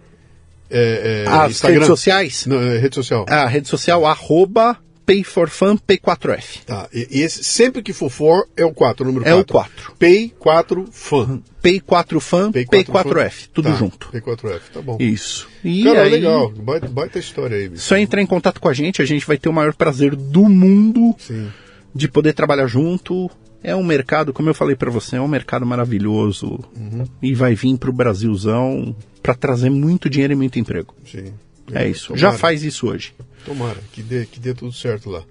é, 0.71 1.25
é, 1.25 1.29
As 1.29 1.53
Instagram. 1.53 1.75
redes 1.75 1.87
sociais? 1.87 2.47
Não, 2.47 2.61
é, 2.61 2.79
rede 2.79 2.95
social. 2.95 3.25
Ah, 3.29 3.47
rede 3.47 3.69
social 3.69 4.05
arroba 4.05 4.77
Pay 5.07 5.25
for 5.25 5.49
Fun 5.49 5.77
P4F. 5.77 6.65
Tá, 6.65 6.89
e, 6.93 7.21
esse, 7.21 7.45
sempre 7.45 7.83
que 7.83 7.93
for 7.93 8.11
for 8.11 8.49
é 8.57 8.65
o 8.65 8.73
4, 8.73 9.05
o 9.05 9.07
número 9.13 9.25
4. 9.25 9.39
É 9.39 9.41
o 9.41 9.45
4. 9.45 9.97
Pay 9.99 10.35
4 10.39 10.89
Fun. 10.91 11.41
Pay 11.63 11.81
4 11.81 12.21
Fun, 12.21 12.53
Pay 12.53 12.65
4 12.67 12.93
P4F, 12.93 13.49
tudo 13.53 13.71
tá, 13.71 13.75
junto. 13.75 14.09
P4F, 14.13 14.61
tá 14.73 14.83
bom. 14.83 14.97
Isso. 15.01 15.49
E 15.65 15.85
Cara, 15.85 16.03
aí, 16.03 16.11
legal, 16.11 16.51
baita, 16.51 16.89
baita 16.89 17.19
história 17.19 17.57
aí. 17.57 17.69
Bicho. 17.69 17.83
Só 17.83 17.97
entrar 17.97 18.21
em 18.21 18.27
contato 18.27 18.61
com 18.61 18.69
a 18.69 18.75
gente, 18.75 19.01
a 19.01 19.05
gente 19.05 19.27
vai 19.27 19.39
ter 19.39 19.49
o 19.49 19.53
maior 19.53 19.75
prazer 19.75 20.15
do 20.15 20.43
mundo. 20.45 21.15
Sim 21.19 21.49
de 21.95 22.09
poder 22.09 22.33
trabalhar 22.33 22.67
junto. 22.67 23.31
É 23.63 23.75
um 23.75 23.85
mercado, 23.85 24.33
como 24.33 24.51
eu 24.51 24.55
falei 24.55 24.77
para 24.77 24.91
você, 24.91 25.17
é 25.17 25.21
um 25.21 25.29
mercado 25.29 25.65
maravilhoso 25.65 26.59
Uhum. 26.77 27.05
e 27.23 27.35
vai 27.35 27.55
vir 27.55 27.79
para 27.79 27.89
o 27.89 27.93
Brasilzão 27.93 28.95
para 29.23 29.35
trazer 29.35 29.71
muito 29.71 30.11
dinheiro 30.11 30.35
e 30.35 30.37
muito 30.37 30.59
emprego. 30.59 30.95
Sim. 31.11 31.33
É 31.73 31.89
isso. 31.89 32.09
Tomara, 32.09 32.21
Já 32.21 32.33
faz 32.33 32.63
isso 32.63 32.89
hoje. 32.89 33.15
Tomara, 33.45 33.77
que 33.93 34.03
dê, 34.03 34.27
que 34.27 34.41
dê 34.41 34.55
tudo 34.55 34.73
certo 34.73 35.11
lá. 35.11 35.23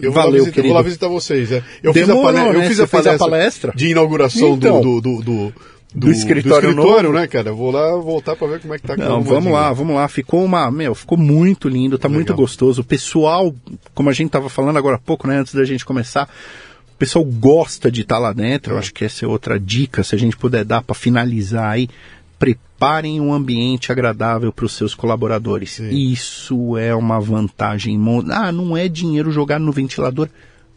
Eu 0.00 0.12
Valeu, 0.12 0.12
vou, 0.12 0.22
lá 0.40 0.44
visitar, 0.44 0.62
vou 0.62 0.72
lá 0.74 0.82
visitar 0.82 1.08
vocês. 1.08 1.50
né? 1.50 1.62
Eu 1.82 1.92
Demorou, 1.92 2.22
fiz 2.22 2.28
a 2.28 2.32
palestra, 2.32 2.52
eu 2.54 2.58
né? 2.60 2.68
fiz 2.68 2.76
Você 2.76 2.82
a 2.82 2.86
palestra, 2.88 3.18
palestra? 3.18 3.72
de 3.74 3.88
inauguração 3.88 4.58
do- 4.58 4.66
Então. 4.66 4.80
do, 4.82 5.00
do, 5.00 5.22
do, 5.22 5.54
Do 5.94 6.10
escritório 6.10 6.74
novo. 6.74 7.12
né, 7.12 7.26
cara? 7.26 7.48
Eu 7.48 7.56
Vou 7.56 7.70
lá 7.70 7.96
voltar 7.96 8.36
para 8.36 8.46
ver 8.48 8.60
como 8.60 8.74
é 8.74 8.78
que 8.78 8.86
tá 8.86 8.96
Não, 8.96 9.22
vamos 9.22 9.50
lá, 9.52 9.72
vamos 9.72 9.96
lá. 9.96 10.06
Ficou 10.06 10.44
uma, 10.44 10.70
meu, 10.70 10.94
ficou 10.94 11.16
muito 11.16 11.68
lindo, 11.68 11.98
tá 11.98 12.08
muito 12.08 12.28
Legal. 12.30 12.36
gostoso. 12.44 12.82
O 12.82 12.84
pessoal, 12.84 13.54
como 13.94 14.10
a 14.10 14.12
gente 14.12 14.30
tava 14.30 14.48
falando 14.50 14.76
agora 14.76 14.96
há 14.96 15.00
pouco, 15.00 15.26
né, 15.26 15.38
antes 15.38 15.54
da 15.54 15.64
gente 15.64 15.84
começar, 15.84 16.28
o 16.94 16.96
pessoal 16.98 17.24
gosta 17.24 17.90
de 17.90 18.02
estar 18.02 18.18
lá 18.18 18.32
dentro. 18.34 18.74
Eu 18.74 18.78
acho 18.78 18.92
que 18.92 19.04
essa 19.06 19.24
é 19.24 19.28
outra 19.28 19.58
dica, 19.58 20.04
se 20.04 20.14
a 20.14 20.18
gente 20.18 20.36
puder 20.36 20.64
dar 20.64 20.82
para 20.82 20.94
finalizar 20.94 21.70
aí, 21.70 21.88
preparem 22.80 23.20
um 23.20 23.30
ambiente 23.30 23.92
agradável 23.92 24.50
para 24.50 24.64
os 24.64 24.72
seus 24.72 24.94
colaboradores. 24.94 25.72
Sim. 25.72 25.90
Isso 25.90 26.78
é 26.78 26.94
uma 26.94 27.20
vantagem. 27.20 28.00
Ah, 28.30 28.50
não 28.50 28.74
é 28.74 28.88
dinheiro 28.88 29.30
jogado 29.30 29.62
no 29.62 29.70
ventilador 29.70 30.30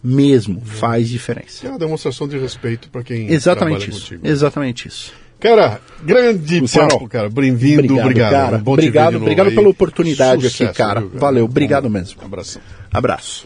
mesmo, 0.03 0.61
faz 0.65 1.07
diferença. 1.07 1.65
É 1.65 1.69
uma 1.69 1.79
demonstração 1.79 2.27
de 2.27 2.37
respeito 2.37 2.89
para 2.89 3.03
quem 3.03 3.31
Exatamente 3.31 3.89
isso. 3.89 4.01
contigo. 4.01 4.27
Exatamente 4.27 4.87
isso. 4.89 5.13
Cara, 5.39 5.79
grande 6.03 6.59
Luciano, 6.59 6.89
papo, 6.89 7.07
cara. 7.07 7.29
Bem-vindo, 7.29 7.97
obrigado. 7.97 8.31
cara. 8.31 8.61
Obrigado, 8.65 9.13
novo 9.13 9.23
obrigado 9.25 9.47
aí. 9.47 9.55
pela 9.55 9.69
oportunidade 9.69 10.41
Sucesso, 10.41 10.63
aqui, 10.65 10.77
cara. 10.77 10.99
viu, 10.99 11.11
Valeu, 11.17 11.45
obrigado 11.45 11.89
mesmo. 11.89 12.21
Abração. 12.21 12.61
Abraço. 12.91 13.45